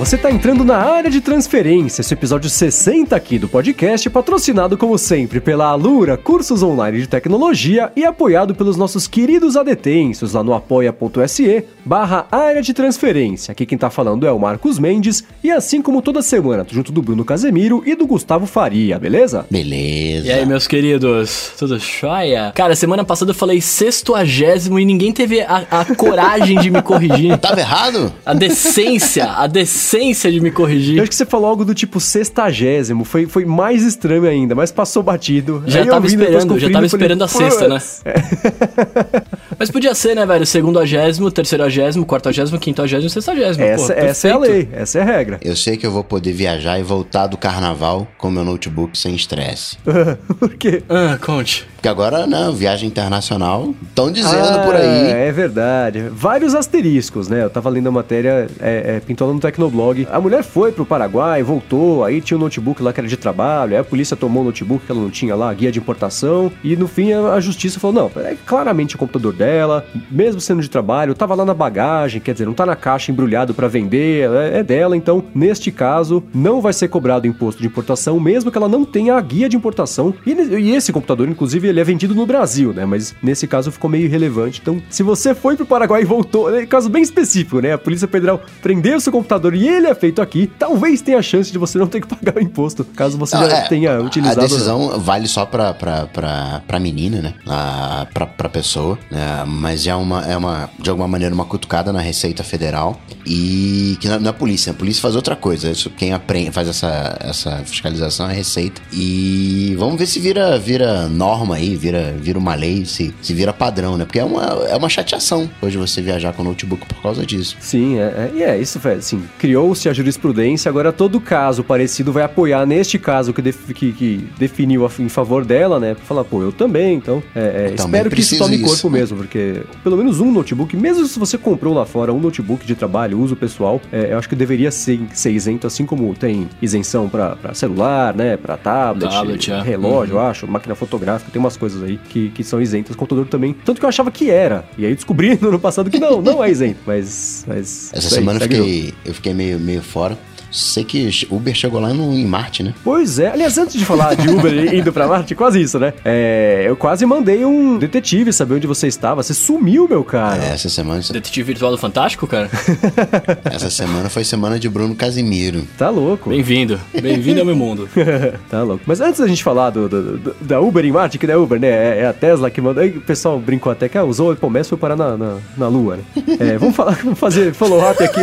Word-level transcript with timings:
você 0.00 0.16
está 0.16 0.30
entrando 0.30 0.64
na 0.64 0.78
área 0.78 1.10
de 1.10 1.20
transferência, 1.20 2.00
esse 2.00 2.14
episódio 2.14 2.48
60 2.48 3.14
aqui 3.14 3.38
do 3.38 3.46
podcast, 3.46 4.08
patrocinado 4.08 4.78
como 4.78 4.96
sempre 4.96 5.42
pela 5.42 5.66
Alura, 5.66 6.16
cursos 6.16 6.62
online 6.62 7.02
de 7.02 7.06
tecnologia 7.06 7.92
e 7.94 8.02
apoiado 8.02 8.54
pelos 8.54 8.78
nossos 8.78 9.06
queridos 9.06 9.58
adetensos 9.58 10.32
lá 10.32 10.42
no 10.42 10.54
apoia.se 10.54 11.64
barra 11.84 12.26
área 12.32 12.62
de 12.62 12.72
transferência. 12.72 13.52
Aqui 13.52 13.66
quem 13.66 13.76
tá 13.76 13.90
falando 13.90 14.26
é 14.26 14.32
o 14.32 14.38
Marcos 14.38 14.78
Mendes 14.78 15.22
e 15.44 15.50
assim 15.50 15.82
como 15.82 16.00
toda 16.00 16.22
semana, 16.22 16.64
tô 16.64 16.74
junto 16.74 16.90
do 16.90 17.02
Bruno 17.02 17.22
Casemiro 17.22 17.82
e 17.84 17.94
do 17.94 18.06
Gustavo 18.06 18.46
Faria, 18.46 18.98
beleza? 18.98 19.44
Beleza. 19.50 20.28
E 20.28 20.32
aí, 20.32 20.46
meus 20.46 20.66
queridos, 20.66 21.52
tudo 21.58 21.78
jóia? 21.78 22.52
Cara, 22.54 22.74
semana 22.74 23.04
passada 23.04 23.32
eu 23.32 23.34
falei 23.34 23.60
sextuagésimo 23.60 24.80
e 24.80 24.84
ninguém 24.86 25.12
teve 25.12 25.42
a, 25.42 25.66
a 25.70 25.84
coragem 25.94 26.58
de 26.58 26.70
me 26.70 26.80
corrigir. 26.80 27.36
Tava 27.36 27.60
errado? 27.60 28.10
A 28.24 28.32
decência, 28.32 29.26
a 29.32 29.46
decência 29.46 29.89
de 29.98 30.40
me 30.40 30.48
Eu 30.48 30.52
corrigir. 30.54 31.00
acho 31.00 31.08
que 31.08 31.14
você 31.16 31.26
falou 31.26 31.48
algo 31.48 31.64
do 31.64 31.74
tipo 31.74 31.98
sextagésimo, 31.98 33.04
foi, 33.04 33.26
foi 33.26 33.44
mais 33.44 33.82
estranho 33.82 34.24
ainda, 34.26 34.54
mas 34.54 34.70
passou 34.70 35.02
batido. 35.02 35.62
Já 35.66 35.80
Aí 35.80 35.86
eu 35.86 35.92
tava 35.92 36.06
esperando, 36.06 36.58
já 36.58 36.70
tava 36.70 36.84
eu 36.86 36.88
falei, 36.90 37.06
esperando 37.06 37.24
a 37.24 37.28
sexta, 37.28 37.68
né? 37.68 37.74
"Putz". 37.78 38.02
Mas 39.58 39.70
podia 39.70 39.94
ser, 39.94 40.14
né, 40.14 40.24
velho? 40.24 40.46
Segundo-agésimo, 40.46 41.30
terceiro-agésimo, 41.30 42.06
quarto-agésimo, 42.06 42.58
quinto-agésimo, 42.58 43.10
sextagésimo. 43.10 43.62
Essa, 43.62 43.92
pô, 43.92 44.00
essa 44.00 44.28
é 44.28 44.32
a 44.32 44.38
lei, 44.38 44.68
essa 44.72 44.98
é 44.98 45.02
a 45.02 45.04
regra. 45.04 45.38
Eu 45.42 45.54
sei 45.54 45.76
que 45.76 45.86
eu 45.86 45.90
vou 45.90 46.02
poder 46.02 46.32
viajar 46.32 46.78
e 46.78 46.82
voltar 46.82 47.26
do 47.26 47.36
carnaval 47.36 48.08
com 48.16 48.30
meu 48.30 48.42
notebook 48.42 48.96
sem 48.96 49.14
estresse. 49.14 49.76
Por 50.38 50.54
quê? 50.54 50.82
Ah, 50.88 51.18
conte. 51.20 51.66
Porque 51.80 51.88
agora, 51.88 52.26
não, 52.26 52.52
viagem 52.52 52.86
internacional, 52.86 53.74
estão 53.88 54.12
dizendo 54.12 54.36
Ah, 54.36 54.62
por 54.66 54.76
aí. 54.76 55.12
É 55.12 55.32
verdade. 55.32 56.10
Vários 56.12 56.54
asteriscos, 56.54 57.26
né? 57.26 57.42
Eu 57.42 57.48
tava 57.48 57.70
lendo 57.70 57.88
a 57.88 57.90
matéria, 57.90 58.48
é, 58.60 58.96
é, 58.96 59.00
pintou 59.00 59.26
lá 59.26 59.32
no 59.32 59.40
Tecnoblog. 59.40 60.06
A 60.12 60.20
mulher 60.20 60.42
foi 60.42 60.72
pro 60.72 60.84
Paraguai, 60.84 61.42
voltou, 61.42 62.04
aí 62.04 62.20
tinha 62.20 62.36
um 62.36 62.40
notebook 62.40 62.82
lá 62.82 62.92
que 62.92 63.00
era 63.00 63.08
de 63.08 63.16
trabalho, 63.16 63.72
aí 63.72 63.78
a 63.78 63.84
polícia 63.84 64.14
tomou 64.14 64.42
o 64.42 64.44
notebook 64.44 64.84
que 64.84 64.92
ela 64.92 65.00
não 65.00 65.08
tinha 65.08 65.34
lá, 65.34 65.50
guia 65.54 65.72
de 65.72 65.78
importação, 65.78 66.52
e 66.62 66.76
no 66.76 66.86
fim 66.86 67.14
a, 67.14 67.32
a 67.32 67.40
justiça 67.40 67.80
falou: 67.80 68.10
não, 68.14 68.22
é 68.22 68.36
claramente 68.44 68.94
o 68.94 68.98
computador 68.98 69.32
dela, 69.32 69.82
mesmo 70.10 70.38
sendo 70.38 70.60
de 70.60 70.68
trabalho, 70.68 71.14
tava 71.14 71.34
lá 71.34 71.46
na 71.46 71.54
bagagem, 71.54 72.20
quer 72.20 72.32
dizer, 72.34 72.44
não 72.44 72.52
tá 72.52 72.66
na 72.66 72.76
caixa 72.76 73.10
embrulhado 73.10 73.54
pra 73.54 73.68
vender, 73.68 74.30
é, 74.30 74.58
é 74.58 74.62
dela, 74.62 74.94
então, 74.94 75.24
neste 75.34 75.72
caso, 75.72 76.22
não 76.34 76.60
vai 76.60 76.74
ser 76.74 76.88
cobrado 76.88 77.26
imposto 77.26 77.62
de 77.62 77.68
importação, 77.68 78.20
mesmo 78.20 78.50
que 78.50 78.58
ela 78.58 78.68
não 78.68 78.84
tenha 78.84 79.14
a 79.14 79.20
guia 79.22 79.48
de 79.48 79.56
importação. 79.56 80.12
E, 80.26 80.32
e 80.32 80.74
esse 80.74 80.92
computador, 80.92 81.26
inclusive, 81.26 81.69
ele 81.70 81.80
é 81.80 81.84
vendido 81.84 82.14
no 82.14 82.26
Brasil, 82.26 82.72
né? 82.72 82.84
Mas 82.84 83.14
nesse 83.22 83.46
caso 83.46 83.70
ficou 83.72 83.88
meio 83.90 84.04
irrelevante. 84.04 84.60
Então, 84.62 84.82
se 84.90 85.02
você 85.02 85.34
foi 85.34 85.56
pro 85.56 85.66
Paraguai 85.66 86.02
e 86.02 86.04
voltou, 86.04 86.54
é 86.54 86.62
um 86.62 86.66
caso 86.66 86.88
bem 86.88 87.02
específico, 87.02 87.60
né? 87.60 87.72
A 87.72 87.78
Polícia 87.78 88.06
Federal 88.08 88.40
prendeu 88.62 89.00
seu 89.00 89.12
computador 89.12 89.54
e 89.54 89.66
ele 89.66 89.86
é 89.86 89.94
feito 89.94 90.20
aqui, 90.20 90.50
talvez 90.58 91.00
tenha 91.00 91.18
a 91.18 91.22
chance 91.22 91.50
de 91.50 91.58
você 91.58 91.78
não 91.78 91.86
ter 91.86 92.00
que 92.00 92.06
pagar 92.08 92.36
o 92.36 92.40
imposto, 92.40 92.84
caso 92.84 93.16
você 93.16 93.36
Não, 93.36 93.48
já 93.48 93.56
é, 93.58 93.68
tenha 93.68 94.00
utilizado. 94.00 94.40
A 94.40 94.42
decisão 94.42 94.98
vale 95.00 95.26
só 95.28 95.46
pra, 95.46 95.72
pra, 95.74 96.06
pra, 96.06 96.62
pra 96.66 96.80
menina, 96.80 97.20
né? 97.22 97.34
A, 97.46 98.06
pra, 98.12 98.26
pra 98.26 98.48
pessoa. 98.48 98.98
né? 99.10 99.44
Mas 99.46 99.86
é 99.86 99.94
uma, 99.94 100.22
é 100.26 100.36
uma, 100.36 100.68
de 100.78 100.90
alguma 100.90 101.08
maneira, 101.08 101.34
uma 101.34 101.44
cutucada 101.44 101.92
na 101.92 102.00
Receita 102.00 102.42
Federal. 102.42 103.00
E 103.26 103.96
que 104.00 104.08
na, 104.08 104.18
na 104.18 104.32
polícia. 104.32 104.72
A 104.72 104.74
polícia 104.74 105.00
faz 105.02 105.14
outra 105.14 105.36
coisa. 105.36 105.70
Isso, 105.70 105.90
quem 105.90 106.12
aprende, 106.12 106.50
faz 106.50 106.68
essa, 106.68 107.16
essa 107.20 107.62
fiscalização 107.64 108.26
é 108.26 108.30
a 108.30 108.34
Receita. 108.34 108.80
E 108.92 109.74
vamos 109.78 109.98
ver 109.98 110.06
se 110.06 110.18
vira, 110.18 110.58
vira 110.58 111.08
norma 111.08 111.59
aí, 111.60 111.76
vira, 111.76 112.14
vira 112.18 112.38
uma 112.38 112.54
lei, 112.54 112.84
se, 112.84 113.14
se 113.22 113.34
vira 113.34 113.52
padrão, 113.52 113.96
né? 113.96 114.04
Porque 114.04 114.18
é 114.18 114.24
uma, 114.24 114.44
é 114.68 114.76
uma 114.76 114.88
chateação 114.88 115.48
hoje 115.62 115.76
você 115.78 116.00
viajar 116.02 116.32
com 116.32 116.42
notebook 116.42 116.86
por 116.86 117.00
causa 117.02 117.24
disso. 117.24 117.56
Sim, 117.60 117.98
é, 117.98 118.02
é, 118.02 118.30
e 118.34 118.42
é 118.42 118.58
isso, 118.58 118.80
foi 118.80 118.94
assim, 118.94 119.22
criou-se 119.38 119.88
a 119.88 119.92
jurisprudência, 119.92 120.68
agora 120.68 120.92
todo 120.92 121.20
caso 121.20 121.62
parecido 121.62 122.12
vai 122.12 122.22
apoiar 122.22 122.66
neste 122.66 122.98
caso 122.98 123.32
que, 123.32 123.42
def- 123.42 123.72
que, 123.72 123.92
que 123.92 124.28
definiu 124.38 124.84
a- 124.86 124.90
em 124.98 125.08
favor 125.08 125.44
dela, 125.44 125.78
né? 125.78 125.94
Pra 125.94 126.04
falar, 126.04 126.24
pô, 126.24 126.42
eu 126.42 126.52
também, 126.52 126.94
então, 126.96 127.22
é, 127.34 127.40
é, 127.40 127.44
Eu 127.72 127.76
também 127.76 128.00
espero 128.00 128.10
que 128.10 128.20
isso 128.20 128.38
tome 128.38 128.56
isso. 128.56 128.64
corpo 128.64 128.90
mesmo, 128.90 129.16
porque 129.18 129.62
pelo 129.82 129.96
menos 129.96 130.20
um 130.20 130.30
notebook, 130.32 130.76
mesmo 130.76 131.06
se 131.06 131.18
você 131.18 131.36
comprou 131.38 131.74
lá 131.74 131.84
fora 131.86 132.12
um 132.12 132.18
notebook 132.20 132.66
de 132.66 132.74
trabalho, 132.74 133.18
uso 133.20 133.36
pessoal, 133.36 133.80
é, 133.92 134.12
eu 134.12 134.18
acho 134.18 134.28
que 134.28 134.34
deveria 134.36 134.70
ser, 134.70 135.00
ser 135.12 135.30
isento, 135.30 135.66
assim 135.66 135.84
como 135.86 136.14
tem 136.14 136.48
isenção 136.60 137.08
pra 137.08 137.30
pra 137.36 137.54
celular, 137.54 138.14
né, 138.14 138.36
pra 138.36 138.56
tablet, 138.56 139.10
Tablet, 139.10 139.50
é. 139.52 139.62
relógio, 139.62 140.14
eu 140.16 140.20
acho, 140.20 140.46
máquina 140.46 140.74
fotográfica, 140.74 141.30
tem 141.30 141.40
umas 141.50 141.56
coisas 141.56 141.82
aí 141.82 141.98
que, 142.08 142.30
que 142.30 142.44
são 142.44 142.60
isentas, 142.60 142.94
computador 142.94 143.26
também, 143.26 143.54
tanto 143.64 143.78
que 143.78 143.84
eu 143.84 143.88
achava 143.88 144.10
que 144.10 144.30
era, 144.30 144.64
e 144.78 144.86
aí 144.86 144.94
descobri 144.94 145.38
no 145.40 145.48
ano 145.48 145.58
passado 145.58 145.90
que 145.90 145.98
não, 145.98 146.22
não 146.22 146.42
é 146.42 146.50
isento, 146.50 146.80
mas... 146.86 147.44
mas 147.46 147.92
Essa 147.92 148.10
semana 148.10 148.38
eu 148.38 148.42
fiquei, 148.42 148.94
eu 149.04 149.14
fiquei 149.14 149.34
meio, 149.34 149.58
meio 149.58 149.82
fora. 149.82 150.18
Sei 150.50 150.82
que 150.84 151.08
Uber 151.30 151.54
chegou 151.54 151.80
lá 151.80 151.94
no, 151.94 152.12
em 152.12 152.24
Marte, 152.26 152.62
né? 152.62 152.74
Pois 152.82 153.18
é, 153.18 153.28
aliás, 153.30 153.56
antes 153.56 153.74
de 153.78 153.84
falar 153.84 154.14
de 154.14 154.28
Uber 154.28 154.52
indo 154.74 154.92
pra 154.92 155.06
Marte, 155.06 155.34
quase 155.34 155.60
isso, 155.60 155.78
né? 155.78 155.92
É, 156.04 156.64
eu 156.66 156.76
quase 156.76 157.06
mandei 157.06 157.44
um 157.44 157.78
detetive 157.78 158.32
saber 158.32 158.54
onde 158.54 158.66
você 158.66 158.86
estava. 158.88 159.22
Você 159.22 159.32
sumiu, 159.34 159.86
meu 159.88 160.02
cara. 160.02 160.42
É, 160.44 160.48
essa 160.52 160.68
semana, 160.68 161.00
Detetive 161.12 161.44
virtual 161.46 161.70
do 161.70 161.78
Fantástico, 161.78 162.26
cara? 162.26 162.50
essa 163.44 163.70
semana 163.70 164.08
foi 164.08 164.24
semana 164.24 164.58
de 164.58 164.68
Bruno 164.68 164.94
Casimiro. 164.94 165.64
Tá 165.78 165.88
louco. 165.88 166.30
Bem-vindo. 166.30 166.80
Bem-vindo 167.00 167.40
ao 167.40 167.46
meu 167.46 167.56
mundo. 167.56 167.88
tá 168.50 168.62
louco. 168.62 168.82
Mas 168.86 169.00
antes 169.00 169.20
da 169.20 169.26
gente 169.28 169.42
falar 169.44 169.70
do, 169.70 169.88
do- 169.88 170.18
do- 170.18 170.36
da 170.40 170.60
Uber 170.60 170.84
em 170.84 170.90
Marte, 170.92 171.18
que 171.18 171.26
não 171.26 171.34
é 171.34 171.36
Uber, 171.36 171.60
né? 171.60 171.68
É, 171.68 171.98
é 172.00 172.06
a 172.06 172.12
Tesla 172.12 172.50
que 172.50 172.60
mandou. 172.60 172.82
Aí 172.82 172.90
o 172.90 173.00
pessoal 173.00 173.38
brincou 173.38 173.70
até 173.70 173.88
que 173.88 173.96
ah, 173.96 174.04
usou 174.04 174.28
o 174.28 174.32
Apple 174.32 174.50
Maps 174.50 174.66
e 174.66 174.70
foi 174.70 174.78
parar 174.78 174.96
na, 174.96 175.16
na, 175.16 175.36
na 175.56 175.68
Lua, 175.68 175.96
né? 175.96 176.02
É, 176.40 176.58
vamos 176.58 176.74
falar, 176.74 176.96
vamos 177.02 177.18
fazer 177.18 177.54
follow-up 177.54 178.02
aqui. 178.02 178.20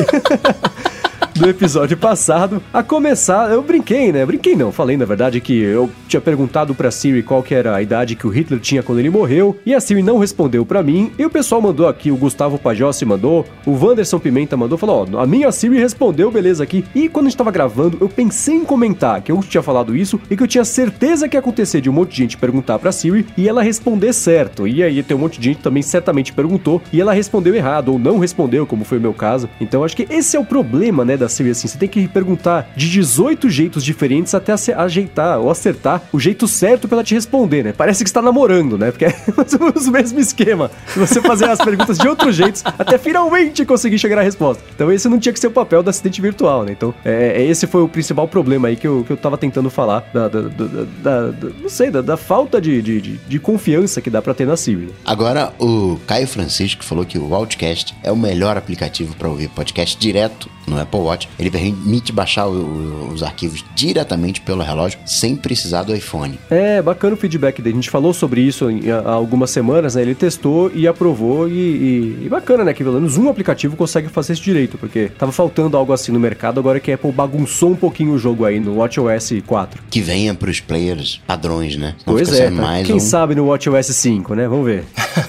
Do 1.37 1.47
episódio 1.47 1.95
passado, 1.95 2.63
a 2.73 2.81
começar, 2.81 3.51
eu 3.51 3.61
brinquei, 3.61 4.11
né? 4.11 4.25
Brinquei 4.25 4.55
não, 4.55 4.71
falei 4.71 4.97
na 4.97 5.05
verdade 5.05 5.39
que 5.39 5.53
eu 5.53 5.87
tinha 6.07 6.19
perguntado 6.19 6.73
pra 6.73 6.89
Siri 6.89 7.21
qual 7.21 7.43
que 7.43 7.53
era 7.53 7.75
a 7.75 7.81
idade 7.81 8.15
que 8.15 8.25
o 8.25 8.29
Hitler 8.31 8.59
tinha 8.59 8.81
quando 8.81 8.97
ele 8.97 9.11
morreu, 9.11 9.55
e 9.63 9.75
a 9.75 9.79
Siri 9.79 10.01
não 10.01 10.17
respondeu 10.17 10.65
pra 10.65 10.81
mim, 10.81 11.11
e 11.17 11.23
o 11.23 11.29
pessoal 11.29 11.61
mandou 11.61 11.87
aqui, 11.87 12.09
o 12.09 12.17
Gustavo 12.17 12.57
Pajossi 12.57 13.05
mandou, 13.05 13.45
o 13.67 13.71
Wanderson 13.71 14.17
Pimenta 14.17 14.57
mandou, 14.57 14.79
falou, 14.79 15.07
ó, 15.13 15.19
a 15.19 15.27
minha 15.27 15.51
Siri 15.51 15.77
respondeu, 15.77 16.31
beleza 16.31 16.63
aqui, 16.63 16.83
e 16.95 17.07
quando 17.07 17.27
a 17.27 17.29
gente 17.29 17.37
tava 17.37 17.51
gravando, 17.51 17.99
eu 18.01 18.09
pensei 18.09 18.55
em 18.55 18.65
comentar 18.65 19.21
que 19.21 19.31
eu 19.31 19.39
tinha 19.41 19.61
falado 19.61 19.95
isso, 19.95 20.19
e 20.31 20.35
que 20.35 20.41
eu 20.41 20.47
tinha 20.47 20.65
certeza 20.65 21.29
que 21.29 21.37
ia 21.37 21.39
acontecer 21.39 21.81
de 21.81 21.89
um 21.89 21.93
monte 21.93 22.11
de 22.11 22.17
gente 22.17 22.37
perguntar 22.37 22.79
pra 22.79 22.91
Siri, 22.91 23.27
e 23.37 23.47
ela 23.47 23.61
responder 23.61 24.11
certo, 24.11 24.67
e 24.67 24.81
aí 24.81 25.03
tem 25.03 25.15
um 25.15 25.19
monte 25.19 25.39
de 25.39 25.49
gente 25.49 25.61
também 25.61 25.83
certamente 25.83 26.33
perguntou, 26.33 26.81
e 26.91 26.99
ela 26.99 27.13
respondeu 27.13 27.53
errado, 27.53 27.91
ou 27.91 27.99
não 27.99 28.17
respondeu, 28.17 28.65
como 28.65 28.83
foi 28.83 28.97
o 28.97 29.01
meu 29.01 29.13
caso, 29.13 29.47
então 29.61 29.83
acho 29.83 29.95
que 29.95 30.07
esse 30.09 30.35
é 30.35 30.39
o 30.39 30.45
problema, 30.45 31.05
né, 31.05 31.15
da 31.15 31.26
Siri, 31.29 31.51
assim, 31.51 31.67
você 31.67 31.77
tem 31.77 31.87
que 31.89 32.07
perguntar 32.07 32.71
de 32.75 32.89
18 32.89 33.49
jeitos 33.49 33.83
diferentes 33.83 34.33
até 34.33 34.53
ajeitar 34.75 35.39
ou 35.39 35.49
acertar 35.49 36.01
o 36.11 36.19
jeito 36.19 36.47
certo 36.47 36.87
pra 36.87 36.97
ela 36.97 37.03
te 37.03 37.13
responder, 37.13 37.63
né? 37.63 37.73
Parece 37.75 38.03
que 38.03 38.09
está 38.09 38.21
namorando, 38.21 38.77
né? 38.77 38.91
Porque 38.91 39.05
é 39.05 39.13
o 39.87 39.91
mesmo 39.91 40.19
esquema. 40.19 40.69
Você 40.95 41.21
fazer 41.21 41.45
as 41.49 41.59
perguntas 41.59 41.97
de 41.97 42.07
outros 42.07 42.35
jeitos, 42.35 42.63
até 42.77 42.97
finalmente 42.97 43.65
conseguir 43.65 43.99
chegar 43.99 44.19
à 44.19 44.21
resposta. 44.23 44.63
Então 44.73 44.91
esse 44.91 45.07
não 45.09 45.19
tinha 45.19 45.33
que 45.33 45.39
ser 45.39 45.47
o 45.47 45.51
papel 45.51 45.81
do 45.83 45.89
assistente 45.89 46.21
virtual, 46.21 46.63
né? 46.63 46.71
Então, 46.71 46.93
é, 47.05 47.41
é- 47.41 47.45
esse 47.47 47.67
foi 47.67 47.81
o 47.81 47.87
principal 47.87 48.27
problema 48.27 48.67
aí 48.67 48.75
que 48.75 48.87
eu, 48.87 49.03
que 49.05 49.11
eu 49.11 49.17
tava 49.17 49.37
tentando 49.37 49.69
falar, 49.69 50.03
da, 50.13 50.27
da- 50.27 50.41
da- 50.41 50.65
da- 51.03 51.31
da- 51.31 51.49
não 51.61 51.69
sei, 51.69 51.89
da, 51.89 52.01
da 52.01 52.17
falta 52.17 52.59
de, 52.61 52.81
de, 52.81 53.01
de- 53.01 53.39
confiança 53.39 54.01
que 54.01 54.09
dá 54.09 54.21
pra 54.21 54.33
ter 54.33 54.45
na 54.45 54.57
Siri. 54.57 54.89
Agora, 55.05 55.53
o 55.59 55.97
Caio 56.05 56.27
Francisco 56.27 56.83
falou 56.83 57.05
que 57.05 57.17
o 57.17 57.33
Outcast 57.33 57.95
é 58.03 58.11
o 58.11 58.15
melhor 58.17 58.57
aplicativo 58.57 59.15
para 59.15 59.29
ouvir 59.29 59.47
podcast 59.49 59.97
direto 59.97 60.49
no 60.67 60.77
Apple 60.79 60.99
Watch. 60.99 61.16
Ele 61.39 61.49
permite 61.49 62.11
baixar 62.11 62.47
o- 62.47 62.51
o- 62.51 63.11
os 63.13 63.23
arquivos 63.23 63.63
diretamente 63.75 64.41
pelo 64.41 64.61
relógio, 64.61 64.99
sem 65.05 65.35
precisar 65.35 65.83
do 65.83 65.95
iPhone. 65.95 66.37
É, 66.49 66.81
bacana 66.81 67.13
o 67.13 67.17
feedback 67.17 67.61
dele. 67.61 67.75
A 67.75 67.81
gente 67.81 67.89
falou 67.89 68.13
sobre 68.13 68.41
isso 68.41 68.67
há 69.05 69.11
algumas 69.11 69.49
semanas, 69.49 69.95
né? 69.95 70.01
Ele 70.01 70.15
testou 70.15 70.71
e 70.73 70.87
aprovou 70.87 71.47
e, 71.47 71.51
e- 71.53 72.25
e 72.25 72.29
bacana, 72.29 72.63
né? 72.63 72.73
Que 72.73 72.83
pelo 72.83 72.95
menos 72.95 73.17
um 73.17 73.29
aplicativo 73.29 73.75
consegue 73.75 74.07
fazer 74.09 74.33
isso 74.33 74.43
direito, 74.43 74.77
porque 74.77 75.09
tava 75.17 75.31
faltando 75.31 75.77
algo 75.77 75.93
assim 75.93 76.11
no 76.11 76.19
mercado, 76.19 76.59
agora 76.59 76.79
que 76.79 76.91
a 76.91 76.95
Apple 76.95 77.11
bagunçou 77.11 77.71
um 77.71 77.75
pouquinho 77.75 78.11
o 78.13 78.17
jogo 78.17 78.45
aí 78.45 78.59
no 78.59 78.77
WatchOS 78.77 79.33
4. 79.45 79.81
Que 79.89 80.01
venha 80.01 80.33
pros 80.33 80.59
players 80.59 81.21
padrões, 81.25 81.75
né? 81.77 81.95
Não 82.05 82.13
pois 82.13 82.31
é, 82.33 82.45
tá? 82.45 82.51
mais 82.51 82.85
quem 82.87 82.97
um- 82.97 82.99
sabe 82.99 83.35
no 83.35 83.45
WatchOS 83.47 83.87
5, 83.87 84.33
né? 84.35 84.47
Vamos 84.47 84.65
ver. 84.65 84.83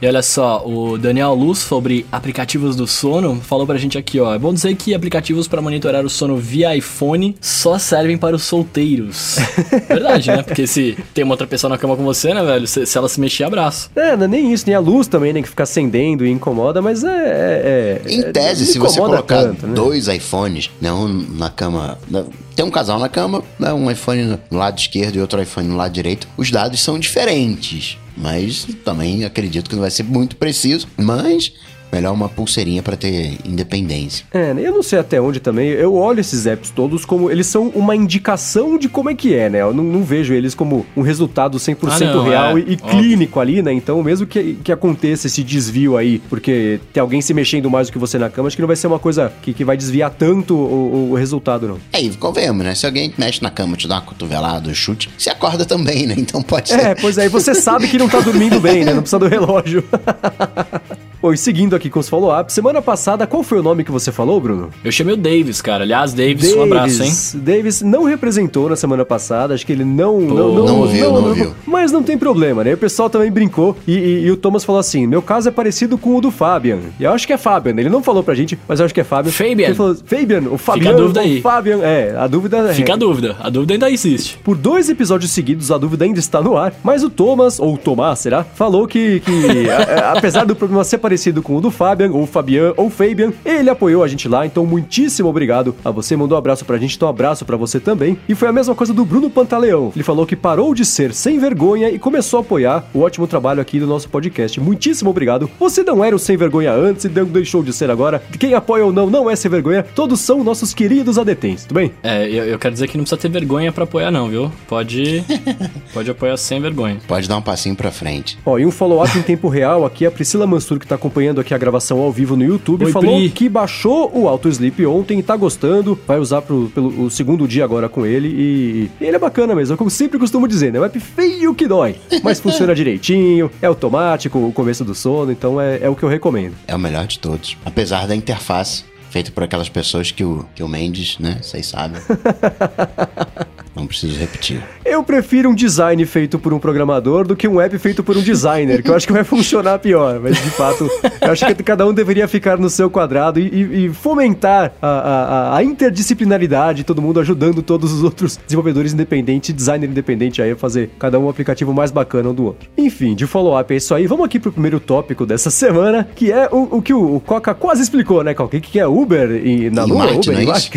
E 0.00 0.06
olha 0.06 0.22
só, 0.22 0.62
o 0.64 0.96
Daniel 0.96 1.34
Luz 1.34 1.58
sobre 1.58 2.06
aplicativos 2.12 2.76
do 2.76 2.86
sono 2.86 3.34
falou 3.42 3.66
pra 3.66 3.76
gente 3.78 3.98
aqui, 3.98 4.20
ó. 4.20 4.32
É 4.32 4.38
bom 4.38 4.54
dizer 4.54 4.72
que 4.76 4.94
aplicativos 4.94 5.17
pra 5.48 5.60
monitorar 5.60 6.04
o 6.04 6.10
sono 6.10 6.36
via 6.36 6.76
iPhone 6.76 7.36
só 7.40 7.78
servem 7.78 8.16
para 8.18 8.36
os 8.36 8.42
solteiros. 8.42 9.36
Verdade, 9.88 10.28
né? 10.30 10.42
Porque 10.42 10.66
se 10.66 10.96
tem 11.14 11.24
uma 11.24 11.34
outra 11.34 11.46
pessoa 11.46 11.68
na 11.70 11.78
cama 11.78 11.96
com 11.96 12.04
você, 12.04 12.32
né, 12.34 12.42
velho? 12.44 12.66
Se, 12.66 12.86
se 12.86 12.96
ela 12.98 13.08
se 13.08 13.20
mexer, 13.20 13.44
abraço. 13.44 13.90
É, 13.96 14.16
não 14.16 14.24
é 14.24 14.28
nem 14.28 14.52
isso, 14.52 14.64
nem 14.66 14.74
a 14.74 14.80
luz 14.80 15.06
também, 15.06 15.32
né? 15.32 15.42
Que 15.42 15.48
fica 15.48 15.62
acendendo 15.64 16.24
e 16.24 16.30
incomoda, 16.30 16.80
mas 16.82 17.04
é. 17.04 17.08
é- 17.08 18.02
é- 18.06 18.12
Em 18.12 18.20
é- 18.20 18.32
tese, 18.32 18.64
não 18.64 18.72
se 18.72 18.78
você 18.78 19.00
colocar 19.00 19.42
tanto, 19.42 19.66
né? 19.66 19.74
dois 19.74 20.08
iPhones, 20.08 20.70
né, 20.80 20.92
um 20.92 21.08
na 21.08 21.50
cama. 21.50 21.98
na- 22.10 22.24
Tem 22.54 22.64
um 22.64 22.70
casal 22.70 22.98
na 22.98 23.08
cama, 23.08 23.42
né, 23.58 23.72
um 23.72 23.90
iPhone 23.90 24.38
no 24.50 24.58
lado 24.58 24.78
esquerdo 24.78 25.16
e 25.16 25.20
outro 25.20 25.40
iPhone 25.40 25.68
no 25.68 25.76
lado 25.76 25.92
direito. 25.92 26.26
Os 26.36 26.50
dados 26.50 26.80
são 26.80 26.98
diferentes. 26.98 27.96
Mas 28.16 28.66
também 28.84 29.24
acredito 29.24 29.68
que 29.70 29.76
não 29.76 29.82
vai 29.82 29.92
ser 29.92 30.02
muito 30.02 30.34
preciso. 30.36 30.88
Mas 30.96 31.52
melhor 31.92 32.12
uma 32.12 32.28
pulseirinha 32.28 32.82
pra 32.82 32.96
ter 32.96 33.38
independência. 33.44 34.24
É, 34.32 34.54
né? 34.54 34.62
eu 34.66 34.72
não 34.72 34.82
sei 34.82 34.98
até 34.98 35.20
onde 35.20 35.40
também. 35.40 35.68
Eu 35.68 35.94
olho 35.94 36.20
esses 36.20 36.46
apps 36.46 36.70
todos 36.70 37.04
como. 37.04 37.30
Eles 37.30 37.46
são 37.46 37.68
uma 37.68 37.94
indicação 37.96 38.78
de 38.78 38.88
como 38.88 39.10
é 39.10 39.14
que 39.14 39.34
é, 39.34 39.48
né? 39.48 39.62
Eu 39.62 39.72
não, 39.74 39.84
não 39.84 40.02
vejo 40.02 40.32
eles 40.34 40.54
como 40.54 40.86
um 40.96 41.02
resultado 41.02 41.58
100% 41.58 41.78
Ah, 41.90 42.04
não, 42.14 42.24
real 42.24 42.58
é, 42.58 42.60
e, 42.60 42.72
e 42.72 42.76
clínico 42.76 43.40
ali, 43.40 43.62
né? 43.62 43.72
Então, 43.72 44.02
mesmo 44.02 44.26
que, 44.26 44.54
que 44.62 44.72
aconteça 44.72 45.26
esse 45.26 45.42
desvio 45.42 45.96
aí, 45.96 46.20
porque 46.28 46.80
tem 46.92 47.00
alguém 47.00 47.20
se 47.20 47.32
mexendo 47.34 47.70
mais 47.70 47.88
do 47.88 47.92
que 47.92 47.98
você 47.98 48.18
na 48.18 48.28
cama, 48.30 48.48
acho 48.48 48.56
que 48.56 48.62
não 48.62 48.66
vai 48.66 48.76
ser 48.76 48.86
uma 48.86 48.98
coisa 48.98 49.32
que, 49.42 49.52
que 49.52 49.64
vai 49.64 49.76
desviar 49.76 50.10
tanto 50.10 50.54
o, 50.54 51.10
o- 51.10 51.14
resultado, 51.14 51.66
não. 51.66 51.78
É, 51.92 52.00
e 52.00 52.10
convenhamos, 52.10 52.64
né? 52.64 52.74
Se 52.74 52.86
alguém 52.86 53.12
mexe 53.18 53.42
na 53.42 53.50
cama, 53.50 53.76
te 53.76 53.88
dá 53.88 53.96
uma 53.96 54.02
cotovelada, 54.02 54.68
um 54.70 54.74
chute, 54.74 55.10
você 55.16 55.30
acorda 55.30 55.64
também, 55.64 56.06
né? 56.06 56.14
Então 56.16 56.42
pode 56.42 56.68
ser. 56.68 56.80
É, 56.80 56.94
pois 56.94 57.18
aí 57.18 57.28
você 57.28 57.54
sabe 57.54 57.88
que 57.88 57.98
não 57.98 58.08
tá 58.08 58.20
dormindo 58.20 58.60
bem, 58.60 58.84
né? 58.84 58.92
Não 58.92 59.00
precisa 59.02 59.18
do 59.18 59.26
relógio. 59.26 59.82
Bom, 61.20 61.32
e 61.32 61.36
seguindo 61.36 61.74
aqui 61.74 61.90
com 61.90 61.98
os 61.98 62.08
follow-ups, 62.08 62.54
semana 62.54 62.80
passada, 62.80 63.26
qual 63.26 63.42
foi 63.42 63.58
o 63.58 63.62
nome 63.62 63.82
que 63.82 63.90
você 63.90 64.12
falou, 64.12 64.40
Bruno? 64.40 64.70
Eu 64.84 64.92
chamei 64.92 65.14
o 65.14 65.16
Davis, 65.16 65.60
cara. 65.60 65.82
Aliás, 65.82 66.12
Davis, 66.12 66.52
um 66.54 66.62
abraço, 66.62 67.02
hein? 67.02 67.12
Davis 67.34 67.82
não 67.82 68.04
representou 68.04 68.68
na 68.68 68.76
semana 68.76 69.04
passada, 69.04 69.52
acho 69.54 69.66
que 69.66 69.72
ele 69.72 69.84
não. 69.84 70.20
não, 70.20 70.54
Não 70.54 70.78
ouviu, 70.80 71.12
não 71.12 71.28
ouviu. 71.28 71.52
Mas 71.66 71.90
não 71.90 72.02
tem 72.04 72.16
problema, 72.16 72.62
né? 72.62 72.74
O 72.74 72.78
pessoal 72.78 73.10
também 73.10 73.30
brincou 73.32 73.76
e, 73.86 73.92
e- 73.92 74.24
e 74.26 74.30
o 74.30 74.36
Thomas 74.36 74.64
falou 74.64 74.78
assim: 74.78 75.06
meu 75.08 75.20
caso 75.20 75.48
é 75.48 75.50
parecido 75.52 75.98
com 75.98 76.14
o 76.16 76.20
do 76.20 76.30
Fabian. 76.30 76.78
E 77.00 77.04
eu 77.04 77.12
acho 77.12 77.26
que 77.26 77.32
é 77.32 77.36
Fabian. 77.38 77.72
Ele 77.76 77.88
não 77.88 78.02
falou 78.02 78.22
pra 78.22 78.34
gente, 78.34 78.56
mas 78.68 78.78
eu 78.78 78.84
acho 78.86 78.94
que 78.94 79.00
é 79.00 79.04
Fabian. 79.04 79.32
Fabian. 79.32 79.66
Ele 79.66 79.74
falou, 79.74 79.96
Fabian, 80.04 80.42
o 80.50 80.56
Fabian. 80.58 80.90
a 80.90 80.96
dúvida 80.96 81.20
o 81.20 81.22
aí. 81.24 81.40
Fabian, 81.40 81.78
é, 81.82 82.14
a 82.16 82.26
dúvida 82.28 82.58
é. 82.70 82.74
Fica 82.74 82.92
a 82.92 82.96
dúvida. 82.96 83.36
A 83.40 83.50
dúvida 83.50 83.74
ainda 83.74 83.90
existe. 83.90 84.38
Por 84.44 84.56
dois 84.56 84.88
episódios 84.88 85.32
seguidos, 85.32 85.72
a 85.72 85.78
dúvida 85.78 86.04
ainda 86.04 86.20
está 86.20 86.40
no 86.40 86.56
ar, 86.56 86.72
mas 86.84 87.02
o 87.02 87.10
Thomas, 87.10 87.58
ou 87.58 87.76
Tomás, 87.76 88.20
será? 88.20 88.44
Falou 88.44 88.86
que, 88.86 89.18
que 89.20 89.68
a- 89.68 90.10
a- 90.10 90.18
apesar 90.18 90.44
do 90.44 90.54
problema 90.54 90.84
ser 90.84 90.98
parecido 91.08 91.42
com 91.42 91.56
o 91.56 91.60
do 91.62 91.70
Fabian, 91.70 92.10
ou 92.12 92.26
Fabian, 92.26 92.74
ou 92.76 92.90
Fabian, 92.90 93.32
ele 93.42 93.70
apoiou 93.70 94.04
a 94.04 94.08
gente 94.08 94.28
lá, 94.28 94.44
então 94.44 94.66
muitíssimo 94.66 95.26
obrigado 95.26 95.74
a 95.82 95.90
você, 95.90 96.14
mandou 96.14 96.36
um 96.36 96.38
abraço 96.38 96.66
pra 96.66 96.76
gente, 96.76 96.96
então 96.96 97.08
um 97.08 97.10
abraço 97.10 97.46
pra 97.46 97.56
você 97.56 97.80
também. 97.80 98.18
E 98.28 98.34
foi 98.34 98.46
a 98.46 98.52
mesma 98.52 98.74
coisa 98.74 98.92
do 98.92 99.06
Bruno 99.06 99.30
Pantaleão, 99.30 99.90
ele 99.96 100.04
falou 100.04 100.26
que 100.26 100.36
parou 100.36 100.74
de 100.74 100.84
ser 100.84 101.14
sem 101.14 101.38
vergonha 101.38 101.88
e 101.88 101.98
começou 101.98 102.40
a 102.40 102.42
apoiar 102.42 102.84
o 102.92 103.00
ótimo 103.00 103.26
trabalho 103.26 103.58
aqui 103.58 103.80
do 103.80 103.86
nosso 103.86 104.06
podcast. 104.10 104.60
Muitíssimo 104.60 105.08
obrigado. 105.08 105.48
Você 105.58 105.82
não 105.82 106.04
era 106.04 106.14
o 106.14 106.18
sem 106.18 106.36
vergonha 106.36 106.74
antes 106.74 107.06
e 107.06 107.08
não 107.08 107.24
deixou 107.24 107.62
de 107.62 107.72
ser 107.72 107.90
agora. 107.90 108.22
Quem 108.38 108.52
apoia 108.52 108.84
ou 108.84 108.92
não, 108.92 109.08
não 109.08 109.30
é 109.30 109.34
sem 109.34 109.50
vergonha, 109.50 109.82
todos 109.82 110.20
são 110.20 110.44
nossos 110.44 110.74
queridos 110.74 111.16
adetens, 111.16 111.62
tudo 111.62 111.76
bem? 111.76 111.90
É, 112.02 112.28
eu, 112.28 112.44
eu 112.44 112.58
quero 112.58 112.74
dizer 112.74 112.86
que 112.86 112.98
não 112.98 113.04
precisa 113.04 113.18
ter 113.18 113.30
vergonha 113.30 113.72
pra 113.72 113.84
apoiar, 113.84 114.10
não, 114.10 114.28
viu? 114.28 114.52
Pode. 114.66 115.24
pode 115.94 116.10
apoiar 116.10 116.36
sem 116.36 116.60
vergonha. 116.60 116.98
Pode 117.08 117.26
dar 117.26 117.38
um 117.38 117.42
passinho 117.42 117.74
pra 117.74 117.90
frente. 117.90 118.38
Ó, 118.44 118.58
e 118.58 118.66
um 118.66 118.70
follow-up 118.70 119.16
em 119.18 119.22
tempo 119.22 119.48
real 119.48 119.86
aqui, 119.86 120.04
a 120.04 120.10
Priscila 120.10 120.46
Mansur, 120.46 120.78
que 120.78 120.86
tá 120.86 120.97
acompanhando 120.98 121.40
aqui 121.40 121.54
a 121.54 121.58
gravação 121.58 122.00
ao 122.00 122.12
vivo 122.12 122.36
no 122.36 122.44
YouTube, 122.44 122.84
Oi, 122.84 122.92
falou 122.92 123.16
Pri. 123.16 123.30
que 123.30 123.48
baixou 123.48 124.10
o 124.14 124.28
Auto 124.28 124.48
Sleep 124.48 124.84
ontem 124.84 125.18
e 125.18 125.22
tá 125.22 125.36
gostando, 125.36 125.98
vai 126.06 126.18
usar 126.18 126.42
pro, 126.42 126.70
pelo 126.74 126.88
o 127.04 127.10
segundo 127.10 127.46
dia 127.46 127.64
agora 127.64 127.88
com 127.88 128.04
ele 128.04 128.28
e, 128.28 128.90
e 129.00 129.04
ele 129.06 129.16
é 129.16 129.18
bacana 129.18 129.54
mesmo, 129.54 129.76
como 129.76 129.88
sempre 129.88 130.18
costumo 130.18 130.46
dizer, 130.46 130.72
né? 130.72 130.80
O 130.80 130.84
app 130.84 130.98
feio 131.00 131.54
que 131.54 131.66
dói, 131.66 131.96
mas 132.22 132.40
funciona 132.40 132.74
direitinho, 132.76 133.50
é 133.62 133.66
automático 133.66 134.38
o 134.38 134.52
começo 134.52 134.84
do 134.84 134.94
sono, 134.94 135.30
então 135.32 135.60
é, 135.60 135.78
é 135.82 135.88
o 135.88 135.94
que 135.94 136.02
eu 136.02 136.08
recomendo. 136.08 136.54
É 136.66 136.74
o 136.74 136.78
melhor 136.78 137.06
de 137.06 137.18
todos. 137.18 137.56
Apesar 137.64 138.06
da 138.06 138.14
interface 138.14 138.84
feita 139.10 139.30
por 139.30 139.42
aquelas 139.42 139.68
pessoas 139.68 140.10
que 140.10 140.24
o, 140.24 140.44
que 140.54 140.62
o 140.62 140.68
Mendes, 140.68 141.18
né? 141.18 141.38
Vocês 141.42 141.66
sabem. 141.66 142.00
Não 143.78 143.86
preciso 143.86 144.18
repetir. 144.18 144.60
Eu 144.84 145.02
prefiro 145.04 145.50
um 145.50 145.54
design 145.54 146.04
feito 146.04 146.38
por 146.38 146.52
um 146.52 146.58
programador 146.58 147.24
do 147.26 147.36
que 147.36 147.46
um 147.46 147.60
app 147.60 147.78
feito 147.78 148.02
por 148.02 148.16
um 148.16 148.22
designer, 148.22 148.82
que 148.82 148.90
eu 148.90 148.94
acho 148.96 149.06
que 149.06 149.12
vai 149.12 149.22
funcionar 149.22 149.78
pior. 149.78 150.18
Mas 150.20 150.34
de 150.36 150.50
fato, 150.50 150.90
eu 151.20 151.30
acho 151.30 151.46
que 151.46 151.62
cada 151.62 151.86
um 151.86 151.92
deveria 151.94 152.26
ficar 152.26 152.58
no 152.58 152.68
seu 152.68 152.90
quadrado 152.90 153.38
e, 153.38 153.42
e- 153.46 153.84
e 153.86 153.88
fomentar 153.90 154.72
a, 154.82 154.88
a- 154.88 155.56
a 155.58 155.62
interdisciplinaridade, 155.62 156.82
todo 156.84 157.00
mundo 157.02 157.20
ajudando 157.20 157.62
todos 157.62 157.92
os 157.92 158.02
outros 158.02 158.36
desenvolvedores 158.44 158.92
independentes, 158.92 159.54
designer 159.54 159.88
independente 159.88 160.42
aí 160.42 160.50
a 160.50 160.56
fazer 160.56 160.90
cada 160.98 161.18
um 161.18 161.28
um 161.28 161.30
aplicativo 161.30 161.74
mais 161.74 161.90
bacana 161.90 162.30
um 162.30 162.34
do 162.34 162.44
outro. 162.44 162.68
Enfim, 162.78 163.14
de 163.14 163.26
follow-up 163.26 163.72
é 163.74 163.76
isso 163.76 163.94
aí. 163.94 164.06
Vamos 164.06 164.24
aqui 164.24 164.38
pro 164.40 164.50
primeiro 164.50 164.80
tópico 164.80 165.26
dessa 165.26 165.50
semana, 165.50 166.08
que 166.16 166.32
é 166.32 166.48
o, 166.50 166.78
o 166.78 166.82
que 166.82 166.94
o, 166.94 167.16
o 167.16 167.20
Coca 167.20 167.52
quase 167.54 167.82
explicou, 167.82 168.24
né, 168.24 168.32
Coca? 168.34 168.56
O 168.56 168.60
que 168.60 168.70
que 168.72 168.80
é 168.80 168.86
Uber 168.86 169.30
e, 169.30 169.68
na 169.70 169.84
Em 169.84 169.88
Lua? 169.88 169.98
Marte, 170.06 170.30
Uber 170.30 170.34
não 170.34 170.40
é? 170.40 170.46
Marte? 170.46 170.70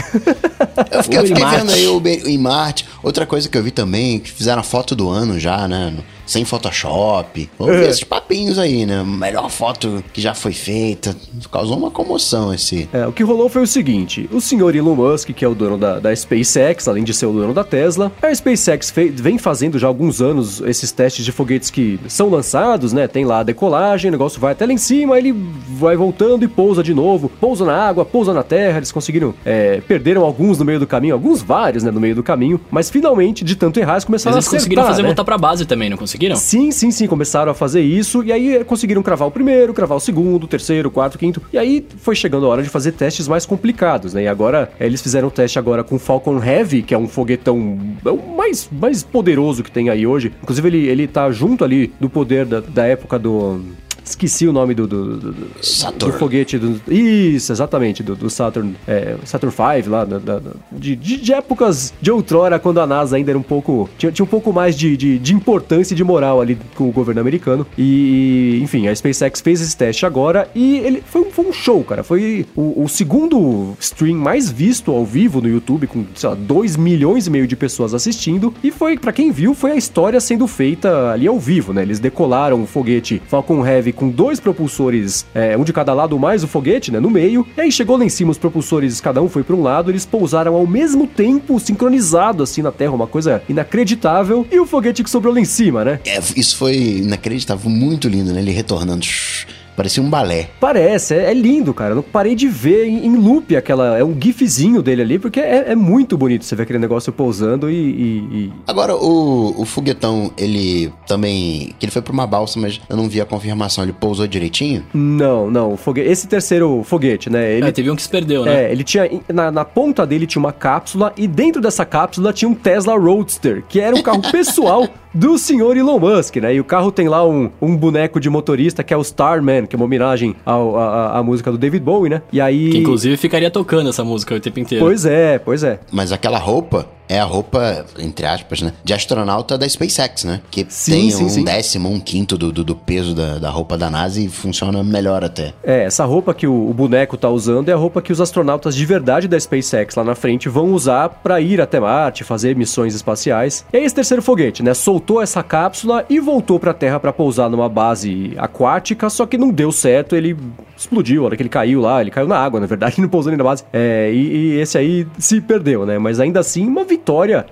Eu 0.91 1.03
fiquei, 1.03 1.19
eu 1.19 1.25
fiquei 1.27 1.45
vendo 1.45 1.71
aí 1.71 1.87
Uber 1.87 2.21
em 2.27 2.37
Marte. 2.37 2.85
Outra 3.03 3.25
coisa 3.25 3.49
que 3.49 3.57
eu 3.57 3.63
vi 3.63 3.71
também, 3.71 4.19
que 4.19 4.31
fizeram 4.31 4.61
a 4.61 4.63
foto 4.63 4.95
do 4.95 5.09
ano 5.09 5.39
já, 5.39 5.67
né? 5.67 5.93
Sem 6.31 6.45
Photoshop. 6.45 7.49
Vamos 7.59 7.75
ver 7.75 7.85
É. 7.85 7.89
esses 7.89 8.03
papinhos 8.05 8.57
aí, 8.57 8.85
né? 8.85 9.03
Melhor 9.03 9.49
foto 9.49 10.01
que 10.13 10.21
já 10.21 10.33
foi 10.33 10.53
feita. 10.53 11.13
Causou 11.51 11.77
uma 11.77 11.91
comoção 11.91 12.53
esse. 12.53 12.87
É, 12.93 13.05
o 13.05 13.11
que 13.11 13.21
rolou 13.23 13.49
foi 13.49 13.61
o 13.63 13.67
seguinte: 13.67 14.29
o 14.31 14.39
senhor 14.39 14.73
Elon 14.75 14.95
Musk, 14.95 15.31
que 15.31 15.43
é 15.43 15.47
o 15.47 15.53
dono 15.53 15.77
da, 15.77 15.99
da 15.99 16.15
SpaceX, 16.15 16.87
além 16.87 17.03
de 17.03 17.13
ser 17.13 17.25
o 17.25 17.33
dono 17.33 17.53
da 17.53 17.63
Tesla, 17.65 18.11
a 18.21 18.33
SpaceX 18.33 18.93
vem 19.13 19.37
fazendo 19.37 19.77
já 19.77 19.87
há 19.87 19.89
alguns 19.89 20.21
anos 20.21 20.61
esses 20.61 20.91
testes 20.91 21.25
de 21.25 21.31
foguetes 21.33 21.69
que 21.69 21.99
são 22.07 22.29
lançados, 22.29 22.93
né? 22.93 23.07
Tem 23.09 23.25
lá 23.25 23.39
a 23.39 23.43
decolagem, 23.43 24.07
o 24.09 24.11
negócio 24.13 24.39
vai 24.39 24.53
até 24.53 24.65
lá 24.65 24.71
em 24.71 24.77
cima, 24.77 25.17
ele 25.17 25.33
vai 25.77 25.97
voltando 25.97 26.45
e 26.45 26.47
pousa 26.47 26.81
de 26.81 26.93
novo, 26.93 27.29
pousa 27.41 27.65
na 27.65 27.75
água, 27.75 28.05
pousa 28.05 28.33
na 28.33 28.43
terra. 28.43 28.77
Eles 28.77 28.91
conseguiram, 28.91 29.33
é, 29.45 29.81
perderam 29.81 30.23
alguns 30.23 30.57
no 30.59 30.63
meio 30.63 30.79
do 30.79 30.87
caminho, 30.87 31.13
alguns 31.13 31.41
vários, 31.41 31.83
né, 31.83 31.91
no 31.91 31.99
meio 31.99 32.15
do 32.15 32.23
caminho, 32.23 32.59
mas 32.71 32.89
finalmente, 32.89 33.43
de 33.43 33.55
tanto 33.57 33.79
errar, 33.81 33.93
eles 33.93 34.05
começaram 34.05 34.37
Mas 34.37 34.45
eles 34.45 34.53
a 34.53 34.57
conseguiram 34.57 34.81
acertar, 34.83 34.93
fazer 34.95 35.01
né? 35.03 35.07
voltar 35.09 35.23
pra 35.25 35.37
base 35.37 35.65
também, 35.65 35.89
não 35.89 35.97
conseguiram? 35.97 36.20
Sim, 36.35 36.71
sim, 36.71 36.91
sim, 36.91 37.07
começaram 37.07 37.51
a 37.51 37.55
fazer 37.55 37.81
isso 37.81 38.23
e 38.23 38.31
aí 38.31 38.63
conseguiram 38.63 39.01
cravar 39.01 39.27
o 39.27 39.31
primeiro, 39.31 39.73
cravar 39.73 39.97
o 39.97 39.99
segundo, 39.99 40.43
o 40.43 40.47
terceiro, 40.47 40.89
o 40.89 40.91
quarto, 40.91 41.15
o 41.15 41.17
quinto. 41.17 41.41
E 41.51 41.57
aí 41.57 41.85
foi 41.97 42.15
chegando 42.15 42.45
a 42.45 42.49
hora 42.49 42.63
de 42.63 42.69
fazer 42.69 42.91
testes 42.91 43.27
mais 43.27 43.45
complicados, 43.45 44.13
né? 44.13 44.23
E 44.23 44.27
agora 44.27 44.71
eh, 44.79 44.85
eles 44.85 45.01
fizeram 45.01 45.29
teste 45.29 45.57
agora 45.57 45.83
com 45.83 45.95
o 45.95 45.99
Falcon 45.99 46.43
Heavy, 46.43 46.81
que 46.81 46.93
é 46.93 46.97
um 46.97 47.07
foguetão 47.07 47.79
é 48.05 48.09
o 48.09 48.35
mais, 48.35 48.69
mais 48.71 49.03
poderoso 49.03 49.63
que 49.63 49.71
tem 49.71 49.89
aí 49.89 50.05
hoje. 50.05 50.31
Inclusive 50.41 50.67
ele, 50.67 50.87
ele 50.87 51.07
tá 51.07 51.31
junto 51.31 51.63
ali 51.63 51.93
do 51.99 52.09
poder 52.09 52.45
da, 52.45 52.59
da 52.59 52.85
época 52.85 53.17
do 53.17 53.61
Esqueci 54.11 54.47
o 54.47 54.53
nome 54.53 54.73
do, 54.73 54.85
do, 54.87 55.17
do, 55.17 55.31
do- 55.31 55.47
Saturn. 55.65 56.11
do 56.13 56.19
foguete. 56.19 56.57
Do, 56.57 56.81
isso, 56.91 57.51
exatamente, 57.51 58.03
do, 58.03 58.15
do 58.15 58.29
Saturn, 58.29 58.75
é, 58.87 59.15
Saturn 59.25 59.55
V 59.55 59.89
lá, 59.89 60.05
da- 60.05 60.19
da- 60.19 60.41
de, 60.71 60.95
de, 60.95 61.17
de 61.17 61.33
épocas 61.33 61.93
de 62.01 62.11
outrora, 62.11 62.59
quando 62.59 62.79
a 62.79 62.87
NASA 62.87 63.15
ainda 63.15 63.31
era 63.31 63.37
um 63.39 63.43
pouco. 63.43 63.89
Tinha, 63.97 64.11
tinha 64.11 64.23
um 64.23 64.27
pouco 64.29 64.51
mais 64.53 64.75
de, 64.75 64.95
de, 64.97 65.17
de 65.19 65.33
importância 65.33 65.93
e 65.93 65.97
de 65.97 66.03
moral 66.03 66.41
ali 66.41 66.57
com 66.75 66.87
o 66.89 66.91
governo 66.91 67.21
americano. 67.21 67.65
E, 67.77 68.59
enfim, 68.61 68.87
a 68.87 68.95
SpaceX 68.95 69.41
fez 69.41 69.61
esse 69.61 69.75
teste 69.75 70.05
agora 70.05 70.49
e 70.53 70.77
ele 70.79 71.01
foi, 71.05 71.21
um- 71.21 71.31
foi 71.31 71.45
um 71.45 71.53
show, 71.53 71.83
cara. 71.83 72.03
Foi 72.03 72.45
o, 72.55 72.83
o 72.83 72.89
segundo 72.89 73.73
stream 73.79 74.17
mais 74.17 74.49
visto 74.51 74.91
ao 74.91 75.05
vivo 75.05 75.41
no 75.41 75.47
YouTube, 75.49 75.87
com, 75.87 76.05
sei 76.15 76.29
lá, 76.29 76.35
2 76.35 76.75
milhões 76.77 77.27
e 77.27 77.29
meio 77.29 77.47
de 77.47 77.55
pessoas 77.55 77.93
assistindo. 77.93 78.53
E 78.63 78.71
foi, 78.71 78.97
pra 78.97 79.11
quem 79.13 79.31
viu, 79.31 79.53
foi 79.53 79.71
a 79.71 79.75
história 79.75 80.19
sendo 80.19 80.47
feita 80.47 81.11
ali 81.11 81.27
ao 81.27 81.39
vivo, 81.39 81.73
né? 81.73 81.81
Eles 81.81 81.99
decolaram 81.99 82.61
o 82.63 82.67
foguete 82.67 83.21
Falcon 83.27 83.65
Heavy 83.65 83.91
com 84.01 84.09
dois 84.09 84.39
propulsores, 84.39 85.27
é, 85.31 85.55
um 85.55 85.63
de 85.63 85.71
cada 85.71 85.93
lado, 85.93 86.17
mais 86.17 86.43
o 86.43 86.47
foguete, 86.47 86.91
né, 86.91 86.99
no 86.99 87.07
meio. 87.07 87.45
E 87.55 87.61
aí 87.61 87.71
chegou 87.71 87.95
lá 87.95 88.03
em 88.03 88.09
cima, 88.09 88.31
os 88.31 88.37
propulsores, 88.39 88.99
cada 88.99 89.21
um 89.21 89.29
foi 89.29 89.43
para 89.43 89.55
um 89.55 89.61
lado, 89.61 89.91
eles 89.91 90.07
pousaram 90.07 90.55
ao 90.55 90.65
mesmo 90.65 91.05
tempo, 91.05 91.59
sincronizado 91.59 92.41
assim 92.41 92.63
na 92.63 92.71
Terra, 92.71 92.93
uma 92.93 93.05
coisa 93.05 93.43
inacreditável. 93.47 94.47
E 94.51 94.59
o 94.59 94.65
foguete 94.65 95.03
que 95.03 95.09
sobrou 95.09 95.31
lá 95.31 95.39
em 95.39 95.45
cima, 95.45 95.85
né? 95.85 95.99
É, 96.03 96.17
isso 96.35 96.57
foi 96.57 96.75
inacreditável, 96.75 97.69
muito 97.69 98.09
lindo, 98.09 98.33
né? 98.33 98.41
Ele 98.41 98.49
retornando. 98.49 99.05
shh, 99.05 99.45
Parecia 99.75 100.01
um 100.03 100.09
balé. 100.09 100.49
Parece, 100.59 101.15
é, 101.15 101.31
é 101.31 101.33
lindo, 101.33 101.73
cara. 101.73 101.91
Eu 101.91 101.95
não 101.95 102.03
parei 102.03 102.35
de 102.35 102.47
ver 102.47 102.85
em, 102.87 103.05
em 103.05 103.15
loop 103.15 103.55
aquela. 103.55 103.97
É 103.97 104.03
um 104.03 104.15
gifzinho 104.19 104.81
dele 104.81 105.01
ali, 105.01 105.19
porque 105.19 105.39
é, 105.39 105.71
é 105.71 105.75
muito 105.75 106.17
bonito 106.17 106.45
você 106.45 106.55
ver 106.55 106.63
aquele 106.63 106.79
negócio 106.79 107.11
pousando 107.11 107.69
e. 107.69 107.73
e- 107.75 108.17
e- 108.45 108.51
Agora, 108.67 108.95
o, 108.95 109.61
o 109.61 109.65
foguetão, 109.65 110.31
ele 110.37 110.91
também. 111.07 111.73
Que 111.79 111.85
ele 111.85 111.91
foi 111.91 112.01
pra 112.01 112.13
uma 112.13 112.27
balsa, 112.27 112.59
mas 112.59 112.79
eu 112.89 112.95
não 112.97 113.07
vi 113.09 113.21
a 113.21 113.25
confirmação. 113.25 113.83
Ele 113.83 113.93
pousou 113.93 114.27
direitinho? 114.27 114.83
Não, 114.93 115.49
não. 115.49 115.77
fogue- 115.77 116.01
Esse 116.01 116.27
terceiro 116.27 116.83
foguete, 116.83 117.29
né? 117.29 117.53
Ele 117.53 117.67
É, 117.67 117.71
teve 117.71 117.89
um 117.89 117.95
que 117.95 118.01
se 118.01 118.09
perdeu, 118.09 118.43
né? 118.45 118.65
É, 118.65 118.71
ele 118.71 118.83
tinha. 118.83 119.09
Na, 119.33 119.51
na 119.51 119.65
ponta 119.65 120.05
dele 120.05 120.27
tinha 120.27 120.39
uma 120.39 120.51
cápsula 120.53 121.13
e 121.17 121.27
dentro 121.27 121.61
dessa 121.61 121.85
cápsula 121.85 122.33
tinha 122.33 122.49
um 122.49 122.53
Tesla 122.55 122.97
Roadster, 122.97 123.63
que 123.67 123.79
era 123.79 123.95
um 123.95 124.01
carro 124.01 124.21
pessoal 124.31 124.87
do 125.13 125.37
senhor 125.37 125.75
Elon 125.75 125.99
Musk, 125.99 126.37
né? 126.37 126.55
E 126.55 126.59
o 126.59 126.63
carro 126.63 126.89
tem 126.91 127.09
lá 127.09 127.27
um, 127.27 127.49
um 127.61 127.75
boneco 127.75 128.17
de 128.19 128.29
motorista 128.29 128.81
que 128.81 128.93
é 128.93 128.97
o 128.97 129.01
Starman, 129.01 129.60
que 129.67 129.75
é 129.75 129.77
uma 129.77 129.85
homenagem 129.85 130.35
ao- 130.45 130.77
à 130.77 131.01
à 131.19 131.23
música 131.23 131.51
do 131.51 131.57
David 131.57 131.83
Bowie, 131.83 132.09
né? 132.09 132.21
E 132.31 132.39
aí. 132.39 132.69
Que 132.71 132.77
inclusive 132.77 133.17
ficaria 133.17 133.49
tocando 133.51 133.89
essa 133.89 134.03
música 134.03 134.35
o 134.35 134.39
tempo 134.39 134.59
inteiro. 134.59 134.83
Pois 134.85 135.05
é, 135.05 135.39
pois 135.39 135.63
é. 135.63 135.79
Mas 135.91 136.11
aquela 136.11 136.37
roupa 136.37 136.87
é 137.09 137.19
a 137.19 137.25
roupa, 137.25 137.85
entre 137.99 138.25
aspas, 138.25 138.61
né? 138.61 138.71
De 138.85 138.93
astronauta 138.93 139.57
da 139.57 139.67
SpaceX, 139.67 140.23
né? 140.23 140.39
Que 140.49 140.65
Sim, 140.69 140.91
tem 140.93 141.09
sim, 141.11 141.25
um 141.25 141.29
sim. 141.29 141.43
décimo, 141.43 141.89
um 141.91 141.99
quinto 141.99 142.37
do, 142.37 142.53
do, 142.53 142.63
do 142.63 142.73
peso 142.73 143.13
da, 143.13 143.37
da 143.37 143.49
roupa 143.49 143.77
da 143.77 143.89
NASA 143.89 144.21
e 144.21 144.29
funciona 144.29 144.81
melhor 144.81 145.21
até. 145.21 145.53
É, 145.61 145.83
essa 145.83 146.05
roupa 146.05 146.33
que 146.33 146.47
o, 146.47 146.69
o 146.69 146.73
boneco 146.73 147.17
tá 147.17 147.27
usando 147.29 147.67
é 147.67 147.73
a 147.73 147.75
roupa 147.75 148.01
que 148.01 148.13
os 148.13 148.21
astronautas 148.21 148.73
de 148.75 148.85
verdade 148.85 149.27
da 149.27 149.37
SpaceX 149.37 149.93
lá 149.95 150.05
na 150.05 150.15
frente 150.15 150.47
vão 150.47 150.71
usar 150.73 151.09
pra 151.09 151.41
ir 151.41 151.59
até 151.59 151.81
Marte, 151.81 152.23
fazer 152.23 152.55
missões 152.55 152.95
espaciais. 152.95 153.65
E 153.73 153.77
aí 153.77 153.83
esse 153.83 153.93
terceiro 153.95 154.21
foguete, 154.23 154.63
né, 154.63 154.73
soltou 154.73 155.21
essa 155.21 155.43
cápsula 155.43 156.05
e 156.09 156.17
voltou 156.17 156.59
pra 156.61 156.73
Terra 156.73 156.97
pra 156.97 157.11
pousar 157.11 157.49
numa 157.49 157.67
base 157.67 158.33
aquática, 158.37 159.09
só 159.09 159.25
que 159.25 159.37
num 159.37 159.50
não 159.51 159.55
deu 159.55 159.71
certo, 159.71 160.15
ele 160.15 160.35
explodiu, 160.75 161.23
a 161.23 161.25
hora 161.25 161.35
que 161.35 161.43
ele 161.43 161.49
caiu 161.49 161.81
lá, 161.81 162.01
ele 162.01 162.09
caiu 162.09 162.27
na 162.27 162.37
água, 162.37 162.59
na 162.59 162.65
verdade, 162.65 162.99
não 163.01 163.09
pousou 163.09 163.29
nem 163.29 163.37
na 163.37 163.43
base. 163.43 163.63
É, 163.71 164.11
e, 164.11 164.53
e 164.55 164.59
esse 164.59 164.77
aí 164.77 165.05
se 165.19 165.41
perdeu, 165.41 165.85
né? 165.85 165.99
Mas 165.99 166.19
ainda 166.19 166.39
assim, 166.39 166.65
uma 166.65 166.83
vitória 166.83 167.45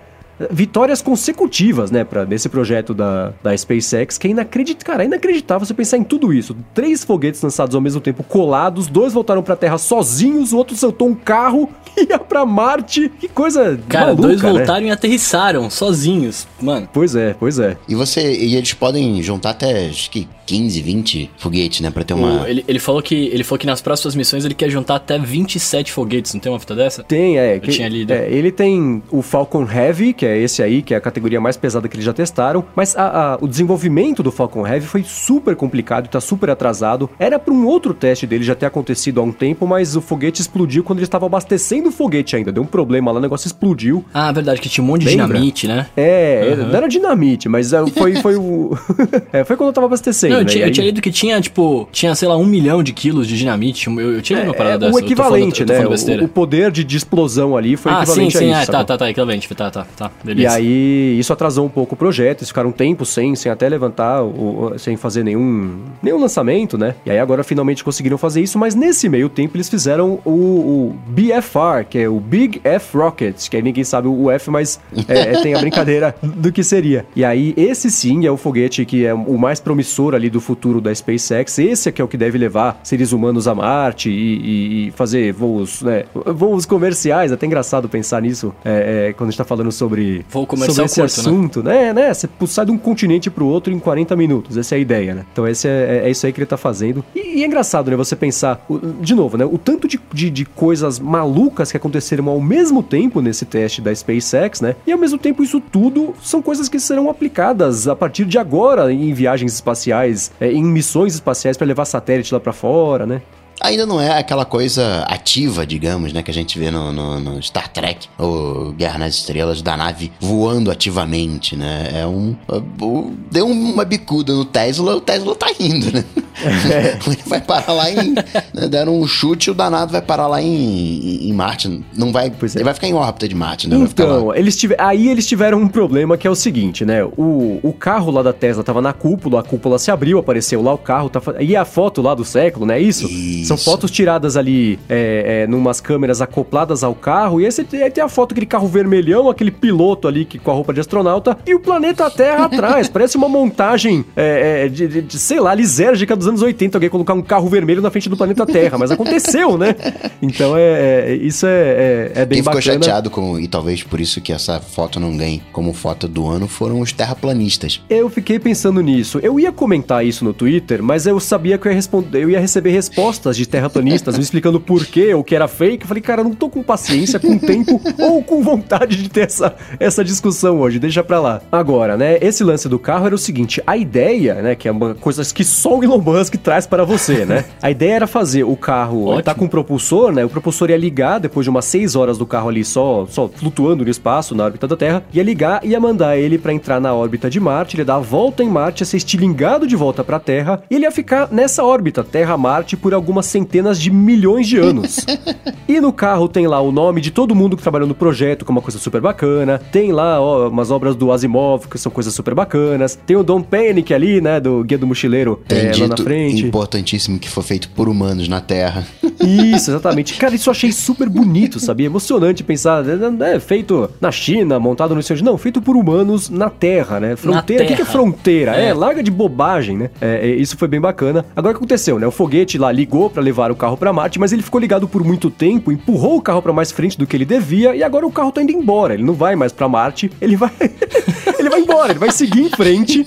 vitórias 0.50 1.02
consecutivas, 1.02 1.92
né, 1.92 2.04
pra, 2.04 2.26
nesse 2.26 2.48
projeto 2.48 2.94
da, 2.94 3.34
da 3.44 3.58
SpaceX, 3.58 4.18
que 4.18 4.28
é 4.28 4.32
inacreditável, 4.32 4.86
cara, 4.86 5.04
é 5.04 5.06
inacreditável 5.06 5.66
você 5.66 5.74
pensar 5.74 5.98
em 5.98 6.04
tudo 6.04 6.32
isso. 6.32 6.56
Três 6.74 7.04
foguetes 7.04 7.42
lançados 7.42 7.76
ao 7.76 7.82
mesmo 7.82 8.00
tempo, 8.00 8.24
colados, 8.24 8.88
dois 8.88 9.12
voltaram 9.12 9.44
pra 9.44 9.56
Terra 9.56 9.78
sozinhos, 9.78 10.54
o 10.54 10.58
outro 10.58 10.78
soltou 10.78 11.10
um 11.10 11.16
carro 11.16 11.70
e 11.98 12.10
ia 12.10 12.20
pra 12.20 12.46
Marte. 12.46 13.10
Que 13.20 13.28
coisa 13.28 13.78
Cara, 13.90 14.08
maluca, 14.08 14.22
dois 14.22 14.42
né? 14.42 14.50
voltaram 14.50 14.86
e 14.86 14.92
aterrissaram, 14.92 15.70
sozinhos. 15.70 16.48
Mano, 16.62 16.88
Pois 16.94 17.16
é, 17.16 17.36
pois 17.38 17.60
é. 17.60 17.76
E 17.88 17.96
você. 17.96 18.34
E 18.34 18.56
eles 18.56 18.74
podem 18.74 19.22
juntar 19.22 19.50
até 19.50 19.88
acho 19.88 20.10
que 20.10 20.28
15, 20.50 20.82
20 20.82 21.30
foguetes, 21.38 21.82
né? 21.82 21.90
Pra 21.92 22.04
ter 22.04 22.14
uma. 22.14 22.50
ele, 22.50 22.64
ele, 22.68 22.80
falou 22.80 23.02
que, 23.02 23.16
ele 23.16 23.44
falou 23.44 23.60
que 23.60 23.68
nas 23.68 23.82
próximas 23.82 24.16
missões 24.16 24.44
ele 24.46 24.54
quer 24.56 24.70
juntar 24.70 24.96
até 24.96 25.18
27 25.18 25.92
foguetes, 25.92 26.34
não 26.34 26.42
tem 26.42 26.52
uma 26.52 26.60
fita 26.60 26.76
dessa? 26.76 27.04
Tem, 27.04 27.38
é. 27.38 27.60
que- 27.60 27.70
tinha 27.72 27.88
lido. 27.88 28.12
é, 28.12 28.28
ele 28.32 28.52
tem 28.52 29.02
o 29.12 29.22
Falcon 29.22 29.68
Heavy, 29.72 30.14
que 30.14 30.26
é 30.26 30.38
esse 30.38 30.64
aí, 30.64 30.82
que 30.82 30.94
é 30.94 30.98
a 30.98 31.02
categoria 31.02 31.40
mais 31.40 31.56
pesada 31.56 31.88
que 31.88 31.96
eles 31.96 32.06
já 32.06 32.14
testaram. 32.14 32.64
Mas 32.76 32.96
a- 32.98 33.34
a- 33.34 33.38
o 33.42 33.48
desenvolvimento 33.48 34.24
do 34.24 34.32
Falcon 34.32 34.66
Heavy 34.66 34.86
foi 34.88 35.04
super 35.04 35.56
complicado 35.56 36.06
e 36.06 36.10
tá 36.10 36.20
super 36.20 36.50
atrasado. 36.50 37.10
Era 37.20 37.38
para 37.38 37.54
um 37.54 37.66
outro 37.68 37.94
teste 37.94 38.26
dele 38.26 38.44
já 38.44 38.56
ter 38.56 38.66
acontecido 38.66 39.20
há 39.20 39.24
um 39.24 39.32
tempo, 39.32 39.68
mas 39.68 39.96
o 39.96 40.02
foguete 40.02 40.42
explodiu 40.42 40.84
quando 40.84 41.00
ele 41.00 41.06
estava 41.06 41.26
abastecendo 41.28 41.90
o 41.90 41.92
foguete 41.92 42.36
ainda. 42.36 42.52
Deu 42.52 42.64
um 42.64 42.66
problema 42.66 43.12
lá, 43.12 43.20
o 43.20 43.22
negócio 43.22 43.46
explodiu. 43.48 44.04
Ah, 44.14 44.32
verdade, 44.32 44.60
que 44.62 44.70
tinha 44.70 44.84
um 44.84 44.88
monte 44.88 45.02
de 45.02 45.10
Lembra? 45.10 45.28
dinamite, 45.28 45.68
né? 45.68 45.88
É, 45.96 46.56
Uhum. 46.58 46.68
não 46.70 46.76
era 46.76 46.88
dinamite, 46.88 47.48
mas 47.50 47.72
é, 47.74 47.86
foi, 47.88 48.16
foi 48.16 48.36
o. 48.36 48.72
é, 49.32 49.44
foi 49.44 49.56
quando 49.56 49.70
eu 49.70 49.74
tava 49.74 49.88
abastecendo. 49.88 50.34
Não, 50.36 50.39
eu, 50.40 50.46
né? 50.46 50.52
tinha, 50.52 50.66
E 50.66 50.68
eu 50.68 50.72
tinha 50.72 50.86
lido 50.86 51.02
que 51.02 51.12
tinha, 51.12 51.40
tipo, 51.42 51.88
tinha, 51.92 52.14
sei 52.16 52.28
lá, 52.28 52.36
um 52.38 52.46
milhão 52.46 52.82
de 52.84 52.92
quilos 52.94 53.28
de 53.28 53.38
dinamite. 53.38 53.88
Eu, 53.88 54.00
eu 54.16 54.22
tinha 54.22 54.40
lido 54.40 54.50
uma 54.50 54.54
parada 54.56 54.76
É, 54.76 54.90
dessa. 54.90 54.96
o 54.96 55.00
equivalente, 55.00 55.66
falando, 55.66 56.08
né? 56.08 56.18
O, 56.22 56.26
o 56.26 56.28
poder 56.28 56.72
de, 56.72 56.84
de 56.84 56.98
explosão 56.98 57.56
ali 57.56 57.76
foi 57.78 57.92
ah, 57.92 57.98
sim, 58.06 58.12
equivalente 58.12 58.38
sim, 58.38 58.54
a 58.54 58.62
isso. 58.62 58.72
é, 58.72 58.74
tá, 58.74 58.84
tá, 58.84 58.98
tá, 58.98 59.10
equivalente, 59.10 59.56
tá, 59.56 59.72
tá, 59.72 59.86
tá, 59.98 60.12
E 60.24 60.28
beleza. 60.28 60.56
aí, 60.56 61.18
isso 61.20 61.32
atrasou 61.34 61.66
um 61.66 61.70
pouco 61.70 61.96
o 61.96 61.98
projeto, 61.98 62.40
eles 62.40 62.50
ficaram 62.50 62.70
um 62.70 62.74
tempo 62.74 63.06
sem, 63.06 63.36
sem 63.36 63.52
até 63.52 63.68
levantar, 63.70 64.24
o- 64.24 64.74
o- 64.74 64.80
sem 64.80 64.96
fazer 64.98 65.24
nenhum, 65.24 65.80
nenhum 66.02 66.20
lançamento, 66.20 66.78
né? 66.78 66.96
E 67.06 67.12
aí 67.12 67.20
agora 67.20 67.44
finalmente 67.44 67.84
conseguiram 67.84 68.18
fazer 68.18 68.42
isso, 68.42 68.58
mas 68.58 68.76
nesse 68.76 69.08
meio 69.10 69.30
tempo 69.30 69.56
eles 69.58 69.70
fizeram 69.70 70.20
o, 70.26 70.30
o 70.32 70.96
BFR, 71.08 71.86
que 71.90 71.98
é 72.00 72.10
o 72.10 72.20
Big 72.20 72.62
F 72.64 72.98
Rocket, 72.98 73.48
que 73.50 73.56
aí 73.56 73.62
ninguém 73.62 73.84
sabe 73.84 74.08
o 74.08 74.30
F, 74.32 74.50
mas 74.50 74.80
é, 75.08 75.34
é, 75.36 75.42
tem 75.42 75.54
a 75.54 75.60
brincadeira 75.60 76.16
do 76.22 76.52
que 76.52 76.64
seria. 76.64 77.06
E 77.16 77.24
aí, 77.24 77.54
esse 77.58 77.90
sim 77.92 78.26
é 78.26 78.32
o 78.32 78.38
foguete 78.38 78.86
que 78.86 79.06
é 79.06 79.14
o 79.14 79.38
mais 79.38 79.60
promissor 79.60 80.14
ali 80.16 80.29
do 80.30 80.40
futuro 80.42 80.80
da 80.82 80.94
SpaceX, 80.94 81.60
esse 81.60 81.90
é 81.90 81.92
que 81.92 82.02
é 82.02 82.06
o 82.06 82.08
que 82.08 82.18
deve 82.18 82.38
levar 82.38 82.80
seres 82.84 83.12
humanos 83.12 83.48
a 83.48 83.56
Marte 83.56 84.10
e, 84.10 84.88
e- 84.88 84.92
fazer 84.92 85.32
voos, 85.34 85.82
né? 85.82 86.04
Voos 86.26 86.66
comerciais, 86.66 87.32
até 87.32 87.46
engraçado 87.46 87.88
pensar 87.90 88.22
nisso, 88.22 88.54
é, 88.66 89.08
é, 89.10 89.14
quando 89.14 89.30
a 89.30 89.32
gente 89.32 89.38
tá 89.38 89.44
falando 89.46 89.72
sobre 89.72 90.26
Voo 90.30 90.46
comercial 90.48 90.88
sobre 90.88 91.06
esse 91.06 91.22
curto, 91.22 91.30
né? 91.30 91.38
assunto, 91.38 91.64
né? 91.64 91.94
né? 91.94 92.14
Você 92.14 92.28
sai 92.48 92.66
de 92.66 92.72
um 92.72 92.78
continente 92.78 93.30
pro 93.30 93.46
outro 93.46 93.72
em 93.74 93.80
40 93.80 94.16
minutos. 94.16 94.58
Essa 94.58 94.76
é 94.76 94.78
a 94.78 94.80
ideia, 94.80 95.14
né? 95.16 95.26
Então 95.32 95.48
esse 95.48 95.68
é, 95.68 96.02
é- 96.04 96.08
é 96.08 96.12
isso 96.12 96.26
aí 96.26 96.34
que 96.34 96.40
ele 96.40 96.46
tá 96.46 96.58
fazendo. 96.58 97.04
E, 97.16 97.40
e 97.40 97.44
é 97.44 97.48
engraçado, 97.48 97.90
né? 97.92 97.96
Você 97.98 98.16
pensar, 98.16 98.66
o- 98.70 98.80
de 98.80 99.14
novo, 99.16 99.38
né? 99.38 99.46
O 99.46 99.58
tanto 99.58 99.88
de, 99.88 100.00
de, 100.14 100.30
de 100.30 100.46
coisas 100.46 101.00
malucas 101.00 101.72
que 101.72 101.78
aconteceram 101.78 102.28
ao 102.30 102.40
mesmo 102.42 102.82
tempo 102.84 103.22
nesse 103.22 103.46
teste 103.46 103.82
da 103.82 103.94
SpaceX, 103.94 104.62
né? 104.62 104.76
E 104.88 104.92
ao 104.92 104.98
mesmo 104.98 105.18
tempo 105.18 105.44
isso 105.44 105.60
tudo 105.60 106.14
são 106.22 106.42
coisas 106.42 106.68
que 106.68 106.80
serão 106.80 107.10
aplicadas 107.10 107.88
a 107.88 107.96
partir 107.96 108.26
de 108.26 108.38
agora 108.38 108.92
em 108.92 109.14
viagens 109.14 109.54
espaciais, 109.54 110.19
é, 110.40 110.52
em 110.52 110.64
missões 110.64 111.14
espaciais 111.14 111.58
para 111.58 111.68
levar 111.68 111.86
satélite 111.86 112.34
lá 112.34 112.40
para 112.40 112.54
fora, 112.54 113.06
né? 113.06 113.22
Ainda 113.62 113.86
não 113.86 114.00
é 114.00 114.18
aquela 114.18 114.46
coisa 114.46 115.04
ativa, 115.08 115.66
digamos, 115.66 116.14
né? 116.14 116.22
Que 116.24 116.32
a 116.32 116.34
gente 116.34 116.58
vê 116.58 116.72
no, 116.72 116.92
no- 116.92 117.20
no 117.20 117.44
Star 117.44 117.68
Trek 117.68 118.08
ou 118.18 118.72
Guerra 118.72 118.98
nas 119.00 119.16
Estrelas 119.16 119.62
da 119.62 119.76
nave 119.76 120.12
voando 120.20 120.72
ativamente, 120.72 121.56
né? 121.56 121.90
É 121.94 122.06
um. 122.08 122.36
o- 122.82 123.12
Deu 123.32 123.48
uma 123.48 123.84
bicuda 123.86 124.34
no 124.34 124.46
Tesla, 124.46 124.96
o 124.96 125.02
Tesla 125.02 125.36
tá 125.36 125.48
indo, 125.60 125.92
né? 125.92 126.04
Ele 127.06 127.18
vai 127.26 127.42
parar 127.42 127.74
lá 127.74 127.92
em. 127.92 128.12
né, 128.54 128.68
Deram 128.70 128.98
um 129.00 129.06
chute, 129.06 129.52
o 129.52 129.54
danado 129.54 129.92
vai 129.92 130.02
parar 130.02 130.28
lá 130.28 130.42
em, 130.42 131.28
em, 131.30 131.34
Marte. 131.34 131.84
Não 131.96 132.12
vai. 132.14 132.28
É. 132.28 132.32
Ele 132.56 132.64
vai 132.64 132.74
ficar 132.74 132.88
em 132.88 132.94
órbita 132.94 133.28
de 133.28 133.36
Marte, 133.36 133.68
né? 133.68 133.76
Então, 133.78 134.34
eles 134.34 134.56
tive... 134.56 134.76
aí 134.78 135.10
eles 135.10 135.28
tiveram 135.28 135.60
um 135.62 135.68
problema 135.68 136.18
que 136.18 136.26
é 136.26 136.30
o 136.30 136.36
seguinte, 136.36 136.86
né? 136.86 137.04
O, 137.04 137.60
o 137.62 137.74
carro 137.74 138.10
lá 138.12 138.24
da 138.24 138.32
Tesla 138.32 138.64
tava 138.64 138.82
na 138.82 138.94
cúpula, 138.94 139.42
a 139.42 139.44
cúpula 139.44 139.78
se 139.78 139.92
abriu, 139.92 140.18
apareceu 140.18 140.62
lá 140.62 140.74
o 140.74 140.78
carro, 140.78 141.10
tá... 141.10 141.22
e 141.42 141.56
a 141.56 141.66
foto 141.66 142.02
lá 142.02 142.16
do 142.16 142.24
século, 142.24 142.66
né? 142.66 142.80
Isso? 142.80 143.06
Isso. 143.08 143.49
São 143.50 143.58
fotos 143.58 143.92
tiradas 143.92 144.38
ali, 144.38 144.80
é, 144.90 145.44
é, 145.44 145.48
numas 145.48 145.80
câmeras 145.82 146.22
acopladas 146.22 146.84
ao 146.84 146.96
carro, 146.96 147.42
e 147.42 147.46
esse, 147.46 147.62
aí 147.74 147.90
tem 147.92 148.04
a 148.04 148.08
foto 148.10 148.30
daquele 148.30 148.46
carro 148.46 148.68
vermelhão, 148.68 149.30
aquele 149.30 149.52
piloto 149.52 150.08
ali 150.08 150.26
que, 150.26 150.38
com 150.40 150.52
a 150.52 150.54
roupa 150.54 150.74
de 150.74 150.80
astronauta, 150.80 151.38
e 151.46 151.54
o 151.54 151.60
planeta 151.60 152.10
Terra 152.10 152.46
atrás. 152.46 152.88
Parece 152.90 153.18
uma 153.18 153.28
montagem, 153.30 154.06
é, 154.16 154.66
é, 154.66 154.70
de, 154.70 154.88
de- 154.88 155.02
de, 155.02 155.20
sei 155.20 155.40
lá, 155.40 155.54
lisérgica 155.54 156.16
dos 156.16 156.28
anos 156.28 156.42
80, 156.42 156.78
alguém 156.78 156.90
colocar 156.90 157.14
um 157.14 157.22
carro 157.22 157.48
vermelho 157.50 157.82
na 157.82 157.90
frente 157.92 158.08
do 158.10 158.16
planeta 158.18 158.46
Terra, 158.46 158.78
mas 158.78 158.92
aconteceu, 158.92 159.58
né? 159.58 159.76
Então, 160.22 160.56
é, 160.58 161.12
é- 161.12 161.16
isso 161.16 161.46
é, 161.46 161.50
é, 161.50 162.22
é 162.22 162.26
bem 162.26 162.38
Quem 162.38 162.44
ficou 162.44 162.56
bacana. 162.56 162.74
chateado 162.84 163.10
com. 163.10 163.40
E 163.40 163.48
talvez 163.48 163.84
por 163.84 164.00
isso 164.00 164.22
que 164.22 164.32
essa 164.32 164.60
foto 164.60 165.00
não 165.00 165.16
ganhe 165.18 165.42
como 165.52 165.74
foto 165.74 166.08
do 166.08 166.28
ano 166.28 166.48
foram 166.48 166.80
os 166.80 166.92
terraplanistas. 166.92 167.82
Eu 167.90 168.10
fiquei 168.10 168.40
pensando 168.40 168.82
nisso. 168.82 169.20
Eu 169.22 169.40
ia 169.40 169.52
comentar 169.52 170.06
isso 170.06 170.24
no 170.24 170.34
Twitter, 170.34 170.82
mas 170.84 171.06
eu 171.06 171.20
sabia 171.20 171.58
que 171.58 171.68
eu 171.68 171.72
ia, 171.72 171.76
responder, 171.76 172.24
eu 172.24 172.30
ia 172.30 172.40
receber 172.40 172.72
respostas 172.72 173.38
de 173.40 173.48
terraplanistas 173.48 174.18
me 174.18 174.24
explicando 174.24 174.60
por 174.60 174.86
quê 174.86 175.14
ou 175.14 175.24
que 175.24 175.36
era 175.36 175.48
fake. 175.48 175.84
Eu 175.84 175.88
falei, 175.88 176.02
cara, 176.02 176.24
não 176.24 176.34
tô 176.34 176.50
com 176.50 176.62
paciência, 176.62 177.20
com 177.20 177.38
tempo 177.38 177.80
ou 177.98 178.24
com 178.24 178.44
vontade 178.44 179.02
de 179.02 179.10
ter 179.10 179.22
essa, 179.28 179.56
essa 179.80 180.04
discussão 180.04 180.60
hoje. 180.60 180.80
Deixa 180.80 181.04
pra 181.04 181.20
lá. 181.20 181.42
Agora, 181.52 181.96
né, 181.96 182.18
esse 182.22 182.44
lance 182.44 182.68
do 182.68 182.78
carro 182.78 183.06
era 183.06 183.16
o 183.16 183.18
seguinte: 183.18 183.62
a 183.66 183.78
ideia, 183.78 184.36
né, 184.36 184.56
que 184.56 184.68
é 184.68 184.72
uma 184.72 184.94
coisa 184.96 185.24
que 185.34 185.44
só 185.44 185.78
o 185.78 185.84
Elon 185.84 186.00
Musk 186.00 186.36
traz 186.36 186.68
para 186.68 186.84
você, 186.84 187.26
né? 187.26 187.46
A 187.62 187.72
ideia 187.72 187.94
era 187.94 188.08
fazer 188.08 188.44
o 188.44 188.56
carro, 188.56 189.22
tá 189.22 189.32
Ótimo. 189.32 189.36
com 189.36 189.48
propulsor, 189.48 190.12
né? 190.12 190.26
O 190.26 190.30
propulsor 190.30 190.70
ia 190.70 190.78
ligar 190.78 191.20
depois 191.20 191.46
de 191.46 191.50
umas 191.50 191.66
6 191.66 191.96
horas 191.96 192.18
do 192.18 192.26
carro 192.26 192.50
ali 192.50 192.64
só, 192.64 193.06
só 193.10 193.28
flutuando 193.28 193.84
no 193.84 193.90
espaço, 193.90 194.36
na 194.36 194.46
órbita 194.46 194.68
da 194.68 194.76
Terra, 194.76 195.04
ia 195.14 195.24
ligar 195.24 195.62
e 195.64 195.70
ia 195.70 195.80
mandar 195.80 196.18
ele 196.18 196.38
pra 196.38 196.54
entrar 196.54 196.80
na 196.80 196.94
órbita 196.94 197.30
de 197.30 197.40
Marte, 197.40 197.76
ele 197.76 197.82
ia 197.82 197.86
dar 197.86 197.96
a 197.96 198.00
volta 198.00 198.44
em 198.44 198.50
Marte, 198.50 198.82
ia 198.82 198.86
ser 198.86 198.98
estilingado 198.98 199.68
de 199.68 199.76
volta 199.76 200.04
pra 200.04 200.20
Terra, 200.20 200.64
e 200.70 200.76
ele 200.76 200.86
ia 200.86 200.92
ficar 200.92 201.30
nessa 201.32 201.64
órbita, 201.64 202.04
Terra-Marte, 202.04 202.76
por 202.78 202.94
algumas 202.94 203.26
centenas 203.30 203.80
de 203.80 203.92
milhões 203.92 204.48
de 204.48 204.58
anos. 204.58 205.06
e 205.68 205.80
no 205.80 205.92
carro 205.92 206.28
tem 206.28 206.48
lá 206.48 206.60
o 206.62 206.72
nome 206.72 207.02
de 207.02 207.12
todo 207.12 207.36
mundo 207.36 207.56
que 207.56 207.64
trabalhou 207.64 207.88
no 207.88 207.96
projeto, 207.96 208.46
que 208.46 208.52
é 208.52 208.54
uma 208.54 208.62
coisa 208.62 208.80
super 208.80 209.02
bacana, 209.02 209.60
tem 209.72 209.92
lá 209.92 210.20
ó, 210.20 210.50
umas 210.50 210.72
obras 210.72 210.96
do 210.96 211.12
Asimov, 211.12 211.68
que 211.68 211.78
são 211.78 211.92
coisas 211.92 212.14
super 212.14 212.34
bacanas, 212.34 212.98
tem 213.06 213.16
o 213.16 213.24
Don 213.24 213.42
Panic 213.42 213.94
ali, 213.94 214.22
né, 214.22 214.40
do 214.40 214.64
Guia 214.64 214.78
do 214.78 214.88
Mochileiro, 214.88 215.42
Tem 215.48 215.68
é, 215.68 215.76
lá 215.78 215.88
na 215.88 215.98
frente. 215.98 216.46
importantíssimo 216.46 217.20
que 217.20 217.30
foi 217.30 217.44
feito 217.44 217.70
por 217.70 217.88
humanos 217.88 218.28
na 218.28 218.42
Terra. 218.42 218.86
Isso, 219.20 219.72
exatamente. 219.72 220.14
Cara, 220.20 220.36
isso 220.36 220.50
eu 220.50 220.52
achei 220.52 220.72
super 220.72 221.10
bonito, 221.10 221.60
sabia? 221.60 221.86
Emocionante 221.86 222.44
pensar, 222.44 222.84
é, 222.88 223.36
é 223.36 223.40
feito 223.40 223.90
na 224.00 224.12
China, 224.12 224.60
montado 224.60 224.96
no 224.96 225.04
centro. 225.04 225.24
Não, 225.24 225.38
feito 225.38 225.62
por 225.62 225.76
humanos 225.76 226.30
na 226.30 226.50
Terra, 226.50 227.00
né? 227.00 227.16
Fronteira. 227.16 227.64
O 227.64 227.68
que, 227.68 227.76
que 227.76 227.82
é 227.82 227.86
fronteira? 227.86 228.56
É. 228.56 228.70
É. 228.70 228.74
larga 228.74 229.04
de 229.04 229.12
bobagem, 229.12 229.78
né? 229.78 229.90
É, 230.00 230.30
é, 230.30 230.36
isso 230.36 230.58
foi 230.58 230.68
bem 230.68 230.80
bacana. 230.80 231.26
Agora 231.36 231.52
o 231.52 231.56
que 231.56 231.64
aconteceu, 231.64 232.00
né? 232.00 232.08
O 232.08 232.12
foguete 232.12 232.58
lá 232.58 232.72
ligou 232.72 233.09
pra 233.10 233.22
levar 233.22 233.52
o 233.52 233.56
carro 233.56 233.76
pra 233.78 233.92
Marte, 233.94 234.20
mas 234.20 234.32
ele 234.32 234.42
ficou 234.44 234.60
ligado 234.60 234.88
por 234.88 235.04
muito 235.04 235.30
tempo, 235.30 235.72
empurrou 235.72 236.18
o 236.18 236.22
carro 236.22 236.42
pra 236.42 236.54
mais 236.54 236.72
frente 236.72 236.98
do 236.98 237.06
que 237.08 237.16
ele 237.16 237.26
devia 237.26 237.76
e 237.76 237.84
agora 237.84 238.06
o 238.06 238.12
carro 238.12 238.32
tá 238.32 238.42
indo 238.42 238.52
embora. 238.52 238.94
Ele 238.94 239.04
não 239.04 239.14
vai 239.14 239.36
mais 239.36 239.52
pra 239.52 239.68
Marte, 239.68 240.12
ele 240.22 240.36
vai. 240.36 240.52
ele 241.40 241.50
vai 241.50 241.60
embora, 241.62 241.92
ele 241.92 242.00
vai 242.00 242.12
seguir 242.12 242.42
em 242.42 242.50
frente. 242.50 243.06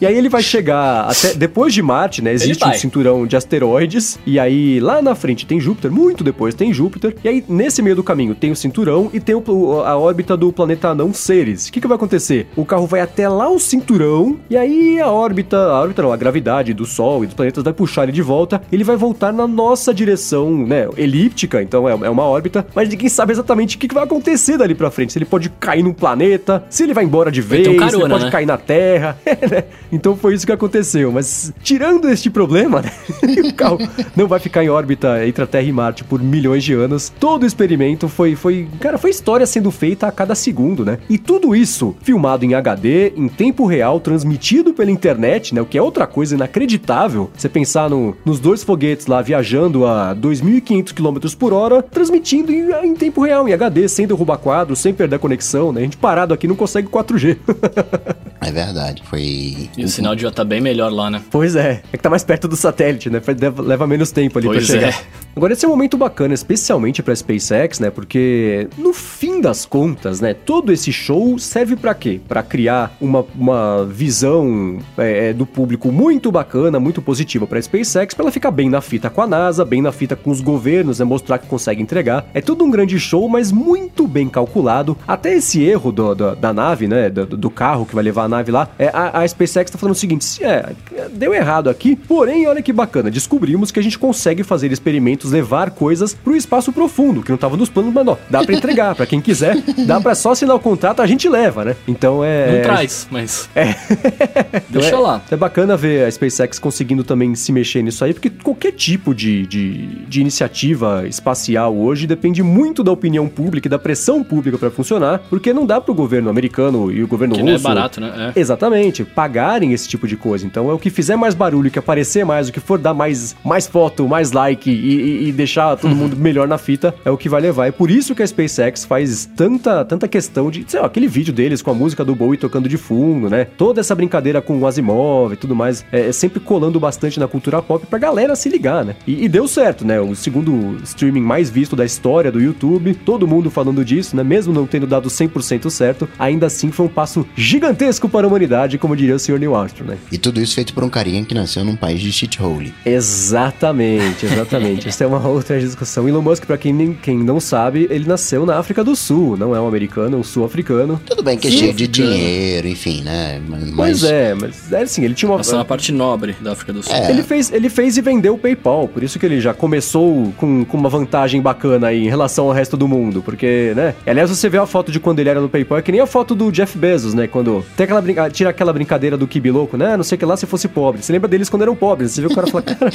E 0.00 0.06
aí 0.06 0.16
ele 0.16 0.28
vai 0.28 0.42
chegar 0.42 1.08
até 1.10 1.34
depois 1.34 1.72
de 1.74 1.82
Marte, 1.82 2.22
né? 2.22 2.32
Existe 2.32 2.64
um 2.64 2.72
cinturão 2.74 3.26
de 3.26 3.36
asteroides. 3.36 4.18
E 4.26 4.38
aí 4.38 4.78
lá 4.80 5.02
na 5.02 5.14
frente 5.14 5.46
tem 5.46 5.60
Júpiter, 5.60 5.90
muito 5.90 6.22
depois 6.22 6.54
tem 6.54 6.72
Júpiter. 6.72 7.16
E 7.24 7.28
aí 7.28 7.44
nesse 7.48 7.82
meio 7.82 7.96
do 7.96 8.02
caminho 8.02 8.34
tem 8.34 8.50
o 8.52 8.56
cinturão 8.56 9.10
e 9.12 9.20
tem 9.20 9.34
o- 9.34 9.82
a 9.84 9.96
órbita 9.96 10.36
do 10.36 10.52
planeta 10.52 10.88
anão 10.88 11.12
Ceres. 11.12 11.68
O 11.68 11.72
que, 11.72 11.80
que 11.80 11.86
vai 11.86 11.96
acontecer? 11.96 12.46
O 12.56 12.64
carro 12.64 12.86
vai 12.86 13.00
até 13.00 13.28
lá 13.28 13.48
o 13.50 13.58
cinturão 13.58 14.36
e 14.48 14.56
aí 14.56 15.00
a 15.00 15.08
órbita, 15.10 15.56
a 15.56 15.80
órbita 15.80 16.02
não, 16.02 16.12
a 16.12 16.16
gravidade 16.16 16.72
do 16.74 16.84
Sol 16.84 17.24
e 17.24 17.26
dos 17.26 17.34
planetas 17.34 17.64
vai 17.64 17.72
puxar 17.72 18.04
ele 18.04 18.12
de 18.12 18.22
volta. 18.22 18.60
Ele 18.70 18.84
vai 18.84 18.96
voltar 18.96 19.32
na 19.38 19.46
nossa 19.46 19.94
direção, 19.94 20.66
né? 20.66 20.88
Elíptica, 20.96 21.62
então 21.62 21.88
é, 21.88 21.92
é 21.92 22.10
uma 22.10 22.24
órbita. 22.24 22.66
Mas 22.74 22.88
ninguém 22.88 23.08
sabe 23.08 23.32
exatamente 23.32 23.76
o 23.76 23.78
que, 23.78 23.88
que 23.88 23.94
vai 23.94 24.04
acontecer 24.04 24.58
dali 24.58 24.74
pra 24.74 24.90
frente. 24.90 25.12
Se 25.12 25.18
ele 25.18 25.24
pode 25.24 25.48
cair 25.48 25.82
num 25.82 25.92
planeta, 25.92 26.64
se 26.68 26.82
ele 26.82 26.92
vai 26.92 27.04
embora 27.04 27.30
de 27.30 27.40
vez. 27.40 27.64
space, 27.64 27.76
um 27.76 27.78
carona, 27.78 28.08
pode 28.08 28.24
né? 28.24 28.30
cair 28.30 28.46
na 28.46 28.58
Terra. 28.58 29.18
né? 29.50 29.64
Então 29.92 30.16
foi 30.16 30.34
isso 30.34 30.44
que 30.44 30.52
aconteceu. 30.52 31.12
Mas 31.12 31.52
tirando 31.62 32.10
este 32.10 32.28
problema, 32.28 32.82
né? 32.82 32.92
o 33.44 33.54
carro 33.54 33.78
não 34.16 34.26
vai 34.26 34.40
ficar 34.40 34.64
em 34.64 34.68
órbita 34.68 35.26
entre 35.26 35.44
a 35.44 35.46
Terra 35.46 35.64
e 35.64 35.72
Marte 35.72 36.04
por 36.04 36.20
milhões 36.20 36.64
de 36.64 36.74
anos. 36.74 37.12
Todo 37.20 37.44
o 37.44 37.46
experimento 37.46 38.08
foi, 38.08 38.34
foi, 38.34 38.68
cara, 38.80 38.98
foi 38.98 39.10
história 39.10 39.46
sendo 39.46 39.70
feita 39.70 40.06
a 40.06 40.12
cada 40.12 40.34
segundo, 40.34 40.84
né? 40.84 40.98
E 41.08 41.16
tudo 41.16 41.54
isso 41.54 41.94
filmado 42.02 42.44
em 42.44 42.54
HD, 42.54 43.12
em 43.16 43.28
tempo 43.28 43.66
real, 43.66 44.00
transmitido 44.00 44.72
pela 44.74 44.90
internet, 44.90 45.54
né? 45.54 45.60
O 45.60 45.66
que 45.66 45.78
é 45.78 45.82
outra 45.82 46.06
coisa 46.06 46.34
inacreditável. 46.34 47.30
Você 47.36 47.48
pensar 47.48 47.88
no, 47.88 48.16
nos 48.24 48.40
dois 48.40 48.64
foguetes 48.64 49.06
lá 49.06 49.22
viajando 49.28 49.84
a 49.84 50.16
2.500 50.16 50.94
km 50.94 51.36
por 51.38 51.52
hora, 51.52 51.82
transmitindo 51.82 52.50
em, 52.50 52.70
em 52.86 52.94
tempo 52.94 53.22
real, 53.22 53.46
em 53.46 53.52
HD, 53.52 53.86
sem 53.86 54.06
derrubar 54.06 54.38
quadro, 54.38 54.74
sem 54.74 54.94
perder 54.94 55.16
a 55.16 55.18
conexão, 55.18 55.70
né? 55.70 55.80
A 55.80 55.84
gente 55.84 55.98
parado 55.98 56.32
aqui 56.32 56.48
não 56.48 56.56
consegue 56.56 56.88
4G. 56.88 57.36
É 58.40 58.50
verdade. 58.52 59.02
Foi. 59.04 59.68
E 59.76 59.84
o 59.84 59.88
sinal 59.88 60.14
devia 60.14 60.28
estar 60.28 60.44
bem 60.44 60.60
melhor 60.60 60.92
lá, 60.92 61.10
né? 61.10 61.20
Pois 61.30 61.56
é, 61.56 61.82
é 61.92 61.96
que 61.96 62.02
tá 62.02 62.08
mais 62.10 62.22
perto 62.24 62.46
do 62.46 62.56
satélite, 62.56 63.10
né? 63.10 63.20
Leva, 63.40 63.62
leva 63.62 63.86
menos 63.86 64.10
tempo 64.12 64.38
ali 64.38 64.46
Pois 64.46 64.66
pra 64.66 64.74
chegar. 64.76 64.88
é. 64.90 64.94
Agora, 65.36 65.52
esse 65.52 65.64
é 65.64 65.68
um 65.68 65.70
momento 65.70 65.96
bacana, 65.96 66.34
especialmente 66.34 67.00
pra 67.02 67.14
SpaceX, 67.14 67.78
né? 67.78 67.90
Porque, 67.90 68.68
no 68.76 68.92
fim 68.92 69.40
das 69.40 69.64
contas, 69.64 70.20
né? 70.20 70.34
Todo 70.34 70.72
esse 70.72 70.92
show 70.92 71.38
serve 71.38 71.76
pra 71.76 71.94
quê? 71.94 72.20
Pra 72.26 72.42
criar 72.42 72.96
uma, 73.00 73.24
uma 73.36 73.84
visão 73.84 74.78
é, 74.96 75.32
do 75.32 75.46
público 75.46 75.92
muito 75.92 76.32
bacana, 76.32 76.80
muito 76.80 77.00
positiva 77.00 77.46
pra 77.46 77.60
SpaceX, 77.62 78.14
pra 78.14 78.24
ela 78.24 78.32
ficar 78.32 78.50
bem 78.50 78.68
na 78.68 78.80
fita 78.80 79.08
com 79.10 79.22
a 79.22 79.26
NASA, 79.26 79.64
bem 79.64 79.80
na 79.82 79.92
fita 79.92 80.16
com 80.16 80.30
os 80.30 80.40
governos, 80.40 80.98
né? 80.98 81.04
Mostrar 81.04 81.38
que 81.38 81.46
consegue 81.46 81.80
entregar. 81.82 82.26
É 82.34 82.40
tudo 82.40 82.64
um 82.64 82.70
grande 82.70 82.98
show, 82.98 83.28
mas 83.28 83.52
muito 83.52 84.06
bem 84.08 84.28
calculado. 84.28 84.96
Até 85.06 85.34
esse 85.34 85.62
erro 85.62 85.92
do, 85.92 86.14
do- 86.14 86.34
da 86.36 86.52
nave, 86.52 86.88
né? 86.88 87.08
Do, 87.10 87.26
do 87.26 87.50
carro 87.50 87.86
que 87.86 87.94
vai 87.94 88.02
levar 88.02 88.27
a 88.28 88.36
nave 88.36 88.52
lá. 88.52 88.68
É, 88.78 88.88
a, 88.92 89.20
a 89.22 89.28
SpaceX 89.28 89.70
tá 89.70 89.78
falando 89.78 89.94
o 89.94 89.98
seguinte: 89.98 90.24
se- 90.24 90.44
é, 90.44 90.72
deu 91.12 91.34
errado 91.34 91.68
aqui, 91.70 91.96
porém, 91.96 92.46
olha 92.46 92.62
que 92.62 92.72
bacana, 92.72 93.10
descobrimos 93.10 93.70
que 93.70 93.80
a 93.80 93.82
gente 93.82 93.98
consegue 93.98 94.42
fazer 94.44 94.70
experimentos, 94.70 95.32
levar 95.32 95.70
coisas 95.70 96.14
pro 96.14 96.36
espaço 96.36 96.72
profundo, 96.72 97.22
que 97.22 97.30
não 97.30 97.38
tava 97.38 97.56
nos 97.56 97.68
planos, 97.68 97.92
mas 97.92 98.06
ó, 98.06 98.16
dá 98.30 98.44
pra 98.44 98.54
entregar, 98.54 98.94
pra 98.94 99.06
quem 99.06 99.20
quiser, 99.20 99.56
dá 99.86 100.00
pra 100.00 100.14
só 100.14 100.32
assinar 100.32 100.54
o 100.54 100.60
contrato, 100.60 101.00
a 101.02 101.06
gente 101.06 101.28
leva, 101.28 101.64
né? 101.64 101.76
Então 101.86 102.22
é. 102.24 102.46
Não 102.52 102.58
é- 102.58 102.60
traz, 102.62 103.08
mas. 103.10 103.48
É. 103.54 103.74
Deixa 104.68 104.88
Então 104.88 104.98
é- 105.00 105.02
lá. 105.02 105.22
É 105.30 105.36
bacana 105.36 105.76
ver 105.76 106.04
a 106.04 106.10
SpaceX 106.10 106.58
conseguindo 106.58 107.02
também 107.04 107.34
se 107.34 107.52
mexer 107.52 107.82
nisso 107.82 108.04
aí, 108.04 108.12
porque 108.12 108.30
qualquer 108.30 108.72
tipo 108.72 109.14
de, 109.14 109.46
de, 109.46 109.86
de 110.06 110.20
iniciativa 110.20 111.06
espacial 111.06 111.76
hoje 111.76 112.06
depende 112.06 112.42
muito 112.42 112.82
da 112.82 112.92
opinião 112.92 113.28
pública 113.28 113.68
e 113.68 113.70
da 113.70 113.78
pressão 113.78 114.22
pública 114.22 114.58
pra 114.58 114.70
funcionar, 114.70 115.20
porque 115.30 115.52
não 115.52 115.64
dá 115.66 115.80
pro 115.80 115.94
governo 115.94 116.28
americano 116.30 116.90
e 116.92 117.02
o 117.02 117.08
governo 117.08 117.34
Que 117.34 117.40
russo. 117.40 117.52
não 117.52 117.58
é 117.60 117.62
barato, 117.74 118.00
né? 118.00 118.12
É. 118.18 118.32
Exatamente, 118.36 119.04
pagarem 119.04 119.72
esse 119.72 119.88
tipo 119.88 120.06
de 120.06 120.16
coisa. 120.16 120.46
Então 120.46 120.70
é 120.70 120.74
o 120.74 120.78
que 120.78 120.90
fizer 120.90 121.16
mais 121.16 121.34
barulho, 121.34 121.70
que 121.70 121.78
aparecer 121.78 122.24
mais, 122.24 122.48
o 122.48 122.52
que 122.52 122.60
for 122.60 122.78
dar 122.78 122.94
mais, 122.94 123.36
mais 123.44 123.66
foto, 123.66 124.06
mais 124.08 124.32
like 124.32 124.70
e, 124.70 124.74
e- 124.74 125.28
e 125.28 125.32
deixar 125.32 125.76
todo 125.76 125.94
mundo 125.94 126.16
melhor 126.18 126.48
na 126.48 126.58
fita, 126.58 126.94
é 127.04 127.10
o 127.10 127.16
que 127.16 127.28
vai 127.28 127.40
levar. 127.40 127.66
É 127.66 127.70
por 127.72 127.90
isso 127.90 128.14
que 128.14 128.22
a 128.22 128.26
SpaceX 128.26 128.84
faz 128.84 129.24
tanta, 129.36 129.84
tanta 129.84 130.08
questão 130.08 130.50
de, 130.50 130.64
sei 130.66 130.80
lá, 130.80 130.86
aquele 130.86 131.06
vídeo 131.08 131.32
deles 131.32 131.62
com 131.62 131.70
a 131.70 131.74
música 131.74 132.04
do 132.04 132.14
Bowie 132.14 132.38
tocando 132.38 132.68
de 132.68 132.76
fundo, 132.76 133.28
né? 133.30 133.44
Toda 133.56 133.80
essa 133.80 133.94
brincadeira 133.94 134.40
com 134.42 134.58
o 134.58 134.66
Asimov 134.66 135.32
e 135.32 135.36
tudo 135.36 135.54
mais, 135.54 135.84
é, 135.92 136.08
é 136.08 136.12
sempre 136.12 136.40
colando 136.40 136.78
bastante 136.80 137.18
na 137.20 137.28
cultura 137.28 137.60
pop 137.62 137.86
pra 137.86 137.98
galera 137.98 138.34
se 138.36 138.48
ligar, 138.48 138.84
né? 138.84 138.96
E, 139.06 139.24
e 139.24 139.28
deu 139.28 139.46
certo, 139.46 139.84
né? 139.84 140.00
O 140.00 140.14
segundo 140.14 140.78
streaming 140.84 141.20
mais 141.22 141.50
visto 141.50 141.76
da 141.76 141.84
história 141.84 142.30
do 142.32 142.40
YouTube, 142.40 142.94
todo 142.94 143.26
mundo 143.26 143.50
falando 143.50 143.84
disso, 143.84 144.16
né? 144.16 144.22
Mesmo 144.24 144.52
não 144.52 144.66
tendo 144.66 144.86
dado 144.86 145.08
100% 145.08 145.68
certo, 145.70 146.08
ainda 146.18 146.46
assim 146.46 146.70
foi 146.70 146.86
um 146.86 146.88
passo 146.88 147.26
gigantesco 147.36 148.07
para 148.08 148.26
a 148.26 148.28
humanidade, 148.28 148.78
como 148.78 148.96
diria 148.96 149.14
o 149.14 149.18
Sr. 149.18 149.38
Neil 149.38 149.54
Armstrong, 149.54 149.92
né? 149.92 149.98
E 150.10 150.18
tudo 150.18 150.40
isso 150.40 150.54
feito 150.54 150.72
por 150.74 150.84
um 150.84 150.88
carinha 150.88 151.24
que 151.24 151.34
nasceu 151.34 151.64
num 151.64 151.76
país 151.76 152.00
de 152.00 152.12
shithole. 152.12 152.72
Exatamente, 152.84 154.26
exatamente. 154.26 154.88
Isso 154.88 155.02
é 155.02 155.06
uma 155.06 155.26
outra 155.26 155.58
discussão. 155.60 156.08
Elon 156.08 156.22
Musk, 156.22 156.44
pra 156.44 156.56
quem, 156.58 156.94
quem 156.94 157.18
não 157.18 157.40
sabe, 157.40 157.86
ele 157.90 158.06
nasceu 158.06 158.44
na 158.46 158.56
África 158.58 158.82
do 158.82 158.94
Sul, 158.96 159.36
não 159.36 159.54
é 159.54 159.60
um 159.60 159.66
americano, 159.66 160.16
é 160.16 160.20
um 160.20 160.24
sul-africano. 160.24 161.00
Tudo 161.04 161.22
bem 161.22 161.38
que 161.38 161.48
é 161.48 161.50
cheio 161.50 161.72
de 161.72 161.86
dinheiro, 161.86 162.68
enfim, 162.68 163.02
né? 163.02 163.40
Mas, 163.48 163.70
Pois 163.70 164.04
é, 164.04 164.34
mas 164.34 164.72
é 164.72 164.82
assim, 164.82 165.04
ele 165.04 165.14
tinha 165.14 165.30
uma. 165.30 165.40
Essa 165.40 165.52
é 165.52 165.58
uma 165.58 165.64
parte 165.64 165.92
nobre 165.92 166.36
da 166.40 166.52
África 166.52 166.72
do 166.72 166.82
Sul. 166.82 166.94
É. 166.94 167.10
Ele 167.10 167.22
fez, 167.22 167.52
ele 167.52 167.68
fez 167.68 167.96
e 167.96 168.00
vendeu 168.00 168.34
o 168.34 168.38
PayPal, 168.38 168.88
por 168.88 169.02
isso 169.02 169.18
que 169.18 169.26
ele 169.26 169.40
já 169.40 169.54
começou 169.54 170.32
com, 170.36 170.64
com 170.64 170.76
uma 170.76 170.88
vantagem 170.88 171.40
bacana 171.40 171.88
aí 171.88 172.04
em 172.04 172.08
relação 172.08 172.46
ao 172.46 172.52
resto 172.52 172.76
do 172.76 172.88
mundo, 172.88 173.22
porque, 173.22 173.72
né? 173.76 173.94
Aliás, 174.06 174.30
você 174.30 174.48
vê 174.48 174.58
a 174.58 174.66
foto 174.66 174.90
de 174.92 175.00
quando 175.00 175.20
ele 175.20 175.28
era 175.28 175.40
no 175.40 175.48
PayPal, 175.48 175.78
é 175.78 175.82
que 175.82 175.92
nem 175.92 176.00
a 176.00 176.06
foto 176.06 176.34
do 176.34 176.50
Jeff 176.50 176.76
Bezos, 176.76 177.14
né? 177.14 177.26
Quando 177.26 177.64
tem 177.76 177.84
aquela 177.84 177.97
brinca... 178.00 178.30
tira 178.30 178.50
aquela 178.50 178.72
brincadeira 178.72 179.16
do 179.16 179.26
Kibi 179.26 179.50
louco, 179.50 179.76
né? 179.76 179.96
Não 179.96 180.04
sei 180.04 180.16
o 180.16 180.18
que 180.18 180.24
lá 180.24 180.36
se 180.36 180.46
fosse 180.46 180.68
pobre. 180.68 181.02
Você 181.02 181.12
lembra 181.12 181.28
deles 181.28 181.48
quando 181.48 181.62
eram 181.62 181.76
pobres? 181.76 182.12
Você 182.12 182.20
vê 182.20 182.26
o 182.26 182.34
cara 182.34 182.46
fala, 182.46 182.62
cara, 182.62 182.90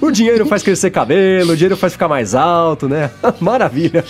o 0.00 0.10
dinheiro 0.10 0.46
faz 0.46 0.62
crescer 0.62 0.90
cabelo, 0.90 1.52
o 1.52 1.56
dinheiro 1.56 1.76
faz 1.76 1.92
ficar 1.92 2.08
mais 2.08 2.34
alto, 2.34 2.88
né? 2.88 3.10
Maravilha. 3.40 4.04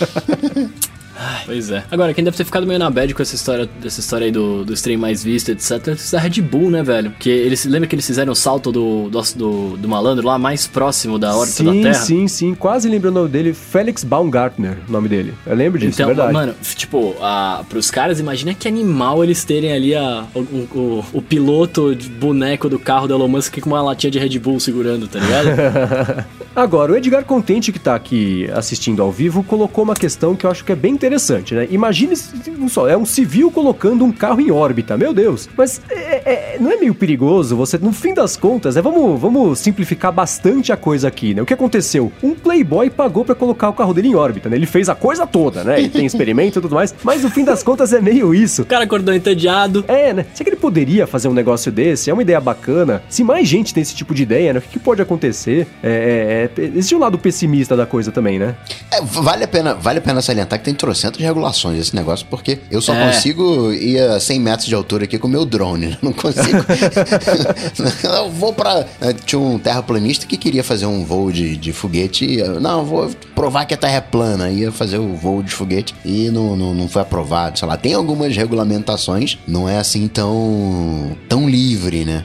Pois 1.44 1.70
é. 1.70 1.84
Agora, 1.90 2.12
quem 2.12 2.24
deve 2.24 2.36
ter 2.36 2.44
ficado 2.44 2.66
meio 2.66 2.78
na 2.78 2.90
bad 2.90 3.14
com 3.14 3.22
essa 3.22 3.34
história, 3.34 3.68
dessa 3.80 4.00
história 4.00 4.26
aí 4.26 4.32
do, 4.32 4.64
do 4.64 4.72
stream 4.74 4.98
mais 5.00 5.22
visto, 5.22 5.50
etc, 5.50 5.88
é 6.12 6.16
a 6.16 6.20
Red 6.20 6.40
Bull, 6.42 6.70
né, 6.70 6.82
velho? 6.82 7.12
Que 7.18 7.30
eles 7.30 7.64
lembra 7.64 7.88
que 7.88 7.94
eles 7.94 8.06
fizeram 8.06 8.32
o 8.32 8.36
salto 8.36 8.70
do, 8.72 9.08
do, 9.08 9.22
do, 9.34 9.76
do 9.76 9.88
malandro 9.88 10.26
lá 10.26 10.38
mais 10.38 10.66
próximo 10.66 11.18
da 11.18 11.36
órbita 11.36 11.56
sim, 11.56 11.64
da 11.64 11.72
Terra? 11.72 11.94
sim, 11.94 12.28
sim. 12.28 12.54
Quase 12.54 12.88
lembrando 12.88 13.16
o 13.16 13.18
nome 13.20 13.30
dele, 13.30 13.54
Felix 13.54 14.04
Baumgartner, 14.04 14.78
o 14.88 14.92
nome 14.92 15.08
dele. 15.08 15.34
Eu 15.46 15.56
lembro 15.56 15.78
disso, 15.78 16.00
Então, 16.02 16.10
é 16.10 16.14
verdade. 16.14 16.32
mano, 16.32 16.54
tipo, 16.74 17.14
a, 17.20 17.64
pros 17.68 17.90
caras, 17.90 18.20
imagina 18.20 18.54
que 18.54 18.68
animal 18.68 19.22
eles 19.24 19.44
terem 19.44 19.72
ali 19.72 19.94
a, 19.94 20.24
o, 20.34 20.40
o, 20.40 21.04
o 21.14 21.22
piloto 21.22 21.94
de 21.94 22.08
boneco 22.08 22.68
do 22.68 22.78
carro 22.78 23.06
do 23.06 23.14
Elon 23.14 23.28
Musk 23.28 23.58
com 23.60 23.70
uma 23.70 23.82
latinha 23.82 24.10
de 24.10 24.18
Red 24.18 24.38
Bull 24.38 24.60
segurando, 24.60 25.08
tá 25.08 25.18
ligado? 25.18 26.26
Agora, 26.54 26.92
o 26.92 26.96
Edgar 26.96 27.24
Contente, 27.24 27.70
que 27.70 27.78
tá 27.78 27.94
aqui 27.94 28.48
assistindo 28.54 29.02
ao 29.02 29.12
vivo, 29.12 29.42
colocou 29.42 29.84
uma 29.84 29.94
questão 29.94 30.34
que 30.34 30.46
eu 30.46 30.50
acho 30.50 30.64
que 30.64 30.72
é 30.72 30.74
bem 30.74 30.92
interessante, 30.92 31.05
né? 31.54 31.66
Imagine 31.70 32.14
um 32.58 32.68
só, 32.68 32.88
é 32.88 32.96
um 32.96 33.04
civil 33.06 33.50
colocando 33.50 34.04
um 34.04 34.12
carro 34.12 34.40
em 34.40 34.50
órbita, 34.50 34.96
meu 34.96 35.12
Deus. 35.12 35.48
Mas 35.56 35.80
é- 35.90 36.54
é- 36.54 36.56
não 36.60 36.70
é 36.72 36.76
meio 36.76 36.94
perigoso 36.94 37.56
você, 37.56 37.78
no 37.78 37.92
fim 37.92 38.14
das 38.14 38.36
contas, 38.36 38.76
é, 38.76 38.82
vamos, 38.82 39.20
vamos 39.20 39.58
simplificar 39.58 40.12
bastante 40.12 40.72
a 40.72 40.76
coisa 40.76 41.08
aqui, 41.08 41.34
né? 41.34 41.42
O 41.42 41.46
que 41.46 41.54
aconteceu? 41.54 42.12
Um 42.22 42.34
playboy 42.34 42.90
pagou 42.90 43.24
pra 43.24 43.34
colocar 43.34 43.68
o 43.68 43.72
carro 43.72 43.92
dele 43.94 44.08
em 44.08 44.14
órbita, 44.14 44.48
né? 44.48 44.56
Ele 44.56 44.66
fez 44.66 44.88
a 44.88 44.94
coisa 44.94 45.26
toda, 45.26 45.62
né? 45.64 45.80
E 45.80 45.88
tem 45.88 46.06
experimento 46.06 46.58
e 46.58 46.62
tudo 46.62 46.74
mais, 46.74 46.94
mas 47.02 47.22
no 47.22 47.30
fim 47.30 47.44
das 47.44 47.62
contas 47.62 47.92
é 47.92 48.00
meio 48.00 48.34
isso. 48.34 48.62
o 48.62 48.66
cara 48.66 48.84
acordou 48.84 49.14
entediado. 49.14 49.84
É, 49.88 50.12
né? 50.12 50.26
Será 50.34 50.44
que 50.44 50.50
ele 50.50 50.56
poderia 50.60 51.06
fazer 51.06 51.28
um 51.28 51.32
negócio 51.34 51.70
desse? 51.70 52.10
É 52.10 52.12
uma 52.12 52.22
ideia 52.22 52.40
bacana. 52.40 53.02
Se 53.08 53.22
mais 53.24 53.46
gente 53.48 53.72
tem 53.74 53.82
esse 53.82 53.94
tipo 53.94 54.14
de 54.14 54.22
ideia, 54.22 54.52
né? 54.52 54.58
O 54.58 54.62
que, 54.62 54.68
que 54.70 54.78
pode 54.78 55.00
acontecer? 55.02 55.66
É, 55.82 56.50
é, 56.56 56.62
é, 56.62 56.64
existe 56.66 56.94
um 56.94 56.98
lado 56.98 57.18
pessimista 57.18 57.76
da 57.76 57.86
coisa 57.86 58.10
também, 58.12 58.38
né? 58.38 58.54
É, 58.90 59.00
vale, 59.02 59.44
a 59.44 59.48
pena, 59.48 59.74
vale 59.74 59.98
a 59.98 60.02
pena 60.02 60.20
salientar 60.22 60.58
que 60.58 60.64
tem 60.64 60.74
trocentas 60.96 61.20
regulações 61.20 61.78
esse 61.78 61.94
negócio, 61.94 62.26
porque 62.30 62.58
eu 62.70 62.80
só 62.80 62.94
É. 62.94 63.06
consigo 63.06 63.72
ir 63.72 64.00
a 64.00 64.18
100 64.20 64.40
metros 64.40 64.66
de 64.68 64.74
altura 64.74 65.04
aqui 65.04 65.18
com 65.18 65.26
o 65.28 65.30
meu 65.30 65.44
drone. 65.44 65.96
Não 66.02 66.12
consigo. 66.12 66.64
eu 68.04 68.30
vou 68.30 68.52
pra. 68.52 68.86
eh, 69.00 69.12
Tinha 69.24 69.38
um 69.38 69.58
terraplanista 69.58 70.26
que 70.26 70.36
queria 70.36 70.62
fazer 70.64 70.86
um 70.86 71.04
voo 71.04 71.30
de, 71.30 71.56
de 71.56 71.72
foguete. 71.72 72.24
e 72.24 72.38
eu, 72.40 72.60
Não, 72.60 72.84
vou 72.84 73.10
provar 73.34 73.64
que 73.66 73.74
a 73.74 73.76
Terra 73.76 73.96
é 73.96 74.00
plana. 74.00 74.50
Ia 74.50 74.72
fazer 74.72 74.98
o 74.98 75.14
voo 75.14 75.42
de 75.42 75.52
foguete 75.52 75.94
e 76.04 76.30
não, 76.30 76.56
não, 76.56 76.74
não 76.74 76.88
foi 76.88 77.02
aprovado. 77.02 77.58
Sei 77.58 77.66
lá, 77.68 77.76
tem 77.76 77.94
algumas 77.94 78.36
regulamentações, 78.36 79.38
não 79.46 79.68
é 79.68 79.78
assim 79.78 80.08
tão. 80.08 81.16
tão 81.28 81.48
livre, 81.48 82.04
né? 82.04 82.24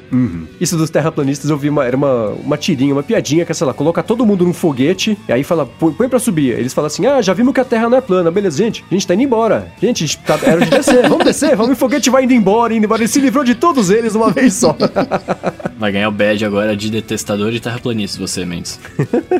Isso 0.59 0.77
dos 0.77 0.89
terraplanistas 0.89 1.49
eu 1.49 1.57
vi 1.57 1.69
uma, 1.69 1.85
era 1.85 1.95
uma, 1.97 2.29
uma 2.29 2.57
tirinha, 2.57 2.93
uma 2.93 3.03
piadinha 3.03 3.45
que 3.45 3.51
é, 3.51 3.55
sei 3.55 3.65
lá, 3.67 3.73
coloca 3.73 4.01
todo 4.03 4.25
mundo 4.25 4.45
num 4.45 4.53
foguete 4.53 5.17
e 5.27 5.31
aí 5.31 5.43
fala, 5.43 5.65
põe 5.65 6.07
pra 6.09 6.19
subir. 6.19 6.57
Eles 6.57 6.73
falam 6.73 6.87
assim: 6.87 7.05
ah, 7.05 7.21
já 7.21 7.33
vimos 7.33 7.53
que 7.53 7.59
a 7.59 7.65
Terra 7.65 7.89
não 7.89 7.97
é 7.97 8.01
plana, 8.01 8.31
beleza, 8.31 8.60
gente, 8.63 8.85
a 8.89 8.93
gente 8.93 9.07
tá 9.07 9.13
indo 9.13 9.23
embora. 9.23 9.71
Gente, 9.81 10.03
a 10.03 10.07
gente 10.07 10.17
tá, 10.19 10.39
era 10.43 10.61
de 10.61 10.69
descer, 10.69 11.01
vamos 11.09 11.25
descer, 11.25 11.55
vamos, 11.55 11.71
e 11.71 11.73
o 11.73 11.75
foguete 11.75 12.09
vai 12.09 12.23
indo 12.23 12.33
embora, 12.33 12.73
indo 12.73 12.85
embora. 12.85 13.01
Ele 13.01 13.07
se 13.07 13.19
livrou 13.19 13.43
de 13.43 13.55
todos 13.55 13.89
eles 13.89 14.15
uma 14.15 14.31
vez 14.31 14.53
só. 14.53 14.75
Vai 15.77 15.91
ganhar 15.91 16.09
o 16.09 16.11
badge 16.11 16.45
agora 16.45 16.77
de 16.77 16.91
detestador 16.91 17.51
de 17.51 17.59
terraplanista, 17.59 18.19
você, 18.19 18.45
Mendes. 18.45 18.79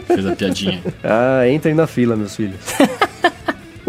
Fez 0.08 0.26
a 0.26 0.36
piadinha. 0.36 0.82
Ah, 1.04 1.48
entrem 1.50 1.76
na 1.76 1.86
fila, 1.86 2.16
meus 2.16 2.36
filhos. 2.36 2.56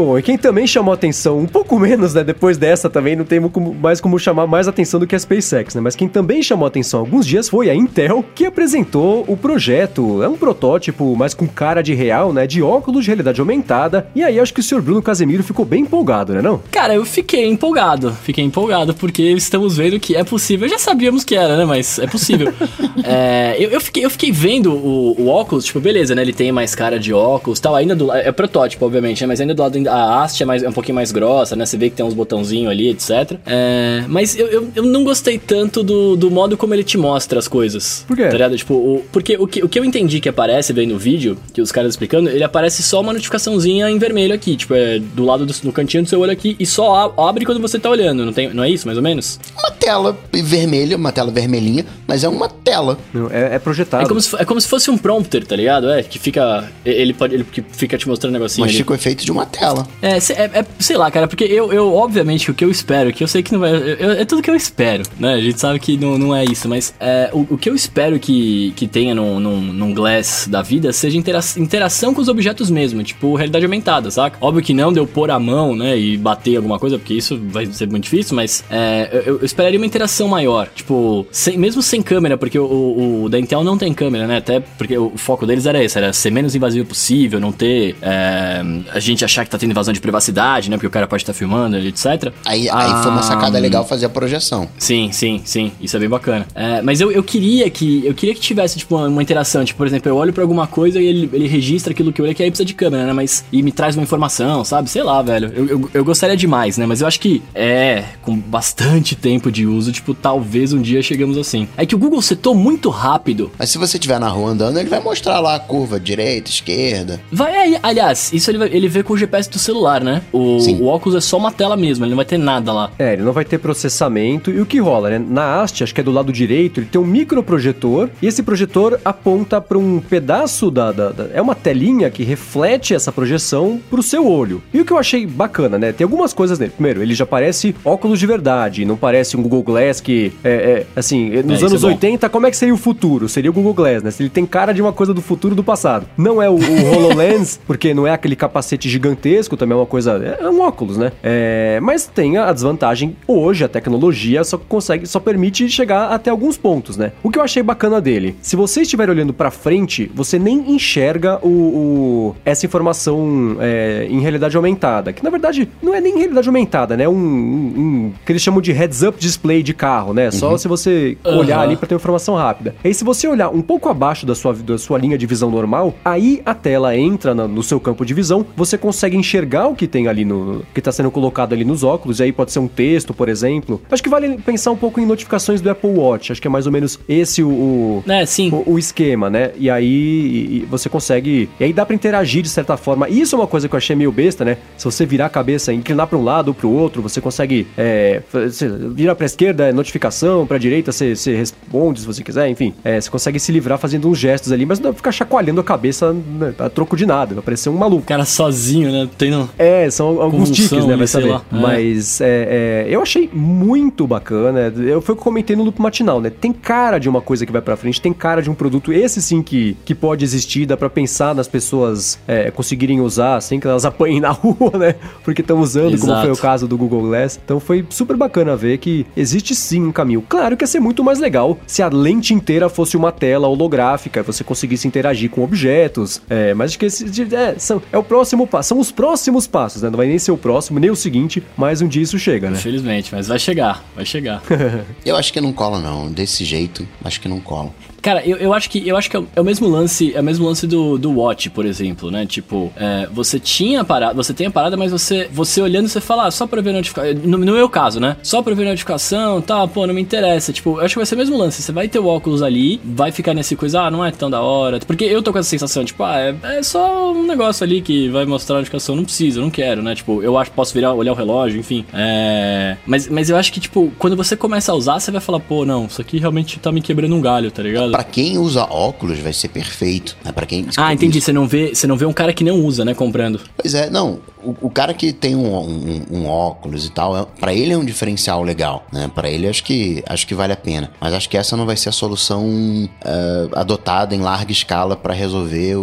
Bom, 0.05 0.19
e 0.19 0.23
quem 0.23 0.37
também 0.37 0.67
chamou 0.67 0.93
atenção, 0.93 1.39
um 1.39 1.47
pouco 1.47 1.79
menos, 1.81 2.13
né? 2.13 2.25
Depois 2.25 2.59
dessa 2.59 2.91
também 2.91 3.15
não 3.15 3.25
tem 3.25 3.39
mais 3.81 4.01
como 4.01 4.19
chamar 4.19 4.49
mais 4.49 4.67
atenção 4.67 4.99
do 4.99 5.07
que 5.07 5.15
a 5.15 5.19
SpaceX, 5.19 5.77
né? 5.77 5.81
Mas 5.81 5.95
quem 5.95 6.09
também 6.09 6.43
chamou 6.43 6.67
atenção 6.67 6.99
alguns 6.99 7.25
dias 7.25 7.49
foi 7.49 7.71
a 7.71 7.75
Intel, 7.75 8.25
que 8.35 8.45
apresentou 8.45 9.25
o 9.29 9.37
projeto. 9.37 10.21
É 10.21 10.29
um 10.29 10.37
protótipo, 10.37 11.15
mas 11.17 11.35
com 11.35 11.47
cara 11.47 11.83
de 11.83 11.95
real, 11.95 12.33
né? 12.33 12.49
De 12.49 12.61
óculos 12.61 13.05
de 13.05 13.11
realidade 13.11 13.41
aumentada. 13.41 14.09
E 14.13 14.25
aí 14.25 14.41
acho 14.41 14.53
que 14.53 14.59
o 14.59 14.63
senhor 14.63 14.83
Bruno 14.83 15.01
Casemiro 15.01 15.45
ficou 15.45 15.65
bem 15.65 15.83
empolgado, 15.83 16.33
né? 16.33 16.43
Não? 16.43 16.61
Cara, 16.73 16.97
eu 16.97 17.05
fiquei 17.05 17.47
empolgado. 17.47 18.13
Fiquei 18.25 18.43
empolgado 18.43 18.95
porque 18.95 19.23
estamos 19.23 19.77
vendo 19.77 20.01
que 20.01 20.17
é 20.17 20.25
possível. 20.25 20.69
Já 20.69 20.79
sabíamos 20.81 21.23
que 21.23 21.37
era, 21.37 21.57
né? 21.57 21.65
Mas 21.65 22.01
é 22.01 22.09
possível. 22.09 22.53
É, 23.05 23.57
eu, 23.59 23.71
eu 23.71 23.81
fiquei, 23.81 24.05
eu 24.05 24.11
fiquei 24.11 24.31
vendo 24.31 24.73
o, 24.73 25.21
o 25.23 25.29
óculos, 25.29 25.65
tipo, 25.65 25.81
beleza, 25.81 26.15
né? 26.15 26.23
Ele 26.23 26.33
tem 26.33 26.53
mais 26.53 26.75
cara 26.75 27.01
de 27.01 27.13
óculos 27.13 27.59
tal. 27.59 27.75
Ainda 27.75 27.97
do 27.97 28.13
É 28.13 28.31
protótipo, 28.31 28.85
obviamente, 28.85 29.23
né? 29.23 29.27
Mas 29.27 29.41
ainda 29.41 29.55
do 29.55 29.63
lado 29.63 29.79
a 29.93 30.23
haste 30.23 30.43
é, 30.43 30.47
mais, 30.47 30.63
é 30.63 30.69
um 30.69 30.73
pouquinho 30.73 30.95
mais 30.95 31.13
grossa, 31.13 31.55
né? 31.55 31.67
Você 31.67 31.77
vê 31.77 31.91
que 31.91 31.97
tem 31.97 32.05
uns 32.05 32.15
botãozinhos 32.15 32.71
ali, 32.71 32.89
etc. 32.89 33.39
É, 33.47 34.05
mas 34.09 34.37
eu, 34.37 34.47
eu, 34.47 34.69
eu, 34.75 34.83
não 34.85 35.05
gostei 35.05 35.39
tanto 35.39 35.83
do, 35.83 36.17
do 36.17 36.31
modo 36.31 36.57
como 36.57 36.75
ele 36.75 36.85
te 36.85 36.97
mostra 36.97 37.39
as 37.39 37.49
coisas. 37.49 38.05
Por 38.07 38.17
quê? 38.17 38.25
Tá 38.25 38.33
ligado? 38.33 38.57
Tipo, 38.57 38.75
o, 38.75 39.05
porque 39.13 39.37
o 39.37 39.47
que, 39.47 39.63
o 39.63 39.69
que 39.69 39.79
eu 39.79 39.85
entendi 39.85 40.21
que 40.21 40.29
aparece 40.29 40.73
vendo 40.73 40.95
o 40.95 40.99
vídeo, 40.99 41.37
que 41.53 41.61
os 41.61 41.71
caras 41.71 41.93
explicando, 41.93 42.29
ele 42.29 42.45
aparece 42.45 42.83
só 42.83 43.01
uma 43.01 43.13
notificaçãozinha 43.13 43.91
em 43.91 43.99
vermelho 43.99 44.35
aqui, 44.35 44.57
tipo, 44.57 44.75
é 44.75 44.99
do 44.99 45.25
lado 45.25 45.45
do 45.45 45.53
no 45.63 45.73
cantinho 45.73 46.03
do 46.03 46.09
seu 46.09 46.21
olho 46.21 46.33
aqui 46.33 46.57
e 46.59 46.65
só 46.65 47.15
abre 47.19 47.45
quando 47.45 47.61
você 47.61 47.79
tá 47.79 47.91
olhando, 47.91 48.25
não, 48.25 48.33
tem, 48.33 48.53
não 48.53 48.65
é 48.65 48.71
isso, 48.71 48.87
mais 48.87 48.97
ou 48.97 49.05
menos? 49.05 49.39
Uma 49.57 49.71
tela 49.71 50.17
vermelha, 50.33 50.97
uma 50.97 51.13
tela 51.13 51.31
vermelhinha, 51.31 51.85
mas 52.07 52.25
é 52.25 52.29
uma 52.29 52.49
tela. 52.49 52.99
Não, 53.13 53.31
é, 53.31 53.57
é 53.57 53.59
projetado. 53.59 54.05
É 54.05 54.09
como, 54.09 54.21
se, 54.21 54.37
é 54.37 54.45
como 54.45 54.61
se 54.61 54.69
fosse 54.69 54.91
um 54.91 54.99
prompter, 54.99 55.47
tá 55.47 55.57
ligado? 55.57 55.91
É, 55.91 56.03
que 56.03 56.19
fica. 56.19 56.71
Ele 56.85 57.13
pode. 57.13 57.35
Ele 57.35 57.45
que 57.45 57.63
fica 57.63 57.99
te 57.99 58.09
mostrando 58.09 58.33
um 58.33 58.35
negocinho. 58.35 58.67
Mas 58.67 58.77
fica 58.77 58.93
o 58.93 58.95
efeito 58.95 59.25
de 59.25 59.33
uma 59.33 59.47
tela. 59.47 59.72
É, 60.01 60.17
é, 60.17 60.61
é, 60.61 60.67
sei 60.79 60.97
lá, 60.97 61.11
cara, 61.11 61.29
porque 61.29 61.45
eu, 61.45 61.73
eu, 61.73 61.95
obviamente, 61.95 62.51
o 62.51 62.55
que 62.55 62.65
eu 62.65 62.71
espero, 62.71 63.13
que 63.13 63.23
eu 63.23 63.29
sei 63.29 63.43
que 63.43 63.53
não 63.53 63.61
vai. 63.61 63.73
Eu, 63.73 64.13
é 64.13 64.25
tudo 64.25 64.43
que 64.43 64.51
eu 64.51 64.57
espero, 64.57 65.03
né? 65.19 65.35
A 65.35 65.41
gente 65.41 65.61
sabe 65.61 65.79
que 65.79 65.97
não, 65.97 66.19
não 66.19 66.35
é 66.35 66.45
isso, 66.45 66.69
mas 66.69 66.95
é, 67.01 67.31
o, 67.33 67.41
o 67.51 67.59
que 67.59 67.69
eu 67.69 67.75
espero 67.75 68.19
que, 68.19 68.73
que 68.77 68.87
tenha 68.87 69.15
num, 69.15 69.41
num, 69.41 69.61
num 69.61 69.95
Glass 69.95 70.47
da 70.49 70.63
vida 70.63 70.93
seja 70.93 71.17
intera 71.17 71.41
interação 71.57 72.15
com 72.15 72.21
os 72.21 72.29
objetos 72.29 72.71
mesmo, 72.71 73.03
tipo 73.03 73.35
realidade 73.35 73.65
aumentada, 73.65 74.11
saca? 74.11 74.37
Óbvio 74.41 74.63
que 74.63 74.75
não 74.75 74.93
deu 74.93 75.07
pôr 75.07 75.31
a 75.31 75.39
mão, 75.39 75.75
né, 75.75 75.99
e 75.99 76.17
bater 76.17 76.57
alguma 76.57 76.79
coisa, 76.79 76.99
porque 76.99 77.15
isso 77.15 77.41
vai 77.49 77.67
ser 77.67 77.89
muito 77.89 78.05
difícil, 78.05 78.35
mas 78.35 78.65
é, 78.71 79.09
eu, 79.13 79.39
eu, 79.39 79.45
esperaria 79.45 79.79
uma 79.79 79.87
interação 79.87 80.29
maior, 80.29 80.69
tipo, 80.75 81.27
sem, 81.31 81.57
mesmo 81.57 81.83
sem 81.83 82.03
câmera, 82.03 82.37
porque 82.37 82.59
o, 82.59 82.65
o, 82.65 83.25
o, 83.25 83.29
da 83.29 83.39
Intel 83.39 83.65
não 83.65 83.77
tem 83.77 83.93
câmera, 83.93 84.27
né? 84.27 84.39
Até 84.39 84.61
porque 84.61 84.97
o 84.97 85.17
foco 85.17 85.47
deles 85.47 85.67
era 85.67 85.83
esse, 85.83 85.99
era 85.99 86.13
ser 86.13 86.31
menos 86.31 86.55
invasivo 86.55 86.87
possível, 86.87 87.41
não 87.41 87.53
ter 87.53 87.97
é, 88.03 88.63
a 88.93 89.01
gente 89.01 89.25
achar 89.25 89.45
que 89.45 89.51
tá 89.51 89.59
tendo 89.63 89.71
invasão 89.71 89.93
de 89.93 90.01
privacidade, 90.01 90.69
né? 90.69 90.77
Porque 90.77 90.87
o 90.87 90.91
cara 90.91 91.07
pode 91.07 91.23
estar 91.23 91.33
tá 91.33 91.39
filmando, 91.39 91.77
etc. 91.79 92.33
Aí, 92.45 92.69
ah, 92.69 92.79
aí 92.79 93.03
foi 93.03 93.13
uma 93.13 93.23
sacada 93.23 93.59
legal 93.59 93.87
fazer 93.87 94.07
a 94.07 94.09
projeção. 94.09 94.69
Sim, 94.77 95.11
sim, 95.13 95.41
sim. 95.45 95.73
Isso 95.81 95.97
é 95.97 96.01
bem 96.01 96.09
bacana. 96.09 96.47
É, 96.55 96.83
mas 96.83 97.01
eu, 97.01 97.13
eu 97.13 97.23
queria 97.23 97.71
que 97.71 98.05
eu 98.05 98.15
queria 98.15 98.35
que 98.35 98.41
tivesse, 98.41 98.79
tipo, 98.79 98.97
uma, 98.97 99.07
uma 99.07 99.23
interação. 99.23 99.65
Tipo, 99.65 99.79
por 99.79 99.87
exemplo, 99.87 100.11
eu 100.11 100.17
olho 100.17 100.33
pra 100.33 100.43
alguma 100.43 100.67
coisa 100.67 101.01
e 101.01 101.07
ele, 101.07 101.31
ele 101.33 101.47
registra 101.47 101.93
aquilo 101.93 102.13
que 102.13 102.21
eu 102.21 102.25
olhei, 102.25 102.35
que 102.35 102.43
aí 102.43 102.51
precisa 102.51 102.67
de 102.67 102.75
câmera, 102.75 103.07
né? 103.07 103.13
Mas. 103.13 103.45
E 103.53 103.63
me 103.63 103.71
traz 103.71 103.97
uma 103.97 104.03
informação, 104.03 104.65
sabe? 104.65 104.91
Sei 104.91 105.03
lá, 105.03 105.23
velho. 105.23 105.53
Eu, 105.55 105.69
eu, 105.69 105.91
eu 105.95 106.05
gostaria 106.05 106.37
demais, 106.37 106.77
né? 106.77 106.87
Mas 106.87 107.01
eu 107.01 107.07
acho 107.07 107.21
que 107.21 107.43
é, 107.55 108.05
com 108.23 108.37
bastante 108.37 109.15
tempo 109.15 109.51
de 109.53 109.67
uso, 109.67 109.93
tipo, 109.93 110.15
talvez 110.15 110.73
um 110.73 110.83
dia 110.83 111.03
chegamos 111.03 111.39
assim. 111.39 111.69
É 111.77 111.87
que 111.87 111.95
o 111.95 111.99
Google 111.99 112.21
setou 112.21 112.55
muito 112.55 112.91
rápido. 112.91 113.51
Mas 113.59 113.71
se 113.71 113.79
você 113.79 113.97
estiver 113.97 114.19
na 114.19 114.29
rua 114.29 114.51
andando, 114.51 114.79
ele 114.79 114.89
vai 114.89 115.01
mostrar 115.01 115.39
lá 115.41 115.55
a 115.55 115.61
curva 115.61 116.01
direita, 116.01 116.51
esquerda. 116.51 117.21
Vai, 117.31 117.75
é, 117.75 117.81
aliás, 117.83 118.33
isso 118.33 118.51
ele, 118.51 118.59
vai, 118.59 118.69
ele 118.69 118.89
vê 118.89 119.03
com 119.03 119.13
o 119.13 119.17
GPS 119.17 119.49
do 119.53 119.59
celular, 119.59 120.03
né? 120.03 120.23
O, 120.33 120.59
o, 120.59 120.87
óculos 120.87 121.17
é 121.17 121.21
só 121.21 121.37
uma 121.37 121.53
tela 121.53 121.77
mesmo, 121.77 122.05
ele 122.05 122.11
não 122.11 122.17
vai 122.17 122.25
ter 122.25 122.39
nada 122.39 122.73
lá. 122.73 122.91
É, 122.99 123.13
ele 123.13 123.23
não 123.23 123.33
vai 123.33 123.45
ter 123.45 123.59
processamento. 123.59 124.51
E 124.51 124.61
o 124.61 124.67
que 124.67 124.79
rola, 124.81 125.11
né? 125.11 125.19
Na 125.19 125.61
haste, 125.61 125.85
acho 125.85 125.95
que 125.95 126.01
é 126.01 126.05
do 126.05 126.11
lado 126.11 126.33
direito, 126.33 126.81
ele 126.81 126.87
tem 126.87 127.01
um 127.01 127.07
microprojetor 127.07 128.09
e 128.21 128.27
esse 128.27 128.43
projetor 128.43 129.01
aponta 129.05 129.61
para 129.61 129.79
um 129.79 130.01
pedaço 130.01 130.71
da, 130.71 130.91
da, 130.93 131.11
da, 131.11 131.29
É 131.33 131.41
uma 131.41 131.55
telinha 131.55 132.11
que 132.11 132.23
reflete 132.23 132.95
essa 132.95 133.13
projeção 133.13 133.81
pro 133.91 134.03
seu 134.03 134.27
olho. 134.27 134.63
E 134.73 134.81
o 134.81 134.85
que 134.85 134.93
eu 134.93 134.99
achei 134.99 135.27
bacana, 135.27 135.79
né? 135.79 135.93
Tem 135.93 136.05
algumas 136.05 136.33
coisas 136.33 136.59
nele. 136.59 136.73
Primeiro, 136.73 137.03
ele 137.03 137.15
já 137.15 137.27
parece 137.27 137.75
óculos 137.85 138.19
de 138.19 138.27
verdade, 138.27 138.85
não 138.85 138.97
parece 138.97 139.37
um 139.37 139.43
Google 139.43 139.63
Glass 139.63 140.01
que 140.01 140.33
é, 140.43 140.51
é 140.51 140.87
assim, 140.97 141.31
nos 141.43 141.63
é, 141.63 141.67
anos 141.67 141.85
é 141.85 141.87
80, 141.87 142.29
como 142.29 142.47
é 142.47 142.51
que 142.51 142.57
seria 142.57 142.75
o 142.75 142.79
futuro? 142.79 143.29
Seria 143.29 143.51
o 143.51 143.55
Google 143.55 143.75
Glass, 143.75 144.03
né? 144.03 144.11
Ele 144.19 144.29
tem 144.29 144.47
cara 144.47 144.73
de 144.73 144.81
uma 144.81 144.93
coisa 144.93 145.13
do 145.13 145.21
futuro 145.21 145.55
do 145.55 145.65
passado. 145.65 146.07
Não 146.17 146.41
é 146.41 146.49
o, 146.49 146.55
o 146.55 146.87
HoloLens, 146.95 147.61
porque 147.67 147.93
não 147.93 148.07
é 148.07 148.11
aquele 148.11 148.37
capacete 148.37 148.89
gigantesco, 148.89 149.42
também 149.49 149.77
é 149.77 149.81
uma 149.81 149.87
coisa. 149.87 150.13
É 150.41 150.49
um 150.49 150.61
óculos, 150.61 150.97
né? 150.97 151.13
É, 151.23 151.79
mas 151.83 152.07
tem 152.07 152.37
a 152.37 152.53
desvantagem 152.53 153.17
hoje, 153.27 153.65
a 153.65 153.69
tecnologia 153.69 154.45
só 154.45 154.59
consegue, 154.59 155.07
só 155.07 155.21
permite 155.21 155.69
chegar 155.69 156.11
até 156.11 156.31
alguns 156.31 156.57
pontos, 156.57 156.97
né? 156.97 157.13
O 157.23 157.31
que 157.31 157.39
eu 157.39 157.43
achei 157.43 157.63
bacana 157.63 158.01
dele, 158.01 158.37
se 158.43 158.57
você 158.57 158.83
estiver 158.83 159.09
olhando 159.09 159.33
para 159.33 159.51
frente, 159.51 160.11
você 160.15 160.39
nem 160.39 160.73
enxerga 160.73 161.39
o, 161.43 161.49
o 161.49 162.37
essa 162.45 162.67
informação 162.67 163.57
é, 163.61 164.07
em 164.09 164.21
realidade 164.21 164.57
aumentada, 164.57 165.13
que 165.13 165.23
na 165.23 165.31
verdade 165.31 165.69
não 165.83 165.95
é 165.95 166.01
nem 166.01 166.17
realidade 166.17 166.49
aumentada, 166.49 166.97
né? 166.97 167.09
Um, 167.09 167.15
um, 167.15 167.75
um 167.77 168.13
que 168.25 168.33
eles 168.33 168.43
chamam 168.43 168.61
de 168.61 168.73
heads-up 168.73 169.19
display 169.19 169.63
de 169.63 169.75
carro, 169.75 170.13
né? 170.13 170.31
Só 170.31 170.53
uhum. 170.53 170.59
se 170.59 170.69
você 170.69 171.17
olhar 171.25 171.59
uhum. 171.59 171.63
ali 171.63 171.77
para 171.77 171.89
ter 171.89 171.95
informação 171.95 172.35
rápida. 172.35 172.75
E 172.85 172.89
aí, 172.89 172.95
se 172.95 173.05
você 173.05 173.27
olhar 173.27 173.49
um 173.49 173.63
pouco 173.63 173.89
abaixo 173.89 174.27
da 174.27 174.35
sua, 174.35 174.55
da 174.55 174.79
sua 174.79 174.99
linha 174.99 175.19
de 175.19 175.27
visão 175.27 175.51
normal, 175.51 175.95
aí 176.05 176.43
a 176.45 176.55
tela 176.55 176.97
entra 176.97 177.35
no, 177.35 177.49
no 177.49 177.63
seu 177.63 177.81
campo 177.81 178.05
de 178.05 178.15
visão, 178.15 178.45
você 178.57 178.77
consegue 178.77 179.17
enxergar 179.17 179.32
o 179.39 179.75
que 179.75 179.87
tem 179.87 180.09
ali 180.09 180.25
no. 180.25 180.65
que 180.75 180.81
está 180.81 180.93
sendo 180.93 181.11
colocado 181.11 181.53
ali 181.53 181.65
nos 181.65 181.83
óculos, 181.83 182.21
e 182.21 182.25
aí 182.25 182.33
pode 182.33 182.53
ser 182.53 182.59
um 182.59 182.69
texto, 182.69 183.15
por 183.15 183.29
exemplo. 183.29 183.81
Acho 183.91 184.03
que 184.03 184.09
vale 184.09 184.39
pensar 184.39 184.71
um 184.71 184.77
pouco 184.77 185.01
em 185.01 185.07
notificações 185.07 185.61
do 185.61 185.71
Apple 185.71 185.91
Watch. 185.91 186.33
Acho 186.33 186.41
que 186.41 186.47
é 186.47 186.51
mais 186.51 186.67
ou 186.67 186.73
menos 186.73 186.99
esse 187.09 187.43
o, 187.43 187.49
o, 187.49 188.05
é, 188.09 188.25
sim. 188.27 188.51
o, 188.51 188.73
o 188.73 188.79
esquema, 188.79 189.31
né? 189.31 189.53
E 189.57 189.71
aí 189.71 190.63
e, 190.63 190.67
você 190.69 190.89
consegue. 190.89 191.49
E 191.59 191.65
aí 191.65 191.73
dá 191.73 191.85
para 191.85 191.95
interagir 191.95 192.43
de 192.43 192.49
certa 192.49 192.77
forma. 192.77 193.09
E 193.09 193.21
isso 193.21 193.35
é 193.35 193.39
uma 193.39 193.47
coisa 193.47 193.69
que 193.69 193.75
eu 193.75 193.79
achei 193.79 193.95
meio 193.97 194.13
besta, 194.13 194.45
né? 194.45 194.59
Se 194.77 194.85
você 194.85 195.07
virar 195.07 195.27
a 195.27 195.31
cabeça, 195.31 195.73
inclinar 195.73 196.07
para 196.07 196.19
um 196.19 196.25
lado 196.25 196.49
ou 196.49 196.55
para 196.55 196.67
o 196.67 196.73
outro, 196.73 197.03
você 197.03 197.21
consegue. 197.21 197.67
É, 197.77 198.23
você 198.31 198.69
vira 198.69 199.15
para 199.15 199.27
esquerda, 199.27 199.69
é 199.69 199.73
notificação, 199.73 200.47
para 200.47 200.59
direita, 200.59 200.93
você, 200.93 201.15
você, 201.15 201.37
responde 201.37 202.01
se 202.01 202.07
você 202.07 202.23
quiser, 202.23 202.49
enfim. 202.49 202.75
É, 202.85 203.01
você 203.01 203.11
consegue 203.11 203.39
se 203.39 203.53
livrar 203.53 203.79
fazendo 203.79 204.09
uns 204.09 204.19
gestos 204.19 204.53
ali, 204.53 204.67
mas 204.67 204.81
não 204.81 204.93
ficar 204.93 205.13
chacoalhando 205.13 205.61
a 205.61 205.65
cabeça 205.65 206.13
né, 206.13 206.55
a 206.59 206.69
troco 206.69 206.97
de 206.97 207.07
nada. 207.07 207.35
Vai 207.35 207.45
parecer 207.45 207.69
um 207.69 207.77
maluco. 207.77 208.03
O 208.03 208.07
cara 208.07 208.25
sozinho, 208.25 208.91
né? 208.91 209.09
Tem 209.23 209.49
É, 209.57 209.89
são 209.89 210.21
alguns 210.21 210.51
tiques, 210.51 210.85
né? 210.85 210.97
Vai 210.97 211.07
saber. 211.07 211.31
Lá. 211.31 211.43
É. 211.53 211.57
Mas 211.57 212.21
é, 212.21 212.87
é, 212.87 212.87
eu 212.89 213.01
achei 213.01 213.31
muito 213.33 214.05
bacana. 214.05 214.73
Eu 214.77 215.01
foi 215.01 215.13
o 215.13 215.17
que 215.17 215.21
eu 215.21 215.25
comentei 215.25 215.55
no 215.55 215.63
loop 215.63 215.81
matinal, 215.81 216.21
né? 216.21 216.29
Tem 216.29 216.53
cara 216.53 216.99
de 216.99 217.09
uma 217.09 217.21
coisa 217.21 217.47
que 217.47 217.53
vai 217.53 217.63
pra 217.63 217.77
frente, 217.77 218.01
tem 218.01 218.13
cara 218.13 218.43
de 218.43 218.51
um 218.51 218.55
produto, 218.55 218.93
esse 218.93 219.23
sim 219.23 219.41
que, 219.41 219.77
que 219.85 219.95
pode 219.95 220.25
existir, 220.25 220.67
dá 220.67 220.77
pra 220.77 220.91
pensar 220.91 221.35
nas 221.37 221.47
pessoas 221.47 222.19
é, 222.27 222.51
conseguirem 222.51 223.01
usar 223.01 223.41
sem 223.41 223.61
que 223.61 223.67
elas 223.67 223.85
apanhem 223.87 224.21
na 224.21 224.31
rua, 224.31 224.73
né? 224.77 224.97
Porque 225.23 225.41
estão 225.41 225.61
usando, 225.61 225.95
Exato. 225.95 226.13
como 226.13 226.23
foi 226.23 226.33
o 226.33 226.37
caso 226.37 226.67
do 226.67 226.77
Google 226.77 227.03
Glass. 227.03 227.39
Então 227.45 227.61
foi 227.61 227.87
super 227.91 228.17
bacana 228.17 228.57
ver 228.57 228.79
que 228.79 229.07
existe 229.17 229.55
sim 229.55 229.85
um 229.85 229.93
caminho. 229.93 230.25
Claro 230.29 230.57
que 230.57 230.65
ia 230.65 230.69
ser 230.69 230.81
muito 230.81 231.05
mais 231.05 231.21
legal 231.21 231.59
se 231.65 231.81
a 231.81 231.89
lente 231.89 232.35
inteira 232.35 232.69
fosse 232.69 232.97
uma 232.97 233.13
tela 233.13 233.47
holográfica, 233.47 234.21
você 234.23 234.43
conseguisse 234.43 234.89
interagir 234.89 235.31
com 235.31 235.45
objetos. 235.45 236.21
É, 236.29 236.55
mas 236.55 236.73
acho 236.73 236.79
que 236.79 236.87
esse, 236.87 237.05
é, 237.35 237.55
são, 237.57 237.81
é 237.93 237.99
o 237.99 238.03
próximo 238.03 238.47
passo, 238.49 238.71
são 238.71 238.81
os 238.81 238.91
próximos 238.91 239.12
passos, 239.47 239.83
né? 239.83 239.91
Não 239.91 239.97
vai 239.97 240.07
nem 240.07 240.19
ser 240.19 240.33
o 240.33 240.37
próximo, 240.37 240.79
nem 240.79 240.91
o 240.91 240.97
seguinte, 240.97 241.43
mas 241.57 241.81
um 241.83 241.89
dia 241.89 242.03
isso 242.03 242.19
chega, 242.19 242.51
né? 242.51 242.57
Infelizmente, 242.57 243.15
mas 243.15 243.29
vai 243.29 243.39
chegar, 243.39 243.85
vai 243.95 244.05
chegar. 244.05 244.43
Eu 245.05 245.17
acho 245.17 245.33
que 245.33 245.41
não 245.41 245.53
cola, 245.53 245.81
não. 245.81 246.11
Desse 246.11 246.45
jeito, 246.45 246.87
acho 247.05 247.21
que 247.21 247.29
não 247.29 247.41
cola. 247.41 247.71
Cara, 248.03 248.27
eu, 248.27 248.37
eu 248.37 248.53
acho 248.53 248.69
que 248.69 248.87
eu 248.87 248.97
acho 248.97 249.09
que 249.09 249.17
é 249.17 249.41
o 249.41 249.45
mesmo 249.45 249.69
lance, 249.69 250.13
é 250.13 250.21
o 250.21 250.25
mesmo 250.25 250.45
lance 250.45 250.67
do, 250.67 250.99
do 250.99 251.13
Watch, 251.13 251.49
por 251.51 251.65
exemplo, 251.65 252.11
né? 252.11 252.27
Tipo, 252.27 252.73
é, 252.77 253.09
você 253.13 253.39
tinha 253.39 253.83
a 253.83 253.85
parada, 253.85 254.15
você 254.15 254.35
tem 254.35 254.49
a 254.49 254.51
parada, 254.51 254.77
mas 254.77 254.91
você, 254.91 255.29
você 255.33 255.63
olhando, 255.63 255.89
você 255.89 256.01
fala, 256.01 256.27
ah, 256.27 256.31
só 256.31 256.45
pra 256.45 256.61
ver 256.61 256.73
notificação. 256.73 257.15
No, 257.23 257.39
no 257.39 257.53
meu 257.53 257.69
caso, 257.69 258.01
né? 258.01 258.17
Só 258.21 258.43
pra 258.43 258.55
ver 258.55 258.65
notificação, 258.65 259.41
tá, 259.41 259.67
pô, 259.69 259.87
não 259.87 259.95
me 259.95 260.03
interessa. 260.03 260.53
Tipo, 260.53 260.79
eu 260.79 260.81
acho 260.81 260.95
que 260.95 260.99
vai 260.99 261.07
ser 261.07 261.15
o 261.15 261.19
mesmo 261.19 261.39
lance. 261.39 261.63
Você 261.63 261.71
vai 261.71 261.87
ter 261.87 262.01
o 262.01 262.07
óculos 262.07 262.43
ali, 262.43 262.81
vai 262.85 263.13
ficar 263.13 263.35
nesse 263.35 263.55
coisa, 263.55 263.83
ah, 263.83 263.91
não 263.91 264.05
é 264.05 264.11
tão 264.11 264.29
da 264.29 264.41
hora. 264.41 264.81
Porque 264.81 265.05
eu 265.05 265.23
tô 265.23 265.33
com 265.33 265.39
essa 265.39 265.49
sensação, 265.49 265.85
tipo, 265.85 266.03
ah, 266.03 266.19
é, 266.19 266.35
é 266.59 266.63
só 266.63 267.13
um 267.13 267.25
negócio 267.25 267.63
ali 267.63 267.81
que 267.81 268.09
vai 268.09 268.25
mostrar 268.27 268.57
a 268.57 268.59
notificação. 268.59 268.97
Não 268.97 269.05
precisa, 269.05 269.41
não 269.41 269.51
quero, 269.51 269.81
né? 269.81 269.95
Tipo, 269.95 270.21
eu 270.23 270.37
acho 270.37 270.51
posso 270.51 270.75
virar, 270.75 270.93
olhar 270.93 271.13
o 271.13 271.17
relógio, 271.17 271.61
enfim. 271.61 271.85
É. 271.95 272.77
Mas, 272.85 273.09
mas 273.09 273.31
eu 273.31 273.37
acho 273.37 273.53
que, 273.53 273.61
tipo, 273.61 273.93
quando 273.97 274.17
você 274.17 274.37
começa 274.37 274.73
a 274.73 274.75
usar, 274.75 274.99
você 274.99 275.13
vai 275.13 275.21
falar, 275.21 275.39
pô, 275.39 275.65
não, 275.65 275.87
isso 275.87 276.01
aqui 276.01 276.19
realmente 276.19 276.59
tá 276.59 276.73
me 276.73 276.81
quebrando 276.81 277.15
um 277.15 277.21
galho, 277.21 277.51
tá 277.51 277.63
ligado? 277.63 277.92
Pra 277.93 278.05
quem 278.05 278.39
usa 278.39 278.65
óculos 278.65 279.19
vai 279.19 279.33
ser 279.33 279.49
perfeito. 279.49 280.17
Né? 280.25 280.33
Para 280.33 280.47
quem. 280.47 280.67
Ah, 280.77 280.93
entendi. 280.93 281.21
Você 281.21 281.33
não 281.33 281.47
vê, 281.47 281.75
você 281.75 281.87
não 281.87 281.97
vê 281.97 282.07
um 282.07 282.13
cara 282.13 282.33
que 282.33 282.43
não 282.43 282.65
usa, 282.65 282.85
né, 282.85 282.95
comprando. 282.95 283.41
Pois 283.57 283.75
é, 283.75 283.91
não. 283.91 284.21
O, 284.43 284.57
o 284.63 284.71
cara 284.71 284.93
que 284.93 285.13
tem 285.13 285.37
um, 285.37 285.55
um, 285.55 286.03
um 286.11 286.27
óculos 286.27 286.87
e 286.87 286.91
tal, 286.91 287.17
é, 287.17 287.27
para 287.39 287.55
ele 287.55 287.73
é 287.73 287.77
um 287.77 287.85
diferencial 287.85 288.43
legal, 288.43 288.85
né? 288.93 289.11
Para 289.15 289.29
ele 289.31 289.47
acho 289.47 289.63
que 289.63 290.03
acho 290.09 290.27
que 290.27 290.35
vale 290.35 290.53
a 290.53 290.57
pena. 290.57 290.91
Mas 291.01 291.13
acho 291.13 291.29
que 291.29 291.37
essa 291.37 291.57
não 291.57 291.67
vai 291.67 291.77
ser 291.77 291.91
a 291.91 291.93
solução 291.93 292.45
uh, 292.45 293.59
adotada 293.59 294.15
em 294.15 294.21
larga 294.21 294.51
escala 294.51 294.97
para 294.97 295.15
resolver 295.15 295.77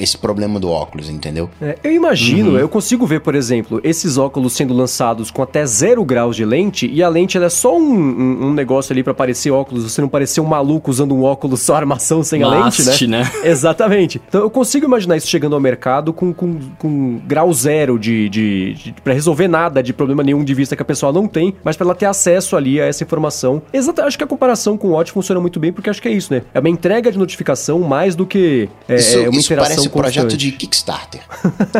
esse 0.00 0.16
problema 0.16 0.58
do 0.58 0.70
óculos, 0.70 1.08
entendeu? 1.08 1.50
É, 1.60 1.76
eu 1.84 1.92
imagino, 1.92 2.52
uhum. 2.52 2.58
eu 2.58 2.68
consigo 2.68 3.06
ver, 3.06 3.20
por 3.20 3.34
exemplo, 3.34 3.80
esses 3.84 4.16
óculos 4.16 4.54
sendo 4.54 4.74
lançados 4.74 5.30
com 5.30 5.42
até 5.42 5.64
zero 5.66 6.04
graus 6.04 6.34
de 6.34 6.44
lente 6.44 6.90
e 6.90 7.02
a 7.02 7.08
lente 7.08 7.36
é 7.36 7.48
só 7.48 7.76
um, 7.76 7.82
um, 7.82 8.46
um 8.46 8.52
negócio 8.52 8.92
ali 8.92 9.02
para 9.02 9.14
parecer 9.14 9.50
óculos, 9.50 9.84
você 9.84 10.00
não 10.00 10.08
parecer 10.08 10.40
um 10.40 10.46
maluco 10.46 10.90
usando 10.90 11.14
um 11.14 11.22
óculos 11.22 11.60
só 11.60 11.76
armação 11.76 12.22
sem 12.22 12.40
Maste, 12.40 12.82
a 12.82 12.90
lente, 12.90 13.06
né? 13.06 13.22
né? 13.22 13.30
Exatamente. 13.44 14.20
Então 14.28 14.40
eu 14.40 14.50
consigo 14.50 14.86
imaginar 14.86 15.16
isso 15.16 15.26
chegando 15.26 15.54
ao 15.54 15.60
mercado 15.60 16.12
com, 16.12 16.32
com, 16.32 16.58
com 16.78 17.20
grau 17.26 17.52
zero 17.52 17.98
de, 17.98 18.28
de, 18.28 18.74
de 18.74 18.94
para 19.04 19.12
resolver 19.12 19.48
nada 19.48 19.82
de 19.82 19.92
problema 19.92 20.22
nenhum 20.22 20.42
de 20.44 20.54
vista 20.54 20.74
que 20.74 20.82
a 20.82 20.84
pessoa 20.84 21.12
não 21.12 21.26
tem, 21.26 21.54
mas 21.62 21.76
para 21.76 21.86
ela 21.86 21.94
ter 21.94 22.06
acesso 22.06 22.56
ali 22.56 22.80
a 22.80 22.86
essa 22.86 23.04
informação. 23.04 23.62
Exato, 23.72 24.02
acho 24.02 24.16
que 24.16 24.24
a 24.24 24.26
comparação 24.26 24.76
com 24.76 24.88
o 24.88 24.90
Watch 24.92 25.12
funciona 25.12 25.40
muito 25.40 25.60
bem 25.60 25.72
porque 25.72 25.90
acho 25.90 26.00
que 26.00 26.08
é 26.08 26.12
isso, 26.12 26.32
né? 26.32 26.42
É 26.54 26.60
uma 26.60 26.68
entrega 26.68 27.12
de 27.12 27.18
notificação 27.18 27.80
mais 27.80 28.14
do 28.14 28.26
que 28.26 28.68
é, 28.88 28.96
isso, 28.96 29.18
uma 29.20 29.30
isso 29.30 29.52
interação 29.52 29.84
projeto 29.90 30.24
constante. 30.24 30.36
de 30.38 30.52
Kickstarter. 30.52 31.20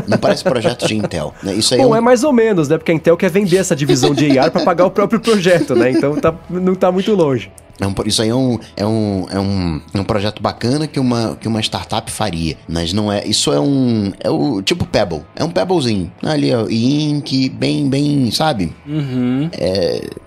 Não 0.07 0.18
parece 0.18 0.44
projeto 0.44 0.87
de 0.87 0.96
Intel. 0.96 1.35
né? 1.42 1.55
Isso 1.55 1.75
aí 1.75 1.81
Bom, 1.81 1.94
é, 1.94 1.99
é 1.99 2.01
um, 2.01 2.05
mais 2.05 2.25
ou 2.25 2.33
menos, 2.33 2.68
né? 2.68 2.79
Porque 2.79 2.92
a 2.92 2.94
Intel 2.94 3.16
quer 3.16 3.31
vender 3.31 3.57
essa 3.57 3.75
divisão 3.75 4.14
de 4.14 4.38
AR 4.38 4.51
pra 4.51 4.64
pagar 4.64 4.87
o 4.87 4.90
próprio 4.90 5.20
projeto, 5.20 5.75
né? 5.75 5.90
Então 5.90 6.16
tá, 6.16 6.35
não 6.49 6.75
tá 6.75 6.90
muito 6.90 7.14
longe. 7.14 7.51
É 7.81 7.87
um- 7.87 7.95
isso 8.07 8.23
aí 8.23 8.29
é 8.29 8.35
um, 8.35 8.59
é, 8.77 8.87
um, 8.87 9.27
é, 9.31 9.38
um, 9.40 9.81
é 9.95 10.01
um 10.01 10.05
projeto 10.05 10.43
bacana 10.43 10.87
que 10.87 11.01
uma, 11.01 11.37
que 11.37 11.49
uma 11.49 11.61
startup 11.61 12.11
faria. 12.11 12.57
Mas 12.69 12.93
não 12.93 13.11
é. 13.12 13.25
Isso 13.27 13.53
é 13.53 13.61
um. 13.61 14.12
É 14.21 14.31
o 14.31 14.61
tipo 14.62 14.85
Pebble. 14.87 15.23
É 15.35 15.43
um 15.45 15.51
Pebblezinho. 15.51 16.11
Ali, 16.23 16.55
ó. 16.55 16.66
Ink, 16.69 17.49
bem, 17.51 17.88
bem, 17.88 18.31
sabe? 18.31 18.73
Uhum. 18.87 19.49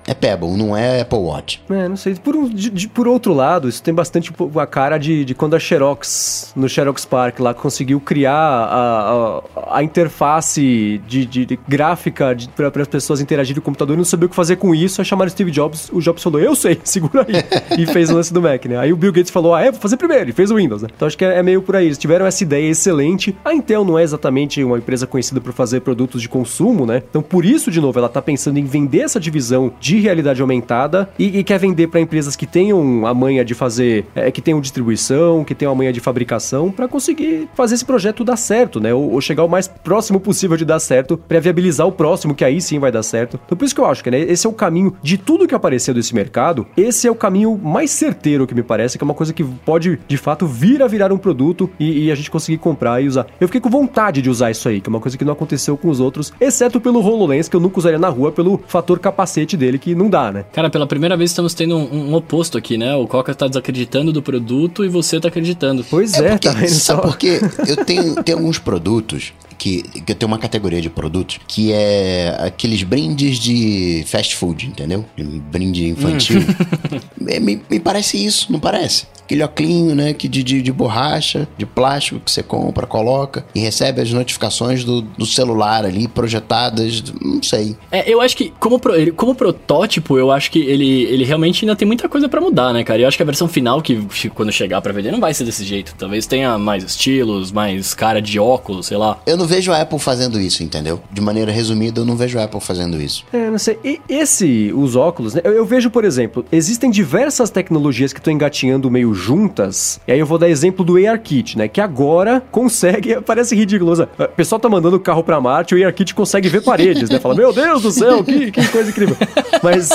É 0.06 0.14
Pebble, 0.14 0.52
não 0.58 0.76
é 0.76 1.02
Apple 1.02 1.18
Watch. 1.20 1.62
É, 1.70 1.88
não 1.88 1.96
sei. 1.96 2.16
Por, 2.16 2.36
um- 2.36 2.50
de- 2.50 2.70
de- 2.70 2.88
por 2.90 3.08
outro 3.08 3.34
lado, 3.34 3.70
isso 3.70 3.82
tem 3.82 3.94
bastante 3.94 4.32
a 4.60 4.66
cara 4.68 4.98
de, 4.98 5.24
de 5.24 5.34
quando 5.34 5.56
a 5.56 5.60
Xerox, 5.60 6.52
no 6.56 6.68
Xerox 6.68 7.06
Park, 7.06 7.40
lá 7.40 7.54
conseguiu 7.54 8.00
criar 8.02 8.34
a, 8.34 9.42
a, 9.56 9.78
a 9.80 9.84
interface 9.84 11.02
de, 11.08 11.26
de- 11.26 11.46
de 11.46 11.60
gráfica 11.68 12.36
para 12.56 12.82
as 12.82 12.88
pessoas 12.88 13.22
interagirem 13.22 13.56
com 13.62 13.62
o 13.62 13.66
computador 13.66 13.96
e 13.96 13.98
não 13.98 14.06
sabia 14.06 14.26
o 14.26 14.30
que 14.30 14.36
fazer 14.36 14.58
com 14.58 14.74
isso. 14.76 15.00
Aí 15.02 15.06
chamaram 15.06 15.30
Steve 15.32 15.52
Jobs, 15.52 15.90
o 15.92 16.00
Jobs 16.02 16.22
falou, 16.24 16.40
eu 16.40 16.56
sei, 16.56 16.80
segura 16.84 17.26
aí. 17.28 17.43
e 17.78 17.86
fez 17.86 18.10
o 18.10 18.16
lance 18.16 18.34
do 18.34 18.42
Mac, 18.42 18.66
né? 18.66 18.78
Aí 18.78 18.94
o 18.94 18.98
Bill 18.98 19.12
Gates 19.12 19.32
falou, 19.32 19.54
ah, 19.54 19.62
é, 19.62 19.72
vou 19.72 19.80
fazer 19.80 19.98
primeiro, 19.98 20.30
e 20.30 20.34
fez 20.34 20.52
o 20.52 20.56
Windows, 20.56 20.82
né? 20.82 20.90
Então 20.96 21.08
acho 21.08 21.18
que 21.18 21.26
é, 21.26 21.40
é 21.40 21.44
meio 21.44 21.62
por 21.62 21.76
aí. 21.76 21.86
Eles 21.86 21.98
tiveram 21.98 22.26
essa 22.26 22.44
ideia 22.44 22.70
excelente. 22.70 23.36
A 23.44 23.54
Intel 23.54 23.84
não 23.84 23.98
é 23.98 24.04
exatamente 24.04 24.64
uma 24.64 24.78
empresa 24.78 25.06
conhecida 25.08 25.40
por 25.42 25.54
fazer 25.54 25.82
produtos 25.82 26.22
de 26.22 26.30
consumo, 26.30 26.86
né? 26.86 27.04
Então 27.10 27.22
por 27.22 27.46
isso, 27.46 27.72
de 27.72 27.80
novo, 27.80 27.98
ela 27.98 28.10
tá 28.10 28.22
pensando 28.22 28.58
em 28.58 28.66
vender 28.66 29.02
essa 29.02 29.20
divisão 29.20 29.74
de 29.80 30.00
realidade 30.00 30.42
aumentada 30.42 31.10
e, 31.18 31.40
e 31.40 31.44
quer 31.44 31.60
vender 31.60 31.88
para 31.88 32.00
empresas 32.00 32.36
que 32.36 32.46
tenham 32.46 33.06
a 33.06 33.14
manha 33.14 33.44
de 33.44 33.54
fazer, 33.54 34.06
é, 34.16 34.32
que 34.32 34.42
tenham 34.42 34.62
distribuição, 34.62 35.44
que 35.44 35.56
tenham 35.56 35.72
a 35.72 35.76
manha 35.76 35.94
de 35.94 36.00
fabricação, 36.00 36.72
para 36.72 36.88
conseguir 36.88 37.50
fazer 37.56 37.76
esse 37.76 37.86
projeto 37.86 38.24
dar 38.24 38.38
certo, 38.38 38.80
né? 38.80 38.94
Ou, 38.94 39.14
ou 39.14 39.22
chegar 39.22 39.44
o 39.44 39.50
mais 39.50 39.68
próximo 39.68 40.20
possível 40.20 40.58
de 40.58 40.66
dar 40.66 40.80
certo, 40.80 41.18
para 41.18 41.40
viabilizar 41.40 41.88
o 41.88 41.92
próximo, 41.92 42.36
que 42.36 42.46
aí 42.46 42.62
sim 42.62 42.80
vai 42.80 42.92
dar 42.92 43.04
certo. 43.04 43.40
Então 43.46 43.58
por 43.58 43.66
isso 43.66 43.76
que 43.76 43.82
eu 43.82 43.86
acho 43.86 44.04
que 44.04 44.12
né, 44.12 44.20
esse 44.20 44.46
é 44.46 44.50
o 44.50 44.54
caminho 44.54 44.96
de 45.02 45.18
tudo 45.18 45.48
que 45.48 45.56
apareceu 45.56 45.94
desse 45.94 46.14
mercado, 46.16 46.66
esse 46.76 47.08
é 47.08 47.12
o 47.12 47.16
caminho 47.16 47.33
mais 47.62 47.92
certeiro 47.92 48.46
que 48.46 48.56
me 48.56 48.64
parece, 48.64 48.98
que 48.98 49.04
é 49.04 49.06
uma 49.06 49.14
coisa 49.14 49.34
que 49.34 49.44
pode 49.44 50.00
de 50.08 50.18
fato 50.18 50.46
vir 50.46 50.82
a 50.82 50.88
virar 50.88 51.12
um 51.12 51.18
produto 51.18 51.70
e, 51.80 52.06
e 52.06 52.12
a 52.12 52.16
gente 52.16 52.30
conseguir 52.30 52.58
comprar 52.58 53.02
e 53.02 53.08
usar. 53.08 53.28
Eu 53.40 53.48
fiquei 53.48 53.62
com 53.62 53.70
vontade 53.70 54.22
de 54.22 54.30
usar 54.30 54.52
isso 54.52 54.68
aí, 54.68 54.82
que 54.82 54.90
é 54.90 54.92
uma 54.92 55.00
coisa 55.00 55.18
que 55.18 55.26
não 55.26 55.34
aconteceu 55.34 55.78
com 55.78 55.90
os 55.90 56.00
outros, 56.00 56.34
exceto 56.40 56.80
pelo 56.80 57.00
HoloLens, 57.00 57.48
que 57.48 57.56
eu 57.56 57.60
nunca 57.60 57.80
usaria 57.80 58.00
na 58.00 58.10
rua 58.10 58.32
pelo 58.32 58.62
fator 58.68 59.00
capacete 59.00 59.58
dele, 59.58 59.78
que 59.78 59.96
não 59.96 60.10
dá, 60.10 60.32
né? 60.32 60.46
Cara, 60.54 60.70
pela 60.70 60.88
primeira 60.88 61.18
vez 61.18 61.32
estamos 61.32 61.54
tendo 61.54 61.78
um, 61.78 62.10
um 62.10 62.14
oposto 62.16 62.58
aqui, 62.58 62.78
né? 62.78 62.96
O 62.96 63.08
Coca 63.08 63.34
tá 63.34 63.48
desacreditando 63.48 64.12
do 64.12 64.22
produto 64.22 64.86
e 64.86 64.88
você 64.88 65.20
tá 65.20 65.28
acreditando. 65.28 65.86
Pois 65.90 66.14
é, 66.14 66.32
porque, 66.32 66.48
tá 66.48 66.54
vendo 66.54 66.70
só? 66.70 66.98
por 66.98 67.18
quê? 67.18 67.40
Eu 67.68 67.86
tenho, 67.86 68.24
tenho 68.24 68.38
alguns 68.38 68.60
produtos 68.60 69.34
que, 69.58 69.82
que 69.82 70.12
eu 70.12 70.16
tenho 70.16 70.28
uma 70.28 70.38
categoria 70.38 70.82
de 70.82 70.90
produtos 70.90 71.40
que 71.48 71.72
é 71.72 72.36
aqueles 72.40 72.84
brindes 72.84 73.40
de 73.40 74.04
fast 74.06 74.36
food, 74.36 74.68
entendeu? 74.68 75.06
Brinde 75.50 75.88
infantil. 75.88 76.42
É, 77.28 77.40
me, 77.40 77.62
me 77.70 77.80
parece 77.80 78.24
isso, 78.24 78.52
não 78.52 78.60
parece? 78.60 79.06
Aquele 79.24 79.42
oclinho, 79.42 79.96
né? 79.96 80.14
Que 80.14 80.28
de, 80.28 80.44
de, 80.44 80.62
de 80.62 80.72
borracha, 80.72 81.48
de 81.58 81.66
plástico 81.66 82.20
que 82.20 82.30
você 82.30 82.44
compra, 82.44 82.86
coloca 82.86 83.46
e 83.56 83.60
recebe 83.62 84.02
as 84.02 84.12
notificações 84.12 84.84
do, 84.84 85.02
do 85.02 85.26
celular 85.26 85.86
ali 85.86 86.10
projetadas. 86.10 87.02
Não 87.22 87.42
sei. 87.42 87.76
É, 87.90 88.12
eu 88.12 88.20
acho 88.20 88.36
que, 88.36 88.52
como, 88.60 88.78
pro- 88.78 88.94
ele- 88.96 89.12
como 89.12 89.34
protótipo, 89.34 90.18
eu 90.18 90.30
acho 90.30 90.52
que 90.52 90.60
ele, 90.60 91.04
ele 91.04 91.24
realmente 91.24 91.64
ainda 91.64 91.74
tem 91.76 91.88
muita 91.88 92.10
coisa 92.10 92.28
pra 92.28 92.42
mudar, 92.42 92.74
né, 92.74 92.84
cara? 92.84 93.02
Eu 93.02 93.08
acho 93.08 93.16
que 93.16 93.24
a 93.24 93.26
versão 93.26 93.48
final, 93.48 93.82
que 93.82 94.06
quando 94.36 94.52
chegar 94.52 94.82
pra 94.82 94.92
vender, 94.92 95.12
não 95.12 95.22
vai 95.22 95.34
ser 95.34 95.46
desse 95.46 95.64
jeito. 95.64 95.96
Talvez 95.98 96.26
tenha 96.28 96.58
mais 96.58 96.84
estilos, 96.84 97.50
mais 97.52 97.94
cara 97.94 98.22
de 98.22 98.38
óculos, 98.40 98.88
sei 98.88 98.98
lá. 98.98 99.20
Eu 99.26 99.38
não 99.38 99.46
vejo 99.46 99.72
a 99.72 99.82
Apple 99.82 100.00
fazendo 100.00 100.40
isso, 100.40 100.64
entendeu? 100.64 101.02
De 101.12 101.22
maneira 101.22 101.50
resumida, 101.52 102.02
eu 102.02 102.06
não 102.06 102.18
vejo 102.18 102.38
a 102.40 102.44
Apple 102.44 102.60
fazendo 102.60 103.02
isso. 103.02 103.24
É, 103.32 103.50
não 103.50 103.58
sei. 103.58 103.80
E 103.86 104.02
esse, 104.10 104.72
os 104.76 104.98
óculos, 104.98 105.34
né? 105.34 105.42
Eu, 105.46 105.54
eu 105.54 105.66
vejo, 105.66 105.90
por 105.90 106.04
exemplo, 106.04 106.46
existem 106.52 106.92
diversas 107.04 107.50
tecnologias 107.50 108.14
que 108.14 108.20
estão 108.20 108.32
engatinhando 108.32 108.90
meio 108.90 109.14
juntas. 109.14 110.00
E 110.08 110.14
aí 110.14 110.20
eu 110.20 110.26
vou 110.26 110.38
dar 110.38 110.48
exemplo 110.48 110.86
do 110.86 110.96
ARKit, 110.96 111.58
né? 111.58 111.68
Que 111.68 111.82
agora 111.82 112.42
consegue. 112.50 113.20
Parece 113.28 113.56
ridículo. 113.56 113.94
O 113.94 114.28
pessoal 114.30 114.58
tá 114.58 114.70
mandando 114.70 114.96
o 114.96 115.00
carro 115.00 115.22
pra 115.22 115.42
Marte, 115.42 115.76
o 115.76 115.86
ARKit 115.86 116.16
consegue 116.16 116.48
ver 116.48 116.64
paredes, 116.64 117.10
né? 117.10 117.20
Fala, 117.20 117.36
meu 117.36 117.52
Deus 117.52 117.82
do 117.82 117.92
céu, 117.92 118.24
que, 118.24 118.52
que 118.52 118.68
coisa 118.70 118.90
incrível. 118.90 119.18
Mas 119.62 119.90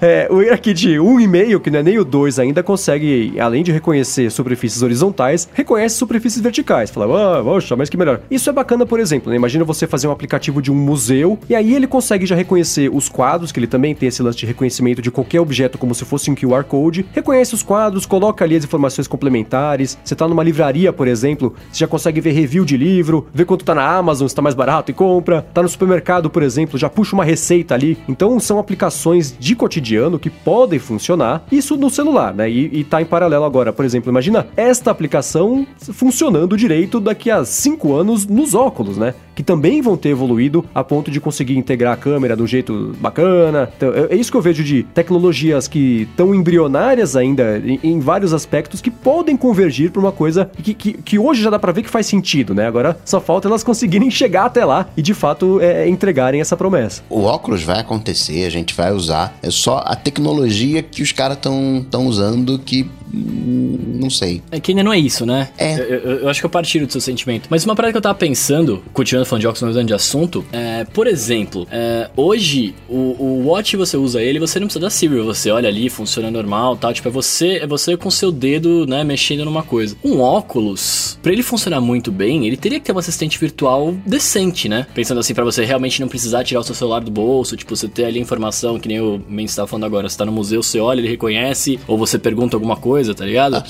é, 0.00 0.28
o 0.30 0.38
ARKit 0.40 0.88
1,5, 0.88 1.60
que 1.60 1.70
não 1.70 1.78
é 1.78 1.82
nem 1.82 1.98
o 1.98 2.04
2 2.04 2.38
ainda, 2.38 2.62
consegue, 2.62 3.38
além 3.38 3.62
de 3.62 3.72
reconhecer 3.72 4.30
superfícies 4.30 4.82
horizontais, 4.82 5.48
reconhece 5.52 5.96
superfícies 5.96 6.40
verticais. 6.40 6.90
Fala, 6.90 7.38
ah, 7.38 7.42
poxa, 7.42 7.76
mas 7.76 7.88
que 7.88 7.96
melhor. 7.96 8.20
Isso 8.30 8.48
é 8.50 8.52
bacana, 8.52 8.86
por 8.86 9.00
exemplo, 9.00 9.30
né? 9.30 9.36
Imagina 9.36 9.64
você 9.64 9.86
fazer 9.86 10.08
um 10.08 10.10
aplicativo 10.10 10.60
de 10.60 10.70
um 10.70 10.74
museu 10.74 11.38
e 11.48 11.54
aí 11.54 11.74
ele 11.74 11.86
consegue 11.86 12.26
já 12.26 12.34
reconhecer 12.34 12.90
os 12.92 13.08
quadros, 13.08 13.52
que 13.52 13.58
ele 13.58 13.66
também 13.66 13.94
tem 13.94 14.08
esse 14.08 14.22
lance 14.22 14.38
de 14.38 14.46
reconhecimento 14.46 15.00
de 15.00 15.10
qualquer 15.10 15.40
objeto 15.40 15.78
como 15.78 15.94
se 15.94 16.04
fosse 16.04 16.30
um 16.30 16.34
QR 16.34 16.64
Code. 16.64 17.06
Reconhece 17.12 17.54
os 17.54 17.62
quadros, 17.62 18.06
coloca 18.06 18.44
ali 18.44 18.56
as 18.56 18.64
informações 18.64 19.06
complementares. 19.06 19.98
Você 20.04 20.14
tá 20.14 20.26
numa 20.26 20.42
livraria, 20.42 20.92
por 20.92 21.08
exemplo, 21.08 21.54
você 21.70 21.80
já 21.80 21.86
consegue 21.86 22.20
ver 22.20 22.32
review 22.32 22.64
de 22.64 22.76
livro, 22.76 23.26
ver 23.32 23.44
quanto 23.44 23.64
tá 23.64 23.74
na 23.74 23.86
Amazon, 23.86 24.26
se 24.28 24.34
tá 24.34 24.42
mais 24.42 24.54
barato 24.54 24.90
e 24.90 24.94
compra. 24.94 25.42
Tá 25.54 25.62
no 25.62 25.68
supermercado, 25.68 26.28
por 26.30 26.42
exemplo, 26.42 26.78
já 26.78 26.88
puxa 26.88 27.14
uma 27.14 27.24
receita 27.24 27.74
ali. 27.74 27.98
Então 28.08 28.38
são 28.40 28.58
aplicações 28.58 29.34
de 29.38 29.54
cotidiano 29.54 29.73
que 30.18 30.30
podem 30.30 30.78
funcionar. 30.78 31.44
Isso 31.52 31.76
no 31.76 31.90
celular, 31.90 32.32
né? 32.32 32.50
E, 32.50 32.80
e 32.80 32.84
tá 32.84 33.02
em 33.02 33.04
paralelo 33.04 33.44
agora, 33.44 33.72
por 33.72 33.84
exemplo, 33.84 34.10
imagina 34.10 34.46
esta 34.56 34.90
aplicação 34.90 35.66
funcionando 35.92 36.56
direito 36.56 37.00
daqui 37.00 37.30
a 37.30 37.44
cinco 37.44 37.94
anos 37.94 38.26
nos 38.26 38.54
óculos, 38.54 38.96
né? 38.96 39.14
Que 39.34 39.42
também 39.42 39.82
vão 39.82 39.96
ter 39.96 40.10
evoluído 40.10 40.64
a 40.74 40.82
ponto 40.82 41.10
de 41.10 41.20
conseguir 41.20 41.58
integrar 41.58 41.92
a 41.92 41.96
câmera 41.96 42.36
de 42.36 42.42
um 42.42 42.46
jeito 42.46 42.94
bacana. 43.00 43.68
Então, 43.76 43.92
é 43.92 44.14
é 44.14 44.16
isso 44.16 44.30
que 44.30 44.36
eu 44.36 44.40
vejo 44.40 44.62
de 44.62 44.84
tecnologias 44.84 45.66
que 45.66 46.02
estão 46.02 46.32
embrionárias 46.32 47.16
ainda 47.16 47.58
em, 47.58 47.80
em 47.82 47.98
vários 47.98 48.32
aspectos 48.32 48.80
que 48.80 48.90
podem 48.90 49.36
convergir 49.36 49.90
para 49.90 50.00
uma 50.00 50.12
coisa 50.12 50.48
que, 50.62 50.72
que, 50.72 50.92
que 50.94 51.18
hoje 51.18 51.42
já 51.42 51.50
dá 51.50 51.58
para 51.58 51.72
ver 51.72 51.82
que 51.82 51.90
faz 51.90 52.06
sentido, 52.06 52.54
né? 52.54 52.66
Agora 52.66 52.96
só 53.04 53.20
falta 53.20 53.48
elas 53.48 53.64
conseguirem 53.64 54.08
chegar 54.12 54.46
até 54.46 54.64
lá 54.64 54.86
e 54.96 55.02
de 55.02 55.12
fato 55.12 55.60
é, 55.60 55.88
entregarem 55.88 56.40
essa 56.40 56.56
promessa. 56.56 57.02
O 57.10 57.22
óculos 57.22 57.64
vai 57.64 57.80
acontecer, 57.80 58.44
a 58.44 58.50
gente 58.50 58.72
vai 58.72 58.92
usar. 58.92 59.36
É 59.42 59.50
só 59.64 59.82
a 59.82 59.96
tecnologia 59.96 60.82
que 60.82 61.02
os 61.02 61.10
caras 61.10 61.38
estão 61.38 62.06
usando 62.06 62.58
que. 62.58 62.86
Não 63.12 64.10
sei. 64.10 64.42
É 64.50 64.58
que 64.60 64.72
ainda 64.72 64.82
não 64.82 64.92
é 64.92 64.98
isso, 64.98 65.24
né? 65.24 65.48
É. 65.58 65.74
Eu, 65.78 65.84
eu- 65.84 66.18
eu 66.20 66.28
acho 66.28 66.40
que 66.40 66.46
eu 66.46 66.50
partilho 66.50 66.86
do 66.86 66.92
seu 66.92 67.00
sentimento. 67.00 67.46
Mas 67.50 67.64
uma 67.64 67.74
parada 67.74 67.92
que 67.92 67.98
eu 67.98 68.02
tava 68.02 68.14
pensando, 68.14 68.82
continuando 68.92 69.26
falando 69.26 69.40
de 69.42 69.46
óculos, 69.46 69.62
mas 69.62 69.70
mudando 69.70 69.86
de 69.88 69.94
assunto, 69.94 70.44
é, 70.52 70.84
por 70.84 71.06
exemplo, 71.06 71.66
é, 71.70 72.08
hoje 72.16 72.74
o, 72.88 72.94
o 73.18 73.46
Watch 73.48 73.76
você 73.76 73.96
usa 73.96 74.20
ele, 74.22 74.38
você 74.38 74.58
não 74.58 74.66
precisa 74.66 74.80
da 74.84 74.90
Siri, 74.90 75.20
você 75.20 75.50
olha 75.50 75.68
ali, 75.68 75.88
funciona 75.88 76.30
normal, 76.30 76.76
tal, 76.76 76.92
tipo 76.92 77.08
é 77.08 77.10
você, 77.10 77.58
é 77.58 77.66
você 77.66 77.96
com 77.96 78.10
seu 78.10 78.30
dedo, 78.32 78.86
né, 78.86 79.04
mexendo 79.04 79.44
numa 79.44 79.62
coisa. 79.62 79.96
Um 80.04 80.20
óculos, 80.20 81.18
pra 81.22 81.32
ele 81.32 81.42
funcionar 81.42 81.80
muito 81.80 82.10
bem, 82.12 82.46
ele 82.46 82.56
teria 82.56 82.78
que 82.80 82.86
ter 82.86 82.92
um 82.92 82.98
assistente 82.98 83.38
virtual 83.38 83.94
decente, 84.06 84.68
né? 84.68 84.86
Pensando 84.94 85.18
assim 85.20 85.34
pra 85.34 85.44
você 85.44 85.64
realmente 85.64 86.00
não 86.00 86.08
precisar 86.08 86.44
tirar 86.44 86.60
o 86.60 86.64
seu 86.64 86.74
celular 86.74 87.00
do 87.00 87.10
bolso, 87.10 87.56
tipo 87.56 87.74
você 87.74 87.88
ter 87.88 88.04
ali 88.04 88.20
informação 88.20 88.78
que 88.78 88.88
nem 88.88 89.00
o 89.00 89.20
Mendes 89.28 89.54
tava 89.54 89.66
falando 89.68 89.84
agora, 89.84 90.08
você 90.08 90.16
tá 90.16 90.24
no 90.24 90.32
museu, 90.32 90.62
você 90.62 90.78
olha, 90.80 91.00
ele 91.00 91.08
reconhece, 91.08 91.78
ou 91.86 91.96
você 91.98 92.18
pergunta 92.18 92.56
alguma 92.56 92.76
coisa, 92.76 92.93
tá 93.14 93.24
ligado? 93.24 93.62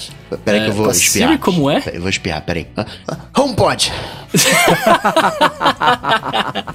Peraí 0.45 0.61
que 0.61 0.67
É, 0.67 0.69
eu 0.71 0.73
vou 0.73 0.85
com 0.87 0.91
a 0.91 0.95
espiar. 0.95 1.29
Siri 1.31 1.41
como 1.41 1.71
é? 1.71 1.81
Peraí, 1.81 1.97
Eu 1.97 2.01
vou 2.03 2.11
espiar, 2.11 2.45
peraí. 2.45 2.67
Ah, 2.77 2.87
ah, 3.09 3.41
HomePod! 3.41 3.93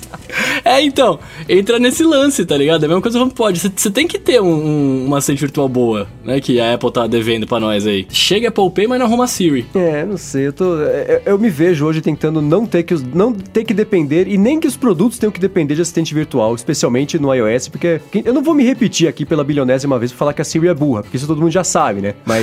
É, 0.64 0.82
então, 0.82 1.20
entra 1.48 1.80
nesse 1.80 2.04
lance, 2.04 2.46
tá 2.46 2.56
ligado? 2.56 2.84
É 2.84 2.86
a 2.86 2.90
mesma 2.90 3.02
coisa 3.02 3.18
que 3.18 3.24
HomePod. 3.24 3.60
Você- 3.60 3.90
tem 3.90 4.08
que 4.08 4.20
ter 4.20 4.42
um, 4.42 4.46
um- 4.48 5.06
uma 5.08 5.18
assistente 5.18 5.40
virtual 5.40 5.68
boa, 5.68 6.08
né? 6.24 6.40
Que 6.40 6.60
a 6.60 6.74
Apple 6.76 6.92
tá 6.92 7.08
devendo 7.08 7.48
pra 7.48 7.60
nós 7.60 7.88
aí. 7.88 8.06
Chega 8.10 8.48
a 8.48 8.50
Apple 8.50 8.70
Pay, 8.70 8.88
mas 8.88 9.00
não 9.00 9.08
arruma 9.08 9.24
a 9.24 9.28
Siri. 9.28 9.66
É, 9.76 10.06
não 10.06 10.18
sei, 10.18 10.48
eu 10.48 10.54
tô. 10.54 10.82
é, 10.84 11.22
Eu 11.26 11.38
me 11.40 11.50
vejo 11.50 11.86
hoje 11.86 12.02
tentando 12.02 12.42
não 12.42 12.66
ter 12.66 12.84
que 12.84 12.94
não 13.14 13.34
ter 13.34 13.64
que 13.64 13.74
depender 13.74 14.28
e 14.28 14.38
nem 14.38 14.60
que 14.60 14.68
os 14.68 14.78
produtos 14.78 15.18
tenham 15.18 15.32
que 15.32 15.40
depender 15.40 15.76
de 15.76 15.82
assistente 15.82 16.14
virtual, 16.14 16.54
especialmente 16.56 17.18
no 17.20 17.34
iOS, 17.34 17.68
porque 17.68 18.00
que- 18.12 18.22
eu 18.26 18.34
não 18.34 18.44
vou 18.44 18.54
me 18.54 18.64
repetir 18.64 19.08
aqui 19.08 19.26
pela 19.26 19.44
bilionésima 19.44 19.98
vez 19.98 20.12
pra 20.12 20.20
falar 20.20 20.34
que 20.34 20.42
a 20.42 20.46
Siri 20.46 20.68
é 20.68 20.74
burra, 20.74 21.02
porque 21.04 21.18
isso 21.18 21.28
todo 21.28 21.42
mundo 21.42 21.52
já 21.52 21.64
sabe, 21.64 22.02
né? 22.02 22.14
Mas 22.26 22.39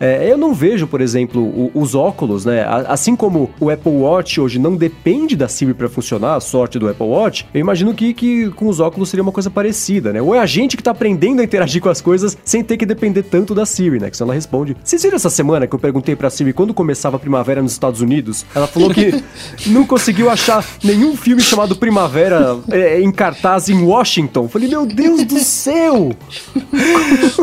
é, 0.00 0.30
eu 0.30 0.36
não 0.38 0.54
vejo, 0.54 0.86
por 0.86 1.00
exemplo, 1.00 1.42
o- 1.42 1.70
os 1.74 1.94
óculos, 1.94 2.44
né? 2.44 2.62
A- 2.62 2.84
Assim 2.94 3.16
como 3.16 3.50
o 3.60 3.70
Apple 3.70 3.90
Watch 3.92 4.40
hoje 4.40 4.58
não 4.58 4.76
depende 4.76 5.34
da 5.36 5.48
Siri 5.48 5.74
pra 5.74 5.88
funcionar, 5.88 6.36
a 6.36 6.40
sorte 6.40 6.78
do 6.78 6.88
Apple 6.88 7.06
Watch, 7.06 7.46
eu 7.52 7.60
imagino 7.60 7.92
que, 7.94 8.14
que 8.14 8.50
com 8.50 8.68
os 8.68 8.78
óculos 8.80 9.08
seria 9.08 9.22
uma 9.22 9.32
coisa 9.32 9.50
parecida, 9.50 10.12
né? 10.12 10.20
Ou 10.22 10.34
é 10.34 10.38
a 10.38 10.46
gente 10.46 10.76
que 10.76 10.82
tá 10.82 10.90
aprendendo 10.92 11.40
a 11.40 11.44
interagir 11.44 11.80
com 11.82 11.88
as 11.88 12.00
coisas 12.00 12.36
sem 12.44 12.62
ter 12.62 12.76
que 12.76 12.86
depender 12.86 13.22
tanto 13.24 13.54
da 13.54 13.66
Siri, 13.66 13.98
né? 13.98 14.10
Que 14.10 14.16
senão 14.16 14.28
ela 14.28 14.34
responde. 14.34 14.76
Vocês 14.84 15.02
viram 15.02 15.16
essa 15.16 15.30
semana 15.30 15.66
que 15.66 15.74
eu 15.74 15.78
perguntei 15.78 16.14
pra 16.14 16.30
Siri 16.30 16.52
quando 16.52 16.72
começava 16.74 17.16
a 17.16 17.18
primavera 17.18 17.62
nos 17.62 17.72
Estados 17.72 18.00
Unidos? 18.00 18.44
Ela 18.54 18.66
falou 18.66 18.90
que 18.90 19.22
não 19.66 19.84
conseguiu 19.84 20.30
achar 20.30 20.64
nenhum 20.82 21.16
filme 21.16 21.42
chamado 21.42 21.74
Primavera 21.76 22.56
é, 22.70 23.00
em 23.00 23.10
cartaz 23.10 23.68
em 23.68 23.82
Washington. 23.82 24.48
Falei, 24.48 24.68
meu 24.68 24.86
Deus 24.86 25.24
do 25.24 25.38
céu! 25.40 26.12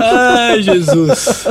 Ai, 0.02 0.62
Jesus. 0.62 1.48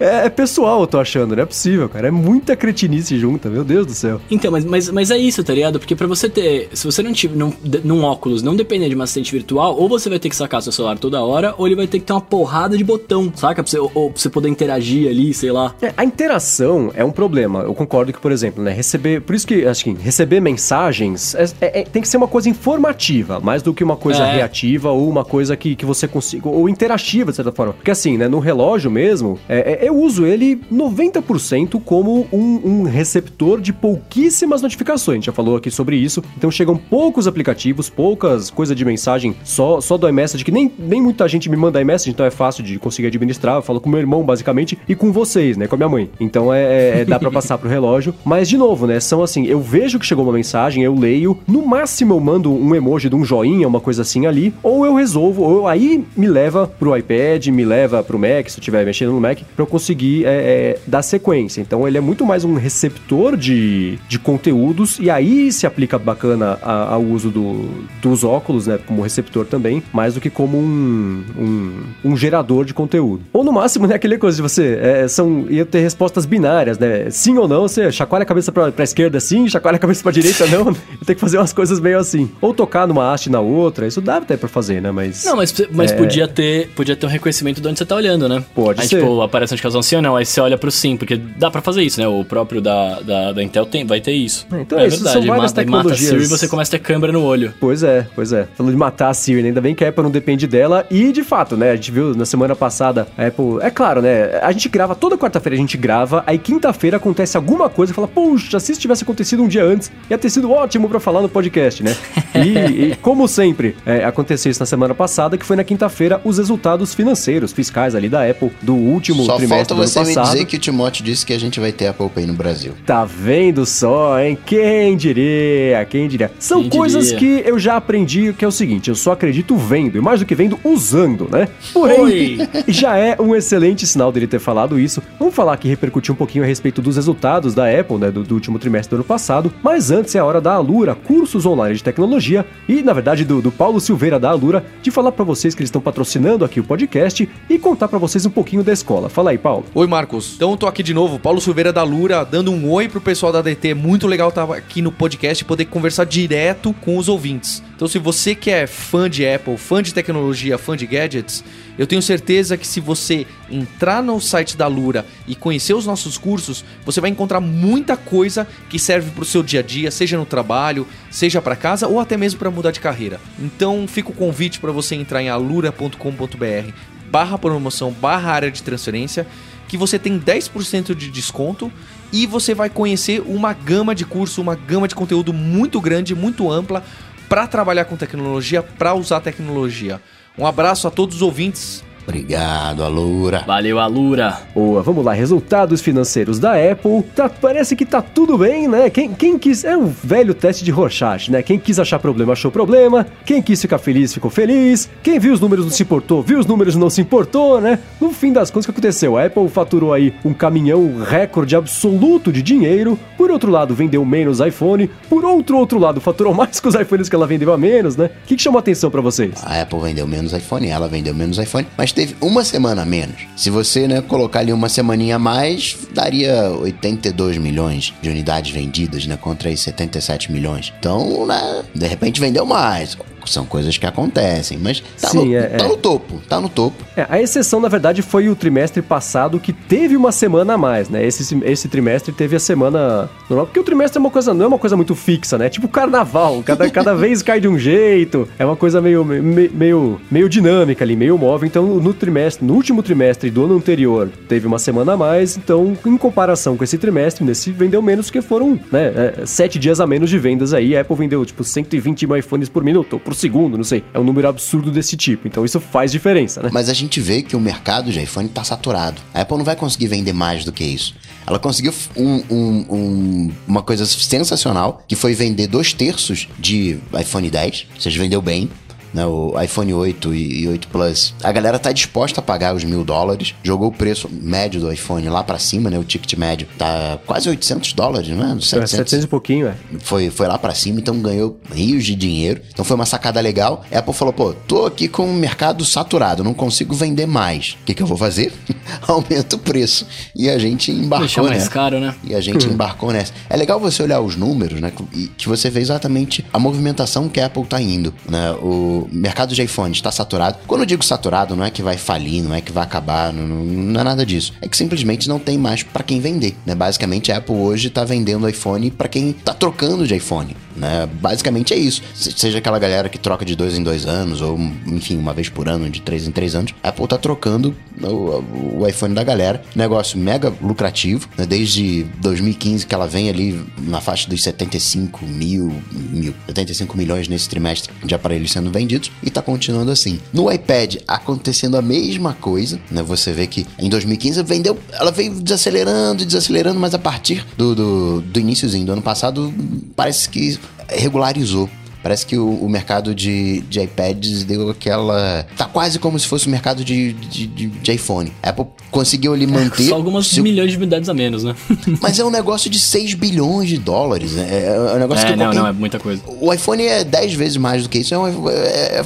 É, 0.00 0.26
é 0.26 0.30
pessoal, 0.30 0.80
eu 0.80 0.86
tô 0.86 0.98
achando, 0.98 1.36
não 1.36 1.42
é 1.42 1.46
possível, 1.46 1.88
cara. 1.88 2.08
É 2.08 2.10
muita 2.10 2.56
cretinice 2.56 3.18
junta, 3.18 3.48
meu 3.50 3.62
Deus 3.62 3.86
do 3.86 3.92
céu. 3.92 4.20
Então, 4.30 4.50
mas, 4.50 4.64
mas, 4.64 4.88
mas 4.90 5.10
é 5.10 5.18
isso, 5.18 5.44
tá 5.44 5.52
ligado? 5.52 5.78
Porque 5.78 5.94
pra 5.94 6.06
você 6.06 6.28
ter. 6.28 6.70
Se 6.72 6.84
você 6.86 7.02
não 7.02 7.12
tiver 7.12 7.36
num, 7.36 7.52
num 7.84 8.02
óculos, 8.02 8.42
não 8.42 8.56
depender 8.56 8.88
de 8.88 8.94
uma 8.94 9.04
assistente 9.04 9.30
virtual, 9.30 9.76
ou 9.78 9.88
você 9.88 10.08
vai 10.08 10.18
ter 10.18 10.28
que 10.30 10.36
sacar 10.36 10.62
seu 10.62 10.72
celular 10.72 10.98
toda 10.98 11.22
hora, 11.22 11.54
ou 11.58 11.66
ele 11.66 11.76
vai 11.76 11.86
ter 11.86 11.98
que 11.98 12.06
ter 12.06 12.12
uma 12.14 12.20
porrada 12.20 12.76
de 12.78 12.82
botão, 12.84 13.30
saca? 13.36 13.62
Pra 13.62 13.70
você, 13.70 13.78
ou, 13.78 13.90
ou 13.94 14.10
pra 14.10 14.20
você 14.20 14.30
poder 14.30 14.48
interagir 14.48 15.08
ali, 15.08 15.34
sei 15.34 15.52
lá. 15.52 15.74
É, 15.82 15.92
a 15.96 16.04
interação 16.04 16.90
é 16.94 17.04
um 17.04 17.10
problema. 17.12 17.60
Eu 17.60 17.74
concordo 17.74 18.12
que, 18.12 18.18
por 18.20 18.32
exemplo, 18.32 18.62
né, 18.64 18.72
receber. 18.72 19.20
Por 19.20 19.34
isso 19.34 19.46
que, 19.46 19.66
acho 19.66 19.84
que 19.84 19.92
receber 19.92 20.40
mensagens 20.40 21.34
é- 21.34 21.44
é- 21.60 21.80
é- 21.80 21.84
tem 21.84 22.00
que 22.00 22.08
ser 22.08 22.16
uma 22.16 22.28
coisa 22.28 22.48
informativa, 22.48 23.38
mais 23.38 23.62
do 23.62 23.74
que 23.74 23.84
uma 23.84 23.96
coisa 23.96 24.22
É. 24.24 24.36
reativa 24.36 24.90
ou 24.90 25.08
uma 25.08 25.24
coisa 25.24 25.56
que, 25.56 25.76
que 25.76 25.84
você 25.84 26.08
consiga. 26.08 26.48
Ou 26.48 26.68
interativa, 26.68 27.30
de 27.32 27.36
certa 27.36 27.52
forma. 27.52 27.74
Porque 27.74 27.90
assim, 27.90 28.16
né, 28.16 28.28
no 28.28 28.38
relógio 28.38 28.90
mesmo, 28.90 29.38
é- 29.48 29.86
é- 29.86 29.89
eu 29.90 29.96
uso 30.00 30.24
ele 30.24 30.60
90% 30.72 31.80
como 31.84 32.26
um, 32.32 32.60
um 32.64 32.82
receptor 32.84 33.60
de 33.60 33.72
pouquíssimas 33.72 34.62
notificações. 34.62 35.14
A 35.14 35.16
gente 35.16 35.26
já 35.26 35.32
falou 35.32 35.56
aqui 35.56 35.70
sobre 35.70 35.96
isso. 35.96 36.22
Então 36.36 36.50
chegam 36.50 36.76
poucos 36.76 37.26
aplicativos, 37.26 37.88
poucas 37.90 38.50
coisas 38.50 38.76
de 38.76 38.84
mensagem 38.84 39.34
só, 39.44 39.80
só 39.80 39.96
do 39.98 40.08
iMessage, 40.08 40.44
que 40.44 40.50
nem, 40.52 40.70
nem 40.78 41.02
muita 41.02 41.28
gente 41.28 41.48
me 41.50 41.56
manda 41.56 41.80
iMessage, 41.80 42.10
então 42.10 42.24
é 42.24 42.30
fácil 42.30 42.62
de 42.62 42.78
conseguir 42.78 43.08
administrar. 43.08 43.56
Eu 43.56 43.62
falo 43.62 43.80
com 43.80 43.90
meu 43.90 43.98
irmão, 43.98 44.22
basicamente, 44.24 44.78
e 44.88 44.94
com 44.94 45.12
vocês, 45.12 45.56
né? 45.56 45.66
Com 45.66 45.74
a 45.74 45.78
minha 45.78 45.88
mãe. 45.88 46.08
Então 46.20 46.52
é, 46.52 46.62
é- 46.62 47.00
é- 47.00 47.04
dá 47.04 47.18
pra 47.18 47.30
passar 47.30 47.58
pro 47.58 47.68
relógio. 47.70 48.14
Mas, 48.24 48.48
de 48.48 48.56
novo, 48.56 48.86
né? 48.86 49.00
São 49.00 49.22
assim, 49.22 49.44
eu 49.46 49.60
vejo 49.60 49.98
que 49.98 50.06
chegou 50.06 50.24
uma 50.24 50.32
mensagem, 50.32 50.82
eu 50.82 50.94
leio. 50.94 51.36
No 51.46 51.66
máximo 51.66 52.14
eu 52.14 52.20
mando 52.20 52.52
um 52.52 52.74
emoji 52.74 53.08
de 53.08 53.16
um 53.16 53.24
joinha, 53.24 53.66
uma 53.66 53.80
coisa 53.80 54.02
assim 54.02 54.26
ali. 54.26 54.54
Ou 54.62 54.86
eu 54.86 54.94
resolvo, 54.94 55.42
ou 55.42 55.66
aí 55.66 56.04
me 56.16 56.28
leva 56.28 56.66
pro 56.66 56.96
iPad, 56.96 57.48
me 57.48 57.64
leva 57.64 58.02
pro 58.02 58.18
Mac, 58.18 58.48
se 58.48 58.58
eu 58.58 58.60
estiver 58.60 58.84
mexendo 58.84 59.12
no 59.12 59.20
Mac, 59.20 59.38
pra 59.56 59.62
eu 59.62 59.66
conseguir 59.80 60.26
é, 60.26 60.28
é, 60.28 60.78
dar 60.86 61.00
sequência. 61.00 61.62
Então 61.62 61.88
ele 61.88 61.96
é 61.96 62.00
muito 62.00 62.26
mais 62.26 62.44
um 62.44 62.54
receptor 62.54 63.36
de, 63.36 63.98
de 64.06 64.18
conteúdos. 64.18 64.98
E 65.00 65.08
aí 65.08 65.50
se 65.50 65.66
aplica 65.66 65.98
bacana 65.98 66.58
ao 66.62 67.02
uso 67.02 67.30
do, 67.30 67.68
dos 68.02 68.22
óculos, 68.22 68.66
né? 68.66 68.78
Como 68.86 69.02
receptor 69.02 69.46
também, 69.46 69.82
mais 69.92 70.14
do 70.14 70.20
que 70.20 70.28
como 70.28 70.58
um, 70.58 71.24
um, 71.38 72.10
um 72.10 72.16
gerador 72.16 72.66
de 72.66 72.74
conteúdo. 72.74 73.22
Ou 73.32 73.42
no 73.42 73.52
máximo, 73.52 73.86
né? 73.86 73.94
Aquele 73.94 74.18
coisa 74.18 74.36
de 74.36 74.42
você. 74.42 74.78
É, 74.80 75.08
são, 75.08 75.46
ia 75.48 75.64
ter 75.64 75.80
respostas 75.80 76.26
binárias, 76.26 76.78
né? 76.78 77.08
Sim 77.10 77.38
ou 77.38 77.48
não, 77.48 77.62
você 77.62 77.90
chacoalha 77.90 78.24
a 78.24 78.26
cabeça 78.26 78.52
pra, 78.52 78.70
pra 78.70 78.84
esquerda 78.84 79.18
sim, 79.18 79.48
chacoalha 79.48 79.76
a 79.76 79.78
cabeça 79.78 80.02
pra 80.02 80.12
direita 80.12 80.46
não. 80.46 80.74
Tem 81.06 81.14
que 81.14 81.20
fazer 81.20 81.38
umas 81.38 81.52
coisas 81.52 81.80
meio 81.80 81.98
assim. 81.98 82.30
Ou 82.40 82.52
tocar 82.52 82.86
numa 82.86 83.12
haste 83.12 83.30
na 83.30 83.40
outra, 83.40 83.86
isso 83.86 84.00
dá 84.00 84.18
até 84.18 84.36
pra 84.36 84.48
fazer, 84.48 84.82
né? 84.82 84.90
Mas. 84.90 85.24
Não, 85.24 85.36
mas, 85.36 85.54
mas 85.72 85.90
podia, 85.92 86.28
ter, 86.28 86.68
podia 86.76 86.94
ter 86.94 87.06
um 87.06 87.08
reconhecimento 87.08 87.60
de 87.60 87.66
onde 87.66 87.78
você 87.78 87.86
tá 87.86 87.96
olhando, 87.96 88.28
né? 88.28 88.44
Pode 88.54 88.82
aí, 88.82 88.86
ser. 88.86 89.00
tipo, 89.00 89.22
aparece 89.22 89.54
notificação 89.70 89.82
sim 89.82 89.96
ou 89.96 90.02
não, 90.02 90.16
aí 90.16 90.26
você 90.26 90.40
olha 90.40 90.58
pro 90.58 90.70
sim, 90.70 90.96
porque 90.96 91.16
dá 91.16 91.50
pra 91.50 91.60
fazer 91.60 91.82
isso, 91.82 92.00
né? 92.00 92.06
O 92.06 92.24
próprio 92.24 92.60
da, 92.60 93.00
da, 93.00 93.32
da 93.32 93.42
Intel 93.42 93.66
tem, 93.66 93.84
vai 93.84 94.00
ter 94.00 94.12
isso. 94.12 94.46
É, 94.52 94.60
então 94.60 94.78
é 94.78 94.86
isso, 94.86 95.02
são 95.04 95.22
várias 95.22 95.26
mata, 95.26 95.40
mata 95.40 95.52
a 95.52 95.64
tecnologias. 95.64 96.10
Siri 96.10 96.24
e 96.24 96.26
você 96.26 96.48
começa 96.48 96.70
a 96.70 96.78
ter 96.78 96.84
câmera 96.84 97.12
no 97.12 97.22
olho. 97.22 97.54
Pois 97.60 97.82
é, 97.82 98.06
pois 98.14 98.32
é. 98.32 98.46
Falando 98.56 98.72
de 98.72 98.78
matar 98.78 99.10
a 99.10 99.14
Siri, 99.14 99.42
né? 99.42 99.48
ainda 99.48 99.60
bem 99.60 99.74
que 99.74 99.84
a 99.84 99.88
Apple 99.88 100.02
não 100.02 100.10
depende 100.10 100.46
dela. 100.46 100.86
E, 100.90 101.12
de 101.12 101.22
fato, 101.22 101.56
né? 101.56 101.70
A 101.70 101.76
gente 101.76 101.90
viu 101.90 102.14
na 102.14 102.26
semana 102.26 102.54
passada, 102.54 103.06
a 103.16 103.26
Apple... 103.26 103.58
É 103.60 103.70
claro, 103.70 104.02
né? 104.02 104.38
A 104.42 104.52
gente 104.52 104.68
grava, 104.68 104.94
toda 104.94 105.16
quarta-feira 105.16 105.56
a 105.56 105.58
gente 105.58 105.76
grava, 105.76 106.22
aí 106.26 106.38
quinta-feira 106.38 106.96
acontece 106.96 107.36
alguma 107.36 107.68
coisa 107.68 107.92
e 107.92 107.94
fala, 107.94 108.08
puxa, 108.08 108.58
se 108.58 108.72
isso 108.72 108.80
tivesse 108.80 109.04
acontecido 109.04 109.42
um 109.42 109.48
dia 109.48 109.64
antes, 109.64 109.90
ia 110.08 110.18
ter 110.18 110.30
sido 110.30 110.50
ótimo 110.50 110.88
pra 110.88 111.00
falar 111.00 111.22
no 111.22 111.28
podcast, 111.28 111.82
né? 111.82 111.96
E, 112.32 112.92
e, 112.92 112.96
como 112.96 113.26
sempre, 113.28 113.76
é, 113.84 114.04
aconteceu 114.04 114.50
isso 114.50 114.60
na 114.60 114.66
semana 114.66 114.94
passada, 114.94 115.36
que 115.36 115.44
foi 115.44 115.56
na 115.56 115.64
quinta-feira, 115.64 116.20
os 116.24 116.38
resultados 116.38 116.94
financeiros, 116.94 117.52
fiscais 117.52 117.94
ali 117.94 118.08
da 118.08 118.28
Apple 118.28 118.50
do 118.62 118.74
último 118.74 119.24
Só 119.24 119.36
trimestre 119.36 119.59
falta 119.68 119.74
ano 119.74 119.86
você 119.86 120.04
me 120.04 120.14
dizer 120.14 120.44
que 120.44 120.56
o 120.56 120.58
Timóteo 120.58 121.04
disse 121.04 121.24
que 121.24 121.32
a 121.32 121.38
gente 121.38 121.60
vai 121.60 121.72
ter 121.72 121.88
Apple 121.88 122.08
Pay 122.08 122.26
no 122.26 122.34
Brasil. 122.34 122.72
Tá 122.86 123.04
vendo 123.04 123.64
só, 123.66 124.20
hein? 124.20 124.38
Quem 124.44 124.96
diria? 124.96 125.84
Quem 125.88 126.08
diria? 126.08 126.30
São 126.38 126.62
Quem 126.62 126.70
coisas 126.70 127.08
diria? 127.08 127.42
que 127.42 127.48
eu 127.48 127.58
já 127.58 127.76
aprendi 127.76 128.32
que 128.32 128.44
é 128.44 128.48
o 128.48 128.52
seguinte: 128.52 128.88
eu 128.88 128.94
só 128.94 129.12
acredito 129.12 129.56
vendo, 129.56 129.96
e 129.96 130.00
mais 130.00 130.20
do 130.20 130.26
que 130.26 130.34
vendo, 130.34 130.58
usando, 130.64 131.28
né? 131.30 131.48
Porém, 131.72 132.00
Oi. 132.00 132.48
já 132.68 132.96
é 132.96 133.16
um 133.20 133.34
excelente 133.34 133.86
sinal 133.86 134.12
dele 134.12 134.26
ter 134.26 134.38
falado 134.38 134.78
isso. 134.78 135.02
Vamos 135.18 135.34
falar 135.34 135.52
aqui, 135.54 135.68
repercutir 135.68 136.12
um 136.12 136.16
pouquinho 136.16 136.44
a 136.44 136.46
respeito 136.46 136.80
dos 136.82 136.96
resultados 136.96 137.54
da 137.54 137.68
Apple, 137.70 137.98
né? 137.98 138.10
Do, 138.10 138.22
do 138.22 138.34
último 138.34 138.58
trimestre 138.58 138.90
do 138.90 138.96
ano 138.96 139.04
passado. 139.04 139.52
Mas 139.62 139.90
antes 139.90 140.14
é 140.14 140.18
a 140.18 140.24
hora 140.24 140.40
da 140.40 140.54
Alura, 140.54 140.94
cursos 140.94 141.46
online 141.46 141.74
de 141.76 141.84
tecnologia, 141.84 142.44
e 142.68 142.82
na 142.82 142.92
verdade 142.92 143.24
do, 143.24 143.40
do 143.40 143.52
Paulo 143.52 143.80
Silveira 143.80 144.18
da 144.18 144.30
Alura, 144.30 144.64
de 144.82 144.90
falar 144.90 145.12
pra 145.12 145.24
vocês 145.24 145.54
que 145.54 145.60
eles 145.60 145.68
estão 145.68 145.80
patrocinando 145.80 146.44
aqui 146.44 146.60
o 146.60 146.64
podcast 146.64 147.28
e 147.48 147.58
contar 147.58 147.88
pra 147.88 147.98
vocês 147.98 148.24
um 148.26 148.30
pouquinho 148.30 148.62
da 148.62 148.72
escola. 148.72 149.08
Fala 149.08 149.30
aí, 149.30 149.38
Paulo. 149.40 149.64
Oi, 149.74 149.86
Marcos. 149.86 150.34
Então, 150.36 150.56
tô 150.56 150.66
aqui 150.66 150.82
de 150.82 150.94
novo, 150.94 151.18
Paulo 151.18 151.40
Silveira 151.40 151.72
da 151.72 151.82
Lura, 151.82 152.24
dando 152.24 152.52
um 152.52 152.70
oi 152.70 152.88
pro 152.88 153.00
pessoal 153.00 153.32
da 153.32 153.42
DT. 153.42 153.74
Muito 153.74 154.06
legal 154.06 154.28
estar 154.28 154.44
aqui 154.52 154.80
no 154.80 154.92
podcast 154.92 155.42
e 155.42 155.46
poder 155.46 155.64
conversar 155.64 156.04
direto 156.04 156.72
com 156.80 156.96
os 156.96 157.08
ouvintes. 157.08 157.62
Então, 157.74 157.88
se 157.88 157.98
você 157.98 158.34
que 158.34 158.50
é 158.50 158.66
fã 158.66 159.08
de 159.08 159.26
Apple, 159.26 159.56
fã 159.56 159.82
de 159.82 159.94
tecnologia, 159.94 160.58
fã 160.58 160.76
de 160.76 160.86
gadgets, 160.86 161.42
eu 161.78 161.86
tenho 161.86 162.02
certeza 162.02 162.56
que 162.56 162.66
se 162.66 162.78
você 162.78 163.26
entrar 163.50 164.02
no 164.02 164.20
site 164.20 164.56
da 164.56 164.66
Lura 164.66 165.06
e 165.26 165.34
conhecer 165.34 165.72
os 165.72 165.86
nossos 165.86 166.18
cursos, 166.18 166.62
você 166.84 167.00
vai 167.00 167.08
encontrar 167.08 167.40
muita 167.40 167.96
coisa 167.96 168.46
que 168.68 168.78
serve 168.78 169.10
pro 169.12 169.24
seu 169.24 169.42
dia 169.42 169.60
a 169.60 169.62
dia, 169.62 169.90
seja 169.90 170.18
no 170.18 170.26
trabalho, 170.26 170.86
seja 171.10 171.40
para 171.40 171.56
casa 171.56 171.88
ou 171.88 171.98
até 171.98 172.18
mesmo 172.18 172.38
para 172.38 172.50
mudar 172.50 172.70
de 172.70 172.80
carreira. 172.80 173.18
Então, 173.38 173.88
fica 173.88 174.10
o 174.10 174.14
convite 174.14 174.60
para 174.60 174.72
você 174.72 174.94
entrar 174.94 175.22
em 175.22 175.30
alura.com.br 175.30 176.99
barra 177.10 177.38
promoção, 177.38 177.90
barra 177.90 178.32
área 178.32 178.50
de 178.50 178.62
transferência, 178.62 179.26
que 179.68 179.76
você 179.76 179.98
tem 179.98 180.18
10% 180.18 180.94
de 180.94 181.10
desconto 181.10 181.70
e 182.12 182.26
você 182.26 182.54
vai 182.54 182.68
conhecer 182.68 183.22
uma 183.24 183.52
gama 183.52 183.94
de 183.94 184.04
curso, 184.04 184.40
uma 184.40 184.54
gama 184.54 184.88
de 184.88 184.94
conteúdo 184.94 185.32
muito 185.32 185.80
grande, 185.80 186.14
muito 186.14 186.50
ampla 186.50 186.82
para 187.28 187.46
trabalhar 187.46 187.84
com 187.84 187.96
tecnologia, 187.96 188.62
para 188.62 188.94
usar 188.94 189.20
tecnologia. 189.20 190.00
Um 190.36 190.44
abraço 190.46 190.88
a 190.88 190.90
todos 190.90 191.16
os 191.16 191.22
ouvintes. 191.22 191.84
Obrigado, 192.14 192.82
Alura. 192.82 193.44
Valeu, 193.46 193.78
Alura. 193.78 194.36
Boa, 194.52 194.82
vamos 194.82 195.04
lá. 195.04 195.12
Resultados 195.12 195.80
financeiros 195.80 196.40
da 196.40 196.54
Apple. 196.54 197.04
Tá- 197.14 197.28
parece 197.28 197.76
que 197.76 197.86
tá 197.86 198.02
tudo 198.02 198.36
bem, 198.36 198.66
né? 198.66 198.90
Quem, 198.90 199.14
quem 199.14 199.38
quis. 199.38 199.62
É 199.64 199.76
um 199.76 199.86
velho 199.86 200.34
teste 200.34 200.64
de 200.64 200.72
Rorschach, 200.72 201.30
né? 201.30 201.40
Quem 201.40 201.56
quis 201.56 201.78
achar 201.78 202.00
problema, 202.00 202.32
achou 202.32 202.50
problema. 202.50 203.06
Quem 203.24 203.40
quis 203.40 203.62
ficar 203.62 203.78
feliz, 203.78 204.12
ficou 204.12 204.28
feliz. 204.28 204.90
Quem 205.04 205.20
viu 205.20 205.32
os 205.32 205.40
números 205.40 205.64
não 205.64 205.70
se 205.70 205.84
importou, 205.84 206.20
viu 206.20 206.40
os 206.40 206.46
números 206.46 206.74
não 206.74 206.90
se 206.90 207.00
importou, 207.00 207.60
né? 207.60 207.78
No 208.00 208.10
fim 208.10 208.32
das 208.32 208.50
contas, 208.50 208.64
o 208.64 208.68
que 208.68 208.72
aconteceu? 208.72 209.16
A 209.16 209.26
Apple 209.26 209.48
faturou 209.48 209.92
aí 209.92 210.12
um 210.24 210.34
caminhão 210.34 210.96
recorde 211.08 211.54
absoluto 211.54 212.32
de 212.32 212.42
dinheiro. 212.42 212.98
Por 213.16 213.30
outro 213.30 213.52
lado, 213.52 213.72
vendeu 213.72 214.04
menos 214.04 214.40
iPhone. 214.40 214.90
Por 215.08 215.24
outro 215.24 215.56
outro 215.58 215.78
lado, 215.78 216.00
faturou 216.00 216.34
mais 216.34 216.58
que 216.58 216.66
os 216.66 216.74
iPhones 216.74 217.08
que 217.08 217.14
ela 217.14 217.26
vendeu 217.26 217.52
a 217.52 217.56
menos, 217.58 217.96
né? 217.96 218.06
O 218.24 218.26
que, 218.26 218.34
que 218.36 218.42
chamou 218.42 218.58
a 218.58 218.60
atenção 218.60 218.90
pra 218.90 219.00
vocês? 219.00 219.34
A 219.44 219.62
Apple 219.62 219.78
vendeu 219.78 220.08
menos 220.08 220.32
iPhone, 220.32 220.66
ela 220.66 220.88
vendeu 220.88 221.14
menos 221.14 221.38
iPhone, 221.38 221.66
mas 221.76 221.92
teve 222.00 222.16
uma 222.18 222.42
semana 222.42 222.80
a 222.80 222.86
menos. 222.86 223.26
Se 223.36 223.50
você, 223.50 223.86
né, 223.86 224.00
colocar 224.00 224.40
ali 224.40 224.54
uma 224.54 224.70
semaninha 224.70 225.16
a 225.16 225.18
mais, 225.18 225.76
daria 225.92 226.48
82 226.50 227.36
milhões 227.36 227.92
de 228.00 228.08
unidades 228.08 228.52
vendidas, 228.52 229.06
né, 229.06 229.18
contra 229.18 229.50
aí 229.50 229.56
77 229.56 230.32
milhões. 230.32 230.72
Então, 230.78 231.26
né, 231.26 231.62
de 231.74 231.86
repente 231.86 232.18
vendeu 232.18 232.46
mais. 232.46 232.96
São 233.26 233.44
coisas 233.44 233.76
que 233.78 233.86
acontecem, 233.86 234.58
mas 234.58 234.80
tá, 235.00 235.08
Sim, 235.08 235.28
no, 235.30 235.36
é- 235.36 235.46
tá 235.48 235.64
é. 235.64 235.68
no 235.68 235.76
topo, 235.76 236.20
tá 236.28 236.40
no 236.40 236.48
topo. 236.48 236.84
É, 236.96 237.06
a 237.08 237.20
exceção, 237.20 237.60
na 237.60 237.68
verdade, 237.68 238.02
foi 238.02 238.28
o 238.28 238.34
trimestre 238.34 238.82
passado 238.82 239.38
que 239.38 239.52
teve 239.52 239.96
uma 239.96 240.12
semana 240.12 240.54
a 240.54 240.58
mais, 240.58 240.88
né? 240.88 241.04
Esse, 241.06 241.38
esse 241.44 241.68
trimestre 241.68 242.12
teve 242.12 242.36
a 242.36 242.40
semana 242.40 243.08
normal, 243.28 243.46
porque 243.46 243.60
o 243.60 243.64
trimestre 243.64 243.98
é 243.98 244.00
uma 244.00 244.10
coisa, 244.10 244.32
não 244.34 244.44
é 244.44 244.48
uma 244.48 244.58
coisa 244.58 244.76
muito 244.76 244.94
fixa, 244.94 245.38
né? 245.38 245.46
É 245.46 245.48
tipo 245.48 245.68
carnaval, 245.68 246.42
cada, 246.44 246.68
cada 246.70 246.94
vez 246.94 247.22
cai 247.22 247.40
de 247.40 247.48
um 247.48 247.58
jeito, 247.58 248.28
é 248.38 248.44
uma 248.44 248.56
coisa 248.56 248.80
meio, 248.80 249.04
me- 249.04 249.48
meio, 249.48 250.00
meio 250.10 250.28
dinâmica 250.28 250.84
ali, 250.84 250.96
meio 250.96 251.16
móvel. 251.18 251.46
Então, 251.46 251.64
no 251.66 251.92
trimestre, 251.94 252.44
no 252.46 252.54
último 252.54 252.82
trimestre 252.82 253.30
do 253.30 253.44
ano 253.44 253.56
anterior, 253.56 254.08
teve 254.28 254.46
uma 254.46 254.58
semana 254.58 254.92
a 254.92 254.96
mais, 254.96 255.36
então, 255.36 255.76
em 255.86 255.96
comparação 255.96 256.56
com 256.56 256.64
esse 256.64 256.78
trimestre, 256.78 257.24
nesse 257.24 257.50
vendeu 257.50 257.80
menos, 257.82 258.06
porque 258.06 258.22
foram, 258.22 258.58
né, 258.72 258.92
é, 259.20 259.26
sete 259.26 259.58
dias 259.58 259.80
a 259.80 259.86
menos 259.86 260.10
de 260.10 260.18
vendas 260.18 260.52
aí. 260.52 260.76
A 260.76 260.80
Apple 260.82 260.96
vendeu, 260.96 261.24
tipo, 261.24 261.42
120 261.44 262.06
mil 262.06 262.16
iPhones 262.16 262.48
por 262.48 262.62
minuto, 262.64 262.98
por 263.10 263.16
segundo, 263.16 263.56
não 263.56 263.64
sei. 263.64 263.82
É 263.92 263.98
um 263.98 264.04
número 264.04 264.28
absurdo 264.28 264.70
desse 264.70 264.96
tipo, 264.96 265.26
então 265.26 265.44
isso 265.44 265.58
faz 265.58 265.90
diferença, 265.90 266.40
né? 266.42 266.50
Mas 266.52 266.68
a 266.68 266.72
gente 266.72 267.00
vê 267.00 267.22
que 267.22 267.34
o 267.34 267.40
mercado 267.40 267.90
de 267.90 268.00
iPhone 268.00 268.28
tá 268.28 268.44
saturado. 268.44 269.00
A 269.12 269.22
Apple 269.22 269.36
não 269.36 269.44
vai 269.44 269.56
conseguir 269.56 269.88
vender 269.88 270.12
mais 270.12 270.44
do 270.44 270.52
que 270.52 270.62
isso. 270.62 270.94
Ela 271.26 271.38
conseguiu 271.38 271.72
um- 271.96 272.22
um- 272.30 272.66
um- 272.70 273.32
uma 273.48 273.62
coisa 273.62 273.84
sensacional, 273.86 274.82
que 274.86 274.94
foi 274.94 275.12
vender 275.14 275.46
dois 275.48 275.72
terços 275.72 276.28
de 276.38 276.78
iPhone 276.98 277.28
10. 277.28 277.66
Ou 277.74 277.80
seja, 277.80 278.00
vendeu 278.00 278.22
bem. 278.22 278.48
Né, 278.92 279.06
o 279.06 279.40
iPhone 279.40 279.72
8 279.72 280.14
e, 280.14 280.42
e 280.42 280.48
8 280.48 280.68
Plus. 280.68 281.14
A 281.22 281.30
galera 281.32 281.58
tá 281.58 281.72
disposta 281.72 282.20
a 282.20 282.22
pagar 282.22 282.54
os 282.54 282.64
mil 282.64 282.84
dólares. 282.84 283.34
Jogou 283.42 283.68
o 283.68 283.72
preço 283.72 284.08
médio 284.10 284.60
do 284.60 284.72
iPhone 284.72 285.08
lá 285.08 285.22
pra 285.22 285.38
cima, 285.38 285.70
né? 285.70 285.78
O 285.78 285.84
ticket 285.84 286.14
médio 286.14 286.48
tá 286.58 286.98
quase 287.06 287.28
800 287.28 287.72
dólares, 287.72 288.08
né? 288.08 288.36
É, 288.36 288.66
700 288.66 289.04
e 289.04 289.06
pouquinho, 289.06 289.48
é. 289.48 289.54
foi, 289.80 290.10
foi 290.10 290.26
lá 290.26 290.38
pra 290.38 290.54
cima, 290.54 290.80
então 290.80 290.98
ganhou 291.00 291.38
rios 291.52 291.84
de 291.84 291.94
dinheiro. 291.94 292.40
Então 292.52 292.64
foi 292.64 292.74
uma 292.74 292.86
sacada 292.86 293.20
legal. 293.20 293.64
A 293.70 293.78
Apple 293.78 293.94
falou: 293.94 294.12
pô, 294.12 294.32
tô 294.32 294.66
aqui 294.66 294.88
com 294.88 295.06
o 295.06 295.14
mercado 295.14 295.64
saturado, 295.64 296.24
não 296.24 296.34
consigo 296.34 296.74
vender 296.74 297.06
mais. 297.06 297.56
O 297.62 297.64
que, 297.64 297.74
que 297.74 297.82
eu 297.82 297.86
vou 297.86 297.96
fazer? 297.96 298.32
aumenta 298.86 299.36
o 299.36 299.38
preço. 299.38 299.86
E 300.14 300.28
a 300.28 300.38
gente 300.38 300.70
embarcou 300.70 301.24
mais 301.24 301.38
nessa. 301.38 301.50
caro, 301.50 301.80
né? 301.80 301.94
E 302.04 302.14
a 302.14 302.20
gente 302.20 302.46
embarcou 302.46 302.92
nessa. 302.92 303.12
É 303.28 303.36
legal 303.36 303.58
você 303.58 303.82
olhar 303.82 304.00
os 304.00 304.16
números, 304.16 304.60
né? 304.60 304.72
E 304.94 305.08
que 305.08 305.28
você 305.28 305.50
vê 305.50 305.60
exatamente 305.60 306.24
a 306.32 306.38
movimentação 306.38 307.08
que 307.08 307.20
a 307.20 307.26
Apple 307.26 307.44
tá 307.44 307.60
indo. 307.60 307.94
Né? 308.08 308.32
O 308.32 308.79
mercado 308.92 309.34
de 309.34 309.42
iPhone 309.42 309.72
está 309.74 309.90
saturado. 309.90 310.38
Quando 310.46 310.60
eu 310.62 310.66
digo 310.66 310.84
saturado, 310.84 311.34
não 311.36 311.44
é 311.44 311.50
que 311.50 311.62
vai 311.62 311.76
falir, 311.76 312.22
não 312.22 312.34
é 312.34 312.40
que 312.40 312.52
vai 312.52 312.64
acabar, 312.64 313.12
não, 313.12 313.26
não- 313.26 313.44
não 313.44 313.80
é 313.80 313.84
nada 313.84 314.04
disso. 314.06 314.32
É 314.40 314.48
que 314.48 314.56
simplesmente 314.56 315.08
não 315.08 315.18
tem 315.18 315.36
mais 315.38 315.62
para 315.62 315.82
quem 315.82 316.00
vender. 316.00 316.36
Né? 316.46 316.54
Basicamente, 316.54 317.10
a 317.12 317.18
Apple 317.18 317.34
hoje 317.34 317.70
tá 317.70 317.84
vendendo 317.84 318.28
iPhone 318.28 318.70
para 318.70 318.88
quem 318.88 319.12
tá 319.12 319.32
trocando 319.34 319.86
de 319.86 319.94
iPhone. 319.94 320.36
Né? 320.56 320.88
Basicamente 321.00 321.54
é 321.54 321.58
isso. 321.58 321.82
Se- 321.94 322.12
Seja 322.12 322.38
aquela 322.38 322.58
galera 322.58 322.88
que 322.88 322.98
troca 322.98 323.24
de 323.24 323.34
dois 323.34 323.56
em 323.56 323.62
dois 323.62 323.86
anos, 323.86 324.20
ou 324.20 324.38
enfim, 324.66 324.96
uma 324.98 325.12
vez 325.14 325.28
por 325.28 325.48
ano, 325.48 325.68
de 325.70 325.80
três 325.80 326.06
em 326.06 326.10
três 326.10 326.34
anos, 326.34 326.52
a 326.62 326.68
Apple 326.68 326.86
tá 326.86 326.98
trocando 326.98 327.54
o, 327.82 328.58
o 328.62 328.68
iPhone 328.68 328.94
da 328.94 329.02
galera. 329.04 329.42
Negócio 329.54 329.98
mega 329.98 330.32
lucrativo, 330.42 331.08
né? 331.16 331.24
desde 331.26 331.84
2015 332.00 332.66
que 332.66 332.74
ela 332.74 332.86
vem 332.86 333.08
ali 333.08 333.40
na 333.58 333.80
faixa 333.80 334.08
dos 334.08 334.22
75 334.22 335.04
mil, 335.06 335.52
mil 335.72 336.14
75 336.26 336.76
milhões 336.76 337.08
nesse 337.08 337.28
trimestre 337.28 337.72
de 337.84 337.94
aparelhos 337.94 338.30
sendo 338.32 338.50
vendidos 338.50 338.69
e 339.02 339.10
tá 339.10 339.22
continuando 339.22 339.70
assim. 339.70 339.98
No 340.12 340.30
iPad 340.30 340.76
acontecendo 340.86 341.56
a 341.56 341.62
mesma 341.62 342.14
coisa, 342.14 342.60
né? 342.70 342.82
Você 342.82 343.12
vê 343.12 343.26
que 343.26 343.46
em 343.58 343.68
2015 343.68 344.22
vendeu, 344.22 344.58
ela 344.72 344.90
veio 344.90 345.12
desacelerando, 345.20 346.04
desacelerando, 346.04 346.58
mas 346.58 346.74
a 346.74 346.78
partir 346.78 347.26
do, 347.36 347.54
do, 347.54 348.00
do 348.00 348.20
iníciozinho 348.20 348.66
do 348.66 348.72
ano 348.72 348.82
passado 348.82 349.32
parece 349.74 350.08
que 350.08 350.38
regularizou. 350.68 351.48
Parece 351.82 352.04
que 352.06 352.16
o, 352.18 352.28
o 352.28 352.48
mercado 352.48 352.94
de, 352.94 353.40
de 353.42 353.60
iPads 353.60 354.24
deu 354.24 354.50
aquela. 354.50 355.26
Tá 355.36 355.46
quase 355.46 355.78
como 355.78 355.98
se 355.98 356.06
fosse 356.06 356.26
o 356.26 356.30
mercado 356.30 356.64
de, 356.64 356.92
de, 356.92 357.26
de- 357.26 357.46
de 357.46 357.72
iPhone. 357.72 358.12
A 358.22 358.30
Apple 358.30 358.46
conseguiu 358.70 359.12
ali 359.14 359.26
manter. 359.26 359.68
Só 359.68 359.74
algumas 359.76 360.06
seu- 360.06 360.22
milhões 360.22 360.50
de 360.50 360.56
unidades 360.56 360.88
a 360.88 360.94
menos, 360.94 361.24
né? 361.24 361.34
Mas 361.80 361.98
é 361.98 362.04
um 362.04 362.10
negócio 362.10 362.50
de 362.50 362.58
6 362.58 362.94
bilhões 362.94 363.48
de 363.48 363.58
dólares. 363.58 364.12
né? 364.12 364.28
É, 364.30 364.46
é 364.72 364.74
um 364.76 364.78
negócio 364.78 365.06
É, 365.06 365.10
que 365.10 365.16
não, 365.16 365.26
qualquer- 365.26 365.38
não, 365.40 365.46
é 365.46 365.52
muita 365.52 365.78
coisa. 365.78 366.02
o 366.06 366.32
iPhone 366.32 366.62
é 366.64 366.84
10 366.84 367.14
vezes 367.14 367.36
mais 367.36 367.62
do 367.62 367.68
que 367.68 367.78
isso. 367.78 367.94
É 367.94 367.98
um, 367.98 368.28
é- 368.28 368.34
é- 368.34 368.84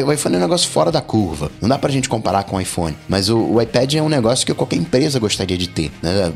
é- 0.00 0.04
o 0.04 0.12
iPhone 0.12 0.34
é 0.34 0.38
um 0.38 0.42
negócio 0.42 0.68
fora 0.68 0.90
da 0.90 1.00
curva. 1.00 1.50
Não 1.60 1.68
dá 1.68 1.78
pra 1.78 1.90
gente 1.90 2.08
comparar 2.08 2.42
com 2.44 2.56
o 2.56 2.60
iPhone. 2.60 2.96
Mas 3.08 3.28
o, 3.28 3.38
o 3.38 3.62
iPad 3.62 3.94
é 3.94 4.02
um 4.02 4.08
negócio 4.08 4.44
que 4.44 4.52
qualquer 4.52 4.76
empresa 4.76 5.18
gostaria 5.18 5.56
de 5.56 5.68
ter. 5.68 5.90
né? 6.02 6.32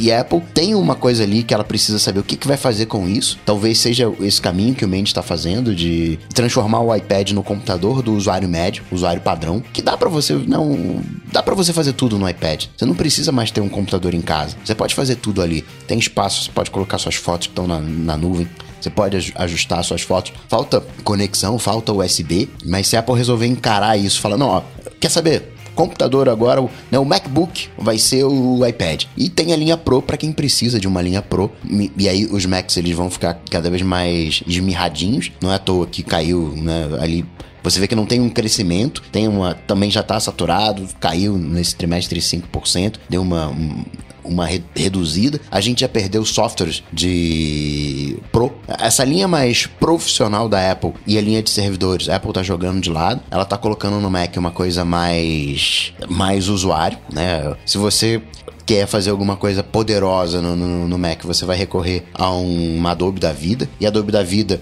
E 0.00 0.10
a 0.10 0.20
Apple 0.20 0.40
tem 0.54 0.74
uma 0.74 0.94
coisa 0.94 1.22
ali 1.22 1.42
que 1.42 1.52
ela 1.54 1.64
precisa 1.64 1.98
saber 1.98 2.20
o 2.20 2.22
que, 2.22 2.36
que 2.36 2.46
vai 2.48 2.56
fazer 2.56 2.86
com 2.86 3.08
isso. 3.08 3.38
Talvez 3.44 3.78
seja 3.78 4.10
esse 4.20 4.40
caminho 4.40 4.74
que 4.74 4.84
o 4.84 4.88
Mendes 4.88 5.12
está 5.18 5.22
fazendo 5.22 5.74
de 5.74 6.18
transformar 6.34 6.80
o 6.80 6.94
iPad 6.94 7.32
no 7.32 7.42
computador 7.42 8.02
do 8.02 8.14
usuário 8.14 8.48
médio, 8.48 8.84
usuário 8.90 9.20
padrão, 9.20 9.62
que 9.72 9.82
dá 9.82 9.96
pra 9.96 10.08
você 10.08 10.34
não 10.34 11.02
dá 11.32 11.42
para 11.42 11.54
você 11.54 11.72
fazer 11.72 11.92
tudo 11.92 12.18
no 12.18 12.28
iPad. 12.28 12.64
Você 12.76 12.84
não 12.86 12.94
precisa 12.94 13.32
mais 13.32 13.50
ter 13.50 13.60
um 13.60 13.68
computador 13.68 14.14
em 14.14 14.20
casa. 14.20 14.56
Você 14.64 14.74
pode 14.74 14.94
fazer 14.94 15.16
tudo 15.16 15.42
ali. 15.42 15.64
Tem 15.86 15.98
espaço, 15.98 16.44
você 16.44 16.50
pode 16.50 16.70
colocar 16.70 16.98
suas 16.98 17.16
fotos 17.16 17.46
que 17.48 17.52
estão 17.52 17.66
na, 17.66 17.80
na 17.80 18.16
nuvem. 18.16 18.48
Você 18.80 18.90
pode 18.90 19.16
aj- 19.16 19.32
ajustar 19.34 19.82
suas 19.84 20.02
fotos. 20.02 20.32
Falta 20.48 20.80
conexão, 21.02 21.58
falta 21.58 21.92
USB, 21.92 22.48
mas 22.64 22.86
se 22.86 22.96
a 22.96 23.00
Apple 23.00 23.16
resolver 23.16 23.46
encarar 23.46 23.96
isso, 23.96 24.20
fala, 24.20 24.36
não, 24.38 24.46
ó, 24.48 24.62
quer 25.00 25.10
saber? 25.10 25.52
Computador 25.78 26.28
agora, 26.28 26.60
né, 26.90 26.98
o 26.98 27.04
MacBook 27.04 27.68
vai 27.78 27.98
ser 27.98 28.24
o 28.24 28.66
iPad. 28.66 29.04
E 29.16 29.28
tem 29.28 29.52
a 29.52 29.56
linha 29.56 29.76
Pro 29.76 30.02
para 30.02 30.16
quem 30.16 30.32
precisa 30.32 30.80
de 30.80 30.88
uma 30.88 31.00
linha 31.00 31.22
Pro. 31.22 31.52
E, 31.70 31.92
e 31.96 32.08
aí 32.08 32.26
os 32.26 32.44
Macs 32.46 32.76
eles 32.76 32.96
vão 32.96 33.08
ficar 33.08 33.40
cada 33.48 33.70
vez 33.70 33.80
mais 33.80 34.42
esmirradinhos. 34.44 35.30
Não 35.40 35.52
é 35.52 35.54
à 35.54 35.58
toa 35.60 35.86
que 35.86 36.02
caiu 36.02 36.52
né, 36.56 36.88
ali 37.00 37.24
você 37.62 37.78
vê 37.78 37.86
que 37.86 37.94
não 37.94 38.06
tem 38.06 38.20
um 38.20 38.28
crescimento, 38.30 39.02
tem 39.12 39.28
uma 39.28 39.54
também 39.54 39.90
já 39.90 40.00
está 40.00 40.18
saturado, 40.18 40.88
caiu 40.98 41.36
nesse 41.36 41.76
trimestre 41.76 42.20
5%, 42.20 42.94
deu 43.08 43.22
uma 43.22 43.48
um- 43.48 43.84
uma 44.28 44.46
re- 44.46 44.62
reduzida. 44.74 45.40
A 45.50 45.60
gente 45.60 45.80
já 45.80 45.88
perdeu 45.88 46.24
softwares 46.24 46.82
de 46.92 48.18
Pro. 48.30 48.52
Essa 48.78 49.04
linha 49.04 49.26
mais 49.26 49.66
profissional 49.66 50.48
da 50.48 50.70
Apple 50.70 50.92
e 51.06 51.16
a 51.18 51.20
linha 51.20 51.42
de 51.42 51.50
servidores, 51.50 52.08
a 52.08 52.16
Apple 52.16 52.32
tá 52.32 52.42
jogando 52.42 52.80
de 52.80 52.90
lado. 52.90 53.20
Ela 53.30 53.44
tá 53.44 53.56
colocando 53.56 53.98
no 54.00 54.10
Mac 54.10 54.36
uma 54.36 54.50
coisa 54.50 54.84
mais 54.84 55.92
mais 56.08 56.48
usuário, 56.48 56.98
né? 57.12 57.54
Se 57.64 57.78
você 57.78 58.22
quer 58.66 58.86
fazer 58.86 59.10
alguma 59.10 59.34
coisa 59.36 59.62
poderosa 59.62 60.42
no, 60.42 60.54
no, 60.54 60.86
no 60.86 60.98
Mac, 60.98 61.22
você 61.24 61.44
vai 61.44 61.56
recorrer 61.56 62.04
a 62.12 62.30
um 62.32 62.86
Adobe 62.86 63.18
da 63.18 63.32
vida. 63.32 63.68
E 63.80 63.86
Adobe 63.86 64.12
da 64.12 64.22
vida 64.22 64.60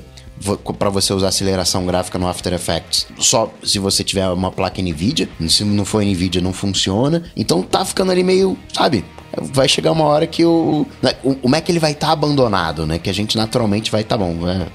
para 0.79 0.91
você 0.91 1.14
usar 1.14 1.29
aceleração 1.29 1.87
gráfica 1.87 2.19
no 2.19 2.29
After 2.29 2.53
Effects, 2.53 3.07
só 3.19 3.51
se 3.64 3.79
você 3.79 4.05
tiver 4.05 4.29
uma 4.29 4.53
placa 4.53 4.83
Nvidia. 4.83 5.29
Se 5.49 5.64
não 5.64 5.85
for 5.85 6.05
Nvidia, 6.05 6.43
não 6.43 6.53
funciona. 6.53 7.23
Então 7.35 7.62
tá 7.62 7.85
ficando 7.87 8.12
ali 8.12 8.23
meio, 8.23 8.57
sabe? 8.73 9.03
Vai 9.41 9.68
chegar 9.68 9.93
uma 9.93 10.05
hora 10.05 10.26
que 10.26 10.45
o, 10.45 10.87
né, 11.03 11.12
o, 11.22 11.49
Mac 11.49 11.68
ele 11.68 11.78
vai 11.78 11.93
estar 11.93 12.11
abandonado, 12.12 12.87
né? 12.87 12.99
Que 12.99 13.11
a 13.11 13.12
gente 13.14 13.37
naturalmente 13.37 13.91
vai, 13.91 14.03
tá 14.05 14.16
bom, 14.16 14.32
né? 14.34 14.66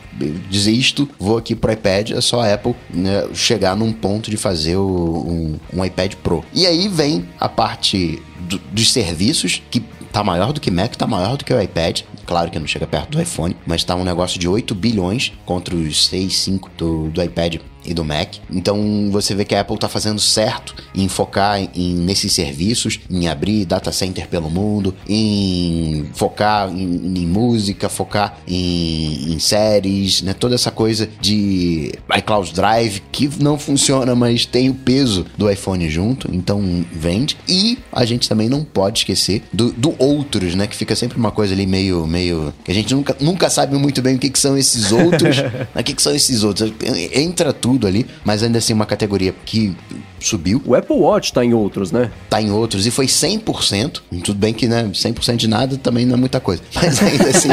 desisto, 0.50 1.10
vou 1.20 1.38
aqui 1.38 1.56
pro 1.56 1.72
iPad, 1.72 2.12
é 2.12 2.22
só 2.22 2.42
a 2.42 2.54
Apple 2.54 2.76
né, 2.94 3.28
chegar 3.34 3.76
num 3.76 3.92
ponto 3.92 4.30
de 4.30 4.38
fazer 4.38 4.76
o- 4.76 5.26
um, 5.74 5.80
um 5.80 5.84
iPad 5.86 6.14
Pro. 6.16 6.44
E 6.54 6.66
aí 6.68 6.88
vem 6.88 7.28
a 7.40 7.50
parte 7.50 8.22
do- 8.42 8.60
dos 8.72 8.92
serviços 8.92 9.62
que 9.72 9.80
tá 10.12 10.24
maior 10.24 10.52
do 10.54 10.60
que 10.62 10.70
Mac, 10.70 10.96
tá 10.96 11.08
maior 11.08 11.38
do 11.38 11.46
que 11.46 11.54
o 11.54 11.62
iPad. 11.62 12.02
Claro 12.26 12.52
que 12.52 12.60
não 12.60 12.68
chega 12.68 12.86
perto 12.86 13.12
do 13.12 13.22
iPhone, 13.22 13.56
mas 13.66 13.84
tá 13.84 13.96
um 13.96 14.04
negócio 14.04 14.40
de 14.40 14.48
8 14.48 14.76
bilhões 14.76 15.34
contra 15.46 15.76
os 15.76 16.08
6, 16.08 16.38
5 16.38 16.70
do, 16.78 17.10
do 17.10 17.24
iPad 17.24 17.56
e 17.86 17.94
do 17.94 18.04
Mac. 18.04 18.36
Então 18.52 19.10
você 19.12 19.34
vê 19.36 19.46
que 19.46 19.56
a 19.56 19.62
Apple 19.62 19.78
tá 19.78 19.90
fazendo 19.90 20.20
certo 20.20 20.76
em 20.94 21.08
focar 21.08 21.60
em, 21.76 21.96
nesses 21.96 22.34
serviços, 22.34 23.00
em 23.10 23.28
abrir 23.28 23.66
data 23.66 23.92
center 23.92 24.28
pelo 24.28 24.50
mundo, 24.50 24.96
em 25.08 26.10
focar 26.14 26.70
em, 26.70 27.18
em 27.18 27.28
música, 27.28 27.90
focar 27.90 28.38
em, 28.48 29.34
em 29.34 29.40
séries, 29.40 30.22
né? 30.22 30.34
Toda 30.34 30.56
essa 30.56 30.72
coisa 30.72 31.10
de 31.20 31.94
iCloud 32.18 32.54
Drive 32.54 33.02
que 33.12 33.30
não 33.40 33.58
funciona, 33.58 34.16
mas 34.16 34.46
tem 34.46 34.70
o 34.70 34.74
peso 34.74 35.26
do 35.38 35.50
iPhone 35.50 35.90
junto, 35.90 36.30
então 36.34 36.86
vende. 36.92 37.38
E 37.48 37.78
a 37.92 38.06
gente 38.06 38.28
também 38.30 38.50
não 38.50 38.64
pode 38.64 39.00
esquecer 39.00 39.44
do, 39.52 39.72
do 39.72 39.96
outros, 39.98 40.56
né? 40.56 40.68
Que 40.68 40.76
fica 40.76 40.96
sempre 40.96 41.18
uma 41.18 41.32
coisa 41.32 41.54
ali 41.54 41.66
meio, 41.66 42.06
meio 42.06 42.54
que 42.64 42.72
a 42.72 42.74
gente 42.74 42.94
nunca, 42.94 43.16
nunca 43.20 43.50
sabe 43.50 43.76
muito 43.78 44.02
bem 44.02 44.16
o 44.16 44.20
que, 44.20 44.30
que 44.30 44.40
são 44.40 44.58
esses 44.58 44.92
outros, 44.92 45.38
né? 45.42 45.68
o 45.76 45.84
que, 45.84 45.94
que 45.94 46.02
são 46.02 46.14
esses 46.14 46.44
outros. 46.44 46.72
Entra 47.14 47.54
tudo 47.54 47.71
ali, 47.88 48.06
mas 48.24 48.44
ainda 48.44 48.58
assim 48.58 48.74
uma 48.74 48.86
categoria 48.86 49.34
que 49.46 49.76
subiu, 50.20 50.62
O 50.66 50.76
Apple 50.76 50.96
Watch 50.96 51.34
tá 51.34 51.44
em 51.44 51.54
outros, 51.54 51.92
né? 51.92 52.12
tá 52.30 52.42
em 52.42 52.52
outros 52.52 52.86
e 52.86 52.92
foi 52.92 53.06
100%. 53.08 54.02
Tudo 54.24 54.38
bem 54.38 54.54
que, 54.54 54.68
né, 54.68 54.84
100% 54.94 55.36
de 55.36 55.48
nada 55.48 55.78
também 55.78 56.06
não 56.06 56.16
é 56.16 56.18
muita 56.18 56.40
coisa, 56.40 56.62
mas 56.76 57.02
ainda 57.02 57.30
assim 57.30 57.50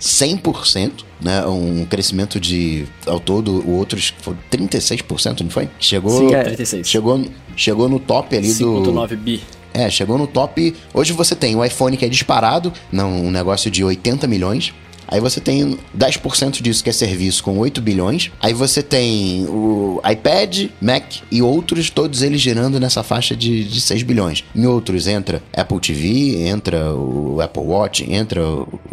100%, 0.00 1.04
né? 1.20 1.44
Um 1.46 1.84
crescimento 1.84 2.40
de 2.40 2.86
ao 3.06 3.20
todo, 3.20 3.60
o 3.66 3.76
outros 3.76 4.14
foi 4.22 4.34
36%, 4.50 5.40
não 5.42 5.50
foi? 5.50 5.68
Chegou 5.78 6.28
Sim, 6.28 6.34
é. 6.34 6.42
36. 6.44 6.88
Chegou 6.88 7.24
chegou 7.56 7.88
no 7.88 7.98
top 7.98 8.36
ali 8.36 8.52
do 8.54 8.82
5.9 8.82 9.16
bi. 9.16 9.42
é, 9.74 9.90
chegou 9.90 10.16
no 10.16 10.26
top. 10.26 10.74
Hoje 10.94 11.12
você 11.12 11.34
tem 11.34 11.54
o 11.54 11.64
iPhone 11.64 11.96
que 11.96 12.04
é 12.04 12.08
disparado, 12.08 12.72
não, 12.90 13.10
um 13.26 13.30
negócio 13.30 13.70
de 13.70 13.84
80 13.84 14.26
milhões. 14.26 14.72
Aí 15.10 15.20
você 15.20 15.40
tem 15.40 15.78
10% 15.96 16.62
disso 16.62 16.84
que 16.84 16.90
é 16.90 16.92
serviço 16.92 17.42
com 17.42 17.58
8 17.58 17.80
bilhões. 17.80 18.30
Aí 18.40 18.54
você 18.54 18.82
tem 18.82 19.44
o 19.46 20.00
iPad, 20.08 20.68
Mac 20.80 21.04
e 21.30 21.42
outros, 21.42 21.90
todos 21.90 22.22
eles 22.22 22.40
girando 22.40 22.78
nessa 22.78 23.02
faixa 23.02 23.34
de, 23.34 23.64
de 23.64 23.80
6 23.80 24.02
bilhões. 24.02 24.44
Em 24.54 24.66
outros 24.66 25.06
entra 25.06 25.42
Apple 25.52 25.80
TV, 25.80 26.46
entra 26.46 26.94
o 26.94 27.40
Apple 27.40 27.62
Watch, 27.62 28.10
entra 28.10 28.40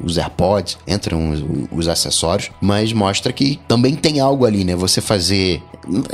os 0.02 0.18
AirPods, 0.18 0.78
entram 0.88 1.32
os, 1.32 1.44
os 1.72 1.88
acessórios. 1.88 2.50
Mas 2.62 2.92
mostra 2.92 3.32
que 3.32 3.60
também 3.68 3.96
tem 3.96 4.20
algo 4.20 4.46
ali, 4.46 4.64
né? 4.64 4.76
Você 4.76 5.02
fazer 5.02 5.62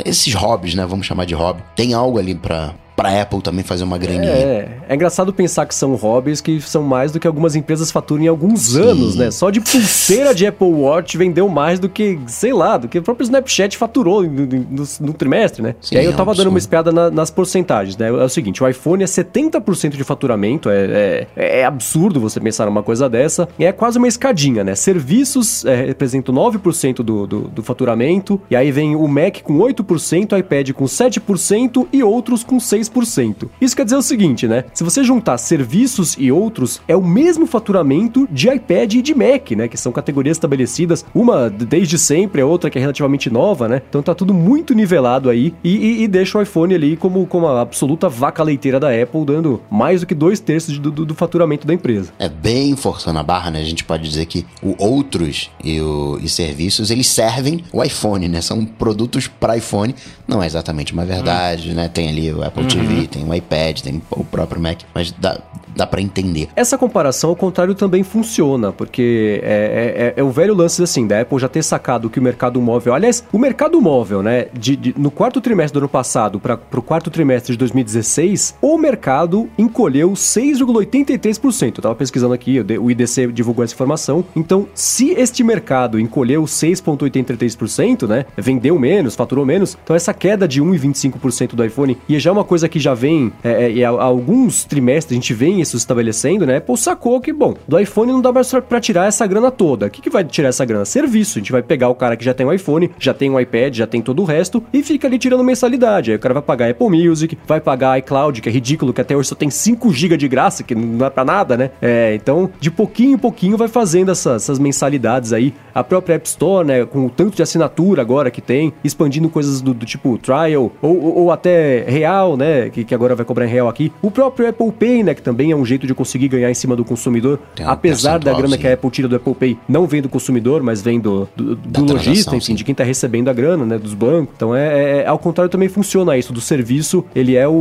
esses 0.06 0.34
hobbies, 0.34 0.76
né? 0.76 0.86
Vamos 0.86 1.06
chamar 1.06 1.26
de 1.26 1.34
hobby. 1.34 1.64
Tem 1.76 1.94
algo 1.94 2.20
ali 2.20 2.36
pra, 2.36 2.76
pra 2.96 3.22
Apple 3.22 3.42
também 3.42 3.64
fazer 3.64 3.84
uma 3.84 3.98
graninha. 3.98 4.32
É, 4.32 4.78
é 4.90 4.96
engraçado 4.96 5.34
pensar 5.34 5.66
que 5.66 5.74
são 5.74 5.96
hobbies 5.96 6.42
que 6.42 6.62
são 6.62 6.84
mais 6.84 7.12
do 7.12 7.20
que 7.20 7.28
algumas 7.28 7.56
empresas 7.56 7.92
faturam 7.92 8.24
em 8.24 8.28
alguns 8.28 8.68
Sim. 8.74 8.82
anos, 8.82 9.16
né? 9.16 9.32
Só 9.32 9.50
de 9.50 9.60
pulseira 9.62 10.34
de 10.34 10.46
Apple 10.46 10.68
Watch 10.68 11.18
vendeu 11.18 11.48
mais 11.50 11.80
do 11.80 11.90
que, 11.90 12.20
sei 12.28 12.54
lá, 12.54 12.78
do 12.78 12.88
que 12.88 13.00
o 13.00 13.02
próprio 13.02 13.24
Snapchat 13.24 13.78
faturou 13.78 14.24
no, 14.24 14.46
no- 14.46 14.84
no 15.02 15.14
trimestre, 15.14 15.62
né? 15.64 15.76
Sim, 15.82 15.96
e 15.96 15.98
aí 16.00 16.06
eu 16.06 16.12
é 16.12 16.14
um 16.14 16.18
tava 16.18 16.34
dando 16.36 16.48
uma 16.50 16.58
espiada 16.58 16.92
na- 16.92 17.10
nas 17.10 17.32
porcentagens, 17.32 17.98
né? 17.98 18.08
É 18.10 18.12
o 18.12 18.30
seguinte, 18.30 18.64
o 18.64 18.68
iPhone 18.68 19.04
é 19.04 19.08
70% 19.08 19.96
de 19.98 20.04
faturamento, 20.04 20.70
é, 20.70 21.28
é, 21.36 21.60
é 21.62 21.66
absurdo 21.66 22.20
você 22.20 22.40
pensar 22.40 22.66
numa 22.66 22.84
coisa 22.84 23.10
dessa. 23.10 23.48
E 23.58 23.66
é 23.66 23.72
quase 23.72 23.98
uma 23.98 24.08
escadinha, 24.08 24.64
né? 24.64 24.76
Serviços 24.76 25.66
é, 25.66 25.86
representam 25.86 26.34
9% 26.34 26.98
do, 26.98 27.26
do, 27.28 27.40
do 27.48 27.64
faturamento, 27.64 28.40
e 28.50 28.56
aí 28.56 28.72
vem 28.72 28.96
o 28.96 29.08
Mac 29.08 29.42
com 29.42 29.58
8%, 29.58 30.34
o 30.34 30.38
iPad 30.38 30.72
com 30.72 30.86
7% 30.86 31.88
e 31.92 32.04
outros 32.04 32.44
com 32.44 32.58
6%. 32.58 32.83
6%. 32.84 33.50
Isso 33.62 33.76
quer 33.76 33.84
dizer 33.84 33.96
o 33.96 34.02
seguinte, 34.02 34.48
né? 34.48 34.66
Se 34.74 34.84
você 34.84 35.04
juntar 35.04 35.38
serviços 35.38 36.16
e 36.18 36.32
outros, 36.32 36.82
é 36.88 36.96
o 36.96 37.04
mesmo 37.04 37.46
faturamento 37.46 38.28
de 38.32 38.50
iPad 38.50 38.94
e 38.96 39.02
de 39.02 39.16
Mac, 39.16 39.52
né? 39.52 39.68
Que 39.68 39.78
são 39.78 39.92
categorias 39.92 40.38
estabelecidas, 40.38 41.06
uma 41.14 41.50
desde 41.50 41.98
sempre, 41.98 42.42
a 42.42 42.46
outra 42.46 42.70
que 42.70 42.78
é 42.78 42.82
relativamente 42.82 43.30
nova, 43.30 43.68
né? 43.68 43.82
Então 43.90 44.02
tá 44.02 44.14
tudo 44.14 44.34
muito 44.34 44.74
nivelado 44.74 45.30
aí 45.30 45.54
e, 45.64 45.76
e, 45.76 46.04
e 46.04 46.08
deixa 46.08 46.38
o 46.38 46.42
iPhone 46.42 46.74
ali 46.74 46.98
como, 46.98 47.26
como 47.26 47.48
a 47.48 47.62
absoluta 47.62 48.10
vaca 48.10 48.44
leiteira 48.44 48.80
da 48.80 48.90
Apple, 48.90 49.26
dando 49.26 49.62
mais 49.70 50.02
do 50.02 50.08
que 50.08 50.16
dois 50.16 50.40
terços 50.40 50.78
do, 50.78 50.92
do, 50.92 51.06
do 51.06 51.16
faturamento 51.16 51.66
da 51.66 51.74
empresa. 51.74 52.12
É 52.20 52.30
bem 52.30 52.76
forçando 52.76 53.20
a 53.20 53.24
barra, 53.24 53.52
né? 53.52 53.60
A 53.60 53.66
gente 53.66 53.84
pode 53.84 54.04
dizer 54.04 54.26
que 54.26 54.46
o 54.62 54.76
outros 54.78 55.50
e, 55.64 55.80
o, 55.80 56.20
e 56.22 56.30
serviços, 56.30 56.92
eles 56.92 57.08
servem 57.08 57.64
o 57.72 57.84
iPhone, 57.84 58.28
né? 58.28 58.42
São 58.42 58.66
produtos 58.66 59.28
para 59.28 59.58
iPhone. 59.58 59.96
Não 60.28 60.42
é 60.42 60.46
exatamente 60.46 60.94
uma 60.94 61.06
verdade, 61.06 61.74
né? 61.74 61.88
Tem 61.88 62.10
ali 62.10 62.32
o 62.32 62.44
Apple 62.44 62.66
TV, 62.74 63.08
tem 63.08 63.24
o 63.28 63.34
iPad, 63.34 63.82
tem 63.82 64.02
o 64.12 64.24
próprio 64.24 64.60
Mac, 64.62 64.80
mas 64.96 65.12
dá, 65.12 65.40
dá 65.76 65.86
para 65.86 66.02
entender. 66.02 66.50
Essa 66.56 66.78
comparação, 66.78 67.30
ao 67.30 67.36
contrário, 67.36 67.76
também 67.76 68.04
funciona, 68.04 68.72
porque 68.72 69.40
é, 69.44 70.14
é, 70.18 70.22
é 70.22 70.24
o 70.24 70.32
velho 70.32 70.56
lance 70.56 70.82
assim, 70.82 71.06
da 71.06 71.22
Apple 71.22 71.38
já 71.40 71.48
ter 71.48 71.64
sacado 71.64 72.10
que 72.10 72.20
o 72.20 72.22
mercado 72.22 72.60
móvel. 72.62 72.94
Aliás, 72.94 73.24
o 73.32 73.38
mercado 73.38 73.80
móvel, 73.80 74.24
né? 74.24 74.48
De, 74.54 74.76
de- 74.76 74.96
no 74.98 75.12
quarto 75.12 75.40
trimestre 75.40 75.74
do 75.80 75.84
ano 75.84 75.90
passado 75.90 76.40
para 76.40 76.60
o 76.76 76.82
quarto 76.82 77.10
trimestre 77.12 77.52
de 77.54 77.58
2016, 77.60 78.56
o 78.62 78.78
mercado 78.78 79.48
encolheu 79.58 80.12
6,83%. 80.12 81.78
Eu 81.78 81.82
tava 81.84 81.96
pesquisando 81.96 82.34
aqui, 82.34 82.60
o 82.60 82.90
IDC 82.90 83.28
divulgou 83.28 83.64
essa 83.64 83.74
informação. 83.74 84.24
Então, 84.36 84.68
se 84.74 85.12
este 85.12 85.44
mercado 85.44 86.00
encolheu 86.00 86.44
6,83%, 86.44 88.08
né? 88.08 88.26
Vendeu 88.38 88.78
menos, 88.80 89.16
faturou 89.16 89.46
menos. 89.46 89.78
Então, 89.84 89.96
essa 89.96 90.14
queda 90.14 90.48
de 90.48 90.62
1,25% 90.62 91.54
do 91.54 91.64
iPhone, 91.66 91.98
e 92.08 92.20
já 92.20 92.30
é 92.30 92.34
uma 92.34 92.44
coisa 92.44 92.63
que 92.68 92.80
já 92.80 92.94
vem, 92.94 93.32
é, 93.44 93.66
é, 93.66 93.72
e 93.72 93.84
há, 93.84 93.90
alguns 93.90 94.64
trimestres 94.66 95.12
a 95.12 95.16
gente 95.22 95.34
vem 95.34 95.62
isso 95.62 95.76
estabelecendo, 95.78 96.46
né? 96.46 96.58
Apple 96.58 96.78
sacou 96.78 97.20
que, 97.22 97.32
bom, 97.34 97.54
do 97.68 97.80
iPhone 97.80 98.12
não 98.12 98.22
dá 98.22 98.32
mais 98.32 98.52
pra- 98.52 98.80
tirar 98.80 99.08
essa 99.08 99.26
grana 99.26 99.50
toda. 99.52 99.86
O 99.86 99.90
que, 99.90 100.02
que 100.02 100.10
vai 100.10 100.24
tirar 100.24 100.50
essa 100.50 100.66
grana? 100.66 100.86
Serviço. 100.86 101.38
A 101.38 101.42
gente 101.42 101.52
vai 101.52 101.62
pegar 101.62 101.90
o 101.90 101.96
cara 101.96 102.16
que 102.18 102.26
já 102.26 102.34
tem 102.34 102.46
um 102.46 102.52
iPhone, 102.54 102.90
já 103.00 103.14
tem 103.14 103.30
um 103.30 103.40
iPad, 103.40 103.76
já 103.76 103.88
tem 103.88 104.02
todo 104.02 104.22
o 104.22 104.26
resto, 104.26 104.64
e 104.74 104.84
fica 104.84 105.08
ali 105.08 105.18
tirando 105.18 105.44
mensalidade. 105.44 106.12
Aí 106.12 106.18
o 106.18 106.20
cara 106.20 106.34
vai 106.34 106.44
pagar 106.44 106.70
Apple 106.70 106.90
Music, 106.90 107.38
vai 107.48 107.62
pagar 107.62 107.98
iCloud, 108.00 108.42
que 108.42 108.50
é 108.50 108.52
ridículo, 108.52 108.94
que 108.94 109.02
até 109.02 109.16
hoje 109.16 109.30
só 109.30 109.36
tem 109.36 109.50
5 109.50 109.92
GB 109.92 110.18
de 110.18 110.28
graça, 110.28 110.64
que 110.64 110.76
não 110.76 111.06
é 111.06 111.10
pra 111.10 111.24
nada, 111.24 111.56
né? 111.58 111.72
É, 111.82 112.14
então, 112.16 112.50
de 112.60 112.70
pouquinho 112.70 113.14
em 113.14 113.18
pouquinho 113.18 113.58
vai 113.58 113.68
fazendo 113.68 114.12
essas, 114.12 114.44
essas 114.44 114.60
mensalidades 114.60 115.32
aí. 115.34 115.54
A 115.74 115.84
própria 115.84 116.16
App 116.16 116.28
Store, 116.28 116.68
né, 116.68 116.86
com 116.86 117.06
o 117.06 117.10
tanto 117.10 117.36
de 117.36 117.42
assinatura 117.42 118.02
agora 118.02 118.30
que 118.30 118.42
tem, 118.42 118.74
expandindo 118.84 119.30
coisas 119.30 119.62
do, 119.62 119.74
do 119.74 119.86
tipo 119.86 120.18
trial, 120.18 120.72
ou, 120.82 120.98
ou, 121.04 121.18
ou 121.24 121.32
até 121.32 121.84
real, 121.88 122.36
né, 122.38 122.53
que, 122.72 122.84
que 122.84 122.96
agora 122.96 123.16
vai 123.16 123.26
cobrar 123.26 123.46
em 123.46 123.50
real 123.50 123.68
aqui. 123.68 123.92
O 124.02 124.10
próprio 124.12 124.48
Apple 124.50 124.72
Pay, 124.72 125.04
né, 125.04 125.14
que 125.14 125.22
também 125.22 125.52
é 125.52 125.56
um 125.56 125.66
jeito 125.66 125.86
de 125.88 125.94
conseguir 125.94 126.28
ganhar 126.28 126.50
em 126.50 126.54
cima 126.54 126.76
do 126.76 126.86
consumidor, 126.86 127.40
um 127.60 127.68
apesar 127.68 128.20
da 128.20 128.32
grana 128.32 128.34
percentualzinho. 128.34 128.60
que 128.62 128.68
a 128.68 128.74
Apple 128.74 128.90
tira 128.92 129.08
do 129.08 129.16
Apple 129.16 129.36
Pay, 129.36 129.58
não 129.68 129.86
vem 129.86 130.02
do 130.02 130.10
consumidor, 130.10 130.62
mas 130.64 130.82
vem 130.82 131.00
do, 131.00 131.28
do, 131.36 131.56
do 131.56 131.94
lojista, 131.94 132.36
enfim, 132.36 132.46
sim. 132.46 132.56
de 132.56 132.64
quem 132.64 132.74
tá 132.76 132.84
recebendo 132.84 133.30
a 133.30 133.34
grana, 133.34 133.66
né, 133.66 133.78
dos 133.78 133.94
bancos. 133.94 134.34
Então, 134.36 134.56
é, 134.56 135.02
é- 135.02 135.08
ao 135.08 135.20
contrário, 135.20 135.50
também 135.50 135.70
funciona 135.70 136.18
isso, 136.18 136.34
do 136.34 136.42
serviço, 136.42 137.06
ele 137.16 137.36
é 137.36 137.48
o, 137.48 137.52
o, 137.52 137.56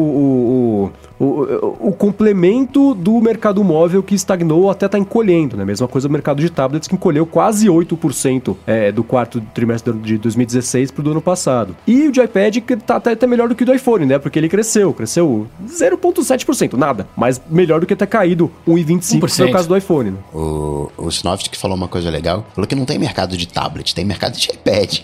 o, 0.85 0.91
o- 1.25 1.89
o 1.89 1.93
complemento 1.93 2.95
do 2.95 3.21
mercado 3.21 3.63
móvel 3.63 4.03
que 4.03 4.15
estagnou 4.15 4.63
ou 4.63 4.71
até 4.71 4.89
tá 4.89 4.99
encolhendo, 4.99 5.57
né? 5.57 5.65
Mesma 5.65 5.87
coisa 5.89 6.09
do 6.09 6.13
mercado 6.13 6.41
de 6.41 6.51
tablets 6.51 6.89
que 6.89 6.95
encolheu 6.95 7.25
quase 7.27 7.69
8% 7.69 8.57
é, 8.67 8.91
do 8.91 9.05
quarto 9.05 9.41
trimestre 9.55 9.93
de 9.93 10.19
2016 10.19 10.91
pro 10.91 11.03
do 11.03 11.11
ano 11.13 11.21
passado. 11.23 11.77
E 11.87 12.09
o 12.09 12.13
de 12.13 12.21
iPad 12.21 12.59
que 12.59 12.77
tá 12.77 12.97
até, 12.97 13.13
até 13.13 13.27
melhor 13.27 13.49
do 13.49 13.55
que 13.55 13.63
o 13.63 13.67
do 13.67 13.75
iPhone, 13.75 14.05
né? 14.07 14.19
Porque 14.19 14.39
ele 14.39 14.49
cresceu, 14.49 14.93
cresceu 14.93 15.47
0,7%, 15.67 16.75
nada. 16.75 17.07
Mas 17.17 17.41
melhor 17.51 17.81
do 17.81 17.87
que 17.87 17.95
ter 17.95 18.07
caído 18.07 18.51
1,25% 18.67 19.21
que 19.27 19.37
foi 19.37 19.47
o 19.47 19.49
1%. 19.49 19.53
caso 19.53 19.69
do 19.69 19.77
iPhone, 19.77 20.11
né? 20.11 20.17
O, 20.35 20.91
o 20.99 21.09
Snoft 21.09 21.49
que 21.51 21.57
falou 21.59 21.77
uma 21.77 21.89
coisa 21.89 22.11
legal, 22.11 22.45
falou 22.55 22.67
que 22.67 22.75
não 22.75 22.85
tem 22.85 22.99
mercado 22.99 23.37
de 23.37 23.47
tablet, 23.47 23.95
tem 23.95 24.05
mercado 24.05 24.37
de 24.37 24.49
iPad. 24.51 25.01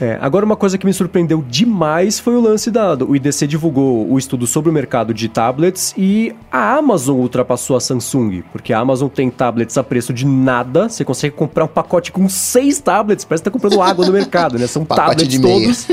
É, 0.00 0.18
agora 0.20 0.44
uma 0.44 0.56
coisa 0.56 0.76
que 0.78 0.86
me 0.86 0.92
surpreendeu 0.92 1.44
demais 1.48 2.18
foi 2.18 2.34
o 2.36 2.40
lance 2.40 2.70
da. 2.70 2.94
O 2.94 3.14
IDC 3.14 3.46
divulgou 3.46 3.87
o 3.88 4.18
estudo 4.18 4.46
sobre 4.46 4.70
o 4.70 4.72
mercado 4.72 5.12
de 5.14 5.28
tablets 5.28 5.94
e 5.96 6.34
a 6.50 6.76
Amazon 6.76 7.16
ultrapassou 7.18 7.76
a 7.76 7.80
Samsung, 7.80 8.42
porque 8.52 8.72
a 8.72 8.78
Amazon 8.78 9.08
tem 9.08 9.30
tablets 9.30 9.76
a 9.78 9.82
preço 9.84 10.12
de 10.12 10.26
nada. 10.26 10.88
Você 10.88 11.04
consegue 11.04 11.34
comprar 11.34 11.64
um 11.64 11.68
pacote 11.68 12.10
com 12.12 12.28
seis 12.28 12.80
tablets, 12.80 13.24
parece 13.24 13.42
que 13.42 13.50
tá 13.50 13.52
comprando 13.52 13.80
água 13.82 14.04
no 14.06 14.12
mercado, 14.12 14.58
né? 14.58 14.66
São 14.66 14.84
Pacote 14.86 15.08
tablets 15.08 15.28
de 15.28 15.38
meia. 15.38 15.64
todos. 15.66 15.86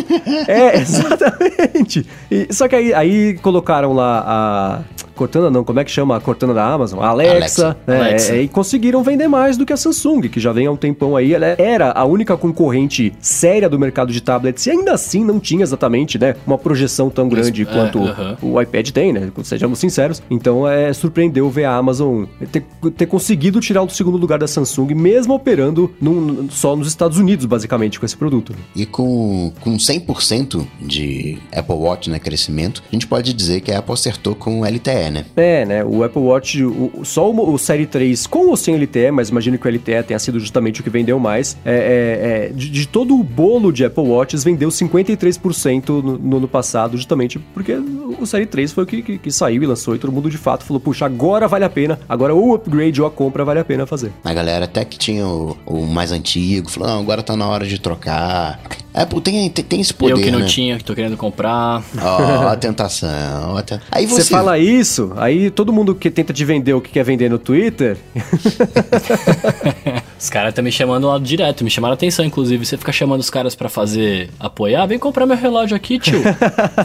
É, 0.48 0.78
exatamente. 0.82 2.06
E- 2.30 2.48
só 2.52 2.68
que 2.68 2.76
aí, 2.76 2.94
aí 2.94 3.34
colocaram 3.42 3.94
lá 3.94 4.24
a. 4.26 5.05
Cortana 5.16 5.50
não, 5.50 5.64
como 5.64 5.80
é 5.80 5.84
que 5.84 5.92
chama 5.92 6.16
a 6.18 6.20
Cortana 6.20 6.54
da 6.54 6.66
Amazon? 6.66 7.00
A 7.00 7.08
Alexa, 7.08 7.36
Alexa. 7.36 7.78
né? 7.88 8.00
Alexa. 8.02 8.36
É, 8.36 8.42
e 8.42 8.48
conseguiram 8.48 9.02
vender 9.04 9.28
mais 9.28 9.58
do 9.58 9.66
que 9.66 9.74
a 9.74 9.78
Samsung, 9.78 10.22
que 10.30 10.40
já 10.40 10.52
vem 10.52 10.68
há 10.68 10.72
um 10.72 10.76
tempão 10.76 11.16
aí. 11.16 11.34
Ela 11.34 11.48
era 11.58 11.92
a 11.92 12.04
única 12.06 12.36
concorrente 12.38 13.14
séria 13.20 13.70
do 13.70 13.80
mercado 13.80 14.12
de 14.12 14.22
tablets 14.22 14.66
e 14.66 14.72
ainda 14.72 14.94
assim 14.94 15.24
não 15.24 15.40
tinha 15.40 15.64
exatamente, 15.64 16.18
né, 16.20 16.36
uma 16.46 16.58
projeção 16.58 17.10
tão 17.10 17.28
grande 17.30 17.62
é, 17.62 17.66
quanto 17.66 18.00
aham. 18.00 18.38
o 18.42 18.62
iPad 18.62 18.90
tem, 18.92 19.14
né? 19.14 19.32
Sejamos 19.44 19.80
sinceros. 19.80 20.22
Então 20.30 20.68
é 20.68 20.92
surpreendeu 20.94 21.50
ver 21.50 21.66
a 21.66 21.76
Amazon 21.76 22.26
ter, 22.52 22.64
ter 22.98 23.06
conseguido 23.06 23.60
tirar 23.60 23.82
o 23.84 23.90
segundo 23.90 24.18
lugar 24.18 24.40
da 24.40 24.48
Samsung, 24.48 24.94
mesmo 24.94 25.34
operando 25.34 25.92
num- 26.02 26.50
só 26.50 26.76
nos 26.76 26.88
Estados 26.88 27.18
Unidos, 27.18 27.46
basicamente, 27.46 28.00
com 28.00 28.06
esse 28.06 28.18
produto. 28.18 28.52
né? 28.54 28.60
E 28.76 28.86
com, 28.86 29.52
com 29.62 29.78
100% 29.78 30.66
de 30.82 31.38
Apple 31.56 31.76
Watch, 31.76 32.10
né, 32.10 32.20
crescimento, 32.20 32.84
a 32.92 32.96
gente 32.96 33.08
pode 33.08 33.34
dizer 33.34 33.62
que 33.62 33.72
a 33.72 33.80
Apple 33.80 33.94
acertou 33.94 34.36
com 34.36 34.62
o 34.62 34.66
LTE, 34.66 35.05
né? 35.10 35.26
É, 35.36 35.66
né? 35.66 35.84
O 35.84 36.04
Apple 36.04 36.22
Watch, 36.22 36.64
o- 36.64 36.92
o- 36.94 37.06
só 37.06 37.30
o, 37.30 37.54
o 37.54 37.58
Série 37.58 37.86
3 37.86 38.26
com 38.28 38.48
ou 38.50 38.58
sem 38.58 38.76
LTE, 38.76 39.12
mas 39.12 39.30
imagino 39.30 39.58
que 39.58 39.68
o 39.68 39.70
LTE 39.72 40.04
tenha 40.04 40.20
sido 40.20 40.40
justamente 40.40 40.82
o 40.82 40.84
que 40.84 40.90
vendeu 40.90 41.20
mais. 41.20 41.58
É, 41.66 41.74
é, 41.74 42.46
é, 42.48 42.54
de, 42.54 42.70
de 42.70 42.88
todo 42.88 43.16
o 43.20 43.24
bolo 43.24 43.72
de 43.72 43.84
Apple 43.86 44.04
Watches, 44.04 44.44
vendeu 44.44 44.70
53% 44.70 45.90
no, 46.04 46.18
no 46.18 46.38
ano 46.38 46.48
passado, 46.48 46.98
justamente 46.98 47.40
porque 47.54 47.74
o 48.20 48.26
Série 48.26 48.46
3 48.46 48.72
foi 48.72 48.84
o 48.84 48.88
que, 48.88 49.02
que, 49.02 49.18
que 49.18 49.32
saiu 49.32 49.64
e 49.64 49.66
lançou 49.66 49.96
e 49.96 50.00
todo 50.00 50.12
mundo 50.12 50.30
de 50.30 50.38
fato 50.38 50.64
falou: 50.64 50.80
puxa, 50.80 51.06
agora 51.06 51.48
vale 51.48 51.66
a 51.66 51.70
pena, 51.70 52.00
agora 52.08 52.34
ou 52.34 52.50
o 52.50 52.56
upgrade 52.56 53.02
ou 53.02 53.08
a 53.08 53.12
compra 53.12 53.44
vale 53.44 53.60
a 53.60 53.66
pena 53.66 53.86
fazer. 53.86 54.12
A 54.24 54.34
galera 54.34 54.66
até 54.66 54.84
que 54.86 54.98
tinha 54.98 55.26
o, 55.28 55.58
o 55.66 55.86
mais 55.86 56.12
antigo, 56.12 56.70
falou, 56.70 56.90
não, 56.90 57.00
agora 57.00 57.22
tá 57.24 57.36
na 57.36 57.48
hora 57.48 57.66
de 57.66 57.80
trocar. 57.80 58.60
Apple 58.94 59.20
tem, 59.20 59.50
tem, 59.50 59.66
tem 59.66 59.82
esse 59.82 59.94
poder, 59.94 60.14
eu 60.14 60.18
que 60.24 60.32
não 60.32 60.40
né? 60.40 60.46
tinha, 60.46 60.78
que 60.78 60.84
tô 60.84 60.96
querendo 60.96 61.18
comprar. 61.18 61.84
Ó, 62.02 62.48
a 62.48 62.56
tentação. 62.56 63.58
a 63.58 63.64
Aí 63.92 64.08
Você 64.08 64.22
você, 64.24 64.30
fala 64.34 64.58
isso, 64.58 64.95
aí 65.18 65.50
todo 65.50 65.74
mundo 65.74 65.94
que 65.96 66.10
tenta 66.10 66.34
te 66.34 66.46
vender 66.46 66.74
o 66.74 66.82
que 66.82 66.92
quer 66.92 67.04
vender 67.04 67.30
no 67.30 67.38
Twitter, 67.38 67.98
Os 70.18 70.30
caras 70.30 70.50
estão 70.50 70.64
me 70.64 70.72
chamando 70.72 71.08
lá 71.08 71.20
direto, 71.20 71.64
me 71.64 71.70
chamaram 71.70 71.92
a 71.92 71.96
atenção, 71.96 72.26
inclusive. 72.26 72.66
Você 72.66 72.78
fica 72.78 72.92
chamando 72.92 73.20
os 73.20 73.30
caras 73.30 73.54
pra 73.54 73.68
fazer 73.68 74.30
apoiar, 74.40 74.86
vem 74.86 74.98
comprar 74.98 75.26
meu 75.26 75.36
relógio 75.36 75.76
aqui, 75.76 76.00
tio. 76.00 76.22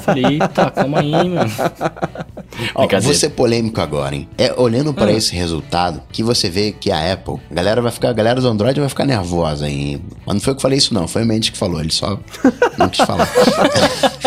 Falei, 0.03 0.25
eita, 0.25 0.71
calma 0.71 1.01
aí, 1.01 1.11
mano. 1.11 1.51
Ó, 2.75 2.87
vou 3.01 3.15
ser 3.15 3.31
polêmico 3.31 3.81
agora, 3.81 4.15
hein? 4.15 4.29
É 4.37 4.53
olhando 4.57 4.93
pra 4.93 5.11
esse 5.13 5.35
resultado 5.35 6.03
que 6.11 6.23
você 6.23 6.51
vê 6.51 6.73
que 6.73 6.91
a 6.91 7.13
Apple, 7.13 7.37
a 7.51 7.55
galera 7.55 7.81
vai 7.81 7.93
ficar, 7.93 8.11
a 8.11 8.13
galera 8.13 8.41
do 8.41 8.49
Android 8.49 8.81
vai 8.81 8.89
ficar 8.89 9.07
nervosa, 9.07 9.69
hein? 9.69 10.03
Mas 10.27 10.35
não 10.35 10.41
foi 10.41 10.53
eu 10.53 10.57
que 10.57 10.63
falei 10.63 10.79
isso, 10.79 10.93
não. 10.93 11.07
Foi 11.07 11.23
o 11.23 11.27
Mendes 11.27 11.51
que 11.51 11.57
falou. 11.57 11.81
Ele 11.81 11.93
só 11.93 12.19
não 12.77 12.89
quis 12.89 13.05
falar. 13.07 13.31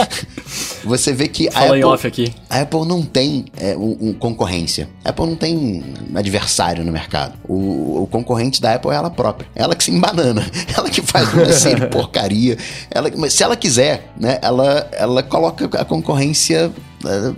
você 0.83 1.13
vê 1.13 1.27
que 1.27 1.49
a 1.49 1.51
Fala 1.51 1.65
Apple, 1.67 1.83
off 1.83 2.07
aqui. 2.07 2.33
a 2.49 2.61
Apple 2.61 2.85
não 2.87 3.03
tem 3.03 3.45
é, 3.57 3.72
um, 3.77 3.97
um 4.09 4.13
concorrência. 4.13 4.89
A 5.03 5.09
Apple 5.09 5.25
não 5.25 5.35
tem 5.35 5.83
adversário 6.15 6.83
no 6.83 6.91
mercado. 6.91 7.33
O, 7.47 8.03
o 8.03 8.07
concorrente 8.11 8.61
da 8.61 8.75
Apple 8.75 8.91
é 8.91 8.95
ela 8.95 9.09
própria. 9.09 9.47
Ela 9.55 9.75
que 9.75 9.83
se 9.83 9.91
embanana. 9.91 10.45
Ela 10.77 10.89
que 10.89 11.01
faz 11.01 11.33
uma 11.33 11.45
série 11.53 11.81
de 11.81 11.87
porcaria. 11.87 12.57
Ela, 12.91 13.11
mas 13.17 13.33
se 13.33 13.43
ela 13.43 13.55
quiser, 13.55 14.11
né? 14.19 14.39
Ela, 14.41 14.89
ela 14.93 15.23
coloca 15.23 15.65
a 15.79 15.85
concorrência. 15.85 16.71
é, 17.05 17.33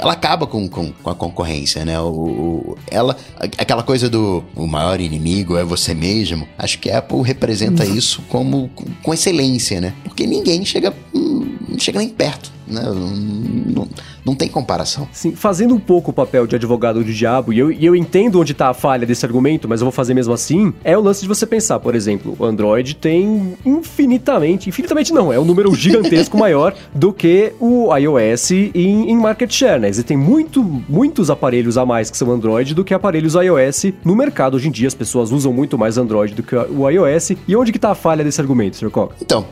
ela 0.00 0.12
acaba 0.12 0.46
com, 0.46 0.68
com, 0.68 0.92
com 0.92 1.10
a 1.10 1.14
concorrência, 1.14 1.84
né? 1.84 1.98
O, 2.00 2.06
o- 2.06 2.78
ela, 2.88 3.16
aquela 3.58 3.82
coisa 3.82 4.08
do 4.08 4.44
o 4.54 4.64
maior 4.64 5.00
inimigo 5.00 5.56
é 5.56 5.64
você 5.64 5.92
mesmo. 5.92 6.46
Acho 6.56 6.78
que 6.78 6.88
a 6.88 6.98
Apple 6.98 7.20
representa 7.22 7.84
isso 7.84 8.22
como 8.28 8.68
com, 8.76 8.84
com 9.02 9.12
excelência, 9.14 9.80
né? 9.80 9.92
Porque 10.04 10.24
ninguém 10.24 10.64
chega, 10.64 10.94
hum, 11.12 11.56
não 11.68 11.78
chega 11.78 11.98
nem 11.98 12.08
perto, 12.08 12.50
né? 12.66 12.82
Não, 12.82 13.88
não 14.24 14.34
tem 14.34 14.48
comparação. 14.48 15.08
Sim, 15.12 15.34
fazendo 15.34 15.74
um 15.74 15.78
pouco 15.78 16.10
o 16.10 16.14
papel 16.14 16.46
de 16.46 16.56
advogado 16.56 17.02
do 17.02 17.12
diabo, 17.12 17.52
e 17.52 17.58
eu, 17.58 17.70
e 17.72 17.84
eu 17.84 17.96
entendo 17.96 18.40
onde 18.40 18.54
tá 18.54 18.68
a 18.68 18.74
falha 18.74 19.06
desse 19.06 19.24
argumento, 19.24 19.68
mas 19.68 19.80
eu 19.80 19.86
vou 19.86 19.92
fazer 19.92 20.14
mesmo 20.14 20.32
assim, 20.32 20.72
é 20.84 20.96
o 20.96 21.00
lance 21.00 21.22
de 21.22 21.28
você 21.28 21.46
pensar, 21.46 21.80
por 21.80 21.94
exemplo, 21.94 22.36
o 22.38 22.44
Android 22.44 22.94
tem 22.94 23.54
infinitamente, 23.64 24.68
infinitamente 24.68 25.12
não, 25.12 25.32
é 25.32 25.38
um 25.38 25.44
número 25.44 25.74
gigantesco 25.74 26.36
maior 26.38 26.74
do 26.94 27.12
que 27.12 27.52
o 27.58 27.94
iOS 27.96 28.50
em, 28.50 29.10
em 29.10 29.16
market 29.16 29.50
share, 29.50 29.80
né? 29.80 29.88
Existem 29.88 30.16
muito, 30.16 30.62
muitos 30.88 31.30
aparelhos 31.30 31.78
a 31.78 31.86
mais 31.86 32.10
que 32.10 32.16
são 32.16 32.30
Android 32.30 32.74
do 32.74 32.84
que 32.84 32.92
aparelhos 32.92 33.34
iOS 33.34 33.92
no 34.04 34.14
mercado 34.14 34.56
hoje 34.56 34.68
em 34.68 34.70
dia, 34.70 34.88
as 34.88 34.94
pessoas 34.94 35.32
usam 35.32 35.52
muito 35.52 35.78
mais 35.78 35.96
Android 35.96 36.34
do 36.34 36.42
que 36.42 36.54
o 36.54 36.88
iOS, 36.88 37.32
e 37.46 37.56
onde 37.56 37.72
que 37.72 37.78
tá 37.78 37.90
a 37.90 37.94
falha 37.94 38.22
desse 38.22 38.40
argumento, 38.40 38.76
Sr. 38.76 38.90
Coca? 38.90 39.16
Então, 39.20 39.46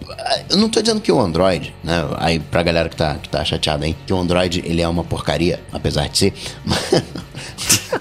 eu 0.50 0.56
não 0.56 0.68
tô 0.68 0.80
dizendo 0.80 1.00
que 1.00 1.10
o 1.10 1.20
Android, 1.20 1.74
né? 1.82 2.05
Aí 2.18 2.38
pra 2.38 2.62
galera 2.62 2.88
que 2.88 2.96
tá 2.96 3.14
que 3.14 3.28
tá 3.28 3.44
chateado 3.44 3.84
aí, 3.84 3.96
que 4.06 4.12
o 4.12 4.18
Android 4.18 4.62
ele 4.64 4.80
é 4.82 4.88
uma 4.88 5.04
porcaria, 5.04 5.60
apesar 5.72 6.08
de 6.08 6.18
ser. 6.18 6.32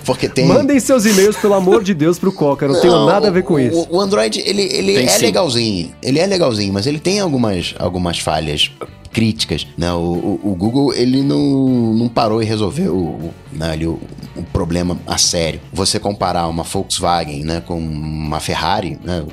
Porque 0.06 0.28
tem. 0.30 0.46
Mandem 0.48 0.80
seus 0.80 1.06
e-mails, 1.06 1.36
pelo 1.38 1.54
amor 1.54 1.84
de 1.84 1.94
Deus, 1.94 2.20
pro 2.20 2.32
Coca. 2.32 2.66
Eu 2.66 2.74
não, 2.74 2.82
tenho 2.82 3.06
nada 3.06 3.28
a 3.28 3.32
ver 3.32 3.44
com 3.44 3.56
o, 3.56 3.60
isso. 3.60 3.88
O 3.90 4.00
Android, 4.00 4.40
ele, 4.46 4.62
ele 4.64 4.94
Tem 4.96 5.06
é 5.06 5.10
sim. 5.10 5.26
legalzinho. 5.26 5.92
Ele 6.02 6.20
é 6.20 6.26
legalzinho, 6.26 6.74
mas 6.74 6.86
ele 6.86 7.00
tem 7.00 7.20
algumas, 7.20 7.74
algumas 7.80 8.20
falhas 8.20 8.72
críticas, 9.12 9.66
né? 9.78 9.92
O, 9.94 9.98
o- 9.98 10.40
o 10.52 10.56
Google, 10.56 10.94
ele 10.94 11.22
não, 11.22 11.94
não 11.94 12.10
parou 12.10 12.42
e 12.42 12.46
resolveu 12.46 12.94
o, 12.96 13.34
né, 13.52 13.72
ali, 13.72 13.88
o, 13.88 14.00
o 14.36 14.44
problema 14.44 14.98
a 15.08 15.18
sério. 15.18 15.62
Você 15.72 16.00
comparar 16.00 16.48
uma 16.48 16.64
Volkswagen, 16.64 17.44
né, 17.44 17.62
com 17.66 17.78
uma 17.78 18.40
Ferrari, 18.40 19.00
né? 19.04 19.24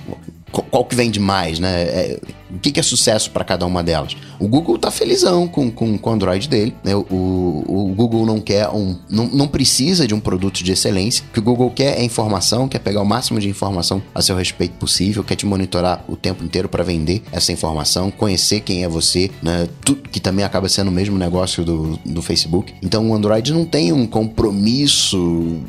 Qual 0.53 0.85
que 0.85 0.95
vende 0.95 1.19
mais, 1.19 1.59
né? 1.59 1.83
É, 1.83 2.21
o 2.55 2.59
que, 2.59 2.71
que 2.71 2.79
é 2.79 2.83
sucesso 2.83 3.31
para 3.31 3.43
cada 3.45 3.65
uma 3.65 3.83
delas? 3.83 4.15
O 4.39 4.47
Google 4.47 4.77
tá 4.79 4.91
felizão 4.91 5.49
com, 5.49 5.71
com, 5.71 5.97
com 5.97 6.11
o 6.11 6.13
Android 6.13 6.49
dele. 6.49 6.75
Né? 6.85 6.95
O, 6.95 7.65
o 7.67 7.95
Google 7.97 8.27
não 8.27 8.39
quer 8.39 8.69
um. 8.69 8.97
Não, 9.09 9.27
não 9.29 9.49
precisa 9.49 10.07
de 10.07 10.15
um 10.15 10.21
produto 10.21 10.63
de 10.63 10.71
excelência. 10.71 11.25
O 11.31 11.33
que 11.33 11.39
o 11.39 11.43
Google 11.43 11.71
quer 11.71 11.99
é 11.99 12.05
informação, 12.05 12.69
quer 12.69 12.81
pegar 12.81 13.01
o 13.01 13.07
máximo 13.07 13.41
de 13.41 13.49
informação 13.49 14.03
a 14.15 14.21
seu 14.21 14.37
respeito 14.37 14.75
possível, 14.75 15.25
quer 15.25 15.37
te 15.37 15.47
monitorar 15.47 16.05
o 16.07 16.17
tempo 16.17 16.45
inteiro 16.45 16.69
para 16.69 16.85
vender 16.85 17.23
essa 17.33 17.53
informação, 17.53 18.11
conhecer 18.11 18.61
quem 18.61 18.85
é 18.85 18.89
você, 18.89 19.31
né? 19.43 19.67
Tudo 19.83 20.09
que 20.11 20.21
também 20.21 20.45
acaba 20.45 20.69
sendo 20.69 20.89
o 20.89 20.93
mesmo 20.93 21.17
negócio 21.17 21.65
do, 21.65 21.99
do 22.05 22.21
Facebook. 22.21 22.75
Então 22.83 23.09
o 23.09 23.15
Android 23.15 23.53
não 23.53 23.65
tem 23.65 23.93
um 23.93 24.07
compromisso 24.07 25.63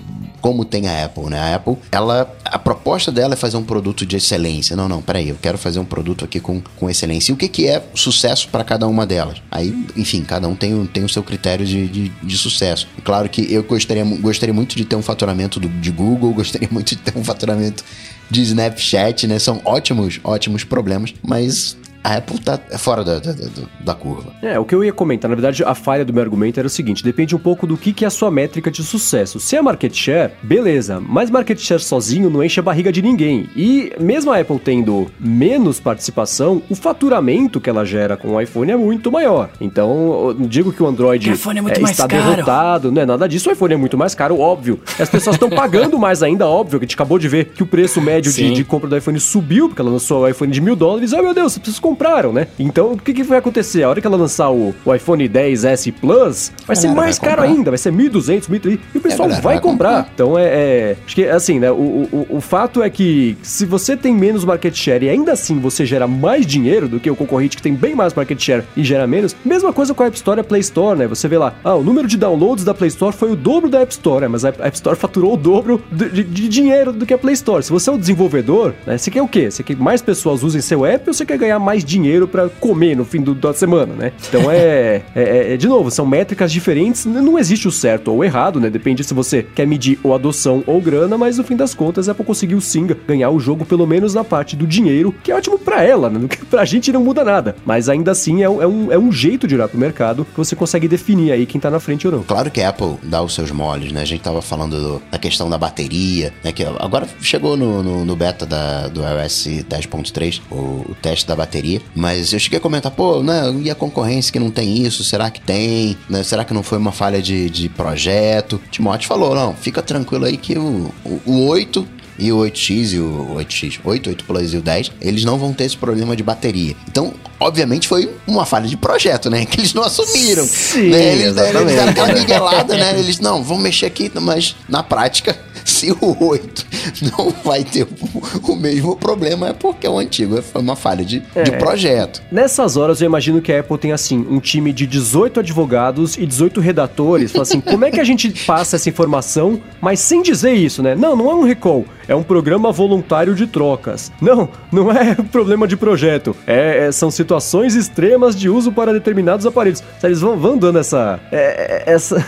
como 0.44 0.66
tem 0.66 0.90
a 0.90 1.06
Apple, 1.06 1.30
né? 1.30 1.40
A 1.40 1.56
Apple, 1.56 1.78
ela, 1.90 2.30
a 2.44 2.60
proposta 2.60 3.10
dela 3.10 3.34
é 3.34 3.38
fazer 3.38 3.56
um 3.56 3.64
produto 3.64 4.06
de 4.06 4.18
excelência. 4.18 4.76
Não, 4.76 4.90
não, 4.90 5.02
peraí, 5.02 5.30
eu 5.30 5.38
quero 5.42 5.58
fazer 5.58 5.80
um 5.80 5.86
produto 5.86 6.26
aqui 6.26 6.42
com, 6.42 6.62
com 6.76 6.90
excelência. 6.90 7.32
E 7.32 7.34
o 7.34 7.38
que, 7.38 7.48
que 7.48 7.66
é 7.66 7.82
sucesso 7.96 8.50
para 8.50 8.62
cada 8.66 8.86
uma 8.86 9.06
delas? 9.06 9.42
Aí, 9.50 9.74
enfim, 9.96 10.22
cada 10.22 10.46
um 10.46 10.54
tem, 10.54 10.86
tem 10.88 11.02
o 11.06 11.08
seu 11.08 11.24
critério 11.24 11.66
de, 11.66 11.88
de, 11.88 12.10
de 12.10 12.38
sucesso. 12.38 12.90
Claro 13.06 13.30
que 13.30 13.54
eu 13.54 13.64
gostaria, 13.64 14.04
gostaria 14.04 14.54
muito 14.54 14.76
de 14.76 14.84
ter 14.84 14.98
um 14.98 15.02
faturamento 15.02 15.62
do, 15.62 15.70
de 15.70 15.92
Google, 15.92 16.34
gostaria 16.36 16.68
muito 16.70 16.90
de 16.90 16.98
ter 16.98 17.18
um 17.18 17.24
faturamento 17.24 17.82
de 18.30 18.42
Snapchat, 18.42 19.26
né? 19.28 19.40
São 19.40 19.62
ótimos, 19.64 20.20
ótimos 20.26 20.66
problemas, 20.66 21.14
mas 21.24 21.78
a 22.04 22.18
Apple 22.18 22.40
tá 22.40 22.60
fora 22.78 23.04
da, 23.04 23.20
da, 23.20 23.34
da, 23.80 23.96
curva. 23.96 24.34
É, 24.42 24.60
o 24.60 24.66
que 24.66 24.76
eu 24.76 24.84
ia 24.84 24.92
comentar, 24.92 25.30
na 25.30 25.36
verdade, 25.36 25.64
a 25.64 25.74
falha 25.74 26.04
do 26.04 26.12
meu 26.12 26.22
argumento 26.22 26.60
era 26.60 26.68
o 26.68 26.70
seguinte: 26.70 27.04
depende 27.04 27.36
um 27.36 27.40
pouco 27.40 27.66
do 27.66 27.78
que, 27.78 27.94
que 27.94 28.04
é 28.04 28.08
a 28.08 28.12
sua 28.12 28.30
métrica 28.30 28.70
de 28.70 28.84
sucesso. 28.84 29.40
Se 29.40 29.56
é 29.56 29.62
market 29.62 29.94
share, 29.96 30.34
beleza, 30.44 31.00
mas 31.00 31.30
market 31.30 31.58
share 31.60 31.82
sozinho 31.82 32.30
não 32.30 32.44
enche 32.44 32.60
a 32.60 32.64
barriga 32.64 32.92
de 32.92 33.02
ninguém. 33.02 33.50
E 33.56 33.94
mesmo 34.00 34.32
a 34.32 34.40
Apple 34.40 34.60
tendo 34.60 35.10
menos 35.20 35.80
participação, 35.80 36.62
o 36.70 36.76
faturamento 36.76 37.62
que 37.62 37.70
ela 37.70 37.86
gera 37.86 38.18
com 38.18 38.30
o 38.30 38.42
iPhone 38.42 38.72
é 38.72 38.76
muito 38.76 39.12
maior. 39.12 39.50
Então, 39.62 40.30
eu 40.30 40.36
não 40.38 40.48
digo 40.48 40.74
que 40.74 40.84
o 40.84 40.88
Android 40.88 41.30
O 41.30 41.34
iPhone 41.34 41.60
é 41.60 41.62
muito 41.62 41.78
é, 41.78 41.82
mais 41.82 41.92
está 41.92 42.08
caro. 42.08 42.30
derrotado, 42.32 42.92
não 42.92 43.02
é 43.02 43.06
nada 43.06 43.30
disso. 43.30 43.50
O 43.50 43.54
iPhone 43.54 43.74
é 43.74 43.78
muito 43.78 43.98
mais 43.98 44.14
caro, 44.14 44.40
óbvio. 44.40 44.80
As 45.00 45.10
pessoas 45.10 45.36
estão 45.36 45.50
pagando 45.50 45.98
mais 45.98 46.22
ainda, 46.22 46.48
óbvio, 46.48 46.80
que 46.80 46.86
a 46.86 46.88
gente 46.88 46.96
acabou 46.96 47.18
de 47.18 47.30
ver 47.30 47.46
que 47.46 47.64
o 47.64 47.66
preço 47.66 48.02
médio 48.02 48.32
de, 48.32 48.54
de 48.54 48.64
compra 48.64 48.90
do 48.90 48.98
iPhone 48.98 49.20
subiu, 49.20 49.70
porque 49.70 49.82
ela 49.82 49.92
lançou 49.92 50.24
o 50.24 50.28
iPhone 50.28 50.52
de 50.52 50.60
mil 50.60 50.76
dólares. 50.76 51.14
Ai 51.14 51.22
meu 51.22 51.34
Deus, 51.34 51.54
vocês 51.54 51.80
compraram, 51.94 52.34
né? 52.34 52.48
Então 52.60 52.94
o 52.94 52.98
que, 52.98 53.14
que 53.14 53.24
vai 53.24 53.38
acontecer? 53.38 53.84
A 53.84 53.90
hora 53.90 54.02
que 54.02 54.08
ela 54.08 54.18
lançar 54.18 54.50
o, 54.52 54.74
o 54.86 54.94
iPhone 54.96 55.28
10S 55.30 55.94
Plus, 55.94 56.52
vai 56.66 56.76
ser 56.76 56.88
mais 56.90 57.18
vai 57.18 57.30
caro 57.30 57.42
ainda, 57.44 57.72
vai 57.72 57.78
ser 57.78 57.92
1.200, 57.94 58.50
1.300, 58.50 58.80
e 58.94 58.98
o 58.98 59.02
pessoal 59.02 59.30
vai 59.30 59.42
vai 59.42 59.60
comprar. 59.60 60.04
comprar. 60.04 60.12
Então 60.14 60.38
é, 60.38 60.44
é- 60.46 60.96
Acho 61.06 61.16
que 61.16 61.26
assim, 61.28 61.60
né? 61.60 61.72
O, 61.72 61.76
o, 61.76 62.28
o 62.38 62.42
fato 62.42 62.82
é 62.82 62.90
que 62.90 63.38
se 63.44 63.66
você 63.66 63.96
tem 63.96 64.14
menos 64.14 64.44
market 64.46 64.74
share 64.76 65.06
e 65.06 65.10
ainda 65.10 65.32
assim 65.34 65.60
você 65.60 65.86
gera 65.86 66.08
mais 66.08 66.46
dinheiro 66.46 66.88
do 66.88 67.00
que 67.00 67.10
o 67.10 67.16
concorrente 67.16 67.56
que 67.58 67.62
tem 67.64 67.74
bem 67.74 67.94
mais 67.96 68.14
market 68.14 68.40
share 68.42 68.64
e 68.76 68.84
gera 68.84 69.06
menos, 69.06 69.36
mesma 69.46 69.72
coisa 69.74 69.94
com 69.94 70.04
a 70.04 70.08
App 70.08 70.16
Store 70.16 70.40
e 70.40 70.42
a 70.42 70.44
Play 70.44 70.62
Store, 70.62 70.98
né? 70.98 71.08
Você 71.08 71.28
vê 71.28 71.38
lá, 71.38 71.54
ah, 71.64 71.76
o 71.76 71.84
número 71.84 72.08
de 72.08 72.18
downloads 72.18 72.64
da 72.66 72.74
Play 72.74 72.88
Store 72.90 73.16
foi 73.16 73.32
o 73.32 73.36
dobro 73.36 73.70
da 73.70 73.82
App 73.82 73.92
Store, 73.92 74.22
né? 74.24 74.28
mas 74.28 74.44
a 74.46 74.50
App 74.50 74.74
Store 74.76 74.96
faturou 74.98 75.34
o 75.34 75.38
dobro 75.38 75.82
de, 75.92 76.24
de- 76.24 76.48
dinheiro 76.50 76.92
do 76.94 77.06
que 77.06 77.14
a 77.14 77.18
Play 77.18 77.34
Store. 77.34 77.64
Se 77.64 77.72
você 77.72 77.90
é 77.90 77.94
o 77.94 77.98
desenvolvedor, 77.98 78.74
né? 78.86 78.98
Você 78.98 79.12
quer 79.12 79.22
o 79.22 79.28
quê? 79.28 79.50
Você 79.52 79.62
quer 79.64 79.76
que 79.76 79.82
mais 79.82 80.02
pessoas 80.02 80.44
usem 80.44 80.62
seu 80.62 80.86
app 80.86 81.10
ou 81.10 81.14
você 81.14 81.26
quer 81.26 81.38
ganhar 81.38 81.60
mais 81.60 81.83
dinheiro 81.84 82.28
pra 82.28 82.50
comer 82.50 82.96
no 82.96 83.06
fim 83.06 83.22
do- 83.22 83.34
da 83.36 83.54
semana, 83.54 83.94
né? 83.94 84.12
Então 84.30 84.50
é, 84.50 85.02
é- 85.16 85.54
é- 85.54 85.58
de 85.58 85.68
novo, 85.68 85.90
são 85.92 86.06
métricas 86.06 86.52
diferentes, 86.52 87.06
não 87.06 87.38
existe 87.40 87.68
o 87.68 87.72
certo 87.72 88.10
ou 88.12 88.18
o 88.20 88.24
errado, 88.24 88.60
né? 88.60 88.70
Depende 88.70 89.04
se 89.04 89.14
você 89.14 89.44
quer 89.44 89.66
medir 89.68 90.00
ou 90.04 90.14
adoção 90.14 90.64
ou 90.68 90.80
grana, 90.82 91.18
mas 91.18 91.38
no 91.38 91.44
fim 91.44 91.56
das 91.56 91.74
contas 91.74 92.08
a 92.08 92.12
Apple 92.14 92.26
conseguiu 92.26 92.60
sim 92.62 92.88
ganhar 93.08 93.30
o 93.30 93.40
jogo 93.40 93.66
pelo 93.66 93.86
menos 93.88 94.14
na 94.14 94.24
parte 94.24 94.56
do 94.56 94.66
dinheiro, 94.68 95.14
que 95.24 95.32
é 95.32 95.36
ótimo 95.36 95.58
pra 95.60 95.84
ela, 95.84 96.10
né? 96.10 96.20
Pra 96.50 96.66
gente 96.66 96.92
não 96.92 97.04
muda 97.04 97.24
nada, 97.24 97.56
mas 97.66 97.90
ainda 97.90 98.12
assim 98.12 98.44
é, 98.44 98.50
um- 98.50 98.62
é 98.62 98.68
um, 98.68 98.92
é 98.92 98.98
um 98.98 99.12
jeito 99.12 99.48
de 99.48 99.56
olhar 99.56 99.68
pro 99.68 99.78
mercado 99.80 100.24
que 100.26 100.38
você 100.38 100.56
consegue 100.56 100.88
definir 100.88 101.32
aí 101.32 101.46
quem 101.46 101.60
tá 101.60 101.70
na 101.72 101.80
frente 101.80 102.06
ou 102.08 102.14
não. 102.14 102.24
Claro 102.24 102.52
que 102.52 102.62
a 102.62 102.70
Apple 102.70 102.96
dá 103.04 103.22
os 103.24 103.34
seus 103.34 103.50
moles, 103.52 103.92
né? 103.92 104.02
A 104.02 104.06
gente 104.06 104.22
tava 104.22 104.42
falando 104.42 104.80
do- 104.80 105.02
da 105.12 105.18
questão 105.18 105.50
da 105.50 105.58
bateria, 105.58 106.32
né? 106.44 106.52
Que 106.52 106.64
agora 106.80 107.08
chegou 107.22 107.58
no, 107.58 107.82
no- 107.82 108.06
no 108.06 108.16
beta 108.16 108.46
da, 108.46 108.88
do 108.88 109.02
iOS 109.02 109.48
10.3, 109.68 110.42
o, 110.52 110.56
o 110.56 110.96
teste 111.02 111.28
da 111.28 111.36
bateria. 111.36 111.73
Mas 111.96 112.34
eu 112.34 112.40
cheguei 112.40 112.60
a 112.60 112.62
comentar, 112.62 112.92
pô, 112.92 113.22
né? 113.22 113.54
E 113.62 113.70
a 113.70 113.76
concorrência 113.76 114.32
que 114.32 114.40
não 114.40 114.52
tem 114.52 114.84
isso? 114.84 115.04
Será 115.04 115.30
que 115.30 115.42
tem? 115.42 115.98
Né, 116.10 116.24
será 116.24 116.44
que 116.44 116.54
não 116.54 116.64
foi 116.64 116.78
uma 116.78 116.92
falha 116.92 117.22
de, 117.22 117.50
de 117.50 117.70
projeto? 117.70 118.62
Timóteo 118.72 119.08
falou, 119.08 119.36
não, 119.36 119.54
fica 119.56 119.82
tranquilo 119.82 120.26
aí 120.26 120.38
que 120.38 120.58
o, 120.58 120.92
o, 121.06 121.22
o 121.26 121.46
8 121.48 121.88
e 122.18 122.32
o 122.32 122.38
8X 122.38 122.94
e 122.94 123.00
o 123.00 123.36
8X, 123.38 123.80
8, 123.84 124.10
8 124.10 124.24
Plus 124.26 124.54
e 124.54 124.58
o 124.58 124.62
10, 124.62 124.92
eles 125.02 125.24
não 125.26 125.38
vão 125.38 125.54
ter 125.54 125.66
esse 125.66 125.78
problema 125.78 126.16
de 126.16 126.24
bateria. 126.24 126.76
Então, 126.90 127.14
obviamente, 127.40 127.88
foi 127.88 128.10
uma 128.28 128.46
falha 128.46 128.68
de 128.68 128.78
projeto, 128.78 129.30
né? 129.30 129.46
Que 129.54 129.60
eles 129.60 129.74
não 129.74 129.84
assumiram. 129.84 130.46
Sim, 130.46 130.90
né? 130.90 131.14
Eles, 131.14 131.24
eles 131.26 131.36
deram 131.36 131.90
aquela 131.90 132.14
miguelada, 132.14 132.76
né? 132.76 132.98
Eles, 133.00 133.20
não, 133.20 133.44
vamos 133.44 133.64
mexer 133.64 133.86
aqui, 133.86 134.12
mas 134.22 134.56
na 134.70 134.82
prática, 134.84 135.36
se 135.66 135.92
o 135.92 136.16
8 136.26 136.66
não 137.18 137.30
vai 137.44 137.64
ter 137.64 137.84
o, 137.84 138.52
o 138.52 138.56
mesmo 138.56 138.96
problema, 138.96 139.50
é 139.50 139.54
porque 139.54 139.88
o 139.88 139.98
antigo 139.98 140.42
foi 140.42 140.62
uma 140.62 140.76
falha 140.76 141.04
de, 141.04 141.20
de 141.20 141.26
É. 141.36 141.58
projeto. 141.58 142.22
Nessas 142.32 142.78
horas 142.78 143.02
eu 143.02 143.06
imagino 143.06 143.42
que 143.42 143.52
a 143.52 143.60
Apple 143.60 143.78
tem 143.78 143.92
assim, 143.92 144.26
um 144.30 144.40
time 144.40 144.72
de 144.74 144.86
18 144.88 145.40
advogados 145.40 146.18
e 146.18 146.26
18 146.26 146.60
redatores. 146.62 147.32
Fala 147.32 147.44
assim, 147.44 147.60
como 147.62 147.86
é 147.86 147.92
que 147.92 148.00
a 148.00 148.04
gente 148.04 148.30
passa 148.46 148.76
essa 148.76 148.90
informação, 148.90 149.60
mas 149.82 150.00
sem 150.00 150.22
dizer 150.22 150.54
isso, 150.54 150.82
né? 150.82 150.96
Não, 150.96 151.16
não 151.16 151.30
é 151.30 151.36
um 151.36 151.44
recall, 151.44 151.86
é 152.08 152.16
um 152.16 152.24
programa 152.24 152.72
voluntário 152.72 153.34
de 153.36 153.48
trocas. 153.48 154.12
Não, 154.22 154.50
não 154.72 154.92
é 154.92 155.16
problema 155.32 155.68
de 155.68 155.76
projeto. 155.78 156.36
É, 156.46 156.88
é- 156.88 156.92
são 156.92 157.10
situações 157.12 157.76
extremas 157.76 158.36
de 158.36 158.50
uso 158.50 158.72
para 158.72 158.94
determinados 158.94 159.46
aparelhos. 159.46 159.84
Eles 160.04 160.22
vão, 160.22 160.38
vão 160.38 160.58
dando 160.58 160.80
essa. 160.80 161.20
é- 161.32 161.84
é- 161.88 161.94
essa. 161.94 162.26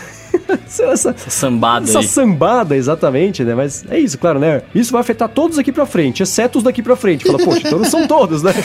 Essa, 0.48 0.84
Essa 0.84 1.14
sambada 1.30 1.88
essa 1.88 1.98
aí. 2.00 2.06
sambada, 2.06 2.76
exatamente, 2.76 3.42
né? 3.44 3.54
Mas 3.54 3.84
é 3.88 3.98
isso, 3.98 4.18
claro, 4.18 4.38
né? 4.38 4.62
Isso 4.74 4.92
vai 4.92 5.00
afetar 5.00 5.28
todos 5.28 5.58
aqui 5.58 5.72
pra 5.72 5.86
frente, 5.86 6.22
exceto 6.22 6.58
os 6.58 6.64
daqui 6.64 6.82
pra 6.82 6.96
frente. 6.96 7.24
Fala, 7.24 7.38
poxa, 7.38 7.62
então 7.66 7.78
não 7.78 7.84
são 7.86 8.06
todos, 8.06 8.42
né? 8.42 8.52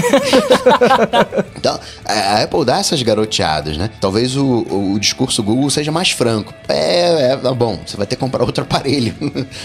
Então, 1.58 1.80
a 2.06 2.42
Apple 2.42 2.66
dá 2.66 2.80
essas 2.80 3.02
garoteadas, 3.04 3.78
né? 3.78 3.90
Talvez 4.00 4.36
o, 4.36 4.66
o, 4.94 5.00
discurso 5.00 5.44
Google 5.44 5.70
seja 5.70 5.92
mais 5.92 6.10
franco. 6.10 6.52
É, 6.68 7.34
é, 7.34 7.38
tá 7.38 7.54
bom, 7.54 7.80
você 7.86 7.96
vai 7.96 8.08
ter 8.08 8.16
que 8.16 8.20
comprar 8.20 8.44
outro 8.44 8.64
aparelho. 8.64 9.14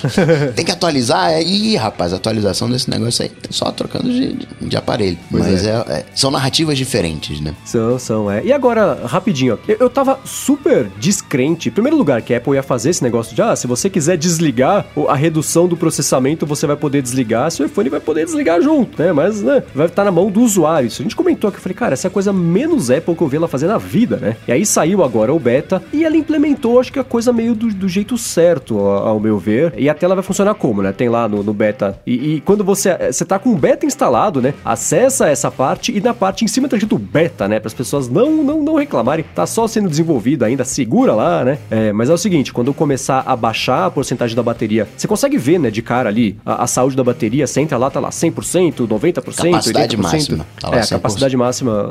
Tem 0.54 0.62
que 0.64 0.70
atualizar? 0.72 1.30
É, 1.32 1.42
ih, 1.42 1.74
rapaz, 1.76 2.12
a 2.12 2.16
atualização 2.16 2.68
desse 2.68 2.90
negócio 2.90 3.24
aí, 3.24 3.32
só 3.50 3.70
trocando 3.72 4.10
de, 4.10 4.34
de- 4.34 4.48
de 4.60 4.76
aparelho. 4.76 5.16
Mas 5.30 5.64
é, 5.64 5.70
é, 5.88 6.04
são 6.14 6.30
narrativas 6.30 6.76
diferentes, 6.76 7.40
né? 7.40 7.54
São, 7.64 7.98
são, 7.98 8.30
é. 8.30 8.44
E 8.44 8.52
agora, 8.52 9.00
rapidinho, 9.06 9.54
ó. 9.54 9.58
Eu, 9.66 9.76
eu 9.80 9.90
tava 9.90 10.18
super 10.24 10.90
descrente. 10.98 11.70
Em 11.70 11.72
primeiro 11.72 11.96
lugar, 11.96 12.05
que 12.22 12.34
a 12.34 12.38
Apple 12.38 12.54
ia 12.54 12.62
fazer 12.62 12.90
esse 12.90 13.02
negócio 13.02 13.34
de, 13.34 13.42
ah, 13.42 13.54
se 13.54 13.66
você 13.66 13.90
quiser 13.90 14.16
desligar 14.16 14.86
a 15.08 15.14
redução 15.14 15.66
do 15.68 15.76
processamento, 15.76 16.46
você 16.46 16.66
vai 16.66 16.76
poder 16.76 17.02
desligar, 17.02 17.50
seu 17.50 17.66
iPhone 17.66 17.90
vai 17.90 18.00
poder 18.00 18.24
desligar 18.24 18.60
junto, 18.60 19.02
né? 19.02 19.12
Mas, 19.12 19.42
né, 19.42 19.62
vai 19.74 19.86
estar 19.86 20.04
na 20.04 20.10
mão 20.10 20.30
do 20.30 20.40
usuário. 20.40 20.86
Isso 20.86 21.02
a 21.02 21.04
gente 21.04 21.16
comentou 21.16 21.48
aqui, 21.48 21.58
eu 21.58 21.62
falei, 21.62 21.76
cara, 21.76 21.94
essa 21.94 22.06
é 22.06 22.08
a 22.08 22.12
coisa 22.12 22.32
menos 22.32 22.90
Apple 22.90 23.14
que 23.14 23.22
eu 23.22 23.28
vi 23.28 23.36
ela 23.36 23.48
fazer 23.48 23.66
na 23.66 23.78
vida, 23.78 24.16
né? 24.16 24.36
E 24.46 24.52
aí 24.52 24.64
saiu 24.64 25.02
agora 25.02 25.32
o 25.32 25.38
beta 25.38 25.82
e 25.92 26.04
ela 26.04 26.16
implementou, 26.16 26.80
acho 26.80 26.92
que 26.92 26.98
a 26.98 27.04
coisa 27.04 27.32
meio 27.32 27.54
do, 27.54 27.68
do 27.68 27.88
jeito 27.88 28.16
certo, 28.16 28.78
ao, 28.78 29.08
ao 29.08 29.20
meu 29.20 29.38
ver. 29.38 29.74
E 29.76 29.88
a 29.88 29.94
tela 29.94 30.14
vai 30.14 30.24
funcionar 30.24 30.54
como, 30.54 30.82
né? 30.82 30.92
Tem 30.92 31.08
lá 31.08 31.28
no, 31.28 31.42
no 31.42 31.52
beta. 31.52 31.98
E, 32.06 32.34
e 32.34 32.40
quando 32.40 32.64
você, 32.64 33.12
você 33.12 33.24
tá 33.24 33.38
com 33.38 33.50
o 33.50 33.56
beta 33.56 33.86
instalado, 33.86 34.40
né? 34.40 34.54
Acessa 34.64 35.28
essa 35.28 35.50
parte 35.50 35.96
e 35.96 36.00
na 36.00 36.14
parte 36.14 36.44
em 36.44 36.48
cima 36.48 36.68
tá 36.68 36.76
escrito 36.76 36.98
beta, 36.98 37.48
né? 37.48 37.58
Para 37.58 37.68
as 37.68 37.74
pessoas 37.74 38.08
não, 38.08 38.42
não, 38.42 38.62
não 38.62 38.74
reclamarem. 38.74 39.24
Tá 39.34 39.46
só 39.46 39.66
sendo 39.66 39.88
desenvolvido 39.88 40.44
ainda, 40.44 40.64
segura 40.64 41.14
lá, 41.14 41.44
né? 41.44 41.58
É, 41.70 41.92
mas 41.96 42.10
é 42.10 42.12
o 42.12 42.18
seguinte, 42.18 42.52
quando 42.52 42.72
começar 42.74 43.22
a 43.26 43.34
baixar 43.34 43.86
a 43.86 43.90
porcentagem 43.90 44.36
da 44.36 44.42
bateria, 44.42 44.86
você 44.96 45.08
consegue 45.08 45.38
ver, 45.38 45.58
né, 45.58 45.70
de 45.70 45.80
cara 45.80 46.08
ali, 46.08 46.36
a, 46.44 46.64
a 46.64 46.66
saúde 46.66 46.94
da 46.94 47.02
bateria, 47.02 47.46
você 47.46 47.60
entra 47.60 47.78
lá, 47.78 47.90
tá 47.90 47.98
lá 47.98 48.10
100%, 48.10 48.86
90%, 48.86 49.50
Capacidade 49.50 49.96
80%. 49.96 50.00
máxima, 50.02 50.46
tá 50.60 50.68
é, 50.68 50.78
a 50.78 50.82
100%. 50.82 50.88
capacidade 50.90 51.36
máxima, 51.36 51.90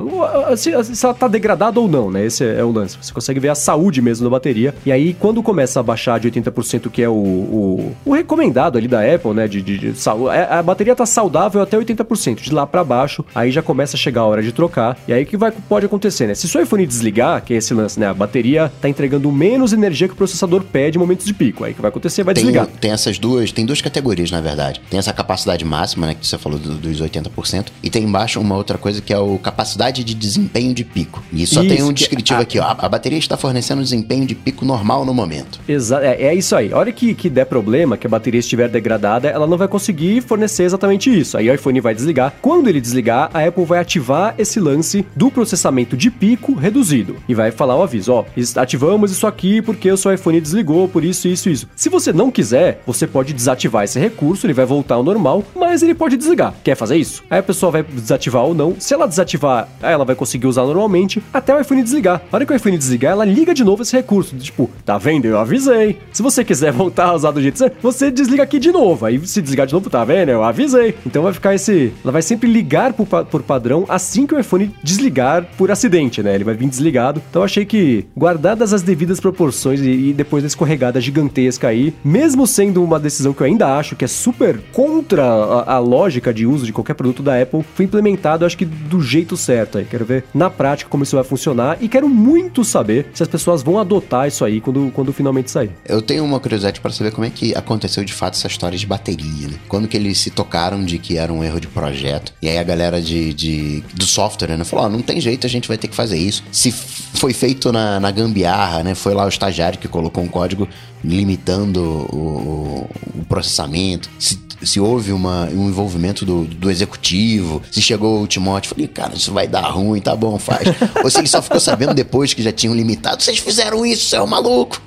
se, 0.55 0.83
se 0.83 1.05
ela 1.05 1.13
tá 1.13 1.27
degradada 1.27 1.79
ou 1.79 1.87
não, 1.87 2.11
né, 2.11 2.25
esse 2.25 2.43
é, 2.45 2.59
é 2.59 2.63
o 2.63 2.71
lance. 2.71 2.97
Você 3.01 3.11
consegue 3.11 3.39
ver 3.39 3.49
a 3.49 3.55
saúde 3.55 4.01
mesmo 4.01 4.23
da 4.23 4.29
bateria, 4.29 4.75
e 4.85 4.91
aí 4.91 5.13
quando 5.13 5.41
começa 5.41 5.79
a 5.79 5.83
baixar 5.83 6.19
de 6.19 6.29
80%, 6.29 6.89
que 6.89 7.01
é 7.01 7.09
o, 7.09 7.13
o, 7.13 7.95
o 8.05 8.13
recomendado 8.13 8.77
ali 8.77 8.87
da 8.87 9.01
Apple, 9.01 9.33
né, 9.33 9.47
de, 9.47 9.61
de, 9.61 9.77
de 9.77 9.95
saúde, 9.95 10.35
a 10.35 10.61
bateria 10.61 10.95
tá 10.95 11.05
saudável 11.05 11.61
até 11.61 11.77
80%, 11.77 12.41
de 12.41 12.53
lá 12.53 12.67
para 12.67 12.83
baixo, 12.83 13.25
aí 13.33 13.49
já 13.49 13.61
começa 13.61 13.95
a 13.95 13.99
chegar 13.99 14.21
a 14.21 14.25
hora 14.25 14.43
de 14.43 14.51
trocar, 14.51 14.97
e 15.07 15.13
aí 15.13 15.23
o 15.23 15.25
que 15.25 15.37
vai, 15.37 15.51
pode 15.51 15.85
acontecer, 15.87 16.27
né, 16.27 16.35
se 16.35 16.47
seu 16.47 16.61
iPhone 16.61 16.85
desligar, 16.85 17.43
que 17.43 17.53
é 17.53 17.57
esse 17.57 17.73
lance, 17.73 17.99
né, 17.99 18.07
a 18.07 18.13
bateria 18.13 18.71
tá 18.81 18.87
entregando 18.87 19.31
menos 19.31 19.73
energia 19.73 19.94
que 20.07 20.13
o 20.13 20.17
processador 20.17 20.63
pede 20.63 20.97
em 20.97 20.99
momentos 20.99 21.25
de 21.25 21.33
pico, 21.33 21.63
aí 21.63 21.71
o 21.71 21.75
que 21.75 21.81
vai 21.81 21.89
acontecer, 21.89 22.23
vai 22.23 22.33
Tem, 22.33 22.43
desligar. 22.43 22.67
tem 22.67 22.91
essas 22.91 23.17
duas, 23.17 23.51
tem 23.51 23.65
duas 23.65 23.81
categorias, 23.81 24.29
na 24.31 24.41
verdade. 24.41 24.81
Tem 24.89 24.97
essa 24.99 25.13
capacidade 25.13 25.63
máxima, 25.63 26.07
né, 26.07 26.15
que 26.19 26.25
você 26.27 26.37
falou 26.37 26.59
do- 26.59 26.75
dos 26.75 26.99
80%, 27.01 27.71
e 27.81 27.89
tem 27.89 28.03
embaixo 28.03 28.39
uma 28.39 28.55
outra 28.55 28.77
coisa 28.77 29.01
que 29.01 29.13
é 29.13 29.17
o 29.17 29.37
capacidade 29.37 30.03
de 30.03 30.13
desempenho 30.13 30.73
de 30.73 30.83
pico. 30.83 31.23
E 31.31 31.45
só 31.47 31.61
tem 31.61 31.75
Isso, 31.75 31.85
um 31.85 31.87
que- 31.89 31.93
descritivo 31.95 32.39
ah. 32.39 32.43
aqui, 32.43 32.59
ó. 32.59 32.75
A 32.77 32.89
bateria 32.89 33.17
está 33.17 33.37
fornecendo 33.37 33.81
desempenho 33.81 34.25
de 34.25 34.35
pico 34.35 34.65
normal 34.65 35.05
no 35.05 35.13
momento. 35.13 35.59
Exa 35.67 36.01
é, 36.03 36.25
é 36.27 36.35
isso 36.35 36.55
aí. 36.55 36.71
A 36.73 36.77
hora 36.77 36.91
que, 36.91 37.13
que 37.13 37.29
der 37.29 37.45
problema, 37.45 37.97
que 37.97 38.05
a 38.07 38.09
bateria 38.09 38.39
estiver 38.39 38.67
degradada, 38.69 39.27
ela 39.29 39.47
não 39.47 39.57
vai 39.57 39.67
conseguir 39.67 40.21
fornecer 40.21 40.63
exatamente 40.63 41.09
isso. 41.15 41.37
Aí 41.37 41.49
o 41.49 41.53
iPhone 41.53 41.79
vai 41.79 41.93
desligar. 41.95 42.33
Quando 42.41 42.67
ele 42.67 42.81
desligar, 42.81 43.29
a 43.33 43.45
Apple 43.45 43.65
vai 43.65 43.79
ativar 43.79 44.33
esse 44.37 44.59
lance 44.59 45.05
do 45.15 45.29
processamento 45.31 45.95
de 45.95 46.09
pico 46.09 46.53
reduzido. 46.55 47.17
E 47.27 47.33
vai 47.33 47.51
falar 47.51 47.75
o 47.75 47.83
aviso, 47.83 48.11
ó, 48.13 48.25
ativamos 48.57 49.11
isso 49.11 49.27
aqui 49.27 49.61
porque 49.61 49.84
o 49.91 49.97
seu 49.97 50.13
iPhone 50.13 50.39
desligou, 50.41 50.87
por 50.87 51.03
isso, 51.03 51.27
isso, 51.27 51.49
isso. 51.49 51.67
Se 51.75 51.89
você 51.89 52.11
não 52.11 52.31
quiser, 52.31 52.81
você 52.85 53.07
pode 53.07 53.33
desativar 53.33 53.83
esse 53.83 53.99
recurso, 53.99 54.45
ele 54.45 54.53
vai 54.53 54.65
voltar 54.65 54.95
ao 54.95 55.03
normal, 55.03 55.43
mas 55.55 55.83
ele 55.83 55.93
pode 55.93 56.17
desligar. 56.17 56.53
Quer 56.63 56.75
fazer 56.75 56.97
isso? 56.97 57.23
Aí 57.29 57.39
a 57.39 57.43
pessoa 57.43 57.71
vai 57.71 57.83
desativar 57.83 58.43
ou 58.43 58.53
não. 58.53 58.75
Se 58.79 58.93
ela 58.93 59.07
desativar, 59.07 59.67
ela 59.81 60.05
vai 60.05 60.15
conseguir 60.15 60.47
usar 60.47 60.63
normalmente 60.63 61.21
até 61.33 61.55
o 61.55 61.59
iPhone 61.59 61.83
desligar. 61.83 62.21
A 62.31 62.35
hora 62.35 62.45
que 62.45 62.53
o 62.53 62.55
iPhone 62.55 62.77
desligar, 62.77 63.11
ela 63.13 63.25
liga 63.25 63.53
de 63.53 63.63
novo 63.63 63.81
esse 63.83 63.95
recurso. 63.95 64.35
Tipo, 64.35 64.69
tá 64.85 64.97
vendo? 64.97 65.25
Eu 65.25 65.39
avisei. 65.39 65.97
Se 66.11 66.21
você 66.21 66.43
quiser 66.43 66.71
voltar 66.73 67.05
a 67.05 67.13
usar 67.13 67.31
do 67.31 67.41
jeito 67.41 67.57
certo, 67.57 67.77
você 67.81 68.11
desliga 68.11 68.43
aqui 68.43 68.59
de 68.59 68.71
novo. 68.71 69.05
Aí 69.05 69.25
se 69.25 69.41
desligar 69.41 69.67
de 69.67 69.73
novo, 69.73 69.89
tá 69.89 70.03
vendo? 70.03 70.29
Eu 70.29 70.43
avisei. 70.43 70.95
Então 71.05 71.23
vai 71.23 71.33
ficar 71.33 71.53
esse. 71.55 71.93
Ela 72.03 72.11
vai 72.11 72.21
sempre 72.21 72.51
ligar 72.51 72.93
por, 72.93 73.05
por 73.25 73.43
padrão 73.43 73.85
assim 73.87 74.25
que 74.25 74.35
o 74.35 74.39
iPhone 74.39 74.73
desligar 74.83 75.45
por 75.57 75.71
acidente, 75.71 76.21
né? 76.21 76.35
Ele 76.35 76.43
vai 76.43 76.55
vir 76.55 76.67
desligado. 76.67 77.21
Então 77.29 77.43
achei 77.43 77.65
que, 77.65 78.05
guardadas 78.15 78.73
as 78.73 78.81
devidas 78.81 79.19
proporções 79.19 79.74
e, 79.81 80.09
e 80.09 80.13
depois 80.13 80.43
da 80.43 80.47
escorregada 80.47 80.99
gigantesca 81.01 81.67
aí, 81.67 81.93
mesmo 82.03 82.45
sendo 82.47 82.83
uma 82.83 82.99
decisão 82.99 83.33
que 83.33 83.41
eu 83.41 83.47
ainda 83.47 83.77
acho 83.77 83.95
que 83.95 84.05
é 84.05 84.07
super 84.07 84.59
contra 84.71 85.23
a, 85.23 85.75
a 85.75 85.79
lógica 85.79 86.33
de 86.33 86.45
uso 86.45 86.65
de 86.65 86.73
qualquer 86.73 86.93
produto 86.93 87.23
da 87.23 87.41
Apple, 87.41 87.63
foi 87.75 87.85
implementado, 87.85 88.45
acho 88.45 88.57
que 88.57 88.65
do 88.65 89.01
jeito 89.01 89.35
certo 89.37 89.77
aí. 89.77 89.85
Quero 89.85 90.05
ver 90.05 90.23
na 90.33 90.49
prática 90.49 90.89
como 90.89 91.03
isso 91.03 91.15
vai 91.15 91.23
funcionar 91.25 91.77
e 91.81 91.87
quero 91.87 92.07
muito 92.09 92.63
saber 92.63 93.07
se 93.13 93.23
as 93.23 93.29
pessoas 93.29 93.63
vão 93.63 93.79
adotar 93.79 94.27
isso 94.27 94.43
aí 94.45 94.61
quando, 94.61 94.91
quando 94.93 95.11
finalmente 95.13 95.51
sair. 95.51 95.71
Eu 95.85 96.01
tenho 96.01 96.23
uma 96.23 96.39
curiosidade 96.39 96.79
para 96.79 96.91
saber 96.91 97.11
como 97.11 97.25
é 97.25 97.29
que 97.29 97.55
aconteceu 97.55 98.03
de 98.03 98.13
fato 98.13 98.35
essa 98.35 98.47
história 98.47 98.77
de 98.77 98.85
bateria, 98.85 99.47
né? 99.47 99.55
Quando 99.67 99.87
que 99.87 99.97
eles 99.97 100.17
se 100.17 100.29
tocaram 100.29 100.83
de 100.83 100.97
que 100.97 101.17
era 101.17 101.31
um 101.31 101.43
erro 101.43 101.59
de 101.59 101.67
projeto. 101.67 102.33
E 102.41 102.49
aí 102.49 102.57
a 102.57 102.63
galera 102.63 103.01
de, 103.01 103.33
de- 103.33 103.83
do 103.93 104.05
software, 104.05 104.57
né? 104.57 104.63
Falou, 104.63 104.85
ó, 104.85 104.89
não 104.89 105.01
tem 105.01 105.19
jeito, 105.19 105.45
a 105.45 105.49
gente 105.49 105.67
vai 105.67 105.77
ter 105.77 105.87
que 105.87 105.95
fazer 105.95 106.17
isso. 106.17 106.43
Se 106.51 106.71
foi 107.15 107.33
feito 107.33 107.71
na, 107.71 107.99
na 107.99 108.11
gambiarra, 108.11 108.83
né? 108.83 108.95
Foi 108.95 109.13
lá 109.13 109.25
o 109.25 109.29
estagiário 109.29 109.79
que 109.79 109.87
colocou 109.87 110.23
um 110.23 110.27
código 110.27 110.67
limitando 111.03 111.81
o, 111.81 112.89
o 113.19 113.25
processamento. 113.25 114.09
Se, 114.19 114.39
se 114.63 114.79
houve 114.79 115.11
uma, 115.11 115.45
um 115.45 115.67
envolvimento 115.69 116.25
do, 116.25 116.43
do 116.45 116.71
executivo, 116.71 117.61
se 117.71 117.81
chegou 117.81 118.23
o 118.23 118.27
Timóteo, 118.27 118.69
falei, 118.69 118.87
cara, 118.87 119.13
isso 119.15 119.31
vai 119.31 119.47
dar 119.47 119.69
ruim, 119.69 120.01
tá 120.01 120.15
bom, 120.15 120.37
faz. 120.39 120.67
Ou 121.03 121.09
se 121.09 121.19
ele 121.19 121.27
só 121.27 121.41
ficou 121.41 121.59
sabendo 121.59 121.93
depois 121.93 122.33
que 122.33 122.41
já 122.41 122.51
tinham 122.51 122.75
limitado, 122.75 123.21
vocês 123.21 123.37
fizeram 123.39 123.85
isso, 123.85 124.05
você 124.05 124.15
é 124.15 124.21
um 124.21 124.27
maluco. 124.27 124.81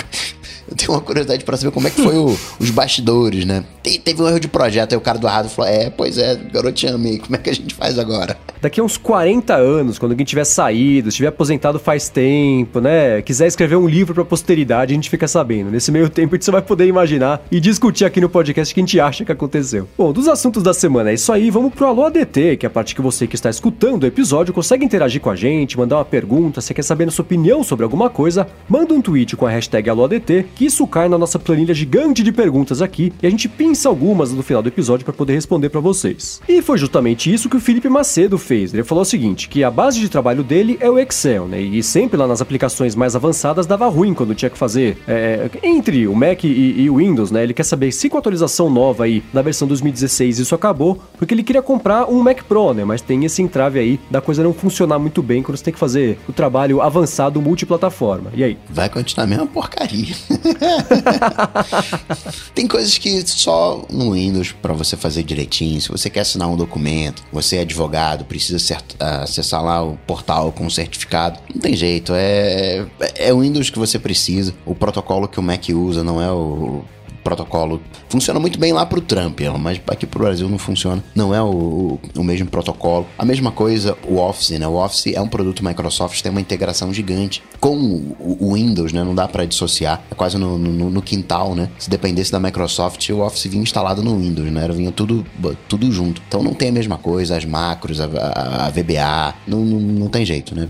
Eu 0.71 0.77
tenho 0.77 0.93
uma 0.93 1.01
curiosidade 1.01 1.45
pra 1.45 1.57
saber 1.57 1.73
como 1.73 1.87
é 1.87 1.91
que 1.91 2.03
foi 2.03 2.17
o- 2.17 2.37
os 2.61 2.71
bastidores, 2.71 3.45
né? 3.45 3.65
Te- 3.83 3.99
teve 3.99 4.23
um 4.23 4.29
erro 4.29 4.41
de 4.41 4.49
projeto, 4.49 4.93
aí 4.93 4.99
o 4.99 5.01
cara 5.01 5.19
do 5.19 5.27
errado 5.27 5.49
falou: 5.49 5.71
É, 5.71 5.91
pois 5.91 6.19
é, 6.19 6.37
garotinho 6.53 6.95
amei, 6.95 7.19
como 7.19 7.35
é 7.37 7.39
que 7.39 7.51
a 7.51 7.55
gente 7.55 7.75
faz 7.75 7.99
agora? 7.99 8.37
Daqui 8.61 8.81
a 8.81 8.83
uns 8.85 8.97
40 8.97 9.55
anos, 9.55 9.99
quando 9.99 10.13
alguém 10.13 10.27
tiver 10.27 10.45
saído, 10.45 11.09
estiver 11.11 11.29
aposentado 11.29 11.79
faz 11.79 12.09
tempo, 12.09 12.81
né? 12.81 13.23
Quiser 13.23 13.47
escrever 13.47 13.77
um 13.77 13.87
livro 13.87 14.13
pra 14.15 14.25
posteridade, 14.25 14.93
a 14.93 14.97
gente 14.97 15.09
fica 15.09 15.29
sabendo. 15.29 15.71
Nesse 15.71 15.93
meio 15.93 16.09
tempo, 16.11 16.35
a 16.35 16.37
gente 16.37 16.45
só 16.45 16.51
vai 16.53 16.63
poder 16.63 16.87
imaginar 16.87 17.41
e 17.53 17.61
discutir 17.61 18.05
aqui 18.05 18.21
no 18.21 18.29
podcast 18.29 18.73
o 18.73 18.75
que 18.75 18.81
a 18.81 18.83
gente 18.83 18.99
acha 19.01 19.25
que 19.25 19.31
aconteceu. 19.31 19.89
Bom, 19.97 20.13
dos 20.13 20.27
assuntos 20.27 20.63
da 20.63 20.75
semana 20.75 21.11
é 21.11 21.15
isso 21.15 21.33
aí. 21.33 21.51
Vamos 21.51 21.73
pro 21.73 21.87
Alô 21.87 22.05
ADT, 22.05 22.57
que 22.57 22.67
é 22.67 22.69
a 22.69 22.71
parte 22.71 22.95
que 22.97 23.01
você 23.01 23.27
que 23.29 23.37
está 23.37 23.49
escutando 23.49 24.03
o 24.03 24.07
episódio 24.07 24.53
consegue 24.53 24.85
interagir 24.85 25.21
com 25.21 25.31
a 25.31 25.37
gente, 25.37 25.79
mandar 25.79 25.97
uma 25.99 26.05
pergunta, 26.05 26.61
se 26.61 26.75
quer 26.75 26.83
saber 26.83 27.07
a 27.07 27.11
sua 27.13 27.23
opinião 27.25 27.63
sobre 27.63 27.85
alguma 27.85 28.11
coisa, 28.11 28.47
manda 28.69 28.93
um 28.93 29.01
tweet 29.01 29.37
com 29.37 29.47
a 29.47 29.51
hashtag 29.51 29.89
AlôADT, 29.89 30.47
que 30.59 30.67
isso 30.67 30.85
cai 30.89 31.09
na 31.09 31.17
nossa 31.17 31.39
planilha 31.39 31.73
gigante 31.73 32.21
de 32.21 32.33
perguntas 32.33 32.83
aqui 32.83 33.13
e 33.23 33.27
a 33.29 33.31
gente 33.31 33.49
pinça 33.49 33.89
algumas 33.89 34.33
no 34.33 34.43
final 34.43 34.61
do 34.61 34.69
episódio 34.69 35.05
para 35.05 35.15
poder 35.15 35.35
responder 35.35 35.69
para 35.69 35.81
vocês. 35.81 36.41
E 36.49 36.61
foi 36.61 36.77
justamente 36.77 37.33
isso 37.33 37.49
que 37.49 37.57
o 37.57 37.61
Felipe 37.61 37.89
Macedo 37.89 38.37
fez. 38.37 38.75
Ele 38.75 38.83
falou 38.83 39.03
o 39.03 39.05
seguinte, 39.05 39.49
que 39.49 39.63
a 39.63 39.71
base 39.71 40.01
de 40.01 40.09
trabalho 40.09 40.43
dele 40.43 40.77
é 40.81 40.91
o 40.91 40.99
Excel, 40.99 41.47
né? 41.47 41.61
E 41.61 41.81
sempre 41.81 42.17
lá 42.17 42.27
nas 42.27 42.43
aplicações 42.43 42.97
mais 42.97 43.15
avançadas 43.15 43.67
dava 43.67 43.87
ruim 43.87 44.13
quando 44.13 44.35
tinha 44.35 44.51
que 44.51 44.59
fazer 44.59 44.99
é, 45.07 45.49
entre 45.63 46.09
o 46.09 46.15
Mac 46.17 46.43
e, 46.43 46.75
e 46.77 46.91
o 46.91 46.97
Windows, 46.97 47.31
né? 47.31 47.45
Ele 47.45 47.55
quer 47.55 47.63
saber 47.63 47.93
se 47.93 48.09
com 48.09 48.17
a 48.17 48.21
atualização 48.21 48.69
nova 48.69 49.05
aí 49.05 49.23
da 49.33 49.43
versão 49.43 49.69
2016 49.69 50.41
isso 50.41 50.57
acabou, 50.57 51.01
porque 51.17 51.35
ele 51.35 51.45
queria 51.45 51.63
comprar 51.63 52.11
um 52.11 52.21
Mac 52.21 52.43
Pro, 52.43 52.75
né? 52.75 52.85
Mas 52.85 53.01
tem 53.01 53.25
esse 53.25 53.41
entrave 53.41 53.79
aí 53.79 54.01
da 54.11 54.21
coisa 54.21 54.43
não 54.43 54.53
funcionar 54.53 54.99
muito 54.99 55.23
bem 55.23 55.41
quando 55.41 55.57
você 55.57 55.63
tem 55.63 55.73
que 55.73 55.79
fazer 55.79 56.19
o 56.29 56.33
trabalho 56.33 56.81
avançado 56.81 57.41
multiplataforma. 57.41 58.33
E 58.35 58.43
aí? 58.43 58.59
Vai 58.69 58.89
continuar 58.89 59.23
a 59.23 59.29
mesma 59.29 59.47
porcaria. 59.47 60.17
Tem 62.55 62.67
coisas 62.67 62.97
que 62.99 63.27
só 63.27 63.85
no 63.91 64.13
Windows 64.13 64.53
pra 64.53 64.73
você 64.73 64.97
fazer 64.97 65.23
direitinho. 65.23 65.81
Se 65.81 65.89
você 65.89 66.11
quer 66.11 66.21
assinar 66.21 66.49
um 66.49 66.57
documento, 66.57 67.23
você 67.33 67.57
é 67.57 67.61
advogado, 67.61 68.25
precisa 68.25 68.79
ah, 68.99 69.23
acessar 69.23 69.63
lá 69.63 69.83
o 69.83 69.97
portal 70.07 70.53
com 70.53 70.69
certificado. 70.69 71.39
Não 71.53 71.61
tem 71.61 71.77
jeito, 71.77 72.13
é, 72.15 72.87
é 73.17 73.33
o 73.33 73.41
Windows 73.41 73.71
que 73.71 73.79
você 73.79 73.99
precisa. 73.99 74.55
O 74.65 74.75
protocolo 74.75 75.29
que 75.29 75.39
o 75.39 75.43
Mac 75.43 75.69
usa 75.69 76.03
não 76.03 76.21
é 76.21 76.31
o 76.31 76.83
protocolo. 77.29 77.81
Funciona 78.09 78.41
muito 78.41 78.59
bem 78.59 78.73
lá 78.73 78.87
pro 78.87 79.01
Trump, 79.03 79.41
mas 79.61 79.79
aqui 79.89 80.07
pro 80.07 80.21
Brasil 80.25 80.49
não 80.49 80.57
funciona. 80.57 81.05
Não 81.15 81.35
é 81.35 81.43
o, 81.43 81.99
o, 82.17 82.25
mesmo 82.25 82.47
protocolo. 82.49 83.07
A 83.19 83.25
mesma 83.25 83.51
coisa 83.53 83.97
o 84.09 84.17
Office, 84.17 84.59
né? 84.59 84.67
O 84.67 84.75
Office 84.83 85.09
é 85.15 85.21
um 85.21 85.29
produto 85.29 85.63
Microsoft, 85.65 86.23
tem 86.23 86.31
uma 86.33 86.41
integração 86.41 86.93
gigante 86.93 87.43
com 87.61 87.77
o, 88.19 88.55
Windows, 88.55 88.93
né? 88.93 89.05
Não 89.05 89.15
dá 89.15 89.29
pra 89.29 89.45
dissociar. 89.45 90.03
É 90.11 90.15
quase 90.15 90.39
no, 90.39 90.57
no, 90.57 90.89
no 90.91 91.03
quintal, 91.03 91.55
né? 91.55 91.69
Se 91.79 91.91
dependesse 91.91 92.33
da 92.33 92.41
Microsoft, 92.41 93.07
o 93.11 93.19
Office 93.21 93.45
vinha 93.45 93.63
instalado 93.63 94.03
no 94.03 94.17
Windows, 94.19 94.51
né? 94.51 94.65
Era- 94.65 94.73
Vinha 94.79 94.93
tudo, 94.93 95.27
tudo 95.69 95.91
junto. 95.93 96.23
Então 96.29 96.43
não 96.43 96.55
tem 96.55 96.69
a 96.69 96.73
mesma 96.73 96.97
coisa, 96.97 97.37
as 97.37 97.45
macros, 97.45 98.01
a, 98.01 98.05
a- 98.07 98.67
a 98.67 98.71
VBA, 98.71 99.35
não, 99.47 99.65
não, 99.65 99.81
não 99.81 100.09
tem 100.09 100.25
jeito, 100.25 100.55
né? 100.55 100.69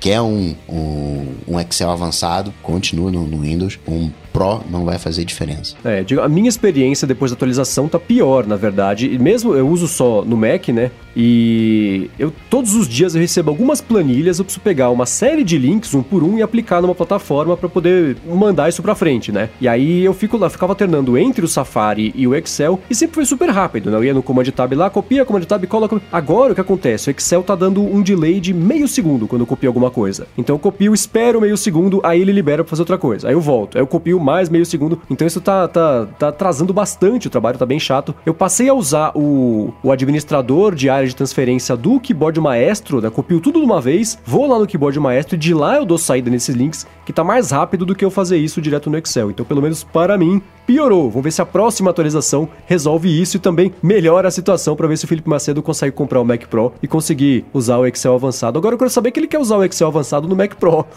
Quer 0.00 0.20
um, 0.20 0.54
um, 0.68 1.26
um 1.48 1.60
Excel 1.60 1.90
avançado, 1.90 2.52
continua 2.62 3.10
no, 3.10 3.26
no 3.26 3.40
Windows. 3.40 3.78
Um 3.88 4.10
Pro 4.32 4.62
não 4.70 4.84
vai 4.84 4.98
fazer 4.98 5.24
diferença. 5.24 5.76
É, 5.84 6.02
digo, 6.02 6.20
a 6.20 6.28
minha 6.28 6.48
experiência 6.48 7.06
depois 7.06 7.30
da 7.30 7.34
atualização 7.34 7.88
tá 7.88 7.98
pior, 7.98 8.46
na 8.46 8.56
verdade. 8.56 9.06
E 9.06 9.18
mesmo 9.18 9.54
eu 9.54 9.68
uso 9.68 9.88
só 9.88 10.24
no 10.24 10.36
Mac, 10.36 10.68
né? 10.68 10.90
E 11.16 12.10
eu 12.18 12.32
todos 12.48 12.74
os 12.74 12.88
dias 12.88 13.14
eu 13.14 13.20
recebo 13.20 13.50
algumas 13.50 13.80
planilhas, 13.80 14.38
eu 14.38 14.44
preciso 14.44 14.62
pegar 14.62 14.90
uma 14.90 15.06
série 15.06 15.44
de 15.44 15.58
links 15.58 15.94
um 15.94 16.02
por 16.02 16.22
um 16.22 16.38
e 16.38 16.42
aplicar 16.42 16.80
numa 16.80 16.94
plataforma 16.94 17.56
para 17.56 17.68
poder 17.68 18.16
mandar 18.26 18.68
isso 18.68 18.82
para 18.82 18.94
frente, 18.94 19.32
né? 19.32 19.50
E 19.60 19.68
aí 19.68 20.04
eu 20.04 20.14
fico 20.14 20.36
lá, 20.36 20.48
ficava 20.48 20.72
alternando 20.72 21.18
entre 21.18 21.44
o 21.44 21.48
Safari 21.48 22.12
e 22.14 22.26
o 22.26 22.34
Excel 22.34 22.80
e 22.88 22.94
sempre 22.94 23.16
foi 23.16 23.24
super 23.24 23.50
rápido, 23.50 23.90
né? 23.90 23.96
Eu 23.96 24.04
ia 24.04 24.14
no 24.14 24.22
Command 24.22 24.44
Tab 24.44 24.72
lá, 24.74 24.90
copia, 24.90 25.24
Command 25.24 25.42
Tab, 25.42 25.64
cola. 25.66 25.88
Agora 26.12 26.52
o 26.52 26.54
que 26.54 26.60
acontece? 26.60 27.10
O 27.10 27.12
Excel 27.12 27.42
tá 27.42 27.54
dando 27.54 27.82
um 27.82 28.02
delay 28.02 28.40
de 28.40 28.52
meio 28.52 28.86
segundo 28.86 29.26
quando 29.26 29.42
eu 29.42 29.46
copio 29.46 29.68
alguma 29.68 29.90
coisa. 29.90 30.26
Então 30.36 30.54
eu 30.54 30.60
copio, 30.60 30.94
espero 30.94 31.40
meio 31.40 31.56
segundo, 31.56 32.00
aí 32.04 32.20
ele 32.20 32.32
libera 32.32 32.62
pra 32.62 32.70
fazer 32.70 32.82
outra 32.82 32.98
coisa. 32.98 33.28
Aí 33.28 33.34
eu 33.34 33.40
volto, 33.40 33.76
aí 33.76 33.82
eu 33.82 33.86
copio 33.86 34.20
mais 34.20 34.48
meio 34.48 34.64
segundo. 34.64 35.00
Então 35.10 35.26
isso 35.26 35.40
tá, 35.40 35.66
tá, 35.68 36.06
tá 36.18 36.28
atrasando 36.28 36.72
bastante 36.72 37.26
o 37.26 37.30
trabalho, 37.30 37.58
tá 37.58 37.66
bem 37.66 37.80
chato. 37.80 38.14
Eu 38.24 38.34
passei 38.34 38.68
a 38.68 38.74
usar 38.74 39.12
o, 39.14 39.72
o 39.82 39.90
administrador 39.90 40.74
de 40.74 40.88
área 40.88 40.99
de 41.08 41.16
transferência 41.16 41.76
do 41.76 41.98
Keyboard 41.98 42.40
Maestro, 42.40 43.00
né? 43.00 43.10
Copio 43.10 43.40
tudo 43.40 43.58
de 43.60 43.64
uma 43.64 43.80
vez, 43.80 44.18
vou 44.24 44.46
lá 44.46 44.58
no 44.58 44.66
Keyboard 44.66 44.98
Maestro 45.00 45.34
e 45.34 45.38
de 45.38 45.54
lá 45.54 45.76
eu 45.76 45.84
dou 45.84 45.98
saída 45.98 46.30
nesses 46.30 46.54
links, 46.54 46.86
que 47.04 47.12
tá 47.12 47.24
mais 47.24 47.50
rápido 47.50 47.86
do 47.86 47.94
que 47.94 48.04
eu 48.04 48.10
fazer 48.10 48.38
isso 48.38 48.60
direto 48.60 48.90
no 48.90 48.98
Excel. 48.98 49.30
Então, 49.30 49.44
pelo 49.44 49.62
menos 49.62 49.82
para 49.84 50.16
mim, 50.16 50.42
piorou. 50.66 51.10
Vamos 51.10 51.24
ver 51.24 51.32
se 51.32 51.42
a 51.42 51.46
próxima 51.46 51.90
atualização 51.90 52.48
resolve 52.66 53.20
isso 53.20 53.36
e 53.36 53.40
também 53.40 53.72
melhora 53.82 54.28
a 54.28 54.30
situação 54.30 54.76
para 54.76 54.86
ver 54.86 54.96
se 54.96 55.04
o 55.04 55.08
Felipe 55.08 55.28
Macedo 55.28 55.62
consegue 55.62 55.94
comprar 55.94 56.20
o 56.20 56.24
Mac 56.24 56.46
Pro 56.46 56.72
e 56.82 56.88
conseguir 56.88 57.44
usar 57.52 57.78
o 57.78 57.86
Excel 57.86 58.14
avançado. 58.14 58.58
Agora 58.58 58.74
eu 58.74 58.78
quero 58.78 58.90
saber 58.90 59.10
que 59.10 59.20
ele 59.20 59.26
quer 59.26 59.38
usar 59.38 59.56
o 59.56 59.64
Excel 59.64 59.88
avançado 59.88 60.28
no 60.28 60.36
Mac 60.36 60.54
Pro. 60.54 60.86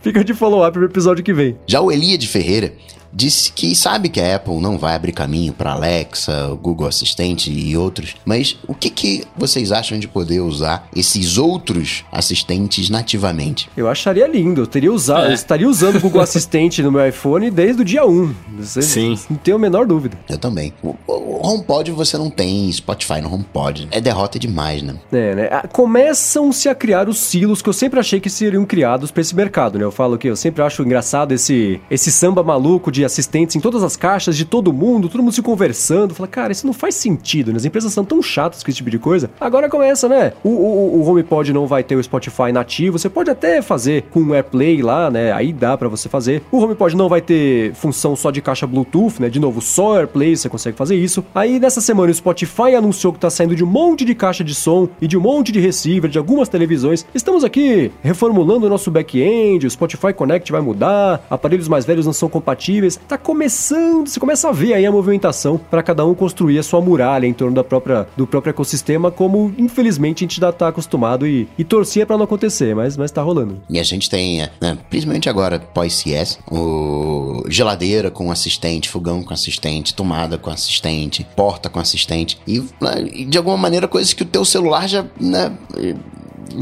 Fica 0.00 0.22
de 0.22 0.34
follow-up 0.34 0.72
pro 0.72 0.84
episódio 0.84 1.24
que 1.24 1.32
vem. 1.32 1.56
Já 1.66 1.80
o 1.80 1.90
Elia 1.90 2.16
de 2.16 2.28
Ferreira 2.28 2.72
disse 3.16 3.50
que 3.50 3.74
sabe 3.74 4.10
que 4.10 4.20
a 4.20 4.36
Apple 4.36 4.60
não 4.60 4.76
vai 4.76 4.94
abrir 4.94 5.12
caminho 5.12 5.52
para 5.52 5.72
Alexa, 5.72 6.56
Google 6.62 6.86
Assistente 6.86 7.50
e 7.50 7.74
outros, 7.76 8.14
mas 8.24 8.58
o 8.68 8.74
que, 8.74 8.90
que 8.90 9.24
vocês 9.36 9.72
acham 9.72 9.98
de 9.98 10.06
poder 10.06 10.40
usar 10.40 10.86
esses 10.94 11.38
outros 11.38 12.04
assistentes 12.12 12.90
nativamente? 12.90 13.70
Eu 13.76 13.88
acharia 13.88 14.26
lindo. 14.26 14.60
Eu 14.60 14.66
teria 14.66 14.92
usado, 14.92 15.26
É. 15.26 15.30
eu 15.30 15.32
estaria 15.34 15.68
usando 15.68 15.96
o 15.96 16.00
Google 16.00 16.20
Assistente 16.26 16.82
no 16.82 16.92
meu 16.92 17.06
iPhone 17.08 17.50
desde 17.50 17.80
o 17.82 17.84
dia 17.84 18.04
1. 18.04 18.34
Você- 18.58 18.82
Sim. 18.82 19.18
Não 19.30 19.36
tenho 19.38 19.56
a 19.56 19.60
menor 19.60 19.86
dúvida. 19.86 20.18
Eu 20.28 20.36
também. 20.38 20.74
O, 20.82 20.94
o 21.06 21.40
HomePod 21.46 21.90
você 21.92 22.18
não 22.18 22.28
tem 22.28 22.70
Spotify 22.70 23.20
no 23.22 23.32
HomePod. 23.32 23.88
É 23.90 24.00
derrota 24.00 24.38
demais, 24.38 24.82
né? 24.82 24.94
É, 25.10 25.34
né? 25.34 25.48
Ah, 25.50 25.66
Começam-se 25.68 26.68
a 26.68 26.74
criar 26.74 27.08
os 27.08 27.18
silos 27.18 27.62
que 27.62 27.68
eu 27.68 27.72
sempre 27.72 27.98
achei 27.98 28.20
que 28.20 28.28
seriam 28.28 28.64
criados 28.66 29.10
pra 29.10 29.20
esse 29.22 29.34
mercado, 29.34 29.78
né? 29.78 29.84
Eu 29.84 29.90
falo 29.92 30.18
que 30.18 30.28
eu 30.28 30.36
sempre 30.36 30.62
acho 30.62 30.82
engraçado 30.82 31.32
esse, 31.32 31.80
esse 31.90 32.12
samba 32.12 32.42
maluco 32.42 32.92
de 32.92 33.05
assistentes 33.06 33.56
em 33.56 33.60
todas 33.60 33.82
as 33.82 33.96
caixas 33.96 34.36
de 34.36 34.44
todo 34.44 34.72
mundo, 34.72 35.08
todo 35.08 35.22
mundo 35.22 35.32
se 35.32 35.42
conversando. 35.42 36.14
Fala, 36.14 36.28
cara, 36.28 36.52
isso 36.52 36.66
não 36.66 36.72
faz 36.72 36.94
sentido, 36.94 37.52
né? 37.52 37.56
As 37.56 37.64
empresas 37.64 37.92
são 37.92 38.04
tão 38.04 38.22
chatas 38.22 38.62
com 38.62 38.70
esse 38.70 38.76
tipo 38.76 38.90
de 38.90 38.98
coisa. 38.98 39.30
Agora 39.40 39.68
começa, 39.68 40.08
né? 40.08 40.32
O, 40.44 40.48
o, 40.48 41.00
o 41.00 41.08
HomePod 41.08 41.52
não 41.52 41.66
vai 41.66 41.82
ter 41.82 41.96
o 41.96 42.02
Spotify 42.02 42.52
nativo, 42.52 42.98
você 42.98 43.08
pode 43.08 43.30
até 43.30 43.62
fazer 43.62 44.02
com 44.10 44.20
o 44.20 44.34
AirPlay 44.34 44.82
lá, 44.82 45.10
né? 45.10 45.32
Aí 45.32 45.52
dá 45.52 45.76
pra 45.76 45.88
você 45.88 46.08
fazer. 46.08 46.42
O 46.50 46.58
HomePod 46.58 46.96
não 46.96 47.08
vai 47.08 47.20
ter 47.20 47.72
função 47.74 48.14
só 48.16 48.30
de 48.30 48.42
caixa 48.42 48.66
Bluetooth, 48.66 49.20
né? 49.20 49.28
De 49.28 49.40
novo, 49.40 49.60
só 49.60 49.98
AirPlay 49.98 50.36
você 50.36 50.48
consegue 50.48 50.76
fazer 50.76 50.96
isso. 50.96 51.24
Aí 51.34 51.58
nessa 51.58 51.80
semana 51.80 52.10
o 52.10 52.14
Spotify 52.14 52.74
anunciou 52.76 53.12
que 53.12 53.18
tá 53.18 53.30
saindo 53.30 53.54
de 53.54 53.64
um 53.64 53.66
monte 53.66 54.04
de 54.04 54.14
caixa 54.14 54.42
de 54.42 54.54
som 54.54 54.88
e 55.00 55.06
de 55.06 55.16
um 55.16 55.20
monte 55.20 55.52
de 55.52 55.60
receiver 55.60 56.10
de 56.10 56.18
algumas 56.18 56.48
televisões. 56.48 57.06
Estamos 57.14 57.44
aqui 57.44 57.90
reformulando 58.02 58.66
o 58.66 58.68
nosso 58.68 58.90
back-end, 58.90 59.66
o 59.66 59.70
Spotify 59.70 60.12
Connect 60.12 60.50
vai 60.50 60.60
mudar, 60.60 61.24
aparelhos 61.30 61.68
mais 61.68 61.84
velhos 61.84 62.06
não 62.06 62.12
são 62.12 62.28
compatíveis. 62.28 62.85
Tá 63.08 63.18
começando, 63.18 64.08
você 64.08 64.20
começa 64.20 64.48
a 64.48 64.52
ver 64.52 64.74
aí 64.74 64.86
a 64.86 64.92
movimentação 64.92 65.58
para 65.58 65.82
cada 65.82 66.04
um 66.04 66.14
construir 66.14 66.58
a 66.58 66.62
sua 66.62 66.80
muralha 66.80 67.26
em 67.26 67.32
torno 67.32 67.54
da 67.54 67.64
própria, 67.64 68.06
do 68.16 68.26
próprio 68.26 68.50
ecossistema, 68.50 69.10
como 69.10 69.52
infelizmente 69.58 70.18
a 70.18 70.24
gente 70.26 70.40
já 70.40 70.52
tá 70.52 70.68
acostumado 70.68 71.26
e, 71.26 71.48
e 71.58 71.64
torcia 71.64 72.06
para 72.06 72.16
não 72.16 72.24
acontecer, 72.24 72.74
mas, 72.74 72.96
mas 72.96 73.10
tá 73.10 73.22
rolando. 73.22 73.60
E 73.68 73.78
a 73.78 73.82
gente 73.82 74.08
tem, 74.08 74.42
é, 74.42 74.50
né, 74.60 74.78
principalmente 74.88 75.28
agora 75.28 75.58
pós-CS, 75.58 76.38
o 76.50 77.44
geladeira 77.48 78.10
com 78.10 78.30
assistente, 78.30 78.88
fogão 78.88 79.22
com 79.22 79.32
assistente, 79.32 79.94
tomada 79.94 80.38
com 80.38 80.50
assistente, 80.50 81.26
porta 81.36 81.68
com 81.68 81.80
assistente. 81.80 82.38
E, 82.46 82.60
né, 82.80 83.08
e, 83.12 83.24
de 83.24 83.38
alguma 83.38 83.56
maneira 83.56 83.88
coisas 83.88 84.12
que 84.12 84.22
o 84.22 84.26
teu 84.26 84.44
celular 84.44 84.88
já, 84.88 85.04
né, 85.20 85.56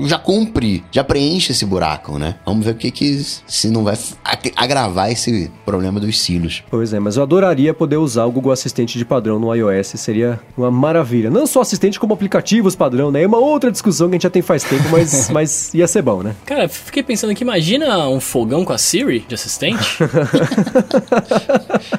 já 0.06 0.18
cumpre, 0.18 0.84
já 0.90 1.04
preenche 1.04 1.52
esse 1.52 1.64
buraco, 1.64 2.18
né? 2.18 2.36
Vamos 2.44 2.64
ver 2.64 2.72
o 2.72 2.74
que 2.74 2.90
que 2.90 3.24
se 3.46 3.68
não 3.70 3.84
vai 3.84 3.96
ag- 4.24 4.52
agravar 4.56 5.10
esse 5.10 5.50
problema 5.64 6.00
dos 6.00 6.20
silos. 6.20 6.62
Pois 6.70 6.92
é, 6.92 7.00
mas 7.00 7.16
eu 7.16 7.22
adoraria 7.22 7.72
poder 7.74 7.96
usar 7.96 8.24
o 8.24 8.32
Google 8.32 8.52
Assistente 8.52 8.98
de 8.98 9.04
padrão 9.04 9.38
no 9.38 9.54
iOS, 9.54 9.88
seria 9.96 10.40
uma 10.56 10.70
maravilha. 10.70 11.30
Não 11.30 11.46
só 11.46 11.60
assistente, 11.60 11.98
como 12.00 12.14
aplicativos 12.14 12.74
padrão, 12.76 13.10
né? 13.10 13.22
É 13.22 13.26
uma 13.26 13.38
outra 13.38 13.70
discussão 13.70 14.08
que 14.08 14.12
a 14.12 14.16
gente 14.16 14.22
já 14.24 14.30
tem 14.30 14.42
faz 14.42 14.64
tempo, 14.64 14.84
mas, 14.90 15.28
mas 15.30 15.74
ia 15.74 15.86
ser 15.86 16.02
bom, 16.02 16.22
né? 16.22 16.34
Cara, 16.44 16.68
fiquei 16.68 17.02
pensando 17.02 17.30
aqui, 17.30 17.42
imagina 17.42 18.08
um 18.08 18.20
fogão 18.20 18.64
com 18.64 18.72
a 18.72 18.78
Siri 18.78 19.24
de 19.28 19.34
assistente? 19.34 19.98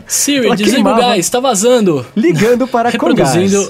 Siri, 0.08 0.48
Ela 0.48 0.56
desliga 0.56 0.90
o 0.92 0.96
gás, 0.98 1.30
tá 1.30 1.40
vazando. 1.40 2.06
Ligando 2.16 2.68
para 2.68 2.92
com 2.98 3.14
gás. 3.14 3.34
Reproduzindo. 3.34 3.68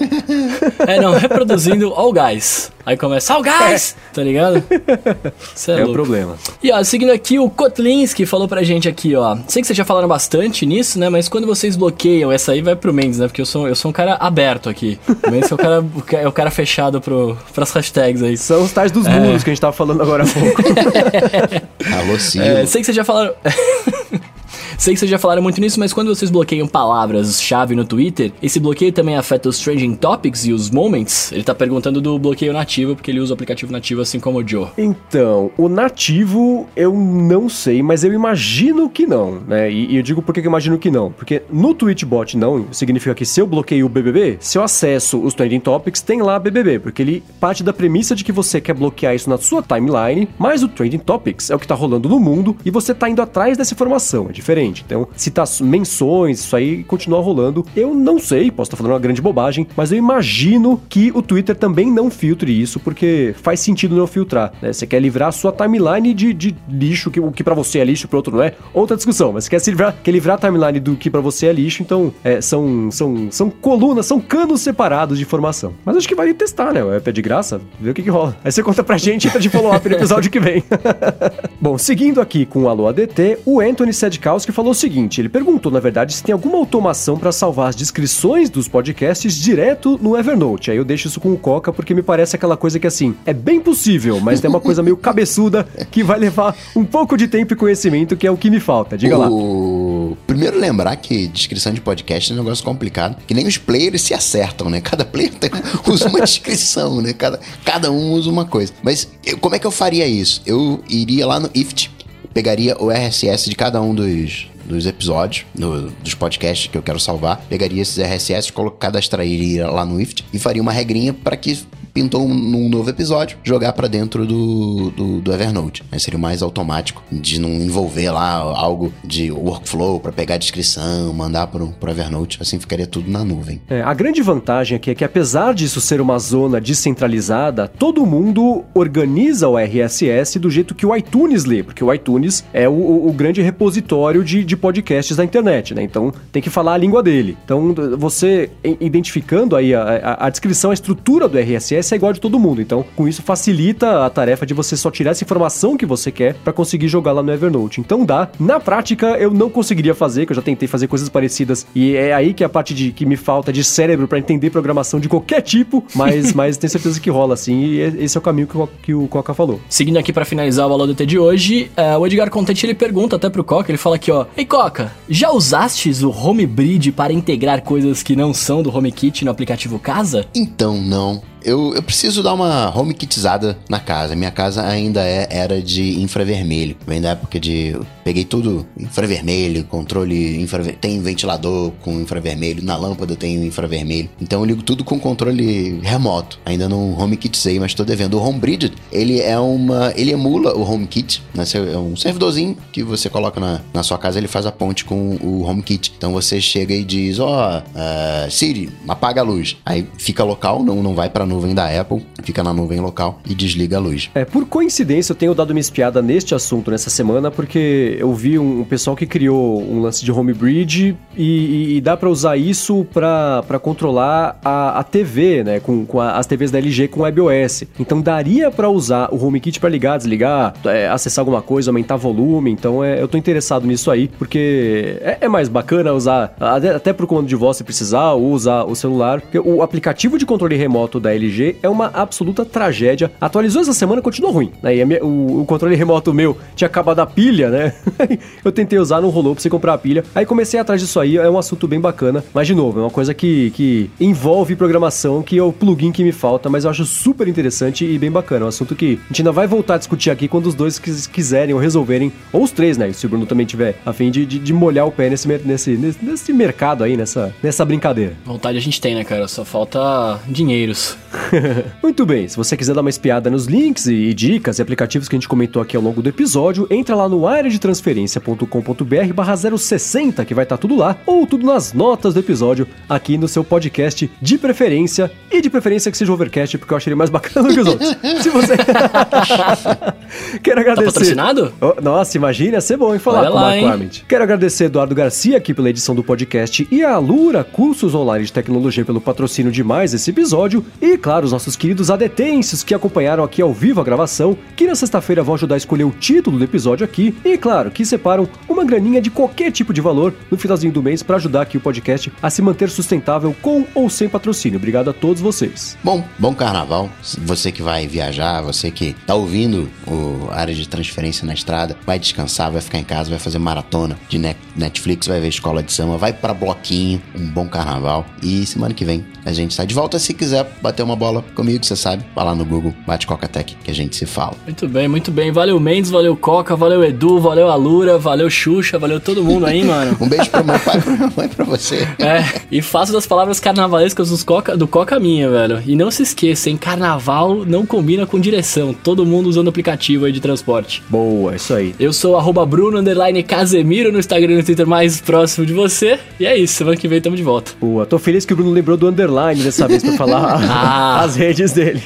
É, 0.87 0.99
não, 0.99 1.13
reproduzindo 1.13 1.93
ao 1.93 2.11
gás. 2.11 2.71
Aí 2.85 2.97
começa, 2.97 3.33
ao 3.33 3.41
gás! 3.41 3.95
Tá 4.13 4.23
ligado? 4.23 4.63
Isso 5.55 5.71
é, 5.71 5.81
É 5.81 5.85
o 5.85 5.91
problema. 5.91 6.35
E 6.63 6.71
ó, 6.71 6.81
seguindo 6.83 7.11
aqui, 7.11 7.37
o 7.37 7.49
Kotlinski 7.49 8.25
falou 8.25 8.47
pra 8.47 8.63
gente 8.63 8.87
aqui, 8.87 9.15
ó. 9.15 9.35
Sei 9.47 9.61
que 9.61 9.67
vocês 9.67 9.75
já 9.77 9.83
falaram 9.85 10.07
bastante 10.07 10.65
nisso, 10.65 10.97
né? 10.99 11.09
Mas 11.09 11.27
quando 11.27 11.45
vocês 11.45 11.75
bloqueiam, 11.75 12.31
essa 12.31 12.53
aí 12.53 12.61
vai 12.61 12.75
pro 12.75 12.93
Mendes, 12.93 13.19
né? 13.19 13.27
Porque 13.27 13.41
eu 13.41 13.45
sou, 13.45 13.67
eu 13.67 13.75
sou 13.75 13.89
um 13.89 13.93
cara 13.93 14.15
aberto 14.15 14.69
aqui. 14.69 14.97
O 15.27 15.31
Mendes 15.31 15.51
é 15.51 15.55
o 15.55 15.57
cara, 15.57 15.85
é 16.13 16.27
o 16.27 16.31
cara 16.31 16.49
fechado 16.51 17.01
pro, 17.01 17.37
pras 17.53 17.71
hashtags 17.71 18.23
aí. 18.23 18.37
São 18.37 18.63
os 18.63 18.71
tais 18.71 18.91
dos 18.91 19.05
É. 19.05 19.19
muros 19.19 19.43
que 19.43 19.49
a 19.49 19.53
gente 19.53 19.61
tava 19.61 19.73
falando 19.73 20.01
agora 20.01 20.23
há 20.23 20.27
pouco. 20.27 20.61
Alô, 21.99 22.17
Silo. 22.19 22.45
É, 22.45 22.65
sei 22.65 22.81
que 22.81 22.85
vocês 22.85 22.95
já 22.95 23.03
falaram. 23.03 23.33
Sei 24.77 24.93
que 24.93 24.99
vocês 24.99 25.09
já 25.09 25.17
falaram 25.17 25.41
muito 25.41 25.59
nisso, 25.61 25.79
mas 25.79 25.93
quando 25.93 26.13
vocês 26.13 26.29
bloqueiam 26.29 26.67
palavras-chave 26.67 27.75
no 27.75 27.85
Twitter, 27.85 28.31
esse 28.41 28.59
bloqueio 28.59 28.91
também 28.91 29.15
afeta 29.15 29.49
os 29.49 29.59
trending 29.59 29.95
topics 29.95 30.45
e 30.45 30.51
os 30.51 30.69
moments? 30.69 31.31
Ele 31.31 31.43
tá 31.43 31.55
perguntando 31.55 32.01
do 32.01 32.19
bloqueio 32.19 32.53
nativo, 32.53 32.95
porque 32.95 33.09
ele 33.09 33.19
usa 33.19 33.33
o 33.33 33.35
aplicativo 33.35 33.71
nativo 33.71 34.01
assim 34.01 34.19
como 34.19 34.39
o 34.39 34.47
Joe. 34.47 34.67
Então, 34.77 35.51
o 35.57 35.69
nativo 35.69 36.67
eu 36.75 36.93
não 36.93 37.47
sei, 37.49 37.81
mas 37.81 38.03
eu 38.03 38.13
imagino 38.13 38.89
que 38.89 39.05
não, 39.05 39.39
né? 39.47 39.71
E, 39.71 39.93
e 39.93 39.97
eu 39.97 40.03
digo 40.03 40.21
por 40.21 40.33
que 40.33 40.41
eu 40.41 40.45
imagino 40.45 40.77
que 40.77 40.91
não. 40.91 41.11
Porque 41.11 41.41
no 41.51 41.73
Twitchbot 41.73 42.37
não, 42.37 42.67
significa 42.71 43.15
que 43.15 43.25
se 43.25 43.39
eu 43.39 43.47
bloqueio 43.47 43.85
o 43.85 43.89
BBB, 43.89 44.37
se 44.39 44.57
eu 44.57 44.63
acesso 44.63 45.19
os 45.19 45.33
Trending 45.33 45.59
Topics, 45.59 46.01
tem 46.01 46.21
lá 46.21 46.37
BBB, 46.37 46.79
porque 46.79 47.01
ele 47.01 47.23
parte 47.39 47.63
da 47.63 47.73
premissa 47.73 48.15
de 48.15 48.23
que 48.23 48.31
você 48.31 48.59
quer 48.59 48.73
bloquear 48.73 49.15
isso 49.15 49.29
na 49.29 49.37
sua 49.37 49.61
timeline, 49.61 50.27
mas 50.37 50.63
o 50.63 50.67
Trending 50.67 50.99
Topics 50.99 51.49
é 51.49 51.55
o 51.55 51.59
que 51.59 51.67
tá 51.67 51.75
rolando 51.75 52.09
no 52.09 52.19
mundo 52.19 52.55
e 52.65 52.71
você 52.71 52.93
tá 52.93 53.09
indo 53.09 53.21
atrás 53.21 53.57
dessa 53.57 53.73
informação, 53.73 54.27
é 54.29 54.33
diferente. 54.33 54.64
Então, 54.85 55.07
tá 55.33 55.43
menções, 55.61 56.39
isso 56.39 56.55
aí 56.55 56.83
continua 56.83 57.19
rolando. 57.19 57.65
Eu 57.75 57.93
não 57.93 58.19
sei, 58.19 58.49
posso 58.49 58.69
estar 58.69 58.77
falando 58.77 58.93
uma 58.93 58.99
grande 58.99 59.21
bobagem, 59.21 59.67
mas 59.75 59.91
eu 59.91 59.97
imagino 59.97 60.81
que 60.87 61.11
o 61.13 61.21
Twitter 61.21 61.55
também 61.55 61.91
não 61.91 62.09
filtre 62.09 62.59
isso, 62.59 62.79
porque 62.79 63.35
faz 63.41 63.59
sentido 63.59 63.95
não 63.95 64.07
filtrar, 64.07 64.53
né? 64.61 64.71
Você 64.71 64.87
quer 64.87 64.99
livrar 64.99 65.29
a 65.29 65.31
sua 65.31 65.51
timeline 65.51 66.13
de, 66.13 66.33
de 66.33 66.55
lixo, 66.69 67.11
que 67.11 67.19
o 67.19 67.31
que 67.31 67.43
pra 67.43 67.53
você 67.53 67.79
é 67.79 67.83
lixo, 67.83 68.07
pro 68.07 68.17
outro 68.17 68.35
não 68.35 68.43
é. 68.43 68.53
Outra 68.73 68.95
discussão, 68.95 69.33
mas 69.33 69.45
você 69.45 69.49
quer, 69.49 69.59
se 69.59 69.69
livrar, 69.69 69.95
quer 70.03 70.11
livrar 70.11 70.37
a 70.37 70.39
timeline 70.39 70.79
do 70.79 70.95
que 70.95 71.09
pra 71.09 71.21
você 71.21 71.47
é 71.47 71.53
lixo, 71.53 71.81
então 71.81 72.13
é, 72.23 72.39
são, 72.41 72.89
são, 72.91 73.27
são 73.31 73.49
colunas, 73.49 74.05
são 74.05 74.19
canos 74.19 74.61
separados 74.61 75.17
de 75.17 75.23
informação. 75.23 75.73
Mas 75.83 75.97
acho 75.97 76.07
que 76.07 76.15
vale 76.15 76.33
testar, 76.33 76.73
né? 76.73 76.81
É 77.05 77.11
de 77.11 77.21
graça, 77.21 77.61
ver 77.79 77.91
o 77.91 77.93
que, 77.93 78.03
que 78.03 78.09
rola. 78.09 78.35
Aí 78.43 78.51
você 78.51 78.63
conta 78.63 78.83
pra 78.83 78.97
gente 78.97 79.25
e 79.25 79.27
entra 79.27 79.39
de 79.39 79.49
follow-up 79.49 79.87
no 79.87 79.95
episódio 79.95 80.31
que 80.31 80.39
vem. 80.39 80.63
Bom, 81.59 81.77
seguindo 81.77 82.19
aqui 82.19 82.45
com 82.45 82.63
o 82.63 82.69
Alô 82.69 82.87
ADT, 82.87 83.39
o 83.45 83.59
Anthony 83.59 83.93
Sedkowski 83.93 84.51
falou 84.55 84.71
o 84.71 84.75
seguinte: 84.75 85.21
ele 85.21 85.29
perguntou, 85.29 85.71
na 85.71 85.79
verdade, 85.79 86.13
se 86.13 86.23
tem 86.23 86.33
alguma 86.33 86.57
automação 86.57 87.17
para 87.17 87.31
salvar 87.31 87.69
as 87.69 87.75
descrições 87.75 88.49
dos 88.49 88.67
podcasts 88.67 89.35
direto 89.35 89.99
no 90.01 90.17
Evernote. 90.17 90.71
Aí 90.71 90.77
eu 90.77 90.85
deixo 90.85 91.07
isso 91.07 91.19
com 91.19 91.31
o 91.33 91.37
Coca 91.37 91.71
porque 91.71 91.93
me 91.93 92.01
parece 92.01 92.35
aquela 92.35 92.57
coisa 92.57 92.79
que 92.79 92.87
assim, 92.87 93.13
é 93.25 93.33
bem 93.33 93.59
possível, 93.59 94.19
mas 94.19 94.43
é 94.43 94.47
uma 94.49 94.59
coisa 94.59 94.81
meio 94.81 94.97
cabeçuda 94.97 95.67
que 95.91 96.03
vai 96.03 96.17
levar 96.17 96.55
um 96.75 96.85
pouco 96.85 97.17
de 97.17 97.27
tempo 97.27 97.53
e 97.53 97.55
conhecimento, 97.55 98.15
que 98.17 98.25
é 98.25 98.31
o 98.31 98.37
que 98.37 98.49
me 98.49 98.59
falta. 98.59 98.97
Diga 98.97 99.17
lá. 99.17 99.29
O... 99.29 100.17
Primeiro 100.25 100.57
lembrar 100.59 100.95
que 100.95 101.27
descrição 101.27 101.73
de 101.73 101.81
podcast 101.81 102.31
é 102.31 102.35
um 102.35 102.37
negócio 102.39 102.63
complicado, 102.63 103.17
que 103.27 103.33
nem 103.33 103.45
os 103.45 103.57
players 103.57 104.01
se 104.01 104.13
acertam, 104.13 104.69
né? 104.69 104.79
Cada 104.81 105.03
player 105.03 105.31
usa 105.87 106.07
uma 106.07 106.21
descrição, 106.21 107.01
né? 107.01 107.13
Cada, 107.13 107.39
cada 107.63 107.91
um 107.91 108.13
usa 108.13 108.29
uma 108.29 108.45
coisa. 108.45 108.71
Mas 108.81 109.07
eu- 109.25 109.37
como 109.37 109.55
é 109.55 109.59
que 109.59 109.67
eu 109.67 109.71
faria 109.71 110.07
isso? 110.07 110.41
Eu 110.45 110.81
iria 110.89 111.25
lá 111.27 111.39
no 111.39 111.49
IFT, 111.53 111.91
pegaria 112.35 112.75
o 112.79 112.91
RSS 112.91 113.49
de 113.49 113.55
cada 113.55 113.81
um 113.81 113.95
dos, 113.95 114.47
dos 114.65 114.85
episódios, 114.85 115.45
do- 115.55 115.89
dos 116.03 116.13
podcasts 116.13 116.67
que 116.67 116.77
eu 116.77 116.83
quero 116.83 116.99
salvar, 116.99 117.37
pegaria 117.49 117.81
esses 117.81 117.97
RSS, 117.97 118.51
cadastraria 118.77 119.67
lá 119.69 119.85
no 119.85 119.99
IFT 120.01 120.23
e 120.33 120.37
faria 120.37 120.61
uma 120.61 120.71
regrinha 120.73 121.13
para 121.13 121.37
que 121.37 121.57
pintou 121.95 122.27
um, 122.27 122.33
num 122.33 122.67
novo 122.67 122.89
episódio, 122.89 123.37
jogar 123.41 123.71
pra 123.71 123.87
dentro 123.87 124.25
do, 124.27 124.91
do, 124.91 125.21
do 125.21 125.33
Evernote. 125.33 125.81
Aí 125.89 125.97
seria 125.99 126.17
o 126.17 126.21
mais 126.21 126.41
automático, 126.43 127.01
de 127.09 127.39
não 127.39 127.49
envolver 127.49 128.11
lá 128.11 128.33
algo 128.33 128.91
de 129.01 129.31
workflow 129.31 129.97
pra 130.01 130.11
pegar 130.11 130.35
a 130.35 130.37
descrição, 130.37 131.13
mandar 131.13 131.47
pro, 131.47 131.69
pro 131.69 131.89
Evernote. 131.89 132.37
Assim 132.41 132.59
ficaria 132.59 132.85
tudo 132.85 133.09
na 133.09 133.23
nuvem. 133.23 133.61
É, 133.69 133.81
a 133.81 133.93
grande 133.93 134.21
vantagem 134.21 134.75
aqui 134.75 134.91
é 134.91 134.95
que, 134.95 135.05
apesar 135.05 135.53
disso 135.53 135.79
ser 135.79 136.01
uma 136.01 136.19
zona 136.19 136.59
descentralizada, 136.59 137.67
todo 137.69 138.05
mundo 138.05 138.65
organiza 138.73 139.47
o 139.47 139.57
RSS 139.57 140.37
do 140.37 140.49
jeito 140.49 140.75
que 140.75 140.85
o 140.85 140.93
iTunes 140.93 141.45
lê, 141.45 141.63
porque 141.63 141.81
o 141.83 141.93
iTunes 141.93 142.43
é 142.53 142.67
o, 142.67 142.73
o- 143.07 143.13
grande 143.15 143.41
repositório 143.41 144.21
de, 144.21 144.43
de 144.43 144.57
podcasts 144.57 145.15
da 145.15 145.23
internet, 145.23 145.73
né? 145.73 145.81
Então 145.81 146.11
tem 146.29 146.41
que 146.41 146.49
falar 146.49 146.73
a 146.73 146.77
língua 146.77 147.01
dele. 147.01 147.37
Então 147.45 147.73
você 147.97 148.49
identificando 148.81 149.55
aí 149.55 149.73
a, 149.73 149.81
a- 149.81 150.25
a 150.25 150.29
descrição, 150.29 150.71
a 150.71 150.73
estrutura 150.73 151.29
do 151.29 151.37
RSS 151.39 151.84
é 151.93 151.97
igual 151.97 152.13
de 152.13 152.19
todo 152.21 152.39
mundo. 152.39 152.61
Então 152.61 152.85
com 152.95 153.07
isso 153.07 153.21
facilita 153.21 154.05
a 154.05 154.09
tarefa 154.09 154.45
de 154.45 154.53
você 154.53 154.75
só 154.75 154.89
tirar 154.89 155.11
essa 155.11 155.23
informação 155.23 155.77
que 155.77 155.85
você 155.85 156.11
quer 156.11 156.33
para 156.35 156.53
conseguir 156.53 156.87
jogar 156.87 157.11
lá 157.11 157.21
no 157.21 157.31
Evernote. 157.31 157.79
Então 157.81 158.05
dá. 158.05 158.29
Na 158.39 158.59
prática 158.59 159.07
eu 159.17 159.29
não 159.31 159.49
conseguiria 159.49 159.93
fazer, 159.93 160.25
que 160.25 160.31
eu 160.31 160.35
já 160.35 160.41
tentei 160.41 160.67
fazer 160.67 160.87
coisas 160.87 161.09
parecidas 161.09 161.67
e 161.75 161.95
é 161.95 162.13
aí 162.13 162.33
que 162.33 162.43
a 162.43 162.49
parte 162.49 162.73
de 162.73 162.91
que 162.91 163.05
me 163.05 163.15
falta 163.15 163.51
de 163.51 163.63
cérebro 163.63 164.07
para 164.07 164.17
entender 164.17 164.49
programação 164.49 164.99
de 164.99 165.09
qualquer 165.09 165.41
tipo, 165.41 165.83
mas, 165.93 166.31
mas 166.33 166.57
tenho 166.57 166.71
certeza 166.71 166.99
que 166.99 167.09
rola 167.09 167.33
assim 167.33 167.65
e 167.65 167.81
é- 167.81 167.93
esse 167.99 168.17
é 168.17 168.19
o 168.19 168.21
caminho 168.21 168.47
que 168.47 168.57
o, 168.57 168.69
que 168.81 168.93
o 168.93 169.07
Coca 169.07 169.33
falou. 169.33 169.59
Seguindo 169.69 169.97
aqui 169.97 170.13
pra 170.13 170.25
finalizar 170.25 170.67
o 170.67 170.73
Alô 170.73 170.87
DT 170.87 171.05
de 171.05 171.19
hoje, 171.19 171.69
é, 171.75 171.97
o 171.97 172.05
Edgar 172.05 172.29
Contente 172.29 172.65
ele 172.65 172.73
pergunta 172.73 173.15
até 173.15 173.29
pro 173.29 173.43
Coca, 173.43 173.71
ele 173.71 173.77
fala 173.77 173.95
aqui, 173.97 174.11
ó: 174.11 174.25
"Ei 174.37 174.45
Coca, 174.45 174.91
já 175.09 175.31
usastes 175.31 176.01
o 176.03 176.09
Homebreed 176.09 176.91
para 176.91 177.11
integrar 177.13 177.61
coisas 177.61 178.01
que 178.03 178.15
não 178.15 178.33
são 178.33 178.61
do 178.63 178.75
HomeKit 178.75 179.25
no 179.25 179.31
aplicativo 179.31 179.79
Casa?" 179.79 180.25
Então, 180.35 180.81
não. 180.81 181.21
Eu, 181.45 181.75
eu 181.75 181.83
preciso 181.83 182.23
dar 182.23 182.33
uma 182.33 182.75
home 182.75 182.93
kitizada 182.93 183.57
na 183.69 183.79
casa. 183.79 184.15
Minha 184.15 184.31
casa 184.31 184.65
ainda 184.65 185.01
é, 185.01 185.27
era 185.29 185.61
de 185.61 186.01
infravermelho. 186.01 186.75
Vem 186.85 186.99
da 186.99 187.09
época 187.09 187.39
de. 187.39 187.77
Peguei 188.05 188.23
tudo 188.23 188.67
infravermelho, 188.79 189.63
controle 189.63 190.39
infravermelho. 190.39 190.77
Tem 190.79 191.01
ventilador 191.01 191.71
com 191.81 191.99
infravermelho, 191.99 192.63
na 192.63 192.77
lâmpada 192.77 193.15
tem 193.15 193.43
infravermelho. 193.47 194.07
Então 194.21 194.41
eu 194.41 194.45
ligo 194.45 194.61
tudo 194.61 194.83
com 194.83 194.99
controle 194.99 195.79
remoto. 195.81 196.39
Ainda 196.45 196.69
não 196.69 196.95
home 196.95 197.17
kitizei, 197.17 197.59
mas 197.59 197.73
tô 197.73 197.83
devendo. 197.83 198.19
O 198.19 198.23
Homebridge, 198.23 198.73
ele 198.91 199.19
é 199.19 199.39
uma. 199.39 199.91
Ele 199.95 200.11
emula 200.11 200.55
o 200.55 200.61
HomeKit, 200.61 201.23
né? 201.33 201.43
É 201.73 201.77
um 201.79 201.95
servidorzinho 201.95 202.55
que 202.71 202.83
você 202.83 203.09
coloca 203.09 203.39
na, 203.39 203.61
na 203.73 203.81
sua 203.81 203.97
casa, 203.97 204.19
ele 204.19 204.27
faz 204.27 204.45
a 204.45 204.51
ponte 204.51 204.85
com 204.85 205.17
o 205.19 205.41
HomeKit. 205.41 205.93
Então 205.97 206.13
você 206.13 206.39
chega 206.39 206.75
e 206.75 206.83
diz: 206.83 207.17
Ó, 207.17 207.25
oh, 207.25 207.57
uh, 207.57 208.29
Siri, 208.29 208.69
apaga 208.87 209.21
a 209.21 209.23
luz. 209.23 209.57
Aí 209.65 209.87
fica 209.97 210.23
local, 210.23 210.63
não, 210.63 210.83
não 210.83 210.93
vai 210.93 211.09
pra 211.09 211.25
nuvem 211.25 211.55
da 211.55 211.65
Apple, 211.81 212.05
fica 212.23 212.43
na 212.43 212.53
nuvem 212.53 212.79
local 212.79 213.19
e 213.27 213.33
desliga 213.33 213.77
a 213.77 213.79
luz. 213.79 214.11
É, 214.13 214.23
por 214.23 214.45
coincidência, 214.45 215.11
eu 215.11 215.15
tenho 215.15 215.33
dado 215.33 215.49
uma 215.49 215.59
espiada 215.59 216.03
neste 216.03 216.35
assunto 216.35 216.69
nessa 216.69 216.91
semana, 216.91 217.31
porque 217.31 217.94
eu 217.99 218.13
vi 218.13 218.37
um, 218.37 218.61
um 218.61 218.63
pessoal 218.63 218.95
que 218.95 219.05
criou 219.05 219.61
um 219.61 219.81
lance 219.81 220.03
de 220.03 220.11
Homebridge 220.11 220.95
e, 221.15 221.23
e, 221.23 221.77
e 221.77 221.81
dá 221.81 221.95
para 221.95 222.09
usar 222.09 222.37
isso 222.37 222.85
para 222.93 223.59
controlar 223.61 224.39
a, 224.43 224.79
a 224.79 224.83
TV, 224.83 225.43
né? 225.43 225.59
Com, 225.59 225.85
com 225.85 225.99
a, 225.99 226.13
as 226.13 226.25
TVs 226.25 226.51
da 226.51 226.57
LG 226.57 226.87
com 226.87 227.01
WebOS. 227.01 227.63
Então 227.79 228.01
daria 228.01 228.51
para 228.51 228.69
usar 228.69 229.09
o 229.11 229.23
HomeKit 229.23 229.59
para 229.59 229.69
ligar, 229.69 229.97
desligar, 229.97 230.53
é, 230.65 230.87
acessar 230.87 231.21
alguma 231.21 231.41
coisa, 231.41 231.69
aumentar 231.69 231.95
volume. 231.95 232.51
Então 232.51 232.83
é, 232.83 233.01
eu 233.01 233.07
tô 233.07 233.17
interessado 233.17 233.65
nisso 233.65 233.89
aí, 233.91 234.07
porque 234.07 234.97
é, 235.01 235.17
é 235.21 235.27
mais 235.27 235.49
bacana 235.49 235.93
usar, 235.93 236.35
até, 236.39 236.75
até 236.75 236.93
pro 236.93 237.07
comando 237.07 237.27
de 237.27 237.35
voz 237.35 237.57
se 237.57 237.63
precisar, 237.63 238.13
ou 238.13 238.31
usar 238.31 238.63
o 238.63 238.75
celular. 238.75 239.21
O 239.43 239.61
aplicativo 239.61 240.17
de 240.17 240.25
controle 240.25 240.55
remoto 240.55 240.99
da 240.99 241.13
LG 241.13 241.57
é 241.61 241.69
uma 241.69 241.87
absoluta 241.93 242.45
tragédia. 242.45 243.11
Atualizou 243.19 243.61
essa 243.61 243.73
semana, 243.73 244.01
continua 244.01 244.31
ruim. 244.31 244.51
Né? 244.61 244.83
Minha, 244.85 245.03
o, 245.03 245.41
o, 245.41 245.45
controle 245.45 245.75
remoto 245.75 246.13
meu 246.13 246.37
tinha 246.55 246.67
acabado 246.67 246.99
a 246.99 247.05
pilha, 247.05 247.49
né? 247.49 247.73
eu 248.43 248.51
tentei 248.51 248.79
usar, 248.79 249.01
não 249.01 249.09
rolou 249.09 249.33
pra 249.35 249.41
você 249.41 249.49
comprar 249.49 249.73
a 249.73 249.77
pilha. 249.77 250.03
Aí 250.13 250.25
comecei 250.25 250.59
atrás 250.59 250.81
disso 250.81 250.99
aí, 250.99 251.17
é 251.17 251.29
um 251.29 251.37
assunto 251.37 251.67
bem 251.67 251.79
bacana. 251.79 252.23
Mas, 252.33 252.47
de 252.47 252.55
novo, 252.55 252.79
é 252.79 252.83
uma 252.83 252.89
coisa 252.89 253.13
que, 253.13 253.51
que 253.51 253.89
envolve 253.99 254.55
programação, 254.55 255.21
que 255.21 255.37
é 255.37 255.43
o 255.43 255.51
plugin 255.51 255.91
que 255.91 256.03
me 256.03 256.11
falta, 256.11 256.49
mas 256.49 256.63
eu 256.63 256.69
acho 256.69 256.85
super 256.85 257.27
interessante 257.27 257.85
e 257.85 257.97
bem 257.97 258.11
bacana. 258.11 258.41
É 258.41 258.45
um 258.45 258.49
assunto 258.49 258.75
que 258.75 258.99
a 259.03 259.07
gente 259.07 259.21
ainda 259.21 259.31
vai 259.31 259.47
voltar 259.47 259.75
a 259.75 259.77
discutir 259.77 260.09
aqui 260.09 260.27
quando 260.27 260.47
os 260.47 260.55
dois 260.55 260.79
quiserem 260.79 261.53
ou 261.53 261.59
resolverem, 261.59 262.11
ou 262.31 262.43
os 262.43 262.51
três, 262.51 262.77
né? 262.77 262.91
Se 262.93 263.05
o 263.05 263.09
Bruno 263.09 263.25
também 263.25 263.45
tiver 263.45 263.79
a 263.85 263.93
fim 263.93 264.11
de, 264.11 264.25
de, 264.25 264.39
de 264.39 264.53
molhar 264.53 264.87
o 264.87 264.91
pé 264.91 265.09
nesse, 265.09 265.27
nesse, 265.27 265.71
nesse, 265.71 266.03
nesse 266.03 266.33
mercado 266.33 266.83
aí, 266.83 266.97
nessa, 266.97 267.33
nessa 267.41 267.65
brincadeira. 267.65 268.13
Vontade 268.25 268.57
a 268.57 268.61
gente 268.61 268.79
tem, 268.79 268.95
né, 268.95 269.03
cara? 269.03 269.27
Só 269.27 269.45
falta 269.45 270.19
dinheiros. 270.27 270.97
Muito 271.81 272.05
bem, 272.05 272.27
se 272.27 272.35
você 272.35 272.55
quiser 272.57 272.73
dar 272.73 272.81
uma 272.81 272.89
espiada 272.89 273.29
nos 273.29 273.45
links 273.45 273.87
e, 273.87 273.93
e, 273.93 274.13
dicas 274.13 274.59
e 274.59 274.61
aplicativos 274.61 275.07
que 275.07 275.15
a 275.15 275.17
gente 275.17 275.27
comentou 275.27 275.61
aqui 275.61 275.75
ao 275.75 275.83
longo 275.83 276.01
do 276.01 276.09
episódio, 276.09 276.67
entra 276.69 276.95
lá 276.95 277.07
no 277.07 277.27
areadetransferencia.com.br 277.75 279.13
barra 279.13 279.35
060 279.35 280.25
que 280.25 280.33
vai 280.33 280.43
estar 280.43 280.57
tá 280.57 280.61
tudo 280.61 280.75
lá, 280.75 280.97
ou 281.05 281.27
tudo 281.27 281.45
nas 281.45 281.73
notas 281.73 282.13
do 282.13 282.19
episódio 282.19 282.67
aqui 282.87 283.17
no 283.17 283.27
seu 283.27 283.43
podcast 283.43 284.09
de 284.21 284.37
preferência, 284.37 285.11
e 285.31 285.41
de 285.41 285.49
preferência 285.49 285.91
que 285.91 285.97
seja 285.97 286.11
overcast, 286.11 286.57
porque 286.57 286.73
eu 286.73 286.77
achei 286.77 286.91
ele 286.91 286.97
mais 286.97 287.09
bacana 287.15 287.47
do 287.47 287.53
que 287.53 287.59
os 287.59 287.67
outros. 287.67 287.89
se 288.21 288.29
você... 288.29 288.55
Quero 290.41 290.59
agradecer... 290.59 290.85
Tá 290.85 290.91
patrocinado? 290.91 291.53
Oh, 291.59 291.81
nossa, 291.81 292.17
imagina, 292.17 292.55
ia 292.55 292.61
ser 292.61 292.77
bom 292.77 292.95
em 292.95 292.99
falar 292.99 293.21
Olha 293.21 293.31
com 293.31 293.37
o 293.37 293.41
Marco 293.41 293.65
Arment. 293.65 293.89
Quero 294.07 294.23
agradecer 294.23 294.65
Eduardo 294.65 294.95
Garcia 294.95 295.37
aqui 295.37 295.53
pela 295.53 295.69
edição 295.69 295.95
do 295.95 296.03
podcast 296.03 296.67
e 296.71 296.83
a 296.83 296.97
Lura 296.97 297.43
Cursos 297.43 297.95
Online 297.95 298.25
de 298.25 298.33
Tecnologia 298.33 298.85
pelo 298.85 299.01
patrocínio 299.01 299.51
de 299.51 299.63
mais 299.63 299.93
esse 299.93 300.09
episódio, 300.09 300.65
e 300.81 300.97
claro, 300.97 301.25
os 301.25 301.31
nossos 301.31 301.55
queridos 301.55 301.89
adetêncios 301.89 302.63
que 302.63 302.73
acompanharam 302.73 303.23
aqui 303.23 303.41
ao 303.41 303.53
vivo 303.53 303.81
a 303.81 303.83
gravação, 303.83 304.37
que 304.55 304.67
na 304.67 304.75
sexta-feira 304.75 305.23
vão 305.23 305.35
ajudar 305.35 305.55
a 305.55 305.57
escolher 305.57 305.83
o 305.83 305.91
título 305.91 306.37
do 306.37 306.43
episódio 306.43 306.85
aqui, 306.85 307.15
e 307.23 307.37
claro, 307.37 307.64
que 307.71 307.85
separam 307.85 308.27
uma 308.47 308.63
graninha 308.63 309.01
de 309.01 309.09
qualquer 309.09 309.51
tipo 309.51 309.73
de 309.73 309.81
valor 309.81 310.13
no 310.29 310.37
finalzinho 310.37 310.73
do 310.73 310.81
mês 310.81 311.03
para 311.03 311.17
ajudar 311.17 311.41
aqui 311.41 311.57
o 311.57 311.61
podcast 311.61 312.11
a 312.21 312.29
se 312.29 312.41
manter 312.41 312.69
sustentável 312.69 313.35
com 313.41 313.65
ou 313.73 313.89
sem 313.89 314.07
patrocínio. 314.09 314.57
Obrigado 314.57 314.89
a 314.89 314.93
todos 314.93 315.21
vocês. 315.21 315.77
Bom, 315.83 316.03
bom 316.17 316.33
carnaval. 316.33 316.89
Você 317.19 317.51
que 317.51 317.61
vai 317.61 317.87
viajar, 317.87 318.41
você 318.41 318.71
que 318.71 318.93
tá 319.05 319.15
ouvindo 319.15 319.69
o 319.87 320.29
área 320.31 320.53
de 320.53 320.67
transferência 320.67 321.25
na 321.25 321.33
estrada, 321.33 321.77
vai 321.85 321.99
descansar, 321.99 322.51
vai 322.51 322.61
ficar 322.61 322.79
em 322.79 322.83
casa, 322.83 323.09
vai 323.09 323.19
fazer 323.19 323.39
maratona 323.39 323.97
de 324.09 324.17
Netflix, 324.55 325.07
vai 325.07 325.19
ver 325.19 325.29
escola 325.29 325.61
de 325.63 325.71
samba, 325.71 325.97
vai 325.97 326.13
para 326.13 326.33
bloquinho, 326.33 327.01
um 327.15 327.27
bom 327.27 327.47
carnaval. 327.47 328.05
E 328.21 328.45
semana 328.45 328.73
que 328.73 328.85
vem 328.85 329.05
a 329.25 329.33
gente 329.33 329.51
está 329.51 329.65
de 329.65 329.73
volta. 329.73 329.97
Se 329.97 330.13
quiser 330.13 330.47
bater 330.61 330.83
uma 330.83 330.95
bola 330.95 331.25
comigo, 331.33 331.65
você 331.65 331.75
sabe, 331.75 332.05
vai 332.15 332.23
lá 332.23 332.35
no 332.35 332.45
Google, 332.45 332.73
bate 332.85 333.07
Coca-Tech, 333.07 333.57
que 333.63 333.71
a 333.71 333.73
gente 333.73 333.95
se 333.95 334.05
fala. 334.05 334.35
Muito 334.45 334.67
bem, 334.67 334.87
muito 334.87 335.11
bem. 335.11 335.31
Valeu 335.31 335.59
Mendes, 335.59 335.89
valeu 335.89 336.15
Coca, 336.15 336.55
valeu 336.55 336.83
Edu, 336.83 337.19
valeu 337.19 337.49
Alura, 337.49 337.97
valeu 337.97 338.29
Xuxa, 338.29 338.77
valeu 338.77 338.99
todo 338.99 339.23
mundo 339.23 339.47
aí, 339.47 339.63
mano. 339.63 339.97
um 339.99 340.07
beijo 340.07 340.29
pro 340.29 340.45
meu 340.45 340.59
pai 340.59 340.79
pra 340.79 340.93
minha 340.93 341.13
mãe 341.17 341.27
pra 341.27 341.43
você. 341.43 341.87
É, 341.97 342.41
e 342.51 342.61
faço 342.61 342.93
das 342.93 343.07
palavras 343.07 343.39
carnavalescas 343.39 344.09
dos 344.09 344.23
Coca, 344.23 344.55
do 344.55 344.67
Coca 344.67 344.99
minha, 344.99 345.29
velho. 345.29 345.61
E 345.65 345.75
não 345.75 345.89
se 345.89 346.03
esqueça, 346.03 346.49
em 346.49 346.57
carnaval 346.57 347.43
não 347.45 347.65
combina 347.65 348.05
com 348.05 348.19
direção. 348.19 348.73
Todo 348.73 349.05
mundo 349.05 349.27
usando 349.27 349.49
aplicativo 349.49 350.05
aí 350.05 350.11
de 350.11 350.21
transporte. 350.21 350.83
Boa, 350.87 351.35
isso 351.35 351.53
aí. 351.53 351.73
Eu 351.79 351.91
sou 351.91 352.15
arroba 352.15 352.45
Bruno 352.45 352.83
Casemiro 353.27 353.91
no 353.91 353.99
Instagram 353.99 354.33
e 354.33 354.37
no 354.37 354.43
Twitter 354.43 354.67
mais 354.67 355.01
próximo 355.01 355.45
de 355.45 355.53
você. 355.53 355.99
E 356.19 356.25
é 356.25 356.37
isso, 356.37 356.53
semana 356.53 356.77
que 356.77 356.87
vem 356.87 357.01
tamo 357.01 357.15
de 357.15 357.23
volta. 357.23 357.51
Boa, 357.59 357.85
tô 357.85 357.97
feliz 357.97 358.25
que 358.25 358.33
o 358.33 358.35
Bruno 358.35 358.51
lembrou 358.51 358.77
do 358.77 358.87
underline 358.87 359.14
underline 359.15 359.41
dessa 359.41 359.67
vez 359.67 359.81
pra 359.81 359.93
falar 359.97 360.41
ah. 360.49 361.01
as 361.01 361.15
redes 361.15 361.53
dele. 361.53 361.81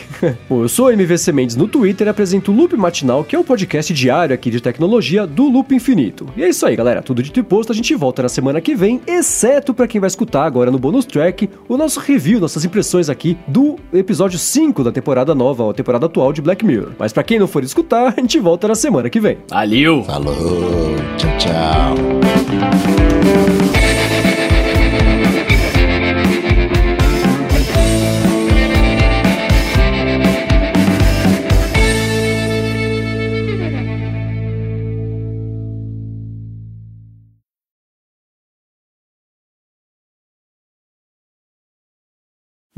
Bom, 0.50 0.64
eu 0.64 0.70
sou 0.70 0.88
o 0.88 0.92
MVC 0.92 1.32
Mendes 1.32 1.56
no 1.56 1.68
Twitter 1.68 2.08
e 2.08 2.10
apresento 2.10 2.52
o 2.52 2.56
Loop 2.56 2.76
Matinal, 2.76 3.24
que 3.24 3.36
é 3.36 3.40
o 3.40 3.44
podcast 3.44 3.94
diário 3.94 4.34
aqui 4.34 4.50
de 4.50 4.60
tecnologia 4.60 5.28
do 5.28 5.48
Loop 5.50 5.74
Infinito. 5.74 6.28
E 6.36 6.44
é 6.44 6.50
isso 6.50 6.66
aí, 6.66 6.76
galera. 6.76 7.02
Tudo 7.02 7.22
dito 7.22 7.40
e 7.40 7.44
posto, 7.44 7.72
a 7.72 7.76
gente 7.76 7.94
volta 7.96 8.24
na 8.24 8.30
semana 8.30 8.60
que 8.60 8.76
vem, 8.76 9.00
exceto 9.06 9.74
para 9.74 9.88
quem 9.88 10.02
vai 10.02 10.08
escutar 10.08 10.46
agora 10.46 10.72
no 10.72 10.80
bonus 10.80 11.06
track 11.06 11.50
o 11.68 11.78
nosso 11.78 12.00
review, 12.00 12.40
nossas 12.40 12.66
impressões 12.66 13.10
aqui 13.10 13.38
do 13.48 13.78
episódio 13.94 14.40
5 14.40 14.84
da 14.84 14.92
temporada 14.92 15.36
nova, 15.36 15.70
a 15.70 15.74
temporada 15.74 16.08
atual 16.08 16.34
de 16.34 16.42
Black 16.42 16.66
Mirror. 16.66 16.92
Mas 16.98 17.14
para 17.14 17.24
quem 17.24 17.40
não 17.40 17.48
for 17.48 17.64
escutar, 17.64 18.14
a 18.18 18.22
gente 18.22 18.40
volta 18.40 18.68
na 18.68 18.76
semana 18.76 19.10
que 19.10 19.20
vem. 19.20 19.38
Valeu! 19.50 20.04
Falou! 20.04 20.36
Tchau, 21.18 21.38
tchau! 21.38 21.96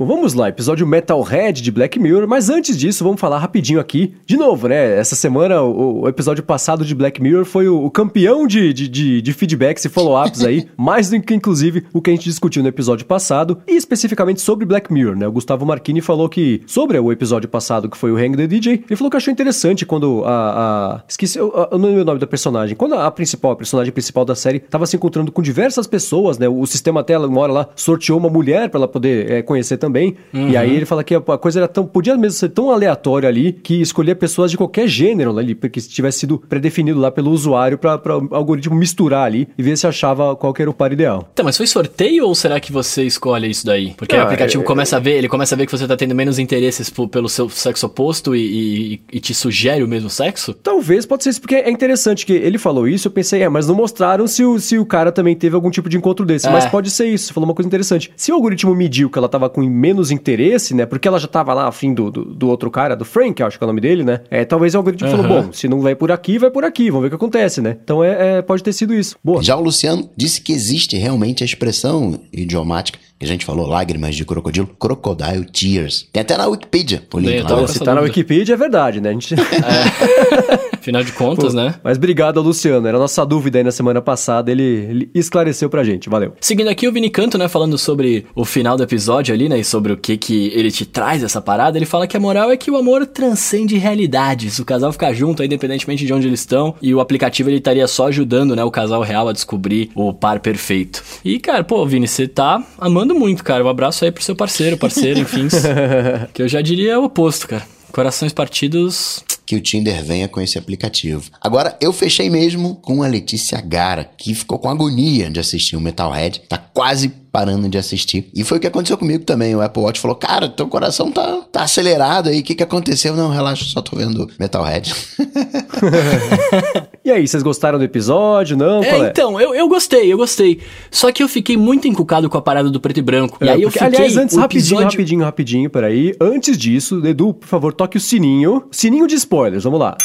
Bom, 0.02 0.08
vamos 0.08 0.34
lá, 0.34 0.50
episódio 0.50 0.88
Metalhead 0.88 1.62
de 1.62 1.70
Black 1.70 2.00
Mirror, 2.00 2.28
mas 2.28 2.50
antes 2.50 2.76
disso, 2.76 3.04
vamos 3.04 3.22
falar 3.22 3.38
rapidinho 3.38 3.80
aqui, 3.80 4.16
de 4.26 4.36
novo, 4.36 4.68
né? 4.68 4.98
Essa 4.98 5.16
semana, 5.16 5.62
o, 5.62 6.02
o 6.02 6.08
episódio 6.10 6.44
passado 6.44 6.84
de 6.84 6.96
Black 6.96 7.22
Mirror 7.22 7.46
foi 7.46 7.68
o, 7.68 7.86
o 7.86 7.92
campeão 7.92 8.48
de, 8.48 8.74
de, 8.74 8.88
de, 8.88 9.22
de, 9.22 9.32
feedbacks 9.32 9.86
e 9.86 9.90
follow-ups 9.90 10.44
aí, 10.44 10.68
mais 10.76 11.12
do 11.12 11.22
que, 11.22 11.36
inclusive, 11.36 11.86
o 11.94 12.02
que 12.02 12.10
a 12.10 12.14
gente 12.16 12.24
discutiu 12.24 12.64
no 12.64 12.70
episódio 12.70 13.06
passado, 13.06 13.60
e 13.68 13.76
especificamente 13.76 14.42
sobre 14.42 14.66
Black 14.66 14.92
Mirror, 14.92 15.16
né? 15.16 15.28
O 15.28 15.32
Gustavo 15.32 15.68
Marchini 15.68 16.02
falou 16.02 16.28
que, 16.28 16.64
sobre 16.66 16.98
o 16.98 17.12
episódio 17.12 17.48
passado, 17.48 17.88
que 17.88 17.96
foi 17.96 18.12
o 18.12 18.18
Hang 18.18 18.36
the 18.36 18.48
DJ, 18.48 18.84
ele 18.88 18.96
falou 18.96 19.12
que 19.12 19.18
achou 19.18 19.32
interessante 19.32 19.86
quando 19.86 20.24
a... 20.26 20.96
a 20.96 21.04
esqueci, 21.08 21.38
não 21.38 21.78
lembro 21.78 22.02
o 22.02 22.06
nome 22.06 22.20
da 22.20 22.26
personagem, 22.26 22.76
quando 22.76 22.96
a, 22.96 23.06
a 23.06 23.12
principal, 23.12 23.52
a 23.52 23.56
personagem 23.56 23.94
principal 23.94 24.26
da 24.26 24.34
série, 24.34 24.62
tava 24.62 24.88
se 24.88 24.96
encontrando 24.96 25.32
com 25.32 25.44
diversas 25.44 25.86
pessoas, 25.86 26.40
né? 26.40 26.50
O 26.50 26.66
sistema 26.66 27.02
até, 27.02 27.16
uma 27.20 27.40
hora 27.40 27.54
lá, 27.54 27.70
sorteou 27.76 28.18
uma 28.18 28.32
mulher 28.32 28.68
para 28.68 28.80
ela 28.80 28.88
poder 28.88 29.30
é, 29.30 29.42
conhecer 29.44 29.78
também, 29.78 29.91
também. 29.92 30.16
Uhum. 30.34 30.50
E 30.50 30.58
aí 30.58 30.74
ele 30.74 30.86
fala 30.86 31.04
que 31.04 31.14
a 31.14 31.20
coisa 31.20 31.60
era 31.60 31.68
tão. 31.68 31.86
Podia 31.86 32.16
mesmo 32.16 32.38
ser 32.38 32.50
tão 32.50 32.72
aleatória 32.72 33.28
ali 33.28 33.52
que 33.52 33.82
escolhia 33.82 34.16
pessoas 34.16 34.50
de 34.50 34.58
qualquer 34.58 34.88
gênero 34.88 35.38
ali, 35.38 35.54
porque 35.54 35.82
tivesse 35.82 36.20
sido 36.20 36.38
predefinido 36.38 37.00
lá 37.00 37.12
pelo 37.12 37.32
usuário 37.32 37.78
para 37.78 38.18
o 38.18 38.34
algoritmo 38.34 38.76
misturar 38.76 39.26
ali 39.26 39.48
e 39.58 39.62
ver 39.62 39.78
se 39.78 39.86
achava 39.86 40.36
qual 40.36 40.54
era 40.58 40.70
o 40.70 40.74
par 40.74 40.94
ideal. 40.94 41.28
Então, 41.34 41.44
mas 41.44 41.58
foi 41.58 41.68
sorteio 41.68 42.26
ou 42.26 42.34
será 42.34 42.60
que 42.60 42.72
você 42.72 43.04
escolhe 43.04 43.50
isso 43.50 43.66
daí? 43.66 43.94
Porque 43.98 44.16
o 44.16 44.22
aplicativo 44.22 44.64
é, 44.64 44.66
começa 44.66 44.98
a 44.98 45.00
ver, 45.00 45.18
ele 45.18 45.28
começa 45.28 45.56
a 45.56 45.58
ver 45.58 45.66
que 45.66 45.72
você 45.72 45.88
tá 45.88 45.98
tendo 45.98 46.16
menos 46.16 46.40
interesses 46.40 46.90
pelo 46.90 47.28
seu 47.28 47.50
sexo 47.50 47.88
oposto 47.88 48.36
e, 48.36 48.94
e, 48.94 49.02
e, 49.14 49.20
te 49.20 49.34
sugere 49.34 49.84
o 49.84 49.88
mesmo 49.88 50.10
sexo? 50.10 50.54
Talvez, 50.54 51.06
pode 51.06 51.24
ser 51.24 51.32
isso, 51.32 51.42
porque 51.42 51.56
é 51.56 51.70
interessante 51.70 52.26
que 52.26 52.34
ele 52.34 52.58
falou 52.58 52.88
isso, 52.88 53.08
eu 53.08 53.12
pensei, 53.12 53.42
é, 53.42 53.50
mas 53.50 53.68
não 53.68 53.76
mostraram 53.76 54.28
se 54.28 54.44
o, 54.46 54.60
se 54.60 54.78
o 54.78 54.86
cara 54.86 55.12
também 55.12 55.36
teve 55.36 55.56
algum 55.56 55.72
tipo 55.72 55.90
de 55.90 55.98
encontro 55.98 56.26
desse. 56.26 56.48
É. 56.48 56.52
Mas 56.52 56.66
pode 56.66 56.92
ser 56.92 57.08
isso, 57.08 57.34
falou 57.34 57.50
uma 57.50 57.56
coisa 57.56 57.68
interessante. 57.68 58.12
Se 58.16 58.32
o 58.32 58.36
algoritmo 58.36 58.76
mediu 58.76 59.10
que 59.10 59.18
ela 59.18 59.30
tava 59.30 59.50
com 59.50 59.64
menos 59.82 60.12
interesse, 60.12 60.76
né? 60.76 60.86
Porque 60.86 61.08
ela 61.08 61.20
já 61.20 61.28
tava 61.28 61.54
lá 61.56 61.68
afim 61.68 61.92
do, 61.92 62.12
do, 62.12 62.24
do 62.24 62.48
outro 62.48 62.70
cara, 62.70 62.96
do 62.96 63.04
Frank, 63.04 63.42
acho 63.42 63.58
que 63.58 63.64
é 63.64 63.66
o 63.66 63.68
nome 63.68 63.82
dele, 63.82 64.04
né? 64.04 64.22
É, 64.30 64.46
talvez 64.46 64.76
o 64.76 64.78
algoritmo 64.78 65.10
falou, 65.10 65.26
Aham. 65.26 65.42
bom, 65.48 65.52
se 65.54 65.68
não 65.68 65.82
vai 65.82 65.96
por 65.96 66.12
aqui, 66.12 66.38
vai 66.38 66.52
por 66.52 66.64
aqui, 66.64 66.92
vamos 66.92 67.02
ver 67.02 67.08
o 67.08 67.10
que 67.10 67.16
acontece, 67.16 67.62
né? 67.62 67.78
Então 67.84 68.04
é, 68.04 68.38
é- 68.38 68.42
pode 68.44 68.62
ter 68.62 68.74
sido 68.74 68.94
isso. 68.94 69.16
Boa. 69.24 69.42
Já 69.42 69.56
o 69.56 69.62
Luciano 69.62 70.08
disse 70.16 70.40
que 70.40 70.54
existe 70.54 70.96
realmente 70.98 71.42
a 71.42 71.46
expressão 71.46 72.20
idiomática 72.32 73.00
que 73.18 73.26
a 73.26 73.28
gente 73.28 73.44
falou, 73.46 73.68
lágrimas 73.68 74.16
de 74.16 74.24
crocodilo, 74.26 74.68
crocodile 74.80 75.46
tears. 75.46 76.08
Tem 76.12 76.22
até 76.22 76.38
na 76.38 76.48
Wikipedia 76.48 77.04
o 77.14 77.20
link 77.20 77.30
Bem, 77.30 77.40
então, 77.42 77.68
se 77.68 77.80
tá 77.80 77.94
na 77.94 78.02
dúvida. 78.02 78.18
Wikipedia, 78.18 78.54
é 78.54 78.58
verdade, 78.58 79.02
né? 79.02 79.10
A 79.10 79.14
gente... 79.14 79.36
Afinal 80.82 81.04
de 81.04 81.12
contas, 81.12 81.54
né? 81.54 81.76
Mas 81.84 81.98
obrigado 81.98 82.40
ao 82.40 82.44
Luciano, 82.44 82.88
era 82.88 82.98
a 82.98 83.00
nossa 83.00 83.24
dúvida 83.24 83.60
aí 83.60 83.64
na 83.64 83.72
semana 83.72 84.02
passada, 84.02 84.52
ele, 84.52 84.64
ele 84.64 85.12
esclareceu 85.14 85.70
pra 85.70 85.84
gente, 85.84 86.10
valeu. 86.10 86.34
Seguindo 86.42 86.70
aqui, 86.70 86.88
o 86.88 86.92
Vini 86.92 87.10
Canto, 87.10 87.38
né, 87.38 87.48
falando 87.48 87.78
sobre 87.78 88.26
o 88.34 88.44
final 88.44 88.76
do 88.76 88.82
episódio 88.82 89.32
ali, 89.32 89.48
né, 89.48 89.60
e 89.60 89.64
sobre 89.64 89.94
o 89.94 89.98
que 89.98 90.18
que 90.18 90.48
ele 90.56 90.72
te 90.72 90.84
traz 90.84 91.24
essa 91.24 91.40
parada, 91.40 91.78
ele 91.78 91.86
fala 91.86 92.08
que 92.08 92.18
a 92.18 92.20
moral 92.20 92.50
é 92.50 92.58
que 92.58 92.72
o 92.72 92.76
amor 92.76 93.06
transcende 93.06 93.78
realidades. 93.78 94.58
O 94.58 94.66
casal 94.66 94.92
ficar 94.92 95.14
junto, 95.14 95.44
aí, 95.44 95.46
independentemente 95.46 96.04
de 96.04 96.12
onde 96.12 96.28
eles 96.28 96.40
estão, 96.40 96.74
e 96.82 96.96
o 96.96 97.00
aplicativo 97.00 97.50
ele 97.50 97.58
estaria 97.58 97.88
só 97.88 98.08
ajudando, 98.08 98.56
né, 98.56 98.64
o 98.64 98.72
casal 98.72 99.04
real 99.04 99.30
a 99.30 99.34
descobrir 99.34 99.92
o 99.94 100.12
par 100.12 100.40
perfeito. 100.40 101.04
E, 101.24 101.40
cara, 101.40 101.64
pô, 101.64 101.86
Vini, 101.86 102.08
você 102.08 102.28
tá 102.28 102.64
amando 102.80 103.14
muito, 103.14 103.44
cara. 103.44 103.64
Um 103.64 103.70
abraço 103.70 104.04
aí 104.04 104.12
pro 104.12 104.24
seu 104.24 104.36
parceiro, 104.36 104.78
parceiro, 104.78 105.20
enfim. 105.20 105.48
que 106.34 106.42
eu 106.42 106.48
já 106.48 106.60
diria 106.62 107.00
o 107.00 107.06
oposto, 107.06 107.48
cara. 107.48 107.64
Corações 107.92 108.34
partidos. 108.34 109.24
que 109.46 109.56
o 109.58 109.62
Tinder 109.62 110.02
venha 110.02 110.30
com 110.30 110.40
esse 110.40 110.58
aplicativo. 110.58 111.30
Agora, 111.42 111.78
eu 111.82 111.92
fechei 111.92 112.30
mesmo 112.30 112.76
com 112.76 113.04
a 113.04 113.08
Letícia 113.08 113.60
Gara, 113.60 114.10
que 114.18 114.34
ficou 114.34 114.58
com 114.58 114.70
agonia 114.70 115.30
de 115.30 115.42
assistir 115.42 115.76
o 115.76 115.82
Metalhead, 115.82 116.42
tá 116.48 116.58
quase 116.58 117.10
parando 117.32 117.70
de 117.70 117.78
assistir. 117.78 118.30
E 118.36 118.44
foi 118.44 118.58
o 118.58 118.62
que 118.62 118.68
aconteceu 118.68 118.98
comigo 118.98 119.24
também. 119.24 119.56
O 119.56 119.62
Apple 119.62 119.82
Watch 119.84 120.00
falou: 120.00 120.16
Cara, 120.16 120.50
teu 120.50 120.68
coração 120.68 121.12
tá, 121.12 121.42
tá 121.52 121.64
acelerado 121.64 122.30
aí, 122.30 122.40
o 122.42 122.44
que, 122.44 122.56
que 122.56 122.64
aconteceu? 122.64 123.16
Não, 123.16 123.30
relaxa, 123.30 123.66
só 123.66 123.82
tô 123.82 123.96
vendo 123.96 124.30
Metalhead. 124.40 124.94
E 127.04 127.10
aí, 127.10 127.28
vocês 127.28 127.42
gostaram 127.42 127.80
do 127.80 127.84
episódio? 127.84 128.56
Não? 128.56 128.84
É, 128.84 128.90
é? 129.00 129.10
então, 129.10 129.42
eu, 129.42 129.56
eu 129.56 129.68
gostei, 129.68 130.14
eu 130.14 130.18
gostei. 130.18 130.60
Só 130.92 131.12
que 131.12 131.24
eu 131.24 131.28
fiquei 131.28 131.58
muito 131.58 131.88
encucado 131.88 132.30
com 132.30 132.38
a 132.38 132.42
parada 132.42 132.70
do 132.70 132.80
preto 132.80 133.00
e 133.00 133.02
branco. 133.02 133.40
e 133.42 133.48
É, 133.48 133.54
aí 133.54 133.62
eu 133.64 133.72
fiquei. 133.72 133.88
aliás, 133.88 134.16
antes, 134.18 134.36
rapidinho, 134.38 134.76
episódio- 134.76 134.86
rapidinho, 134.92 135.24
rapidinho, 135.24 135.70
peraí. 135.72 136.14
Antes 136.22 136.56
disso, 136.56 137.04
Edu, 137.04 137.34
por 137.34 137.48
favor, 137.48 137.74
toque 137.74 137.98
o 137.98 138.00
sininho. 138.00 138.66
Sininho 138.72 139.08
de 139.08 139.16
spoilers, 139.16 139.64
vamos 139.64 139.80
lá. 139.80 139.98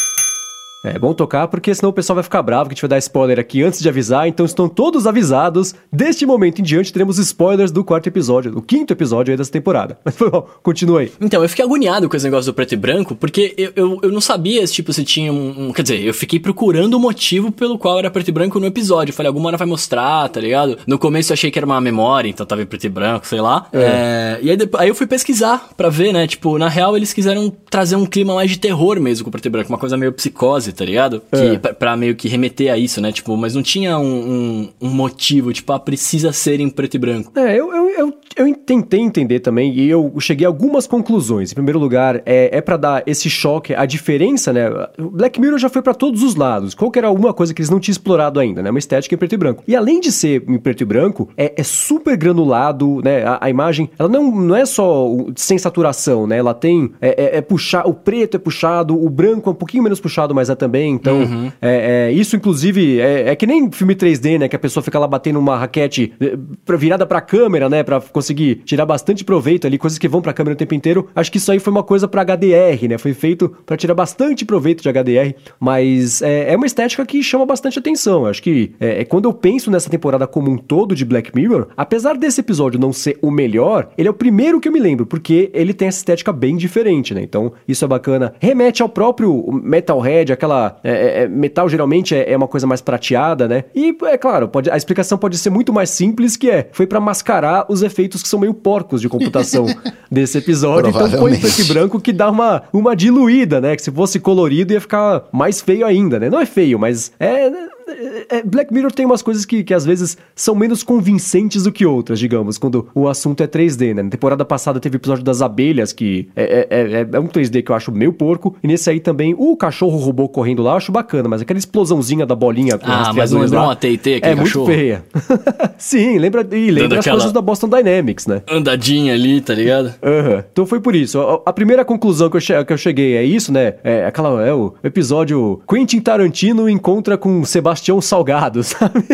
É 0.85 0.99
bom 1.01 1.12
tocar 1.12 1.49
porque 1.49 1.74
senão 1.74 1.91
o 1.91 1.93
pessoal 1.93 2.14
vai 2.14 2.22
ficar 2.22 2.43
bravo 2.43 2.68
que 2.68 2.72
a 2.72 2.74
gente 2.74 2.83
vai 2.83 2.91
dar 2.91 2.99
spoiler 2.99 3.41
aqui 3.41 3.61
antes 3.62 3.81
de 3.81 3.89
avisar. 3.89 4.29
Então 4.29 4.47
estão 4.47 4.68
todos 4.68 5.05
avisados. 5.07 5.74
Deste 5.93 6.24
momento 6.24 6.61
em 6.61 6.62
diante 6.64 6.93
teremos 6.93 7.18
spoilers 7.18 7.72
do 7.72 7.83
quarto 7.83 8.07
episódio, 8.07 8.53
do 8.53 8.62
quinto 8.62 8.93
episódio 8.93 9.33
aí 9.33 9.37
dessa 9.37 9.51
temporada. 9.51 9.99
Mas 10.05 10.14
foi 10.14 10.31
bom, 10.31 10.47
continua 10.62 11.01
aí. 11.01 11.12
Então, 11.20 11.43
eu 11.43 11.49
fiquei 11.49 11.64
agoniado 11.64 12.09
com 12.09 12.16
esse 12.16 12.24
negócio 12.24 12.53
do 12.53 12.55
preto 12.55 12.72
e 12.74 12.77
branco, 12.77 13.16
porque 13.16 13.53
eu, 13.59 13.72
eu, 13.74 13.99
eu 14.03 14.12
não 14.12 14.20
sabia, 14.20 14.64
tipo, 14.66 14.93
se 14.93 15.03
tinha 15.05 15.33
um, 15.33 15.68
um- 15.68 15.72
Quer 15.72 15.83
dizer, 15.83 16.01
eu 16.05 16.14
fiquei 16.14 16.39
procurando 16.39 16.95
o 16.95 17.01
motivo 17.01 17.51
pelo 17.51 17.77
qual 17.79 17.99
era 17.99 18.11
preto 18.11 18.29
e 18.29 18.33
branco 18.33 18.61
no 18.61 18.66
episódio. 18.66 19.11
Eu 19.11 19.16
falei, 19.16 19.29
alguma 19.29 19.49
hora 19.49 19.57
vai 19.57 19.66
mostrar, 19.66 20.29
tá 20.29 20.41
ligado? 20.41 20.79
No 20.87 20.99
começo 21.01 21.33
eu 21.33 21.35
achei 21.35 21.51
que 21.51 21.59
era 21.59 21.66
uma 21.66 21.81
memória, 21.81 22.29
então 22.29 22.47
tava 22.47 22.62
em 22.62 22.66
preto 22.66 22.85
e 22.85 22.89
branco, 22.89 23.27
sei 23.27 23.41
lá. 23.41 23.66
É, 23.72 24.39
e 24.41 24.51
aí, 24.51 24.57
depois, 24.57 24.83
aí 24.83 24.89
eu 24.89 24.95
fui 24.95 25.07
pesquisar 25.09 25.68
pra 25.77 25.89
ver, 25.89 26.12
né? 26.12 26.27
Tipo, 26.29 26.59
na 26.59 26.68
real 26.68 26.97
eles 26.97 27.12
quiseram 27.12 27.51
trazer 27.68 27.97
um 27.97 28.07
clima 28.07 28.35
mais 28.37 28.51
de 28.51 28.59
terror 28.59 29.01
mesmo 29.01 29.24
com 29.24 29.29
o 29.31 29.33
preto 29.33 29.47
e 29.47 29.51
branco, 29.51 29.68
uma 29.68 29.79
coisa 29.79 29.97
meio 29.97 30.12
psicose, 30.12 30.66
tá 30.73 30.85
ligado? 30.85 31.23
Que, 31.33 31.39
É. 31.39 31.59
pra, 31.59 31.75
pra 31.75 31.97
meio 31.97 32.14
que 32.14 32.29
remeter 32.29 32.73
a 32.73 32.77
isso, 32.79 33.01
né? 33.01 33.12
Tipo, 33.12 33.37
mas 33.37 33.55
não 33.55 33.62
tinha 33.62 33.99
um, 33.99 34.05
um, 34.05 34.69
um 34.83 34.89
motivo, 34.91 35.53
tipo, 35.53 35.73
ah, 35.73 35.79
precisa 35.81 36.33
ser 36.33 36.61
em 36.61 36.69
preto 36.69 36.95
e 36.95 36.99
branco. 36.99 37.33
É, 37.39 37.55
eu, 37.59 37.75
eu, 37.75 37.89
eu, 37.91 38.14
eu 38.37 38.55
tentei 38.55 39.01
entender 39.01 39.41
também 39.41 39.73
e 39.75 39.89
eu 39.89 40.12
cheguei 40.21 40.47
a 40.47 40.49
algumas 40.49 40.87
conclusões. 40.87 41.53
Em 41.53 41.55
primeiro 41.55 41.79
lugar, 41.79 42.23
é, 42.27 42.57
é 42.57 42.61
para 42.61 42.77
dar 42.77 43.03
esse 43.07 43.29
choque, 43.31 43.75
a 43.75 43.85
diferença, 43.87 44.53
né? 44.53 44.69
Black 44.99 45.41
Mirror 45.41 45.59
já 45.59 45.69
foi 45.69 45.83
pra 45.83 45.95
todos 45.95 46.23
os 46.23 46.35
lados. 46.35 46.75
Qual 46.75 46.91
que 46.91 46.99
era 46.99 47.11
uma 47.11 47.33
coisa 47.33 47.53
que 47.55 47.61
eles 47.61 47.71
não 47.71 47.81
tinham 47.81 47.93
explorado 47.93 48.39
ainda, 48.41 48.62
né? 48.62 48.71
Uma 48.71 48.79
estética 48.79 49.14
em 49.14 49.19
preto 49.19 49.35
e 49.35 49.39
branco. 49.39 49.62
E 49.67 49.75
além 49.77 50.01
de 50.01 50.11
ser 50.12 50.43
em 50.49 50.59
preto 50.59 50.83
e 50.83 50.85
branco, 50.85 51.29
é, 51.37 51.53
é 51.57 51.62
super 51.62 52.17
granulado, 52.17 53.01
né? 53.03 53.25
A, 53.25 53.39
a 53.43 53.51
imagem, 53.51 53.89
ela 53.99 54.09
não, 54.09 54.31
não 54.31 54.57
é 54.57 54.64
só 54.67 55.09
sem 55.37 55.59
saturação, 55.59 56.27
né? 56.27 56.39
Ela 56.39 56.55
tem, 56.55 56.93
é, 57.01 57.37
é, 57.37 57.39
é 57.39 57.41
puxar, 57.41 57.87
o 57.87 57.95
preto 57.95 58.37
é 58.37 58.39
puxado, 58.39 59.01
o 59.01 59.09
branco 59.09 59.49
é 59.49 59.53
um 59.53 59.57
pouquinho 59.57 59.83
menos 59.83 60.01
puxado, 60.01 60.35
mas 60.35 60.51
é 60.51 60.55
também. 60.57 60.92
Então, 60.92 61.52
é, 61.61 62.09
é, 62.09 62.12
isso 62.12 62.36
inclusive 62.36 63.00
é, 63.00 63.30
é 63.30 63.36
que 63.36 63.46
nem 63.46 63.70
filme 63.70 63.94
3D, 63.94 64.38
né? 64.38 64.48
Que 64.48 64.57
a 64.57 64.59
pessoa 64.59 64.82
fica 64.82 64.98
lá 64.98 65.07
batendo 65.07 65.38
uma 65.38 65.57
raquete 65.57 66.12
eh, 66.20 66.36
virada 66.76 67.07
pra 67.07 67.20
câmera, 67.20 67.68
né? 67.68 67.82
Pra 67.82 68.00
conseguir 68.00 68.57
tirar 68.64 68.86
bastante 68.86 69.24
proveito 69.24 69.66
ali, 69.66 69.78
coisas 69.78 69.98
que 69.98 70.09
vão 70.09 70.20
pra 70.20 70.32
câmera 70.32 70.54
o 70.54 70.57
tempo 70.57 70.74
inteiro. 70.74 71.09
Acho 71.14 71.30
que 71.30 71.38
isso 71.38 71.50
aí 71.52 71.59
foi 71.59 71.70
uma 71.70 71.82
coisa 71.82 72.09
pra 72.09 72.24
HDR, 72.24 72.88
né? 72.88 72.98
Foi 72.98 73.14
feito 73.14 73.54
pra 73.64 73.76
tirar 73.76 73.94
bastante 73.94 74.44
proveito 74.44 74.82
de 74.82 74.88
HDR, 74.88 75.34
mas 75.61 76.22
é, 76.22 76.52
é 76.52 76.57
uma 76.57 76.66
estética 76.66 77.04
que 77.04 77.22
chama 77.22 77.46
bastante 77.46 77.78
atenção. 77.78 78.26
Acho 78.26 78.42
que 78.42 78.72
é, 78.80 79.02
é 79.02 79.04
quando 79.04 79.26
eu 79.26 79.32
penso 79.32 79.70
nessa 79.70 79.90
temporada 79.90 80.26
como 80.26 80.50
um 80.50 80.57
todo 80.57 80.94
de 80.94 81.04
Black 81.04 81.30
Mirror, 81.34 81.68
apesar 81.76 82.16
desse 82.16 82.40
episódio 82.40 82.80
não 82.80 82.92
ser 82.92 83.18
o 83.22 83.30
melhor, 83.30 83.90
ele 83.96 84.09
é 84.09 84.11
o 84.11 84.14
primeiro 84.14 84.61
que 84.61 84.68
eu 84.68 84.72
me 84.72 84.80
lembro, 84.80 85.07
porque 85.07 85.50
ele 85.52 85.74
tem 85.74 85.88
essa 85.88 85.98
estética 85.98 86.32
bem 86.32 86.57
diferente, 86.57 87.14
né? 87.14 87.22
Então, 87.22 87.52
isso 87.66 87.84
é 87.84 87.88
bacana. 87.88 88.34
Remete 88.40 88.82
ao 88.82 88.88
próprio 88.88 89.44
Metalhead, 89.62 90.32
aquela. 90.32 90.45
É, 90.82 90.90
é, 90.90 91.22
é, 91.22 91.28
metal 91.28 91.68
geralmente 91.68 92.14
é, 92.14 92.32
é 92.32 92.36
uma 92.36 92.49
coisa 92.49 92.66
mais 92.66 92.80
prateada, 92.80 93.49
né? 93.49 93.64
E, 93.74 93.97
é 94.05 94.18
claro, 94.18 94.49
pode, 94.49 94.70
a 94.70 94.76
explicação 94.76 95.18
pode 95.18 95.38
ser 95.38 95.51
muito 95.51 95.72
mais 95.72 95.90
simples, 95.90 96.36
que 96.36 96.51
é, 96.51 96.68
foi 96.72 96.86
pra 96.86 97.01
mascarar 97.01 97.66
os 97.68 97.82
efeitos 97.82 98.22
que 98.22 98.28
são 98.28 98.38
meio 98.38 98.55
porcos 98.55 99.01
de 99.01 99.09
computação 99.09 99.66
desse 100.11 100.38
episódio. 100.38 100.90
Então 100.90 101.11
põe 101.11 101.38
preto 101.38 101.61
e 101.61 101.64
branco 101.64 102.01
que 102.01 102.12
dá 102.12 102.30
uma, 102.30 102.62
uma 102.72 102.94
diluída, 102.94 103.61
né? 103.61 103.76
Que 103.76 103.82
se 103.82 103.90
fosse 103.90 104.20
colorido 104.20 104.72
ia 104.72 104.80
ficar 104.80 105.24
mais 105.32 105.61
feio 105.61 105.86
ainda, 105.86 106.18
né? 106.18 106.30
Não 106.30 106.40
é 106.40 106.47
feio, 106.47 106.78
mas 106.78 107.12
é. 107.18 107.51
É- 107.89 108.43
Black 108.43 108.72
Mirror 108.72 108.93
tem 108.93 109.07
umas 109.07 109.22
coisas 109.22 109.45
que, 109.45 109.62
que 109.64 109.72
às 109.74 109.84
vezes 109.84 110.16
são 110.34 110.55
menos 110.55 110.82
convincentes 110.82 111.62
do 111.64 111.72
que 111.72 111.84
outras, 111.87 112.18
digamos, 112.18 112.59
quando 112.59 112.89
o 112.95 113.09
assunto 113.09 113.43
é 113.43 113.47
3D, 113.47 113.95
né? 113.95 114.03
Na 114.03 114.11
temporada 114.11 114.45
passada 114.45 114.80
teve 114.80 114.97
o 114.97 114.99
episódio 114.99 115.22
das 115.24 115.43
abelhas, 115.43 115.93
que 115.93 116.28
é, 116.37 116.66
é, 116.70 116.82
é, 117.03 117.09
é 117.12 117.20
um 117.20 117.26
3D 117.26 117.62
que 117.62 117.70
eu 117.70 117.76
acho 117.76 117.93
meio 117.93 118.12
porco, 118.12 118.57
e 118.62 118.66
nesse 118.68 118.91
aí 118.91 119.01
também 119.01 119.34
o 119.39 119.57
cachorro 119.57 119.97
robô 119.99 120.28
correndo 120.28 120.62
lá 120.62 120.72
eu 120.72 120.76
acho 120.76 120.93
bacana, 120.93 121.28
mas 121.28 121.41
aquela 121.43 121.59
explosãozinha 121.59 122.26
da 122.26 122.34
bolinha 122.34 122.78
com 122.78 122.87
Ah, 122.91 123.12
mas 123.14 123.30
não 123.32 123.41
lembrou 123.41 123.62
uma 123.62 123.72
aquele 123.72 124.01
É 124.05 124.20
cachorro? 124.34 124.66
muito 124.66 124.78
feia. 124.78 125.05
Sim, 125.78 126.18
lembra, 126.18 126.47
e 126.53 126.70
lembra 126.70 126.99
as 126.99 127.07
coisas 127.07 127.32
da 127.32 127.41
Boston 127.41 127.68
Dynamics, 127.68 128.26
né? 128.26 128.43
Andadinha 128.51 129.14
ali, 129.14 129.41
tá 129.41 129.55
ligado? 129.55 129.95
Aham. 130.03 130.45
Então 130.53 130.66
foi 130.66 130.80
por 130.80 130.95
isso. 130.95 131.20
A, 131.20 131.43
a 131.47 131.53
primeira 131.53 131.84
conclusão 131.84 132.28
que 132.30 132.37
eu, 132.37 132.41
che- 132.41 132.64
que 132.64 132.72
eu 132.72 132.78
cheguei 132.78 133.16
é 133.16 133.22
isso, 133.24 133.53
né? 133.53 133.74
É 133.84 134.07
aquela 134.07 134.45
é 134.47 134.53
o 134.53 134.74
episódio 134.82 135.61
Quentin 135.68 136.01
Tarantino 136.01 136.68
encontra 136.68 137.16
com 137.16 137.45
Sebastião 137.45 137.76
Salgado, 138.01 138.62
sabe? 138.64 139.05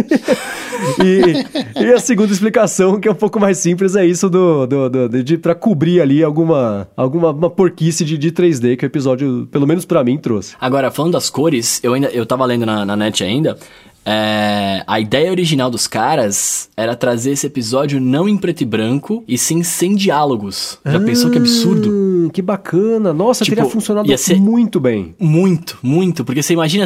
e, 1.03 1.81
e 1.83 1.93
a 1.93 1.99
segunda 1.99 2.33
explicação, 2.33 2.99
que 3.01 3.09
é 3.09 3.11
um 3.11 3.17
pouco 3.17 3.39
mais 3.41 3.59
simples, 3.59 3.97
é 3.97 4.05
isso 4.05 4.29
do, 4.29 4.67
do, 4.67 4.89
do 5.09 5.23
de 5.23 5.39
para 5.39 5.55
cobrir 5.55 6.01
ali 6.01 6.23
alguma 6.23 6.89
alguma 6.97 7.31
uma 7.31 7.51
porquice 7.51 8.05
de, 8.05 8.19
de 8.19 8.33
3D 8.33 8.77
que 8.77 8.85
o 8.85 8.87
episódio, 8.87 9.49
pelo 9.51 9.67
menos 9.67 9.85
pra 9.85 10.03
mim, 10.05 10.19
trouxe. 10.19 10.55
Agora, 10.61 10.91
falando 10.91 11.13
das 11.13 11.31
cores, 11.31 11.81
eu 11.83 11.95
ainda 11.95 12.09
eu 12.09 12.27
tava 12.27 12.45
lendo 12.45 12.67
na, 12.67 12.85
na 12.85 12.97
net 12.97 13.23
ainda. 13.23 13.57
é, 14.05 14.83
a 14.87 14.99
ideia 14.99 15.31
original 15.31 15.71
dos 15.71 15.87
caras 15.87 16.69
era 16.77 16.97
trazer 16.97 17.33
esse 17.33 17.47
episódio 17.47 18.01
não 18.01 18.29
em 18.29 18.37
preto 18.37 18.63
e 18.63 18.67
branco, 18.67 19.25
e 19.29 19.39
sim 19.39 19.63
sem 19.63 19.95
diálogos. 19.95 20.79
Já 20.85 21.01
pensou 21.01 21.31
que 21.31 21.39
absurdo? 21.39 22.12
Hum, 22.25 22.29
que 22.29 22.43
bacana. 22.43 23.13
Nossa, 23.13 23.45
Tipo, 23.45 23.57
teria 23.57 23.71
funcionado 23.71 24.09
muito 24.37 24.81
bem. 24.81 25.15
Muito, 25.19 25.79
muito. 25.83 26.25
Porque 26.25 26.43
você 26.43 26.53
imagina, 26.53 26.85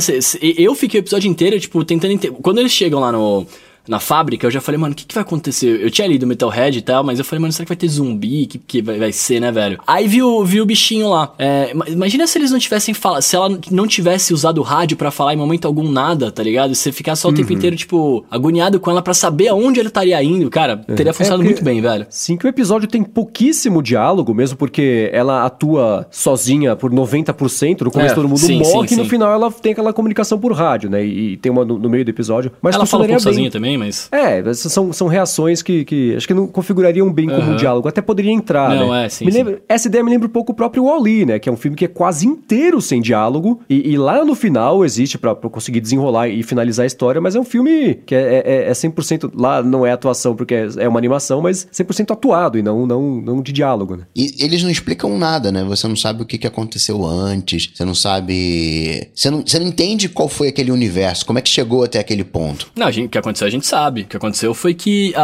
eu 0.59 0.75
fiquei 0.75 1.01
o 1.01 1.03
episódio 1.03 1.29
inteiro, 1.31 1.59
tipo, 1.59 1.85
tentando 1.85 2.13
entender. 2.13 2.37
Quando 2.43 2.59
eles 2.59 2.73
chegam 2.73 3.01
lá 3.01 3.13
no. 3.13 3.47
Na 3.89 4.01
fábrica, 4.01 4.47
eu 4.47 4.51
já 4.51 4.61
falei, 4.61 4.79
mano, 4.81 4.93
o 4.93 4.97
que, 4.97 5.05
que 5.05 5.15
vai 5.15 5.23
acontecer? 5.23 5.81
Eu 5.83 5.91
tinha 5.91 6.07
lido 6.09 6.27
Metalhead 6.27 6.79
e 6.79 6.83
tal, 6.83 7.05
mas 7.05 7.19
eu 7.19 7.25
falei, 7.25 7.41
mano, 7.41 7.53
será 7.53 7.65
que 7.65 7.69
vai 7.71 7.77
ter 7.77 7.89
zumbi? 7.89 8.45
O 8.45 8.49
que, 8.49 8.59
que 8.59 8.83
vai, 8.83 8.99
vai 8.99 9.13
ser, 9.13 9.41
né, 9.41 9.53
velho? 9.53 9.79
Aí 9.87 10.07
vi 10.09 10.23
o, 10.23 10.45
vi 10.45 10.61
o 10.61 10.67
bichinho 10.67 11.09
lá. 11.09 11.33
É, 11.39 11.71
ima- 11.73 11.89
imagina 11.89 12.27
se 12.27 12.39
eles 12.39 12.51
não 12.51 12.59
tivessem 12.59 12.93
falado, 12.95 13.23
se 13.23 13.37
ela 13.37 13.49
não 13.71 13.87
tivesse 13.87 14.33
usado 14.35 14.59
o 14.59 14.63
rádio 14.63 14.97
pra 14.97 15.11
falar 15.11 15.35
em 15.35 15.37
momento 15.37 15.67
algum 15.67 15.89
nada, 15.91 16.31
tá 16.33 16.43
ligado? 16.43 16.75
Você 16.75 16.91
ficar 16.93 17.17
só 17.17 17.29
o 17.29 17.33
tempo 17.33 17.51
Uhum. 17.51 17.57
inteiro, 17.57 17.77
tipo, 17.77 18.25
agoniado 18.31 18.81
com 18.81 18.91
ela 18.91 19.03
pra 19.03 19.15
saber 19.15 19.49
aonde 19.49 19.79
ele 19.81 19.89
estaria 19.89 20.23
indo, 20.23 20.51
cara, 20.51 20.77
teria 20.77 21.13
funcionado 21.13 21.43
porque- 21.43 21.55
muito 21.55 21.65
bem, 21.65 21.81
velho. 21.81 22.07
Sim, 22.11 22.37
que 22.37 22.47
o 22.47 22.49
episódio 22.49 22.89
tem 22.89 23.03
pouquíssimo 23.03 23.83
diálogo, 23.83 24.35
mesmo 24.35 24.57
porque 24.57 25.09
ela 25.13 25.45
atua 25.45 26.07
sozinha 26.11 26.75
por 26.77 26.91
90%. 26.91 27.83
No 27.85 27.91
começo 27.91 28.13
É, 28.13 28.15
todo 28.15 28.29
mundo 28.29 28.39
sim, 28.39 28.59
morre 28.59 28.89
sim, 28.89 28.95
e 28.95 28.99
no 28.99 29.05
sim. 29.05 29.11
final 29.11 29.33
ela 29.33 29.51
tem 29.51 29.73
aquela 29.73 29.93
comunicação 29.93 30.39
por 30.39 30.53
rádio, 30.53 30.91
né? 30.91 31.05
E, 31.05 31.33
e 31.33 31.37
tem 31.37 31.51
uma 31.53 31.65
no, 31.65 31.79
no 31.79 31.89
meio 31.89 32.05
do 32.05 32.11
episódio. 32.11 32.51
Mas 32.63 32.75
ela 32.75 32.87
fala 32.87 33.05
um 33.05 33.07
pouco 33.07 33.23
bem. 33.23 33.33
sozinha 33.33 33.51
também, 33.51 33.76
também, 33.77 33.87
mas. 33.89 34.09
É, 34.13 34.43
são, 34.55 34.93
são 34.93 35.07
reações 35.07 35.63
que, 35.63 35.85
que 35.85 36.15
acho 36.17 36.27
que 36.27 36.35
não 36.35 36.47
configurariam 36.47 37.13
bem 37.13 37.27
como 37.29 37.41
um 37.41 37.45
Aham. 37.51 37.57
diálogo. 37.57 37.89
Até 37.89 38.01
poderia 38.01 38.33
entrar, 38.33 38.75
Não, 38.75 38.91
né? 38.93 39.07
é, 39.07 39.09
sim, 39.09 39.25
Me 39.25 39.33
sim. 39.33 39.39
lembra- 39.39 39.63
essa 39.69 39.89
ideia 39.89 40.03
me 40.03 40.11
lembra 40.11 40.27
um 40.29 40.31
pouco 40.31 40.53
o 40.53 40.55
próprio 40.55 40.85
Wall-E, 40.85 41.27
né? 41.27 41.39
Que 41.39 41.49
é 41.49 41.53
um 41.53 41.57
filme 41.57 41.77
que 41.77 41.85
é 41.85 41.89
quase 41.89 42.27
inteiro 42.27 42.81
sem 42.81 43.01
diálogo. 43.01 43.61
E, 43.69 43.93
e 43.93 43.97
lá 43.97 44.25
no 44.25 44.35
final 44.35 44.85
existe 44.85 45.19
pra, 45.19 45.35
pra 45.35 45.49
conseguir 45.51 45.81
desenrolar 45.81 46.29
e 46.29 46.43
finalizar 46.43 46.85
a 46.85 46.87
história, 46.87 47.21
mas 47.21 47.35
é 47.37 47.41
um 47.41 47.45
filme 47.45 47.95
que 48.07 48.15
é, 48.15 48.43
é, 48.45 48.69
é 48.69 48.73
100%... 48.73 49.31
Lá 49.35 49.63
não 49.63 49.85
é 49.87 49.93
atuação 49.93 50.35
porque 50.35 50.55
é, 50.55 50.69
é 50.79 50.89
uma 50.89 50.99
animação, 50.99 51.41
mas 51.41 51.67
100% 51.73 52.11
atuado 52.13 52.59
e 52.59 52.63
não, 52.63 52.87
não, 52.87 53.03
não 53.21 53.43
de 53.43 53.53
diálogo, 53.53 53.97
né? 53.97 54.05
E 54.15 54.35
eles 54.43 54.63
não 54.63 54.71
explicam 54.71 55.17
nada, 55.19 55.51
né? 55.53 55.65
Você 55.65 55.87
não 55.89 55.97
sabe 55.97 56.23
o 56.23 56.27
que, 56.27 56.39
que 56.39 56.47
aconteceu 56.47 57.05
antes, 57.05 57.71
você 57.75 57.85
não 57.85 57.95
sabe. 57.95 59.09
Você 59.15 59.31
não, 59.31 59.43
você 59.47 59.59
não 59.59 59.67
entende 59.67 60.09
qual 60.09 60.29
foi 60.29 60.49
aquele 60.49 60.71
universo, 60.71 61.25
como 61.27 61.39
é 61.39 61.43
que 61.43 61.49
chegou 61.49 61.83
até 61.85 61.99
aquele 61.99 62.25
ponto. 62.25 62.71
Não, 62.77 62.87
a 62.87 62.91
gente- 62.91 63.07
o 63.07 63.09
que 63.09 63.19
aconteceu 63.19 63.47
a 63.47 63.51
gente 63.51 63.66
sabe. 63.67 64.03
O 64.03 64.05
que 64.07 64.17
aconteceu 64.17 64.53
foi 64.55 64.75
que 64.75 65.13
a, 65.17 65.23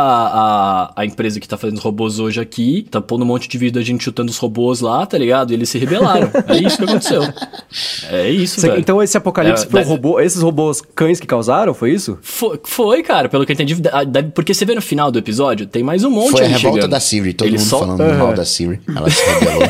a, 0.96 1.02
a 1.02 1.04
empresa 1.06 1.38
que 1.40 1.48
tá 1.48 1.56
fazendo 1.56 1.76
os 1.78 1.82
robôs 1.82 2.18
hoje 2.18 2.40
aqui 2.40 2.86
tá 2.90 3.00
pondo 3.00 3.22
um 3.22 3.26
monte 3.26 3.48
de 3.48 3.56
vídeo 3.58 3.74
da 3.74 3.82
gente 3.82 4.02
chutando 4.04 4.30
os 4.30 4.38
robôs 4.38 4.80
lá, 4.80 5.04
tá 5.06 5.16
ligado? 5.18 5.50
E 5.50 5.54
eles 5.54 5.68
se 5.68 5.78
rebelaram. 5.78 6.30
é 6.48 6.56
isso 6.58 6.76
que 6.78 6.84
aconteceu. 6.84 7.22
É 8.10 8.28
isso, 8.30 8.60
Você- 8.60 8.68
velho. 8.68 8.80
então 8.80 9.02
esse 9.02 9.16
apocalipse 9.16 9.66
É, 9.66 9.70
foi 9.70 9.82
robô, 9.82 10.20
esses 10.20 10.42
robôs 10.42 10.82
cães 10.94 11.18
que 11.20 11.26
causaram, 11.26 11.72
foi 11.74 11.92
isso? 11.92 12.18
Foi, 12.22 12.58
foi, 12.64 13.02
cara, 13.02 13.28
pelo 13.28 13.44
que 13.46 13.52
eu 13.52 13.54
entendi. 13.54 13.74
da- 13.76 14.04
da- 14.04 14.22
Porque 14.22 14.52
você 14.54 14.64
vê 14.64 14.74
no 14.74 14.82
final 14.82 15.10
do 15.10 15.18
episódio, 15.18 15.66
tem 15.66 15.82
mais 15.82 16.04
um 16.04 16.10
monte 16.10 16.32
Foi 16.32 16.40
a 16.44 16.48
revolta 16.48 16.76
chegando. 16.76 16.90
da 16.90 17.00
Siri, 17.00 17.32
todo 17.34 17.48
Eles 17.48 17.60
mundo 17.62 17.70
só- 17.70 17.78
falando 17.80 18.00
Aham. 18.00 18.18
mal 18.18 18.34
da 18.34 18.44
Siri. 18.44 18.80
Ela 18.94 19.10
se 19.10 19.22
rebelou. 19.24 19.62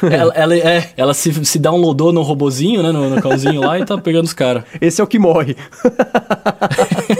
ela, 0.10 0.32
ela, 0.34 0.56
é, 0.56 0.90
ela 0.96 1.12
se, 1.14 1.44
se 1.44 1.58
downloadou 1.58 2.12
no 2.12 2.22
robozinho, 2.22 2.82
né? 2.82 2.90
No, 2.90 3.10
no 3.10 3.20
calzinho 3.20 3.60
lá 3.60 3.78
e 3.78 3.84
tá 3.84 3.98
pegando 3.98 4.24
os 4.24 4.32
caras. 4.32 4.64
Esse 4.80 5.00
é 5.00 5.04
o 5.04 5.06
que 5.06 5.18
morre. 5.18 5.54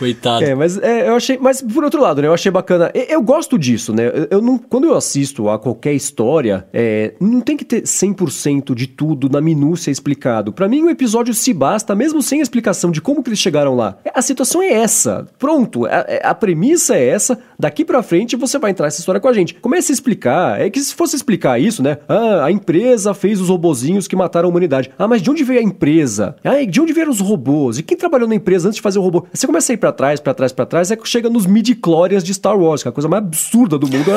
Coitado. 0.00 0.42
É, 0.42 0.54
mas 0.54 0.78
é, 0.78 1.10
eu 1.10 1.14
achei. 1.14 1.36
Mas 1.38 1.60
por 1.60 1.84
outro 1.84 2.00
lado, 2.00 2.22
né? 2.22 2.28
Eu 2.28 2.32
achei 2.32 2.50
bacana. 2.50 2.90
Eu, 2.94 3.02
eu 3.02 3.22
gosto 3.22 3.58
disso, 3.58 3.92
né? 3.92 4.10
Eu, 4.30 4.40
não, 4.40 4.56
quando 4.56 4.86
eu 4.86 4.96
assisto 4.96 5.50
a 5.50 5.58
qualquer 5.58 5.92
história, 5.92 6.66
é, 6.72 7.12
não 7.20 7.42
tem 7.42 7.54
que 7.54 7.66
ter 7.66 7.82
100% 7.82 8.74
de 8.74 8.86
tudo 8.86 9.28
na 9.28 9.42
minúcia 9.42 9.90
explicado. 9.90 10.54
Pra 10.54 10.66
mim, 10.68 10.82
o 10.84 10.88
episódio 10.88 11.34
se 11.34 11.52
basta, 11.52 11.94
mesmo 11.94 12.22
sem 12.22 12.40
explicação 12.40 12.90
de 12.90 13.02
como 13.02 13.22
que 13.22 13.28
eles 13.28 13.38
chegaram 13.38 13.76
lá. 13.76 13.98
A 14.14 14.22
situação 14.22 14.62
é 14.62 14.72
essa. 14.72 15.26
Pronto. 15.38 15.84
A, 15.84 16.30
a 16.30 16.34
premissa 16.34 16.96
é 16.96 17.06
essa. 17.06 17.38
Daqui 17.58 17.84
pra 17.84 18.02
frente 18.02 18.36
você 18.36 18.58
vai 18.58 18.70
entrar 18.70 18.86
nessa 18.86 19.00
história 19.00 19.20
com 19.20 19.28
a 19.28 19.34
gente. 19.34 19.52
Comece 19.56 19.92
a 19.92 19.94
explicar. 19.94 20.58
É 20.58 20.70
que 20.70 20.80
se 20.80 20.94
fosse 20.94 21.14
explicar 21.14 21.60
isso, 21.60 21.82
né? 21.82 21.98
Ah, 22.08 22.46
a 22.46 22.50
empresa 22.50 23.12
fez 23.12 23.38
os 23.38 23.50
robozinhos 23.50 24.08
que 24.08 24.16
mataram 24.16 24.48
a 24.48 24.50
humanidade. 24.50 24.90
Ah, 24.98 25.06
mas 25.06 25.20
de 25.20 25.30
onde 25.30 25.44
veio 25.44 25.60
a 25.60 25.62
empresa? 25.62 26.36
Ah, 26.42 26.64
de 26.64 26.80
onde 26.80 26.94
vieram 26.94 27.10
os 27.10 27.20
robôs? 27.20 27.78
E 27.78 27.82
quem 27.82 27.98
trabalhou 27.98 28.26
na 28.26 28.34
empresa 28.34 28.68
antes 28.68 28.76
de 28.76 28.82
fazer 28.82 28.98
o 28.98 29.02
robô? 29.02 29.26
Você 29.30 29.46
começa 29.46 29.70
a 29.70 29.74
ir 29.74 29.76
pra 29.76 29.89
trás, 29.92 30.20
pra 30.20 30.34
trás, 30.34 30.52
pra 30.52 30.66
trás, 30.66 30.90
é 30.90 30.96
que 30.96 31.08
chega 31.08 31.28
nos 31.30 31.46
midi-chlorians 31.46 32.22
de 32.24 32.32
Star 32.34 32.58
Wars, 32.58 32.82
que 32.82 32.88
é 32.88 32.90
a 32.90 32.92
coisa 32.92 33.08
mais 33.08 33.22
absurda 33.24 33.78
do 33.78 33.86
mundo. 33.86 34.10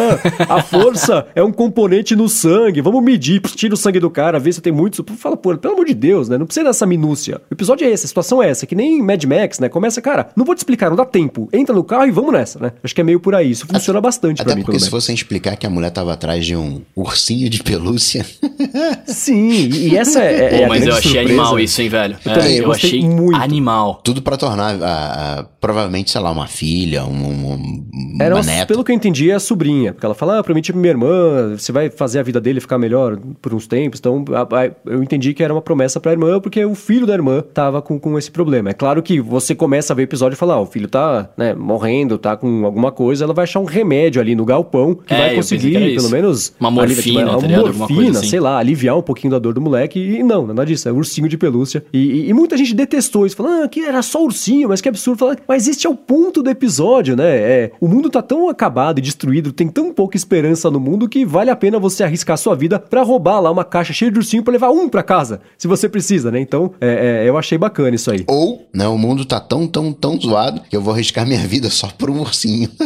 Ah, 0.48 0.56
a 0.58 0.64
força 0.64 1.26
é 1.36 1.44
um 1.44 1.52
componente 1.52 2.16
no 2.16 2.28
sangue. 2.30 2.82
Vamos 2.82 3.04
medir, 3.04 3.42
tira 3.42 3.74
o 3.74 3.78
sangue 3.78 4.00
do 4.00 4.10
cara, 4.10 4.40
vê 4.40 4.52
se 4.52 4.62
tem 4.62 4.72
muito. 4.74 5.04
Fala, 5.18 5.36
pô, 5.38 5.56
pelo 5.58 5.74
amor 5.74 5.86
de 5.86 5.94
Deus, 5.94 6.30
né? 6.30 6.38
Não 6.38 6.46
precisa 6.46 6.66
dessa 6.66 6.86
minúcia. 6.86 7.42
O 7.50 7.54
episódio 7.54 7.86
é 7.88 7.90
esse, 7.92 8.06
a 8.06 8.08
situação 8.08 8.42
é 8.42 8.50
essa. 8.50 8.66
Que 8.66 8.76
nem 8.76 9.02
Mad 9.02 9.24
Max, 9.26 9.60
né? 9.60 9.70
Começa, 9.70 10.02
cara, 10.02 10.30
não 10.36 10.46
vou 10.46 10.56
te 10.56 10.60
explicar, 10.60 10.90
não 10.90 10.96
dá 10.98 11.06
tempo. 11.06 11.48
Entra 11.54 11.74
no 11.76 11.84
carro 11.84 12.06
e 12.08 12.12
vamos 12.12 12.32
nessa, 12.34 12.60
né? 12.60 12.72
Acho 12.84 12.94
que 12.96 13.02
é 13.02 13.04
meio 13.04 13.20
por 13.20 13.36
aí. 13.36 13.52
Isso 13.52 13.66
funciona 13.68 14.00
bastante 14.02 14.38
pra 14.44 14.52
Até 14.52 14.56
mim, 14.56 14.62
porque 14.62 14.78
pelo 14.78 14.84
se 14.86 14.90
fossem 14.90 15.14
explicar 15.16 15.56
que 15.56 15.66
a 15.66 15.70
mulher 15.70 15.90
tava 15.92 16.14
atrás 16.14 16.46
de 16.46 16.56
um 16.56 16.82
ursinho 16.96 17.50
de 17.50 17.62
pelúcia. 17.64 18.26
Sim, 19.06 19.70
e 19.72 19.96
essa 19.98 20.20
é, 20.22 20.56
é 20.56 20.62
Pô, 20.64 20.68
mas 20.70 20.86
eu 20.86 20.94
achei 20.94 21.12
surpresa. 21.12 21.30
animal 21.30 21.60
isso, 21.60 21.82
hein, 21.82 21.90
velho? 21.90 22.18
Eu 22.26 22.32
É, 22.32 22.36
também, 22.36 22.58
eu 22.58 22.66
gostei 22.66 22.90
achei 22.90 23.10
muito. 23.10 23.36
animal. 23.36 24.02
Tudo 24.04 24.22
pra 24.22 24.38
tornar, 24.38 24.82
a- 24.82 25.40
a- 25.40 25.44
provavelmente, 25.64 26.12
sei 26.12 26.20
lá, 26.20 26.30
uma 26.30 26.46
filha, 26.46 27.06
um, 27.06 27.54
um, 27.54 28.18
Era, 28.20 28.36
uma 28.36 28.44
neta. 28.44 28.66
pelo 28.66 28.84
que 28.84 28.92
eu 28.92 28.96
entendi, 28.96 29.32
é 29.32 29.36
a 29.36 29.40
sobrinha. 29.40 29.94
Porque 29.94 30.06
ela 30.06 30.14
fala, 30.14 30.40
ah, 30.40 30.44
prometi 30.44 30.74
pra 30.74 30.82
minha 30.82 30.92
irmã, 30.92 31.56
você 31.58 31.72
vai 31.72 31.90
fazer 31.90 32.20
a 32.20 32.24
vida 32.24 32.42
dele 32.42 32.60
ficar 32.60 32.78
melhor 32.78 33.18
por 33.42 33.54
uns 33.54 33.66
tempos. 33.66 33.98
Então, 33.98 34.26
a- 34.34 34.42
a- 34.66 34.72
eu 34.86 35.02
entendi 35.02 35.34
que 35.34 35.42
era 35.42 35.54
uma 35.54 35.62
promessa 35.62 36.02
pra 36.02 36.12
irmã, 36.12 36.38
porque 36.42 36.66
o 36.66 36.76
filho 36.76 37.06
da 37.08 37.14
irmã 37.14 37.42
tava 37.54 37.82
com, 37.82 37.98
com 37.98 38.18
esse 38.18 38.30
problema. 38.30 38.72
É 38.72 38.74
claro 38.74 39.02
que 39.02 39.22
você 39.22 39.56
começa 39.56 39.94
a 39.94 39.96
ver 39.96 40.02
o 40.02 40.04
episódio 40.04 40.36
e 40.36 40.38
fala, 40.38 40.56
ah, 40.56 40.60
o 40.62 40.66
filho 40.66 40.90
tá 40.90 41.30
né, 41.38 41.54
morrendo, 41.54 42.18
tá 42.18 42.36
com 42.36 42.66
alguma 42.66 42.92
coisa, 42.92 43.24
ela 43.24 43.34
vai 43.34 43.44
achar 43.44 43.62
um 43.62 43.66
remédio 43.66 44.20
ali 44.22 44.36
no 44.36 44.44
galpão 44.44 44.94
que 44.96 45.14
É, 45.14 45.18
vai 45.18 45.36
conseguir, 45.36 45.72
que 45.72 45.96
pelo 45.96 46.10
menos... 46.10 46.54
Uma 46.60 46.70
aliviar- 46.82 47.26
morfina, 47.26 47.38
uma 47.38 47.48
ligado? 47.48 47.74
Morfina, 47.78 48.20
assim. 48.20 48.28
sei 48.28 48.40
lá, 48.42 48.58
aliviar 48.58 48.98
um 48.98 49.02
pouquinho 49.02 49.32
da 49.32 49.40
dor 49.40 49.54
do 49.54 49.62
moleque. 49.62 49.98
E 49.98 50.24
não, 50.24 50.46
nada 50.46 50.66
disso, 50.66 50.90
é 50.90 50.92
ursinho 50.92 51.30
de 51.30 51.38
pelúcia. 51.38 51.86
E, 51.94 51.98
e- 51.98 52.30
e 52.30 52.34
muita 52.34 52.58
gente 52.58 52.74
detestou 52.76 53.26
isso, 53.26 53.36
falando, 53.38 53.64
ah, 53.64 53.68
que 53.70 53.80
era 53.80 54.02
só 54.02 54.22
ursinho, 54.22 54.68
mas 54.68 54.82
que 54.82 54.90
absurdo. 54.90 55.20
Fala, 55.20 55.38
mas 55.54 55.68
este 55.68 55.86
é 55.86 55.90
o 55.90 55.96
ponto 55.96 56.42
do 56.42 56.50
episódio, 56.50 57.16
né? 57.16 57.30
É, 57.30 57.72
o 57.80 57.88
mundo 57.88 58.10
tá 58.10 58.24
tão 58.24 58.50
acabado 58.50 58.98
e 58.98 59.02
destruído, 59.04 59.52
tem 59.52 59.68
tão 59.68 59.94
pouca 59.94 60.18
esperança 60.18 60.72
no 60.72 60.80
mundo 60.80 61.08
que 61.08 61.24
vale 61.24 61.52
a 61.52 61.56
pena 61.56 61.78
você 61.78 62.04
arriscar 62.04 62.36
sua 62.40 62.56
vida 62.56 62.80
pra 62.80 63.04
roubar 63.04 63.40
lá 63.40 63.52
uma 63.52 63.64
caixa 63.64 63.94
cheia 63.94 64.10
de 64.10 64.18
ursinho 64.18 64.42
pra 64.42 64.52
levar 64.52 64.72
um 64.72 64.90
pra 64.90 65.04
casa, 65.04 65.42
se 65.56 65.68
você 65.68 65.88
precisa, 65.88 66.32
né? 66.32 66.40
Então, 66.40 66.74
é, 66.82 67.22
é, 67.22 67.30
eu 67.30 67.38
achei 67.38 67.56
bacana 67.56 67.96
isso 67.96 68.10
aí. 68.10 68.24
Ou, 68.26 68.68
né, 68.74 68.88
o 68.88 68.98
mundo 68.98 69.26
tá 69.26 69.40
tão, 69.40 69.68
tão, 69.68 69.94
tão 69.94 70.20
zoado 70.20 70.62
que 70.68 70.76
eu 70.76 70.82
vou 70.82 70.92
arriscar 70.92 71.24
minha 71.24 71.46
vida 71.46 71.70
só 71.70 71.88
por 71.88 72.10
um 72.10 72.22
ursinho. 72.22 72.68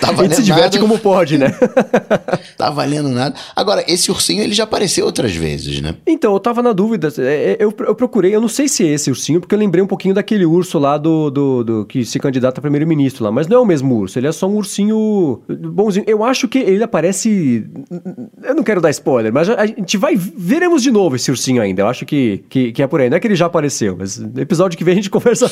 tá 0.00 0.10
a 0.10 0.14
gente 0.24 0.34
se 0.34 0.42
valendo 0.42 0.42
diverte 0.42 0.76
nada, 0.76 0.80
como 0.80 0.98
pode, 0.98 1.38
né? 1.38 1.54
tá 2.58 2.68
valendo 2.68 3.08
nada. 3.10 3.36
Agora, 3.54 3.84
esse 3.86 4.10
ursinho, 4.10 4.42
ele 4.42 4.54
já 4.54 4.64
apareceu 4.64 5.06
outras 5.06 5.36
vezes, 5.36 5.80
né? 5.80 5.94
Então, 6.04 6.32
eu 6.32 6.40
tava 6.40 6.64
na 6.64 6.72
dúvida. 6.72 7.12
é, 7.18 7.52
é, 7.52 7.56
Eu, 7.60 7.72
eu 7.86 7.94
procurei, 7.94 8.34
eu 8.34 8.40
não 8.40 8.48
sei 8.48 8.66
se 8.66 8.84
é 8.84 8.88
esse 8.88 9.08
ursinho, 9.08 9.38
porque 9.40 9.54
eu 9.54 9.58
lembrei 9.60 9.84
um 9.84 9.86
pouquinho 9.86 10.16
daquele 10.16 10.44
urso 10.44 10.80
lá 10.80 10.98
do, 10.98 11.11
do, 11.30 11.64
do- 11.64 11.84
que 11.86 12.04
se 12.04 12.18
candidata 12.18 12.60
a 12.60 12.62
primeiro-ministro 12.62 13.24
lá. 13.24 13.30
Mas 13.32 13.46
não 13.46 13.56
é 13.58 13.60
o 13.60 13.64
mesmo 13.66 13.94
urso, 13.96 14.18
ele 14.18 14.26
é 14.26 14.32
só 14.32 14.46
um 14.48 14.56
ursinho 14.56 15.40
bonzinho. 15.48 16.04
Eu 16.06 16.22
acho 16.24 16.48
que 16.48 16.58
ele 16.58 16.82
aparece. 16.82 17.66
Eu 18.42 18.54
não 18.54 18.62
quero 18.62 18.80
dar 18.80 18.90
spoiler, 18.90 19.32
mas 19.32 19.48
a 19.48 19.66
gente 19.66 19.96
vai. 19.96 20.14
Veremos 20.16 20.82
de 20.82 20.90
novo 20.90 21.16
esse 21.16 21.30
ursinho 21.30 21.60
ainda. 21.62 21.82
Eu 21.82 21.88
acho 21.88 22.04
que, 22.06 22.44
que, 22.48 22.72
que 22.72 22.82
é 22.82 22.86
por 22.86 23.00
aí. 23.00 23.08
Não 23.10 23.16
é 23.16 23.20
que 23.20 23.26
ele 23.26 23.34
já 23.36 23.46
apareceu, 23.46 23.96
mas 23.98 24.18
no 24.18 24.40
episódio 24.40 24.76
que 24.76 24.84
vem 24.84 24.92
a 24.92 24.96
gente 24.96 25.10
conversa 25.10 25.50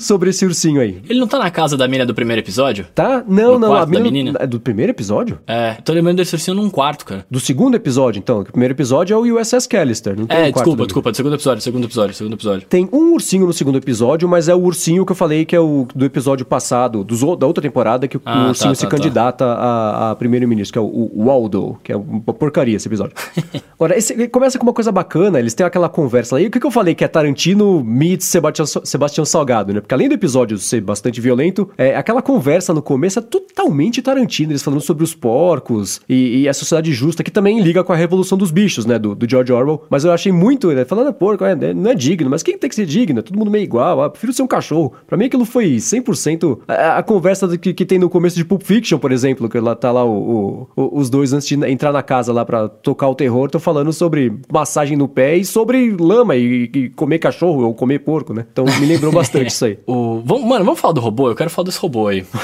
sobre 0.00 0.30
esse 0.30 0.44
ursinho 0.44 0.80
aí. 0.80 1.00
Ele 1.08 1.18
não 1.20 1.26
tá 1.28 1.38
na 1.38 1.50
casa 1.50 1.76
da 1.76 1.86
mina 1.88 2.04
do 2.06 2.14
primeiro 2.14 2.40
episódio? 2.40 2.86
Tá? 2.94 3.24
Não, 3.26 3.52
No 3.54 3.58
não. 3.60 3.68
quarto 3.68 3.82
A 3.82 3.84
da 3.86 3.90
mina, 3.90 4.02
menina? 4.04 4.38
É 4.40 4.46
do 4.46 4.60
primeiro 4.60 4.92
episódio? 4.92 5.38
É, 5.46 5.74
tô 5.84 5.92
lembrando 5.92 6.16
desse 6.18 6.34
ursinho 6.34 6.56
num 6.56 6.70
quarto, 6.70 7.04
cara. 7.04 7.26
Do 7.30 7.40
segundo 7.40 7.74
episódio, 7.74 8.18
então. 8.18 8.40
O 8.40 8.44
primeiro 8.44 8.72
episódio 8.74 9.14
é 9.14 9.16
o 9.16 9.38
USS 9.40 9.66
Callister. 9.66 10.16
Não 10.18 10.26
tem 10.26 10.36
É, 10.36 10.40
um 10.40 10.52
quarto 10.52 10.54
desculpa, 10.56 10.76
da- 10.78 10.84
desculpa, 10.86 11.10
do 11.10 11.16
segundo 11.16 11.34
episódio, 11.34 11.62
segundo 11.62 11.84
episódio, 11.84 12.14
segundo 12.14 12.32
episódio. 12.34 12.66
Tem 12.68 12.88
um 12.92 13.12
ursinho 13.14 13.46
no 13.46 13.52
segundo 13.52 13.76
episódio, 13.78 14.28
mas 14.28 14.48
é 14.48 14.54
o 14.54 14.58
ursinho 14.60 14.95
que 15.04 15.12
eu 15.12 15.16
falei 15.16 15.44
que 15.44 15.54
é 15.54 15.60
o 15.60 15.86
do 15.94 16.04
episódio 16.04 16.46
passado, 16.46 17.04
da 17.36 17.46
outra 17.46 17.62
temporada, 17.62 18.08
que 18.08 18.16
o, 18.16 18.22
Ah, 18.24 18.44
o 18.44 18.48
ursinho 18.48 18.70
tá, 18.70 18.74
se 18.74 18.82
tá, 18.82 18.88
tá. 18.88 18.96
candidata 18.96 19.44
a, 19.44 20.10
a 20.12 20.16
primeiro-ministro, 20.16 20.72
que 20.72 20.78
é 20.78 20.82
o, 20.82 21.10
o 21.14 21.24
Waldo, 21.26 21.78
que 21.82 21.92
é 21.92 21.96
uma 21.96 22.20
porcaria 22.20 22.76
esse 22.76 22.88
episódio. 22.88 23.14
Agora, 23.74 23.96
esse 23.96 24.12
ele 24.12 24.28
começa 24.28 24.58
com 24.58 24.64
uma 24.64 24.72
coisa 24.72 24.90
bacana, 24.90 25.38
eles 25.38 25.54
têm 25.54 25.66
aquela 25.66 25.88
conversa 25.88 26.36
lá. 26.36 26.40
E 26.40 26.46
o 26.46 26.50
que, 26.50 26.58
que 26.58 26.66
eu 26.66 26.70
falei 26.70 26.94
que 26.94 27.04
é 27.04 27.08
Tarantino 27.08 27.82
meets 27.84 28.26
Sebastião, 28.26 28.66
Sebastião 28.66 29.24
Salgado, 29.24 29.72
né? 29.72 29.80
Porque 29.80 29.94
além 29.94 30.08
do 30.08 30.14
episódio 30.14 30.56
ser 30.58 30.80
bastante 30.80 31.20
violento, 31.20 31.68
é, 31.76 31.96
aquela 31.96 32.22
conversa 32.22 32.72
no 32.72 32.82
começo 32.82 33.18
é 33.18 33.22
totalmente 33.22 34.00
Tarantino, 34.00 34.52
eles 34.52 34.62
falando 34.62 34.80
sobre 34.80 35.04
os 35.04 35.14
porcos 35.14 36.00
e, 36.08 36.42
e 36.42 36.48
a 36.48 36.54
sociedade 36.54 36.92
justa, 36.92 37.22
que 37.22 37.30
também 37.30 37.60
liga 37.60 37.84
com 37.84 37.92
a 37.92 37.96
Revolução 37.96 38.38
dos 38.38 38.50
Bichos, 38.50 38.86
né? 38.86 38.98
Do, 38.98 39.14
do 39.14 39.28
George 39.28 39.52
Orwell. 39.52 39.84
Mas 39.90 40.04
eu 40.04 40.12
achei 40.12 40.32
muito, 40.32 40.70
né? 40.72 40.84
Falando, 40.84 41.12
porco, 41.12 41.44
é, 41.44 41.52
é, 41.52 41.74
não 41.74 41.90
é 41.90 41.94
digno, 41.94 42.30
mas 42.30 42.42
quem 42.42 42.56
tem 42.58 42.68
que 42.68 42.76
ser 42.76 42.86
digno? 42.86 43.22
Todo 43.22 43.38
mundo 43.38 43.50
meio 43.50 43.64
igual, 43.64 44.02
ah, 44.02 44.10
prefiro 44.10 44.32
ser 44.32 44.42
um 44.42 44.46
cachorro. 44.46 44.75
Pra 45.06 45.16
mim 45.16 45.26
aquilo 45.26 45.44
foi 45.44 45.76
100% 45.76 46.58
a, 46.68 46.98
a 46.98 47.02
conversa 47.02 47.46
do 47.46 47.58
que, 47.58 47.72
que 47.74 47.84
tem 47.84 47.98
no 47.98 48.08
começo 48.10 48.36
de 48.36 48.44
Pulp 48.44 48.62
Fiction, 48.62 48.98
por 48.98 49.12
exemplo, 49.12 49.48
que 49.48 49.58
lá 49.58 49.74
tá 49.74 49.90
lá 49.92 50.04
o, 50.04 50.68
o- 50.76 50.98
os 50.98 51.08
dois 51.10 51.32
antes 51.32 51.46
de 51.48 51.54
entrar 51.70 51.92
na 51.92 52.02
casa 52.02 52.32
lá 52.32 52.44
pra 52.44 52.68
tocar 52.68 53.08
o 53.08 53.14
terror, 53.14 53.46
estão 53.46 53.60
falando 53.60 53.92
sobre 53.92 54.32
massagem 54.52 54.96
no 54.96 55.08
pé 55.08 55.36
e 55.36 55.44
sobre 55.44 55.94
lama 55.98 56.36
e, 56.36 56.70
e 56.74 56.88
comer 56.90 57.18
cachorro 57.18 57.64
ou 57.64 57.74
comer 57.74 58.00
porco, 58.00 58.32
né? 58.34 58.44
Então 58.52 58.64
me 58.64 58.86
lembrou 58.86 59.10
bastante 59.12 59.50
isso 59.50 59.64
aí. 59.64 59.78
O, 59.86 60.20
vamos, 60.24 60.44
mano, 60.48 60.64
vamos 60.64 60.80
falar 60.80 60.92
do 60.94 61.00
robô? 61.00 61.28
Eu 61.30 61.34
quero 61.34 61.50
falar 61.50 61.66
desse 61.66 61.78
robô 61.78 62.08
aí. 62.08 62.24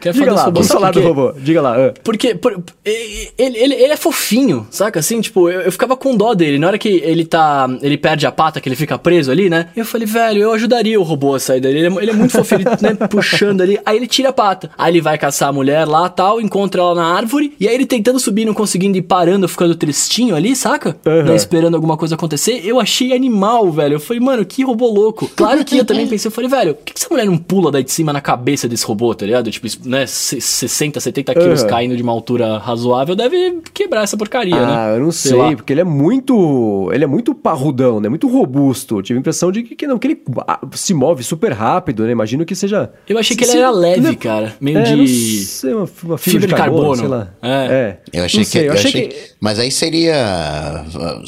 Quero 0.00 0.14
Diga 0.14 0.26
falar 0.26 0.32
lá, 0.32 0.34
desse 0.34 0.44
robô. 0.44 0.52
vamos 0.54 0.68
falar 0.68 0.90
do 0.90 1.00
robô. 1.02 1.32
Diga 1.40 1.62
lá. 1.62 1.76
ah. 1.76 1.94
Porque 2.02 2.34
por- 2.34 2.60
ele, 2.84 3.30
ele, 3.38 3.74
ele 3.74 3.92
é 3.92 3.96
fofinho, 3.96 4.66
saca? 4.70 4.98
Assim, 5.00 5.20
tipo, 5.20 5.48
eu, 5.48 5.60
eu 5.62 5.72
ficava 5.72 5.96
com 5.96 6.16
dó 6.16 6.34
dele. 6.34 6.58
Na 6.58 6.66
hora 6.68 6.78
que 6.78 6.88
ele 6.88 7.24
tá. 7.24 7.68
Ele 7.82 7.96
perde 7.96 8.26
a 8.26 8.32
pata, 8.32 8.60
que 8.60 8.68
ele 8.68 8.76
fica 8.76 8.98
preso 8.98 9.30
ali, 9.30 9.48
né? 9.48 9.68
Eu 9.76 9.84
falei, 9.84 10.06
velho, 10.06 10.42
eu 10.42 10.52
ajudaria 10.52 10.77
o 10.96 11.02
robô 11.02 11.34
a 11.34 11.40
sair 11.40 11.60
dele. 11.60 11.78
Ele 11.80 11.86
é, 11.98 12.02
ele 12.02 12.10
é 12.10 12.14
muito 12.14 12.32
fofinho, 12.32 12.60
ele, 12.60 12.70
né, 12.80 12.94
puxando 13.08 13.60
ali. 13.60 13.78
Aí 13.84 13.96
ele 13.96 14.06
tira 14.06 14.28
a 14.28 14.32
pata. 14.32 14.70
Aí 14.76 14.92
ele 14.92 15.00
vai 15.00 15.18
caçar 15.18 15.48
a 15.48 15.52
mulher 15.52 15.86
lá 15.86 16.08
tal, 16.08 16.40
encontra 16.40 16.80
ela 16.80 16.94
na 16.94 17.04
árvore. 17.14 17.54
E 17.58 17.68
aí 17.68 17.74
ele 17.74 17.86
tentando 17.86 18.18
subir, 18.18 18.44
não 18.44 18.54
conseguindo 18.54 18.96
ir 18.96 19.02
parando, 19.02 19.48
ficando 19.48 19.74
tristinho 19.74 20.34
ali, 20.34 20.54
saca? 20.54 20.96
Aham. 21.06 21.22
Né, 21.24 21.36
esperando 21.36 21.74
alguma 21.74 21.96
coisa 21.96 22.14
acontecer. 22.14 22.60
Eu 22.64 22.80
achei 22.80 23.12
animal, 23.12 23.70
velho. 23.70 23.94
Eu 23.94 24.00
falei, 24.00 24.20
mano, 24.20 24.44
que 24.44 24.62
robô 24.62 24.86
louco. 24.88 25.28
Claro 25.34 25.64
que 25.64 25.78
eu 25.78 25.84
também 25.84 26.06
pensei, 26.08 26.28
eu 26.28 26.32
falei, 26.32 26.48
velho, 26.50 26.74
por 26.74 26.84
que, 26.84 26.92
que 26.94 27.00
essa 27.00 27.08
mulher 27.10 27.26
não 27.26 27.36
pula 27.38 27.70
daí 27.70 27.82
de 27.84 27.90
cima 27.92 28.12
na 28.12 28.20
cabeça 28.20 28.68
desse 28.68 28.84
robô, 28.84 29.14
tá 29.14 29.24
ligado? 29.26 29.50
Tipo, 29.50 29.66
né, 29.84 30.06
60, 30.06 31.00
70 31.00 31.34
quilos 31.34 31.62
Uhum. 31.62 31.68
caindo 31.68 31.96
de 31.96 32.02
uma 32.02 32.12
altura 32.12 32.58
razoável, 32.58 33.16
deve 33.16 33.60
quebrar 33.74 34.02
essa 34.02 34.16
porcaria, 34.16 34.54
né? 34.54 34.74
Ah, 34.76 34.94
eu 34.94 35.00
não 35.00 35.10
sei, 35.12 35.34
lá. 35.34 35.54
porque 35.56 35.72
ele 35.72 35.80
é 35.80 35.84
muito. 35.84 36.90
Ele 36.92 37.04
é 37.04 37.06
muito 37.06 37.34
parrudão, 37.34 38.00
né? 38.00 38.08
Muito 38.08 38.28
robusto. 38.28 38.98
Eu 38.98 39.02
tive 39.02 39.18
a 39.18 39.20
impressão 39.20 39.50
de 39.50 39.62
que, 39.62 39.74
que 39.74 39.86
não, 39.86 39.98
que 39.98 40.06
ele 40.06 40.22
ah, 40.46 40.60
se 40.74 40.92
move 40.94 41.22
super 41.22 41.52
rápido, 41.52 42.04
né? 42.04 42.12
Imagino 42.12 42.44
que 42.44 42.54
seja. 42.54 42.90
Eu 43.08 43.18
achei 43.18 43.36
que 43.36 43.44
se- 43.44 43.52
ele 43.52 43.60
era 43.60 43.70
leve, 43.70 44.00
né? 44.00 44.14
cara. 44.14 44.54
Meio 44.60 44.78
é, 44.78 44.82
de. 44.82 44.96
Não 44.96 45.06
sei, 45.06 45.74
uma, 45.74 45.88
uma 46.04 46.18
fibra, 46.18 46.46
de 46.46 46.54
carbono, 46.54 46.96
sei 46.96 47.08
lá. 47.08 47.28
É. 47.42 47.96
Eu 48.12 48.24
achei 48.24 48.40
Não 48.40 48.44
que. 48.44 48.50
sei, 48.50 48.62
eu 48.62 48.66
eu 48.66 48.72
achei 48.74 48.92
que- 48.92 49.08
que- 49.08 49.16
Mas 49.40 49.58
aí 49.58 49.70
seria. 49.70 50.84
uh, 50.86 51.22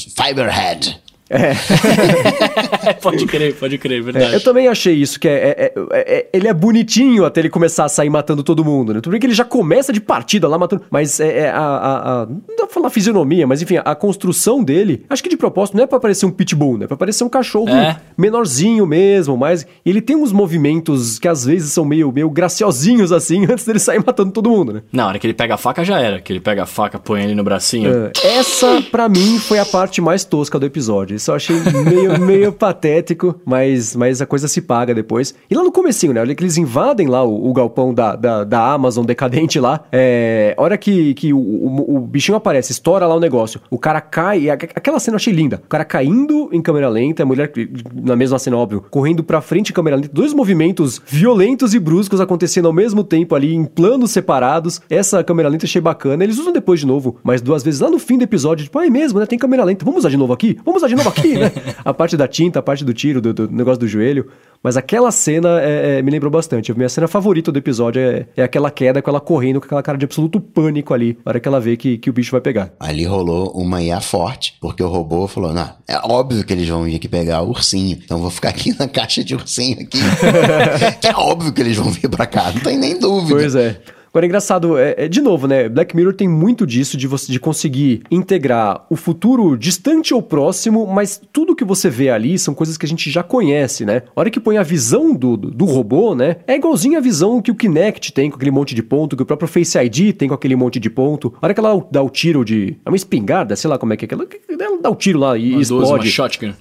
Fiberhead. 1.30 2.98
pode 3.02 3.26
crer, 3.26 3.54
pode 3.54 3.78
crer, 3.78 4.02
verdade. 4.02 4.32
É, 4.32 4.36
eu 4.36 4.40
também 4.42 4.68
achei 4.68 4.94
isso, 4.94 5.18
que 5.18 5.28
é, 5.28 5.32
é- 5.32 5.72
é- 5.92 6.18
é- 6.18 6.28
ele 6.32 6.48
é 6.48 6.54
bonitinho 6.54 7.24
até 7.24 7.40
ele 7.40 7.48
começar 7.50 7.84
a 7.84 7.88
sair 7.88 8.10
matando 8.10 8.42
todo 8.42 8.64
mundo, 8.64 8.92
né? 8.94 9.00
Tudo 9.00 9.12
bem 9.12 9.20
que 9.20 9.26
ele 9.26 9.34
já 9.34 9.44
começa 9.44 9.92
de 9.92 10.00
partida 10.00 10.48
lá 10.48 10.58
matando, 10.58 10.82
mas 10.90 11.20
é, 11.20 11.40
é 11.46 11.50
a, 11.50 11.58
a- 11.60 12.22
a- 12.22 12.26
Não 12.26 12.42
dá 12.56 12.64
pra 12.66 12.74
falar 12.74 12.90
fisionomia, 12.90 13.46
mas 13.46 13.62
enfim, 13.62 13.76
a 13.84 13.94
construção 13.94 14.62
dele, 14.62 15.04
acho 15.08 15.22
que 15.22 15.28
de 15.28 15.36
propósito 15.36 15.76
não 15.76 15.84
é 15.84 15.86
pra 15.86 16.00
parecer 16.00 16.26
um 16.26 16.30
pitbull, 16.30 16.78
né? 16.78 16.84
É 16.84 16.88
pra 16.88 16.96
parecer 16.96 17.24
um 17.24 17.28
cachorro 17.28 17.68
É. 17.70 17.96
menorzinho 18.16 18.86
mesmo, 18.86 19.36
mas 19.36 19.66
ele 19.84 20.00
tem 20.00 20.16
uns 20.16 20.32
movimentos 20.32 21.18
que 21.18 21.28
às 21.28 21.44
vezes 21.44 21.72
são 21.72 21.84
meio, 21.84 22.10
meio 22.12 22.28
graciosinhos 22.30 23.12
assim, 23.12 23.44
antes 23.50 23.64
dele 23.64 23.78
sair 23.78 24.02
matando 24.04 24.30
todo 24.32 24.50
mundo, 24.50 24.72
né? 24.72 24.82
Na 24.92 25.06
hora 25.06 25.18
que 25.18 25.26
ele 25.26 25.34
pega 25.34 25.54
a 25.54 25.58
faca, 25.58 25.84
já 25.84 26.00
era. 26.00 26.20
Que 26.20 26.32
ele 26.32 26.40
pega 26.40 26.62
a 26.62 26.66
faca, 26.66 26.98
põe 26.98 27.22
ele 27.24 27.34
no 27.34 27.44
bracinho. 27.44 28.10
É, 28.22 28.38
Essa, 28.38 28.82
pra 28.90 29.08
mim, 29.08 29.38
foi 29.38 29.58
a 29.58 29.64
parte 29.64 30.00
mais 30.00 30.24
tosca 30.24 30.58
do 30.58 30.66
episódio. 30.66 31.19
Eu 31.28 31.34
achei 31.36 31.56
meio, 31.84 32.18
meio 32.24 32.52
patético, 32.52 33.34
mas, 33.44 33.94
mas 33.96 34.20
a 34.22 34.26
coisa 34.26 34.48
se 34.48 34.60
paga 34.60 34.94
depois. 34.94 35.34
E 35.50 35.54
lá 35.54 35.62
no 35.62 35.72
comecinho, 35.72 36.12
né? 36.12 36.20
Olha 36.20 36.34
que 36.34 36.42
eles 36.42 36.56
invadem 36.56 37.06
lá 37.06 37.22
o, 37.24 37.48
o 37.50 37.52
galpão 37.52 37.92
da, 37.92 38.14
da, 38.16 38.44
da 38.44 38.72
Amazon 38.72 39.04
decadente 39.04 39.58
lá. 39.60 39.80
É, 39.92 40.54
hora 40.56 40.76
que, 40.78 41.14
que 41.14 41.32
o, 41.32 41.38
o, 41.38 41.96
o 41.96 42.00
bichinho 42.00 42.36
aparece, 42.36 42.72
estoura 42.72 43.06
lá 43.06 43.14
o 43.14 43.20
negócio. 43.20 43.60
O 43.70 43.78
cara 43.78 44.00
cai, 44.00 44.48
a- 44.50 44.54
aquela 44.54 44.98
cena 45.00 45.14
eu 45.14 45.16
achei 45.16 45.32
linda. 45.32 45.60
O 45.64 45.68
cara 45.68 45.84
caindo 45.84 46.48
em 46.52 46.60
câmera 46.62 46.88
lenta, 46.88 47.22
a 47.22 47.26
mulher, 47.26 47.50
na 47.94 48.16
mesma 48.16 48.38
cena, 48.38 48.56
óbvio, 48.56 48.84
correndo 48.90 49.22
pra 49.22 49.40
frente 49.40 49.70
em 49.70 49.74
câmera 49.74 49.96
lenta. 49.96 50.10
Dois 50.12 50.32
movimentos 50.32 51.00
violentos 51.06 51.74
e 51.74 51.78
bruscos 51.78 52.20
acontecendo 52.20 52.66
ao 52.66 52.72
mesmo 52.72 53.04
tempo 53.04 53.34
ali, 53.34 53.54
em 53.54 53.64
planos 53.64 54.10
separados. 54.10 54.80
Essa 54.88 55.22
câmera 55.22 55.48
lenta 55.48 55.66
achei 55.66 55.80
bacana. 55.80 56.24
Eles 56.24 56.38
usam 56.38 56.52
depois 56.52 56.80
de 56.80 56.86
novo, 56.86 57.16
mas 57.22 57.40
duas 57.42 57.62
vezes 57.62 57.80
lá 57.80 57.90
no 57.90 57.98
fim 57.98 58.16
do 58.18 58.24
episódio, 58.24 58.64
tipo, 58.64 58.78
ah, 58.78 58.86
é 58.86 58.90
mesmo, 58.90 59.18
né? 59.18 59.26
Tem 59.26 59.38
câmera 59.38 59.64
lenta. 59.64 59.84
Vamos 59.84 59.98
usar 60.00 60.08
de 60.08 60.16
novo 60.16 60.32
aqui? 60.32 60.56
Vamos 60.64 60.80
usar 60.80 60.88
de 60.88 60.96
novo 60.96 61.08
aqui, 61.10 61.34
né? 61.34 61.52
A 61.84 61.92
parte 61.92 62.16
da 62.16 62.26
tinta, 62.26 62.58
a 62.58 62.62
parte 62.62 62.84
do 62.84 62.94
tiro, 62.94 63.20
do, 63.20 63.32
do 63.32 63.50
negócio 63.50 63.80
do 63.80 63.88
joelho. 63.88 64.26
Mas 64.62 64.76
aquela 64.76 65.10
cena 65.10 65.60
é, 65.60 65.98
é, 65.98 66.02
me 66.02 66.10
lembrou 66.10 66.30
bastante. 66.30 66.70
A 66.70 66.74
minha 66.74 66.88
cena 66.88 67.08
favorita 67.08 67.50
do 67.50 67.58
episódio 67.58 68.00
é, 68.00 68.26
é 68.36 68.42
aquela 68.42 68.70
queda 68.70 69.00
com 69.00 69.08
ela 69.08 69.20
correndo 69.20 69.58
com 69.58 69.64
aquela 69.64 69.82
cara 69.82 69.96
de 69.96 70.04
absoluto 70.04 70.38
pânico 70.38 70.92
ali, 70.92 71.16
na 71.24 71.30
hora 71.30 71.40
que 71.40 71.48
ela 71.48 71.58
vê 71.58 71.78
que, 71.78 71.96
que 71.96 72.10
o 72.10 72.12
bicho 72.12 72.32
vai 72.32 72.42
pegar. 72.42 72.70
Ali 72.78 73.04
rolou 73.04 73.50
uma 73.52 73.82
IA 73.82 74.00
forte, 74.02 74.56
porque 74.60 74.82
o 74.82 74.88
robô 74.88 75.26
falou: 75.26 75.54
não, 75.54 75.70
é 75.88 75.96
óbvio 76.04 76.44
que 76.44 76.52
eles 76.52 76.68
vão 76.68 76.84
vir 76.84 76.96
aqui 76.96 77.08
pegar 77.08 77.40
o 77.40 77.48
ursinho. 77.48 77.98
Então 78.04 78.18
eu 78.18 78.22
vou 78.22 78.30
ficar 78.30 78.50
aqui 78.50 78.76
na 78.78 78.86
caixa 78.86 79.24
de 79.24 79.34
ursinho 79.34 79.80
aqui. 79.80 79.98
que 81.00 81.08
é 81.08 81.14
óbvio 81.16 81.52
que 81.52 81.60
eles 81.62 81.76
vão 81.76 81.90
vir 81.90 82.10
pra 82.10 82.26
cá, 82.26 82.52
não 82.52 82.60
tem 82.60 82.76
nem 82.76 82.98
dúvida. 82.98 83.40
Pois 83.40 83.54
é. 83.54 83.80
Agora, 84.12 84.26
é 84.26 84.28
engraçado, 84.28 84.76
é, 84.76 84.94
é, 84.98 85.08
de 85.08 85.20
novo, 85.20 85.46
né? 85.46 85.68
Black 85.68 85.94
Mirror 85.94 86.12
tem 86.12 86.26
muito 86.28 86.66
disso 86.66 86.96
de 86.96 87.06
você 87.06 87.30
de 87.30 87.38
conseguir 87.38 88.02
integrar 88.10 88.84
o 88.90 88.96
futuro 88.96 89.56
distante 89.56 90.12
ou 90.12 90.20
próximo, 90.20 90.84
mas 90.86 91.20
tudo 91.32 91.54
que 91.54 91.64
você 91.64 91.88
vê 91.88 92.10
ali 92.10 92.36
são 92.36 92.52
coisas 92.52 92.76
que 92.76 92.84
a 92.84 92.88
gente 92.88 93.08
já 93.08 93.22
conhece, 93.22 93.84
né? 93.84 94.02
A 94.14 94.20
hora 94.20 94.28
que 94.30 94.40
põe 94.40 94.56
a 94.58 94.64
visão 94.64 95.14
do, 95.14 95.36
do, 95.36 95.64
robô, 95.64 96.12
né? 96.14 96.36
É 96.46 96.56
igualzinho 96.56 96.98
a 96.98 97.00
visão 97.00 97.40
que 97.40 97.52
o 97.52 97.54
Kinect 97.54 98.12
tem 98.12 98.28
com 98.30 98.34
aquele 98.36 98.50
monte 98.50 98.74
de 98.74 98.82
ponto, 98.82 99.16
que 99.16 99.22
o 99.22 99.26
próprio 99.26 99.46
Face 99.48 99.78
ID 99.78 100.12
tem 100.16 100.28
com 100.28 100.34
aquele 100.34 100.56
monte 100.56 100.80
de 100.80 100.90
ponto. 100.90 101.32
A 101.40 101.46
hora 101.46 101.54
que 101.54 101.60
ela 101.60 101.86
dá 101.92 102.02
o 102.02 102.10
tiro 102.10 102.44
de. 102.44 102.76
É 102.84 102.90
uma 102.90 102.96
espingarda, 102.96 103.54
sei 103.54 103.70
lá 103.70 103.78
como 103.78 103.92
é 103.92 103.96
que 103.96 104.04
é 104.04 104.06
aquela. 104.06 104.26
Ela 104.60 104.82
dá 104.82 104.90
o 104.90 104.96
tiro 104.96 105.20
lá 105.20 105.38
e 105.38 105.50
Uma 105.52 105.58
12, 105.58 105.72
uma 105.72 105.82
explode. 105.84 106.10
shotgun. 106.10 106.52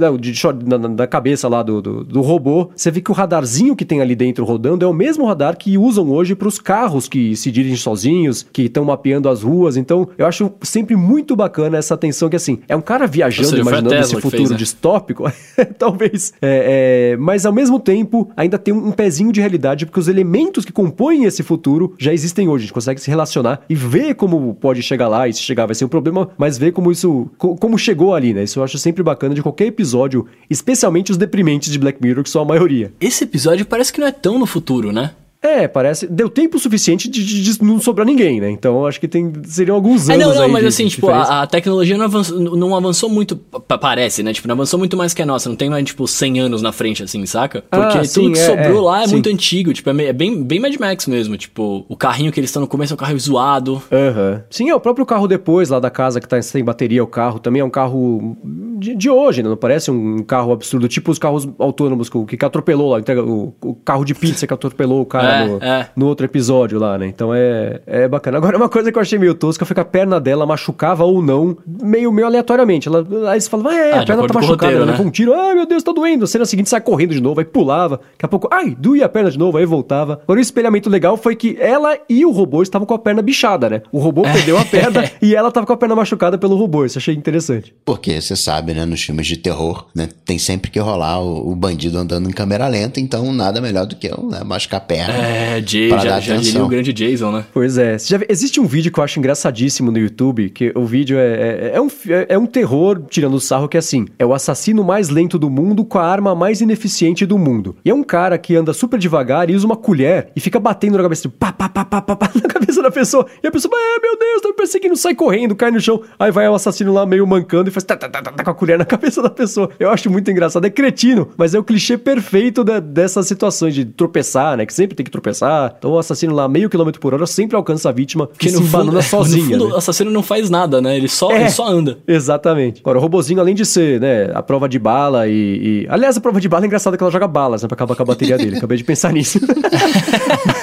Não, 0.00 0.16
de 0.16 0.34
shot 0.34 0.58
na- 0.64 0.78
na 0.78 1.06
cabeça 1.06 1.46
lá 1.46 1.62
do, 1.62 1.82
do, 1.82 2.04
do 2.04 2.22
robô, 2.22 2.70
você 2.74 2.90
vê 2.90 3.02
que 3.02 3.10
o 3.10 3.14
radarzinho 3.14 3.76
que 3.76 3.84
tem 3.84 4.00
ali 4.00 4.14
dentro 4.16 4.46
rodando 4.46 4.82
é 4.82 4.88
o 4.88 4.94
mesmo 4.94 5.26
radar 5.26 5.58
que 5.58 5.76
usam 5.76 6.10
hoje 6.10 6.34
para 6.34 6.48
os 6.48 6.58
carros 6.58 6.85
que 7.08 7.34
se 7.36 7.50
dirigem 7.50 7.76
sozinhos, 7.76 8.46
que 8.52 8.62
estão 8.62 8.84
mapeando 8.84 9.28
as 9.28 9.42
ruas. 9.42 9.76
Então, 9.76 10.08
eu 10.16 10.26
acho 10.26 10.50
sempre 10.62 10.96
muito 10.96 11.34
bacana 11.36 11.78
essa 11.78 11.94
atenção 11.94 12.28
que, 12.28 12.36
assim, 12.36 12.58
é 12.68 12.76
um 12.76 12.80
cara 12.80 13.06
viajando, 13.06 13.48
seja, 13.48 13.62
imaginando 13.62 13.94
esse 13.94 14.14
futuro 14.14 14.30
fez, 14.36 14.50
né? 14.50 14.56
distópico, 14.56 15.24
talvez. 15.78 16.32
É, 16.40 17.12
é, 17.12 17.16
mas, 17.16 17.44
ao 17.46 17.52
mesmo 17.52 17.78
tempo, 17.80 18.30
ainda 18.36 18.58
tem 18.58 18.72
um 18.74 18.92
pezinho 18.92 19.32
de 19.32 19.40
realidade, 19.40 19.86
porque 19.86 20.00
os 20.00 20.08
elementos 20.08 20.64
que 20.64 20.72
compõem 20.72 21.24
esse 21.24 21.42
futuro 21.42 21.94
já 21.98 22.12
existem 22.12 22.48
hoje. 22.48 22.64
A 22.64 22.66
gente 22.66 22.74
consegue 22.74 23.00
se 23.00 23.10
relacionar 23.10 23.60
e 23.68 23.74
ver 23.74 24.14
como 24.14 24.54
pode 24.54 24.82
chegar 24.82 25.08
lá, 25.08 25.28
e 25.28 25.32
se 25.32 25.40
chegar 25.40 25.66
vai 25.66 25.74
ser 25.74 25.84
um 25.84 25.88
problema, 25.88 26.28
mas 26.38 26.56
ver 26.58 26.72
como 26.72 26.90
isso, 26.92 27.28
co- 27.38 27.56
como 27.56 27.78
chegou 27.78 28.14
ali, 28.14 28.32
né? 28.34 28.44
Isso 28.44 28.58
eu 28.58 28.64
acho 28.64 28.78
sempre 28.78 29.02
bacana 29.02 29.34
de 29.34 29.42
qualquer 29.42 29.66
episódio, 29.66 30.26
especialmente 30.48 31.10
os 31.10 31.16
deprimentes 31.16 31.70
de 31.72 31.78
Black 31.78 31.98
Mirror, 32.02 32.22
que 32.22 32.30
são 32.30 32.42
a 32.42 32.44
maioria. 32.44 32.92
Esse 33.00 33.24
episódio 33.24 33.64
parece 33.66 33.92
que 33.92 34.00
não 34.00 34.06
é 34.06 34.12
tão 34.12 34.38
no 34.38 34.46
futuro, 34.46 34.92
né? 34.92 35.12
É, 35.46 35.68
parece. 35.68 36.06
Deu 36.06 36.28
tempo 36.28 36.58
suficiente 36.58 37.08
de, 37.08 37.24
de- 37.24 37.42
de 37.42 37.62
não 37.62 37.80
sobrar 37.80 38.06
ninguém, 38.06 38.40
né? 38.40 38.50
Então 38.50 38.86
acho 38.86 38.98
que 39.00 39.06
tem, 39.08 39.32
seriam 39.44 39.76
alguns 39.76 40.08
É, 40.08 40.14
anos. 40.14 40.26
não, 40.26 40.34
não, 40.34 40.42
aí 40.42 40.50
mas 40.52 40.62
de- 40.62 40.68
assim, 40.68 40.86
tipo, 40.88 41.08
a, 41.08 41.42
a 41.42 41.46
tecnologia 41.46 41.96
não 41.96 42.04
avançou, 42.04 42.38
não 42.38 42.76
avançou 42.76 43.08
muito, 43.08 43.36
pa- 43.36 43.78
parece, 43.78 44.22
né? 44.22 44.32
Tipo, 44.32 44.48
não 44.48 44.54
avançou 44.54 44.78
muito 44.78 44.96
mais 44.96 45.14
que 45.14 45.22
a 45.22 45.26
nossa. 45.26 45.48
Não 45.48 45.56
tem 45.56 45.70
mais, 45.70 45.84
tipo, 45.84 46.06
100 46.06 46.40
anos 46.40 46.62
na 46.62 46.72
frente, 46.72 47.02
assim, 47.02 47.24
saca? 47.26 47.62
Porque 47.70 47.98
Ah, 47.98 48.00
tudo 48.00 48.06
sim, 48.06 48.32
que 48.32 48.38
é, 48.38 48.46
sobrou 48.46 48.78
é, 48.78 48.80
lá 48.90 49.02
é 49.02 49.06
sim. 49.06 49.12
muito 49.12 49.28
antigo. 49.28 49.72
Tipo, 49.72 49.90
é, 49.90 50.04
é 50.06 50.12
bem, 50.12 50.42
bem 50.42 50.58
Mad 50.60 50.74
Max 50.78 51.06
mesmo. 51.06 51.36
Tipo, 51.36 51.84
o 51.88 51.96
carrinho 51.96 52.32
que 52.32 52.40
eles 52.40 52.50
estão 52.50 52.60
no 52.62 52.68
começo 52.68 52.92
é 52.92 52.94
um 52.94 52.98
carro 52.98 53.18
zoado. 53.18 53.82
Aham. 53.92 54.42
Sim, 54.50 54.70
é 54.70 54.74
o 54.74 54.80
próprio 54.80 55.06
carro 55.06 55.26
depois, 55.28 55.68
lá 55.70 55.78
da 55.80 55.90
casa 55.90 56.20
que 56.20 56.28
tá 56.28 56.40
sem 56.42 56.64
bateria, 56.64 57.02
o 57.02 57.06
carro 57.06 57.38
também 57.38 57.60
é 57.60 57.64
um 57.64 57.70
carro 57.70 58.36
de, 58.78 58.94
de 58.94 59.08
hoje, 59.10 59.42
né? 59.42 59.48
Não 59.48 59.56
parece 59.56 59.90
um 59.90 60.18
carro 60.22 60.52
absurdo, 60.52 60.88
tipo 60.88 61.10
os 61.10 61.18
carros 61.18 61.48
autônomos 61.58 62.08
que, 62.08 62.36
que 62.36 62.44
atropelou 62.44 62.90
lá, 62.90 62.98
o, 63.24 63.54
o 63.62 63.74
carro 63.74 64.04
de 64.04 64.14
pizza 64.14 64.46
que 64.46 64.52
atropelou 64.54 65.00
o 65.02 65.06
cara 65.06 65.35
É, 65.35 65.35
no, 65.44 65.56
é. 65.62 65.88
no 65.96 66.06
outro 66.06 66.26
episódio 66.26 66.78
lá, 66.78 66.96
né? 66.96 67.06
Então 67.06 67.34
é, 67.34 67.80
é 67.86 68.08
bacana. 68.08 68.38
Agora, 68.38 68.56
uma 68.56 68.68
coisa 68.68 68.90
que 68.90 68.98
eu 68.98 69.02
achei 69.02 69.18
meio 69.18 69.34
tosca 69.34 69.64
foi 69.64 69.74
que 69.74 69.80
a 69.80 69.84
perna 69.84 70.20
dela 70.20 70.46
machucava 70.46 71.04
ou 71.04 71.22
não, 71.22 71.56
meio, 71.66 72.10
meio 72.12 72.26
aleatoriamente. 72.26 72.88
Ela, 72.88 73.04
aí 73.30 73.40
você 73.40 73.48
fala, 73.48 73.70
ah, 73.70 73.74
é, 73.74 73.92
Ah, 73.92 74.00
a 74.00 74.06
perna 74.06 74.26
tá 74.26 74.34
machucada, 74.34 74.50
roteiro, 74.50 74.76
ela 74.76 74.86
né? 74.86 74.92
levou 74.92 75.06
um 75.06 75.10
tiro, 75.10 75.34
ai 75.34 75.54
meu 75.54 75.66
Deus, 75.66 75.82
tá 75.82 75.92
doendo. 75.92 76.24
A 76.24 76.28
cena 76.28 76.44
seguinte 76.44 76.68
sai 76.68 76.80
correndo 76.80 77.12
de 77.12 77.20
novo, 77.20 77.40
aí 77.40 77.46
pulava. 77.46 78.00
Daqui 78.12 78.24
a 78.24 78.28
pouco, 78.28 78.48
ai, 78.50 78.76
doía 78.78 79.06
a 79.06 79.08
perna 79.08 79.30
de 79.30 79.38
novo, 79.38 79.58
aí 79.58 79.66
voltava. 79.66 80.20
Agora 80.22 80.38
o 80.38 80.42
espelhamento 80.42 80.88
legal 80.88 81.16
foi 81.16 81.36
que 81.36 81.56
ela 81.60 81.96
e 82.08 82.24
o 82.24 82.30
robô 82.30 82.62
estavam 82.62 82.86
com 82.86 82.94
a 82.94 82.98
perna 82.98 83.22
bichada, 83.22 83.68
né? 83.68 83.82
O 83.92 83.98
robô 83.98 84.22
perdeu 84.32 84.58
a 84.58 84.64
perna 84.64 85.10
e 85.20 85.34
ela 85.34 85.50
tava 85.50 85.66
com 85.66 85.72
a 85.72 85.76
perna 85.76 85.94
machucada 85.94 86.38
pelo 86.38 86.56
robô. 86.56 86.84
Isso 86.84 86.98
eu 86.98 87.00
achei 87.00 87.14
interessante. 87.14 87.74
Porque 87.84 88.20
você 88.20 88.36
sabe, 88.36 88.74
né, 88.74 88.84
nos 88.84 89.02
filmes 89.02 89.26
de 89.26 89.36
terror, 89.36 89.86
né, 89.94 90.08
tem 90.24 90.38
sempre 90.38 90.70
que 90.70 90.78
rolar 90.78 91.20
o, 91.20 91.50
o 91.50 91.56
bandido 91.56 91.98
andando 91.98 92.28
em 92.28 92.32
câmera 92.32 92.66
lenta, 92.68 93.00
então 93.00 93.32
nada 93.32 93.60
melhor 93.60 93.86
do 93.86 93.96
que 93.96 94.06
eu, 94.06 94.28
né, 94.30 94.42
machucar 94.44 94.78
a 94.78 94.84
perna. 94.84 95.14
É, 95.14 95.25
Jay, 95.66 95.88
Pra 95.88 95.98
já, 95.98 96.20
já 96.20 96.36
diria 96.36 96.64
o 96.64 96.68
grande 96.68 96.92
Jason, 96.92 97.30
né? 97.32 97.44
Pois 97.52 97.78
é. 97.78 97.96
Existe 98.28 98.60
um 98.60 98.66
vídeo 98.66 98.92
que 98.92 98.98
eu 99.00 99.04
acho 99.04 99.18
engraçadíssimo 99.18 99.90
no 99.90 99.98
YouTube, 99.98 100.50
que 100.50 100.72
o 100.74 100.84
vídeo 100.84 101.18
é, 101.18 101.70
é, 101.70 101.72
é 101.74 101.80
um, 101.80 101.88
é, 102.08 102.26
é 102.30 102.38
um 102.38 102.46
terror, 102.46 103.02
tirando 103.08 103.34
o 103.34 103.40
sarro, 103.40 103.68
que 103.68 103.76
é 103.76 103.80
assim, 103.80 104.06
é 104.18 104.24
o 104.26 104.32
assassino 104.34 104.84
mais 104.84 105.08
lento 105.08 105.38
do 105.38 105.48
mundo 105.50 105.84
com 105.84 105.98
a 105.98 106.04
arma 106.04 106.34
mais 106.34 106.60
ineficiente 106.60 107.24
do 107.26 107.38
mundo. 107.38 107.76
E 107.84 107.90
é 107.90 107.94
um 107.94 108.02
cara 108.02 108.36
que 108.38 108.54
anda 108.56 108.72
super 108.72 108.98
devagar 108.98 109.48
e 109.50 109.54
usa 109.54 109.66
uma 109.66 109.76
colher 109.76 110.28
e 110.36 110.40
fica 110.40 110.58
batendo 110.60 110.96
na 110.96 111.02
cabeça, 111.02 111.22
tipo, 111.22 111.36
pá, 111.38 111.52
pá, 111.52 111.68
pá, 111.68 111.84
pá, 111.84 112.00
pá, 112.02 112.16
pá, 112.16 112.30
na 112.34 112.48
cabeça 112.48 112.82
da 112.82 112.90
pessoa. 112.90 113.26
E 113.42 113.46
a 113.46 113.50
pessoa, 113.50 113.72
ah, 113.76 114.00
meu 114.02 114.18
Deus, 114.18 114.42
tá 114.42 114.48
me 114.48 114.54
perseguindo, 114.54 114.96
sai 114.96 115.14
correndo, 115.14 115.54
cai 115.56 115.70
no 115.70 115.80
chão. 115.80 116.02
Aí 116.18 116.30
vai 116.30 116.48
o 116.48 116.54
assassino 116.54 116.92
lá 116.92 117.06
meio 117.06 117.26
mancando 117.26 117.68
e 117.68 117.72
faz 117.72 117.84
tá, 117.84 117.96
tá, 117.96 118.08
tá, 118.08 118.22
tá, 118.22 118.32
tá, 118.32 118.44
com 118.44 118.50
a 118.50 118.54
colher 118.54 118.78
na 118.78 118.84
cabeça 118.86 119.22
da 119.22 119.30
pessoa. 119.30 119.70
Eu 119.78 119.90
acho 119.90 120.10
muito 120.10 120.30
engraçado. 120.30 120.64
É 120.66 120.70
cretino, 120.70 121.28
mas 121.36 121.54
é 121.54 121.58
o 121.58 121.64
clichê 121.64 121.96
perfeito 121.96 122.62
da- 122.64 122.80
dessas 122.80 123.26
situações 123.26 123.74
de 123.74 123.84
tropeçar, 123.84 124.56
né? 124.56 124.66
Que 124.66 124.74
sempre 124.74 124.94
tem 124.94 125.05
que 125.06 125.10
tropeçar. 125.10 125.74
Então 125.78 125.92
o 125.92 125.98
assassino 125.98 126.34
lá, 126.34 126.46
meio 126.48 126.68
quilômetro 126.68 127.00
por 127.00 127.14
hora, 127.14 127.26
sempre 127.26 127.56
alcança 127.56 127.88
a 127.88 127.92
vítima 127.92 128.28
que 128.38 128.50
se 128.50 128.62
embanana 128.62 129.00
sozinha. 129.02 129.44
no 129.56 129.64
fundo 129.64 129.68
né? 129.68 129.74
o 129.74 129.76
assassino 129.78 130.10
não 130.10 130.22
faz 130.22 130.50
nada, 130.50 130.80
né? 130.80 130.96
Ele 130.96 131.08
só, 131.08 131.30
É. 131.32 131.40
ele 131.42 131.50
só 131.50 131.66
anda. 131.68 131.98
Exatamente. 132.06 132.80
Agora, 132.80 132.98
o 132.98 133.00
robozinho, 133.00 133.40
além 133.40 133.54
de 133.54 133.64
ser, 133.64 134.00
né, 134.00 134.30
a 134.34 134.42
prova 134.42 134.68
de 134.68 134.78
bala 134.78 135.26
e, 135.28 135.32
e- 135.32 135.86
Aliás, 135.88 136.16
a 136.16 136.20
prova 136.20 136.40
de 136.40 136.48
bala 136.48 136.64
é 136.64 136.66
engraçado 136.66 136.96
que 136.96 137.02
ela 137.02 137.10
joga 137.12 137.26
balas, 137.26 137.62
né, 137.62 137.68
pra 137.68 137.74
acabar 137.74 137.94
com 137.96 138.02
a 138.02 138.06
bateria 138.06 138.36
dele. 138.36 138.56
Acabei 138.58 138.76
de 138.76 138.84
pensar 138.84 139.12
nisso. 139.14 139.38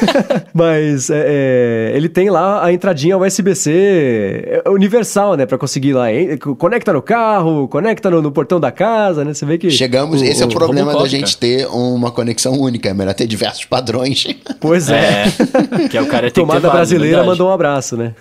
Mas 0.54 1.10
é, 1.10 1.92
é, 1.94 1.98
ele 1.98 2.10
tem 2.10 2.30
lá 2.30 2.64
a 2.64 2.72
entradinha 2.72 3.18
USB-C 3.18 3.72
é, 4.66 4.70
universal, 4.70 5.36
né? 5.36 5.46
Pra 5.46 5.58
conseguir 5.58 5.94
lá. 5.94 6.06
Conecta 6.58 6.94
no 6.94 7.02
carro, 7.02 7.68
conecta 7.68 8.10
no, 8.10 8.22
no 8.22 8.32
portão 8.32 8.60
da 8.60 8.72
casa, 8.72 9.24
né? 9.26 9.34
Você 9.34 9.46
vê 9.46 9.58
que. 9.58 9.70
Chegamos, 9.72 10.22
o- 10.22 10.26
esse 10.26 10.42
é 10.42 10.46
o 10.46 10.50
o- 10.50 10.54
problema 10.54 10.94
da 10.94 11.08
gente 11.08 11.38
ter 11.38 11.68
uma 11.68 12.12
conexão 12.12 12.54
única. 12.60 12.90
É 12.90 12.94
melhor 12.94 13.14
ter 13.14 13.28
diversos 13.28 13.66
padrões. 13.66 14.24
Pois 14.60 14.90
é. 14.90 15.24
É, 15.84 15.88
que 15.90 15.98
é 15.98 16.02
o 16.02 16.06
cara 16.06 16.30
tem 16.32 16.32
que 16.32 16.36
ter 16.36 16.42
Tomada 16.42 16.70
brasileira 16.70 17.18
verdade. 17.18 17.28
mandou 17.30 17.50
um 17.50 17.52
abraço, 17.54 17.98
né? 17.98 18.14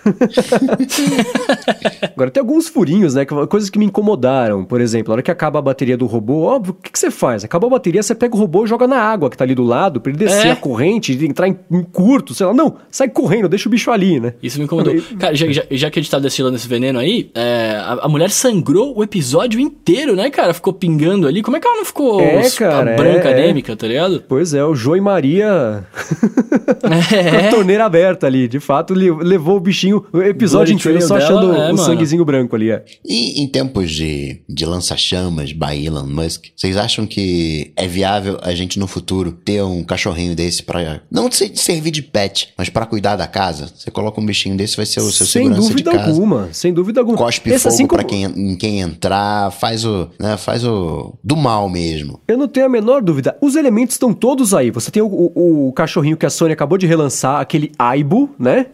Agora, 2.15 2.31
tem 2.31 2.41
alguns 2.41 2.69
furinhos, 2.69 3.15
né? 3.15 3.25
Coisas 3.25 3.71
que 3.71 3.79
me 3.79 3.85
incomodaram. 3.87 4.65
Por 4.65 4.81
exemplo, 4.81 5.13
a 5.13 5.15
hora 5.15 5.23
que 5.23 5.31
acaba 5.31 5.59
a 5.59 5.63
bateria 5.63 5.97
do 5.97 6.07
robô, 6.07 6.43
óbvio, 6.43 6.75
o 6.79 6.83
que, 6.83 6.91
que 6.91 6.99
você 6.99 7.11
faz? 7.11 7.45
Acabou 7.45 7.69
a 7.69 7.71
bateria, 7.73 8.03
você 8.03 8.15
pega 8.15 8.35
o 8.35 8.39
robô 8.39 8.65
e 8.65 8.69
joga 8.69 8.87
na 8.89 8.97
água 8.99 9.31
que 9.31 9.37
tá 9.37 9.45
ali 9.45 9.55
do 9.55 9.63
lado, 9.63 10.01
pra 10.01 10.11
ele 10.11 10.19
descer 10.19 10.49
É. 10.49 10.51
a 10.53 10.57
corrente, 10.57 11.13
e 11.13 11.27
entrar 11.27 11.47
em, 11.49 11.57
em 11.71 11.72
curto, 11.83 12.35
sei 12.35 12.47
lá. 12.47 12.53
Não, 12.55 12.77
sai 12.91 13.09
correndo, 13.09 13.49
deixa 13.49 13.69
o 13.69 13.71
bicho 13.71 13.91
ali, 13.91 14.21
né? 14.21 14.35
Isso 14.43 14.59
me 14.59 14.65
incomodou. 14.65 14.95
Cara, 15.19 15.35
já, 15.35 15.51
já, 15.51 15.63
já 15.71 15.91
que 15.91 15.99
a 15.99 16.03
gente 16.03 16.11
tá 16.11 16.19
destilando 16.19 16.57
esse 16.57 16.69
veneno 16.69 16.99
aí, 16.99 17.31
é, 17.35 17.77
a, 17.79 18.01
a 18.03 18.09
mulher 18.09 18.31
sangrou 18.31 18.97
o 18.97 19.03
episódio 19.03 19.61
inteiro, 19.61 20.15
né, 20.17 20.31
cara? 20.31 20.53
Ficou 20.55 20.73
pingando 20.73 21.27
ali. 21.27 21.43
Como 21.43 21.57
é 21.57 21.61
que 21.61 21.67
ela 21.67 21.77
não 21.77 21.85
ficou 21.85 22.21
É, 22.21 22.49
cara, 22.51 22.93
a 22.93 22.97
branca 22.97 23.29
é, 23.29 23.33
é. 23.33 23.35
anêmica, 23.45 23.77
tá 23.77 23.87
ligado? 23.87 24.23
Pois 24.29 24.53
é, 24.55 24.65
o 24.65 24.75
João 24.75 24.97
e 24.97 25.01
Maria 25.01 25.87
com 26.81 26.87
a 26.89 27.17
É. 27.17 27.49
torneira 27.51 27.85
aberta 27.85 28.27
ali. 28.27 28.49
De 28.49 28.61
fato, 28.61 28.95
le- 28.95 29.11
levou 29.11 29.57
o 29.57 29.61
bichinho 29.61 30.05
o 30.13 30.21
episódio 30.23 30.75
inteiro 30.75 31.01
só 31.03 31.17
achando 31.17 31.53
dela, 31.53 31.55
é, 31.69 31.73
o 31.73 31.75
mano. 31.75 31.79
sanguezinho 31.79 32.25
branco 32.25 32.57
ali, 32.57 32.71
é. 32.71 32.85
E 33.05 33.43
em 33.43 33.47
tempos 33.49 33.91
de, 33.91 34.41
de 34.49 34.65
lança-chamas 34.67 35.53
by 35.53 35.87
Elon 35.87 36.07
Musk, 36.07 36.47
vocês 36.57 36.77
acham 36.77 37.07
que 37.07 37.73
é 37.77 37.87
viável 37.87 38.39
a 38.43 38.55
gente 38.55 38.79
no 38.79 38.87
futuro 38.87 39.33
ter 39.33 39.63
um 39.63 39.83
cachorrinho 39.85 40.35
desse 40.35 40.63
pra. 40.63 41.03
Não 41.11 41.29
de 41.29 41.37
servir 41.65 41.91
de 41.91 42.03
pet, 42.03 42.53
mas 42.57 42.69
pra 42.69 42.87
cuidar 42.87 43.17
da 43.17 43.27
casa? 43.27 43.69
Você 43.75 43.91
coloca 43.91 44.21
um 44.21 44.27
bichinho 44.27 44.57
desse, 44.57 44.77
vai 44.77 44.87
ser 44.87 45.01
o 45.01 45.11
seu 45.11 45.27
Sem 45.27 45.43
segurança 45.45 45.69
dúvida 45.69 45.91
de 45.91 45.97
casa. 45.97 46.11
alguma, 46.11 46.49
sem 46.53 46.73
dúvida 46.73 47.01
alguma. 47.01 47.17
Cospe 47.19 47.51
Esse, 47.51 47.61
fogo 47.65 47.75
assim 47.75 47.87
pra 47.87 47.99
como- 47.99 48.09
quem, 48.09 48.25
em 48.25 48.57
quem 48.57 48.81
entrar, 48.81 49.51
faz 49.53 49.85
o. 49.85 50.09
Né, 50.19 50.37
faz 50.37 50.65
o. 50.65 51.15
do 51.23 51.37
mal 51.37 51.69
mesmo. 51.69 52.21
Eu 52.29 52.37
não 52.39 52.49
tenho 52.49 52.67
a 52.67 52.69
menor 52.69 53.03
dúvida. 53.03 53.37
Os 53.41 53.57
elementos 53.57 53.95
estão 53.95 54.13
todos 54.13 54.53
aí. 54.55 54.71
Você 54.71 54.91
tem 54.91 55.03
o, 55.03 55.07
o- 55.07 55.69
o 55.69 55.73
cachorrinho 55.73 56.17
que 56.17 56.27
a 56.27 56.31
Sony 56.31 56.53
acabou 56.53 56.77
de 56.79 56.87
relançar, 56.87 57.41
aquele 57.41 57.73
Aibo, 57.79 58.31
né? 58.39 58.67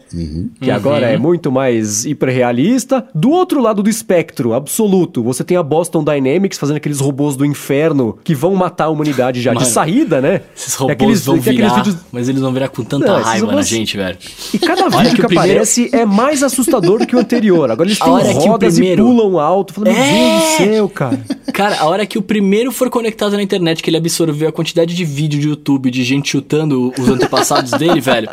Que 0.61 0.71
agora 0.71 1.07
é 1.07 1.17
muito 1.17 1.51
mais 1.51 2.05
hiperrealista. 2.05 3.05
Do 3.13 3.29
outro 3.31 3.61
lado 3.61 3.81
do 3.83 3.89
espectro, 3.89 4.53
absoluto, 4.53 5.23
você 5.23 5.43
tem 5.43 5.57
a 5.57 5.63
Boston 5.63 6.03
Dynamics 6.03 6.57
fazendo 6.57 6.77
aqueles 6.77 6.99
robôs 6.99 7.35
do 7.35 7.45
inferno 7.45 8.17
que 8.23 8.33
vão 8.35 8.55
matar 8.55 8.85
a 8.85 8.89
humanidade 8.89 9.41
já 9.41 9.51
de 9.51 9.59
Mano, 9.59 9.67
saída, 9.69 10.21
né? 10.21 10.41
Esses 10.55 10.73
robôs 10.75 10.93
aqueles- 10.95 11.25
vão 11.25 11.35
e 11.35 11.39
aqueles 11.39 11.57
virar, 11.59 11.75
vídeos- 11.75 11.97
mas 12.11 12.29
eles 12.29 12.41
vão 12.41 12.53
virar 12.53 12.69
com 12.79 12.83
tanta 12.89 13.07
Não, 13.07 13.21
raiva 13.21 13.51
na 13.51 13.61
gente, 13.61 13.95
velho. 13.97 14.17
E 14.53 14.59
cada 14.59 14.89
vídeo 14.89 15.09
que 15.11 15.15
que, 15.21 15.27
primeiro- 15.27 15.51
aparece 15.51 15.89
é 15.93 16.05
mais 16.05 16.41
assustador 16.43 16.99
do 16.99 17.07
que 17.07 17.15
o 17.15 17.19
anterior. 17.19 17.69
Agora 17.71 17.87
eles 17.87 17.99
têm 17.99 18.07
hora 18.09 18.27
que 18.33 18.39
o 18.47 18.51
rodas 18.51 18.73
primeiro- 18.75 19.03
e 19.03 19.05
pulam 19.05 19.39
alto. 19.39 19.73
Falando, 19.73 19.93
meu 19.93 20.01
É! 20.03 20.09
Deus 20.11 20.43
do 20.43 20.57
céu, 20.57 20.89
cara. 20.89 21.19
Cara, 21.53 21.79
a 21.79 21.85
hora 21.85 22.05
que 22.05 22.17
o 22.17 22.21
primeiro 22.21 22.71
for 22.71 22.89
conectado 22.89 23.33
na 23.35 23.43
internet, 23.43 23.81
que 23.83 23.89
ele 23.89 23.97
absorveu 23.97 24.49
a 24.49 24.51
quantidade 24.51 24.93
de 24.95 25.03
vídeo 25.05 25.39
de 25.39 25.47
YouTube 25.49 25.91
de 25.91 26.03
gente 26.03 26.29
chutando 26.29 26.93
os 26.97 27.09
antepassados 27.09 27.71
dele, 27.71 27.99
velho, 27.99 28.29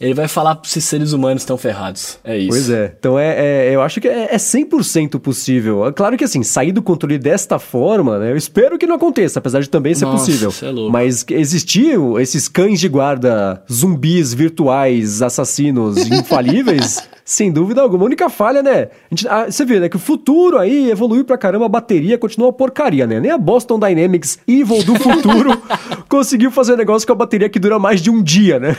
ele 0.00 0.14
vai 0.14 0.28
falar 0.28 0.60
se 0.64 0.80
seres 0.80 1.12
humanos 1.12 1.42
estão 1.42 1.56
ferrados. 1.58 2.18
É 2.24 2.36
isso. 2.38 2.48
Pois 2.50 2.70
é. 2.70 2.94
Então 2.98 3.18
é, 3.18 3.68
é- 3.68 3.74
eu 3.74 3.82
acho 3.82 4.00
que 4.00 4.08
é, 4.08 4.34
é 4.34 4.36
100% 4.38 5.18
possível. 5.18 5.86
É 5.86 5.92
Claro 5.92 6.16
que 6.16 6.24
assim, 6.24 6.42
sair 6.42 6.72
do 6.72 6.82
controle 6.82 7.18
desta 7.18 7.58
forma, 7.58 8.18
né? 8.18 8.30
Eu 8.30 8.36
espero 8.36 8.78
que 8.78 8.86
não 8.86 8.94
aconteça, 8.96 9.38
apesar 9.38 9.60
de 9.60 9.68
também 9.68 9.94
ser 9.94 10.04
Nossa, 10.04 10.24
possível. 10.24 10.50
cê 10.52 10.66
é 10.66 10.70
louco. 10.70 10.92
Mas 10.92 11.24
existiam 11.30 12.18
esses 12.18 12.48
cães 12.48 12.78
de 12.80 12.88
guarda, 12.88 13.62
zumbis 13.72 14.32
virtuais, 14.32 15.20
assassinos 15.22 15.96
infalíveis. 16.10 17.02
Sem 17.30 17.52
dúvida 17.52 17.82
alguma. 17.82 18.04
A 18.04 18.06
única 18.06 18.30
falha, 18.30 18.62
né? 18.62 18.84
A 18.84 19.14
gente- 19.14 19.28
ah, 19.28 19.44
você 19.50 19.62
vê, 19.62 19.78
né? 19.78 19.88
Que 19.90 19.96
o 19.96 19.98
futuro 19.98 20.56
aí 20.56 20.90
evoluiu 20.90 21.26
pra 21.26 21.36
caramba, 21.36 21.66
a 21.66 21.68
bateria 21.68 22.16
continua 22.16 22.46
uma 22.46 22.52
porcaria, 22.54 23.06
né? 23.06 23.20
Nem 23.20 23.30
a 23.30 23.36
Boston 23.36 23.78
Dynamics 23.78 24.38
Evil 24.48 24.82
do 24.82 24.94
futuro 24.94 25.50
conseguiu 26.08 26.50
fazer 26.50 26.72
um 26.72 26.76
negócio 26.78 27.06
com 27.06 27.12
a 27.12 27.16
bateria 27.16 27.50
que 27.50 27.58
dura 27.58 27.78
mais 27.78 28.00
de 28.00 28.08
um 28.10 28.22
dia, 28.22 28.58
né? 28.58 28.74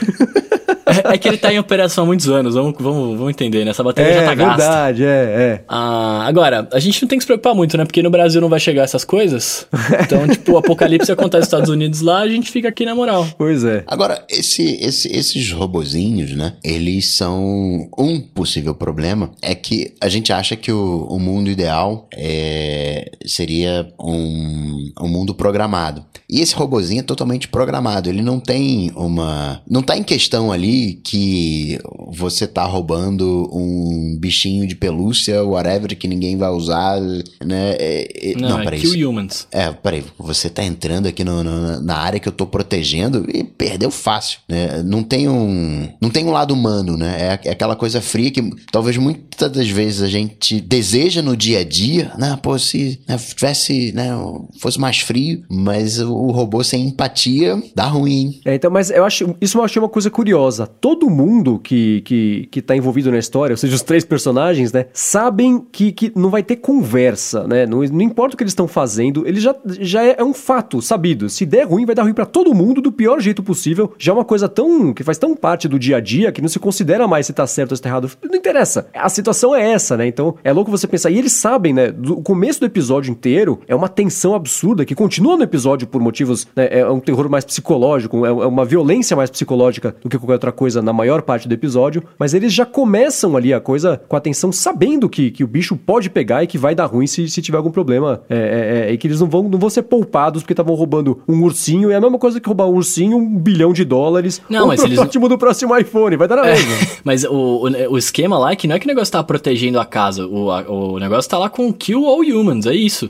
É, 0.86 1.14
é 1.14 1.18
que 1.18 1.28
ele 1.28 1.36
tá 1.36 1.52
em 1.52 1.58
operação 1.60 2.02
há 2.02 2.06
muitos 2.08 2.28
anos, 2.28 2.54
vamos, 2.56 2.74
vamos, 2.80 3.16
vamos 3.16 3.30
entender, 3.30 3.64
né? 3.64 3.70
Essa 3.70 3.84
bateria 3.84 4.12
já 4.12 4.20
é 4.22 4.24
tá 4.24 4.34
gasta. 4.34 4.56
verdade, 4.56 5.04
é, 5.04 5.06
é. 5.06 5.64
Ah, 5.68 6.24
agora, 6.26 6.68
a 6.72 6.80
gente 6.80 7.00
não 7.02 7.08
tem 7.08 7.16
que 7.18 7.22
se 7.22 7.26
preocupar 7.26 7.54
muito, 7.54 7.76
né? 7.76 7.84
Porque 7.84 8.02
no 8.02 8.10
Brasil 8.10 8.40
não 8.40 8.48
vai 8.48 8.58
chegar 8.58 8.82
essas 8.82 9.04
coisas. 9.04 9.68
Então, 10.02 10.26
tipo, 10.26 10.52
o 10.52 10.58
apocalipse 10.58 11.12
acontece 11.12 11.42
nos 11.42 11.46
Estados 11.46 11.70
Unidos 11.70 12.00
lá, 12.00 12.18
a 12.22 12.28
gente 12.28 12.50
fica 12.50 12.68
aqui 12.68 12.84
na 12.84 12.96
moral. 12.96 13.24
Pois 13.38 13.62
é. 13.62 13.84
Agora, 13.86 14.24
esse, 14.28 14.64
esse- 14.84 15.08
esses 15.16 15.52
robozinhos, 15.52 16.34
né? 16.34 16.54
Eles 16.64 17.16
são 17.16 17.88
um 17.96 18.20
possível 18.40 18.74
problema. 18.74 19.30
É 19.42 19.54
que 19.54 19.92
a 20.00 20.08
gente 20.08 20.32
acha 20.32 20.56
que 20.56 20.72
o, 20.72 21.06
o 21.10 21.18
mundo 21.18 21.50
ideal 21.50 22.08
é, 22.16 23.10
seria 23.26 23.92
um, 24.00 24.90
um 25.00 25.08
mundo 25.08 25.34
programado. 25.34 26.04
E 26.28 26.40
esse 26.40 26.54
robozinho 26.54 27.00
é 27.00 27.02
totalmente 27.02 27.48
programado. 27.48 28.08
Ele 28.08 28.22
não 28.22 28.38
tem 28.40 28.90
uma. 28.94 29.60
Não 29.68 29.82
tá 29.82 29.96
em 29.98 30.02
questão 30.02 30.50
ali 30.52 31.00
que 31.04 31.78
você 32.12 32.46
tá 32.46 32.64
roubando 32.64 33.50
um 33.52 34.16
bichinho 34.18 34.66
de 34.66 34.74
pelúcia, 34.76 35.42
whatever, 35.44 35.96
que 35.98 36.06
ninguém 36.08 36.36
vai 36.36 36.50
usar, 36.50 37.00
né? 37.44 37.72
É- 37.78 38.30
é- 38.30 38.34
Não, 38.40 38.48
não 38.50 38.60
é 38.60 38.64
peraí. 38.64 38.80
kill 38.80 38.94
isso- 38.94 39.10
humans. 39.10 39.46
é, 39.50 39.70
peraí, 39.72 40.04
você 40.18 40.48
tá 40.48 40.62
entrando 40.64 41.06
aqui 41.08 41.24
no- 41.24 41.42
no- 41.44 41.80
na 41.82 41.96
área 41.96 42.20
que 42.20 42.28
eu 42.28 42.32
tô 42.32 42.46
protegendo 42.46 43.26
e 43.34 43.42
perdeu 43.44 43.90
fácil, 43.90 44.38
né? 44.48 44.82
Não 44.84 45.02
tem 45.02 45.28
um, 45.28 45.88
não 46.00 46.10
tem 46.10 46.24
um 46.24 46.30
lado 46.30 46.54
humano, 46.54 46.96
né? 46.96 47.38
É, 47.44 47.48
é 47.48 47.50
aquela 47.50 47.74
coisa 47.74 48.00
fria 48.00 48.29
que 48.30 48.42
talvez 48.70 48.96
muitas 48.96 49.50
das 49.50 49.68
vezes 49.68 50.02
a 50.02 50.08
gente 50.08 50.60
deseja 50.60 51.22
no 51.22 51.36
dia 51.36 51.60
a 51.60 51.64
dia, 51.64 52.12
né? 52.18 52.38
Pô, 52.42 52.58
se 52.58 53.00
né, 53.08 53.16
tivesse, 53.16 53.92
né, 53.92 54.10
fosse 54.58 54.78
mais 54.78 55.00
frio, 55.00 55.42
mas 55.48 56.00
o, 56.00 56.30
robô 56.30 56.62
sem 56.62 56.86
empatia 56.88 57.60
dá 57.74 57.86
ruim. 57.86 58.40
É, 58.44 58.54
então, 58.54 58.70
mas 58.70 58.90
eu 58.90 59.04
acho, 59.04 59.34
isso 59.40 59.58
eu 59.58 59.64
achei 59.64 59.80
uma 59.80 59.88
coisa 59.88 60.10
curiosa. 60.10 60.66
Todo 60.66 61.10
mundo 61.10 61.58
que, 61.58 62.02
que, 62.02 62.48
que 62.50 62.62
tá 62.62 62.76
envolvido 62.76 63.10
na 63.10 63.18
história, 63.18 63.52
ou 63.54 63.56
seja, 63.56 63.74
os 63.74 63.82
três 63.82 64.04
personagens, 64.04 64.72
né, 64.72 64.86
sabem 64.92 65.64
que, 65.72 65.92
que 65.92 66.12
não 66.14 66.30
vai 66.30 66.42
ter 66.42 66.56
conversa, 66.56 67.46
né? 67.46 67.66
Não, 67.66 67.82
não 67.82 68.02
importa 68.02 68.34
o 68.34 68.36
que 68.36 68.42
eles 68.42 68.52
estão 68.52 68.68
fazendo, 68.68 69.26
ele 69.26 69.40
já, 69.40 69.54
já 69.80 70.04
é, 70.04 70.16
é 70.18 70.24
um 70.24 70.34
fato 70.34 70.80
sabido. 70.80 71.28
Se 71.28 71.44
der 71.44 71.66
ruim, 71.66 71.86
vai 71.86 71.94
dar 71.94 72.02
ruim 72.02 72.14
pra 72.14 72.26
todo 72.26 72.54
mundo 72.54 72.80
do 72.80 72.92
pior 72.92 73.20
jeito 73.20 73.42
possível. 73.42 73.92
Já 73.98 74.12
é 74.12 74.14
uma 74.14 74.24
coisa 74.24 74.48
tão 74.48 74.92
que 74.92 75.02
faz 75.02 75.18
tão 75.18 75.34
parte 75.34 75.68
do 75.68 75.78
dia 75.78 75.96
a 75.96 76.00
dia 76.00 76.32
que 76.32 76.40
não 76.40 76.48
se 76.48 76.58
considera 76.58 77.06
mais 77.06 77.26
se 77.26 77.32
tá 77.32 77.46
certo 77.46 77.72
ou 77.72 77.76
se 77.76 77.82
tá 77.82 77.88
errado. 77.88 78.10
Não 78.22 78.36
interessa. 78.36 78.88
A 78.94 79.08
situação 79.08 79.54
é 79.54 79.70
essa, 79.72 79.96
né? 79.96 80.06
Então 80.06 80.36
é 80.44 80.52
louco 80.52 80.70
você 80.70 80.86
pensar. 80.86 81.10
E 81.10 81.18
eles 81.18 81.32
sabem, 81.32 81.72
né? 81.72 81.90
Do 81.90 82.16
começo 82.22 82.60
do 82.60 82.66
episódio 82.66 83.10
inteiro 83.10 83.60
é 83.66 83.74
uma 83.74 83.88
tensão 83.88 84.34
absurda 84.34 84.84
que 84.84 84.94
continua 84.94 85.36
no 85.36 85.42
episódio 85.42 85.86
por 85.86 86.00
motivos. 86.00 86.46
Né, 86.54 86.68
é 86.70 86.88
um 86.88 87.00
terror 87.00 87.28
mais 87.28 87.44
psicológico, 87.44 88.24
é 88.26 88.30
é 88.30 88.46
uma 88.46 88.64
violência 88.64 89.16
mais 89.16 89.30
psicológica 89.30 89.94
do 90.02 90.08
que 90.08 90.18
qualquer 90.18 90.34
outra 90.34 90.52
coisa 90.52 90.80
na 90.80 90.92
maior 90.92 91.22
parte 91.22 91.48
do 91.48 91.52
episódio. 91.54 92.02
Mas 92.18 92.34
eles 92.34 92.52
já 92.52 92.64
começam 92.64 93.36
ali 93.36 93.52
a 93.52 93.60
coisa 93.60 94.00
com 94.08 94.16
a 94.16 94.20
tensão 94.20 94.52
sabendo 94.52 95.08
que, 95.08 95.30
que 95.30 95.44
o 95.44 95.46
bicho 95.46 95.76
pode 95.76 96.08
pegar 96.10 96.42
e 96.42 96.46
que 96.46 96.58
vai 96.58 96.74
dar 96.74 96.86
ruim 96.86 97.06
se, 97.06 97.28
se 97.28 97.42
tiver 97.42 97.58
algum 97.58 97.70
problema. 97.70 98.22
É, 98.28 98.36
é, 98.36 98.90
é, 98.90 98.92
e 98.92 98.98
que 98.98 99.06
eles 99.06 99.20
não 99.20 99.28
vão, 99.28 99.42
não 99.48 99.58
vão 99.58 99.70
ser 99.70 99.82
poupados 99.82 100.42
porque 100.42 100.52
estavam 100.52 100.74
roubando 100.74 101.22
um 101.28 101.42
ursinho. 101.42 101.90
É 101.90 101.96
a 101.96 102.00
mesma 102.00 102.18
coisa 102.18 102.40
que 102.40 102.46
roubar 102.46 102.66
um 102.66 102.74
ursinho, 102.74 103.16
um 103.16 103.38
bilhão 103.38 103.72
de 103.72 103.84
dólares. 103.84 104.40
Não, 104.48 104.62
ou 104.62 104.68
mas 104.68 104.80
o 104.80 104.86
eles- 104.86 104.98
do 104.98 105.38
próximo 105.38 105.76
iPhone. 105.76 106.16
Vai 106.16 106.28
dar 106.28 106.36
na 106.36 106.44
mesma. 106.44 106.70
Mas 107.04 107.24
o, 107.24 107.32
o, 107.32 107.94
o 107.94 107.98
esquema 108.10 108.38
lá 108.38 108.52
é 108.52 108.56
que 108.56 108.66
não 108.66 108.74
é 108.74 108.78
que 108.78 108.84
o 108.86 108.88
negócio 108.88 109.12
tá 109.12 109.22
protegendo 109.22 109.78
a 109.80 109.84
casa. 109.84 110.26
O, 110.26 110.50
a- 110.50 110.62
o 110.68 110.98
negócio 110.98 111.30
tá 111.30 111.38
lá 111.38 111.48
com 111.48 111.72
kill 111.72 112.06
all 112.06 112.20
humans, 112.20 112.66
é 112.66 112.74
isso. 112.74 113.08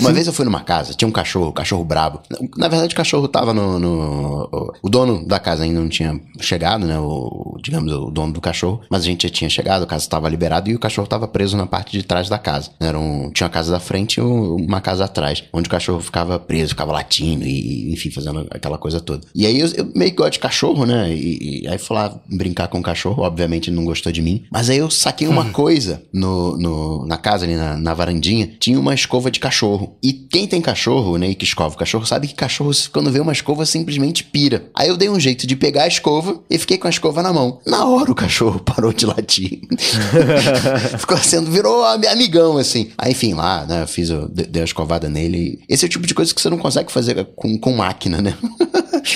Uma 0.00 0.12
vez 0.12 0.26
eu 0.26 0.32
fui 0.32 0.44
numa 0.44 0.60
casa, 0.60 0.94
tinha 0.94 1.08
um 1.08 1.12
cachorro, 1.12 1.52
cachorro 1.52 1.84
brabo. 1.84 2.20
Na 2.56 2.68
verdade, 2.68 2.92
o 2.94 2.96
cachorro 2.96 3.28
tava 3.28 3.52
no, 3.54 3.78
no- 3.78 4.72
O 4.82 4.88
dono 4.88 5.24
da 5.26 5.38
casa 5.38 5.64
ainda 5.64 5.80
não 5.80 5.88
tinha 5.88 6.18
chegado, 6.40 6.86
né? 6.86 6.98
O, 6.98 7.56
digamos, 7.62 7.92
o 7.92 8.10
dono 8.10 8.32
do 8.32 8.40
cachorro. 8.40 8.80
Mas 8.90 9.02
a 9.02 9.04
gente 9.06 9.24
já 9.26 9.32
tinha 9.32 9.50
chegado, 9.50 9.82
a 9.82 9.86
casa 9.86 10.04
estava 10.04 10.28
liberada 10.28 10.68
e 10.70 10.74
o 10.74 10.78
cachorro 10.78 11.06
tava 11.06 11.28
preso 11.28 11.56
na 11.56 11.66
parte 11.66 11.92
de 11.96 12.02
trás 12.04 12.28
da 12.28 12.38
casa. 12.38 12.70
Era 12.80 12.98
um, 12.98 13.30
tinha 13.30 13.46
uma 13.46 13.52
casa 13.52 13.70
da 13.72 13.80
frente 13.80 14.16
e 14.16 14.22
um- 14.22 14.56
uma 14.56 14.80
casa 14.80 15.04
atrás, 15.04 15.44
onde 15.52 15.68
o 15.68 15.70
cachorro 15.70 16.00
ficava 16.00 16.38
preso, 16.38 16.70
ficava 16.70 16.92
latindo 16.92 17.44
e, 17.44 17.92
enfim, 17.92 18.10
fazendo 18.10 18.46
aquela 18.50 18.78
coisa 18.78 19.00
toda. 19.00 19.26
E 19.34 19.46
aí 19.46 19.60
eu, 19.60 19.68
eu 19.76 19.90
meio 19.94 20.10
que 20.10 20.16
gosto 20.16 20.32
de 20.32 20.38
cachorro, 20.38 20.86
né? 20.86 21.12
E, 21.12 21.62
e 21.64 21.68
aí 21.68 21.78
fui 21.78 21.96
lá 21.96 22.14
brincar 22.28 22.68
com 22.68 22.78
o 22.78 22.82
cachorro. 22.82 23.22
Obviamente 23.22 23.70
não 23.70 23.84
gostou 23.84 24.12
de 24.12 24.19
de 24.20 24.22
mim. 24.22 24.44
Mas 24.50 24.68
aí 24.70 24.78
eu 24.78 24.90
saquei 24.90 25.26
uma 25.26 25.42
Hum. 25.42 25.52
coisa 25.52 26.02
no, 26.12 26.56
no- 26.58 27.06
na 27.06 27.16
casa 27.16 27.44
ali, 27.44 27.56
na, 27.56 27.76
na 27.76 27.94
varandinha. 27.94 28.50
Tinha 28.60 28.78
uma 28.78 28.94
escova 28.94 29.30
de 29.30 29.40
cachorro. 29.40 29.96
E 30.02 30.12
quem 30.12 30.46
tem 30.46 30.60
cachorro, 30.60 31.16
né, 31.16 31.30
e 31.30 31.34
que 31.34 31.44
escova 31.44 31.74
o 31.74 31.78
cachorro, 31.78 32.04
sabe 32.06 32.28
que 32.28 32.34
cachorro, 32.34 32.70
quando 32.92 33.10
vê 33.10 33.20
uma 33.20 33.32
escova, 33.32 33.64
simplesmente 33.66 34.22
pira. 34.24 34.64
Aí 34.74 34.88
eu 34.88 34.96
dei 34.96 35.08
um 35.08 35.18
jeito 35.18 35.46
de 35.46 35.56
pegar 35.56 35.84
a 35.84 35.88
escova 35.88 36.40
e 36.50 36.58
fiquei 36.58 36.76
com 36.78 36.86
a 36.86 36.90
escova 36.90 37.22
na 37.22 37.32
mão. 37.32 37.60
Na 37.66 37.84
hora 37.86 38.10
o 38.10 38.14
cachorro 38.14 38.60
parou 38.64 38.92
de 38.92 39.06
latir. 39.06 39.60
Ficou 40.98 41.16
sendo, 41.18 41.50
virou 41.50 41.84
ami- 41.84 42.06
amigão, 42.06 42.56
assim. 42.58 42.90
Aí, 42.98 43.12
enfim, 43.12 43.34
lá, 43.34 43.64
né, 43.66 43.82
eu 43.82 43.86
fiz, 43.88 44.08
de- 44.08 44.46
dei 44.46 44.62
a 44.62 44.64
escovada 44.64 45.08
nele. 45.08 45.58
Esse 45.68 45.84
é 45.84 45.86
o 45.86 45.90
tipo 45.90 46.06
de 46.06 46.14
coisa 46.14 46.34
que 46.34 46.40
você 46.40 46.50
não 46.50 46.58
consegue 46.58 46.90
fazer 46.92 47.24
com, 47.36 47.58
com 47.58 47.72
máquina, 47.76 48.20
né? 48.20 48.34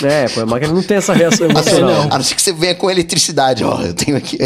É, 0.03 0.29
pô, 0.29 0.41
a 0.41 0.47
máquina 0.47 0.73
não 0.73 0.83
tem 0.83 0.97
essa 0.97 1.13
reação 1.13 1.47
A 1.51 1.53
não, 1.53 1.63
ser, 1.63 1.71
emocional. 1.71 2.09
a 2.11 2.17
não 2.17 2.23
ser 2.25 2.35
que 2.35 2.43
você 2.43 2.53
venha 2.53 2.75
com 2.75 2.91
eletricidade. 2.91 3.63
Ó, 3.65 3.81
eu 3.83 3.95
tenho 3.95 4.17
aqui. 4.17 4.37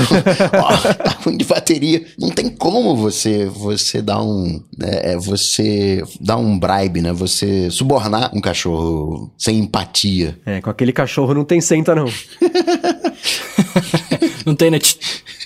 Tá 1.04 1.16
ruim 1.24 1.36
de 1.36 1.44
bateria. 1.44 2.04
Não 2.18 2.30
tem 2.30 2.48
como 2.48 2.96
você 2.96 3.46
você 3.46 4.00
dar 4.02 4.22
um. 4.22 4.62
né, 4.76 5.12
é, 5.12 5.16
você 5.16 6.02
dar 6.20 6.36
um 6.36 6.58
bribe, 6.58 7.00
né? 7.00 7.12
Você 7.12 7.70
subornar 7.70 8.30
um 8.34 8.40
cachorro 8.40 9.32
sem 9.38 9.58
empatia. 9.58 10.38
É, 10.44 10.60
com 10.60 10.70
aquele 10.70 10.92
cachorro 10.92 11.34
não 11.34 11.44
tem 11.44 11.60
senta, 11.60 11.94
não. 11.94 12.06
Não 14.46 14.54
tem, 14.54 14.70
né? 14.70 14.78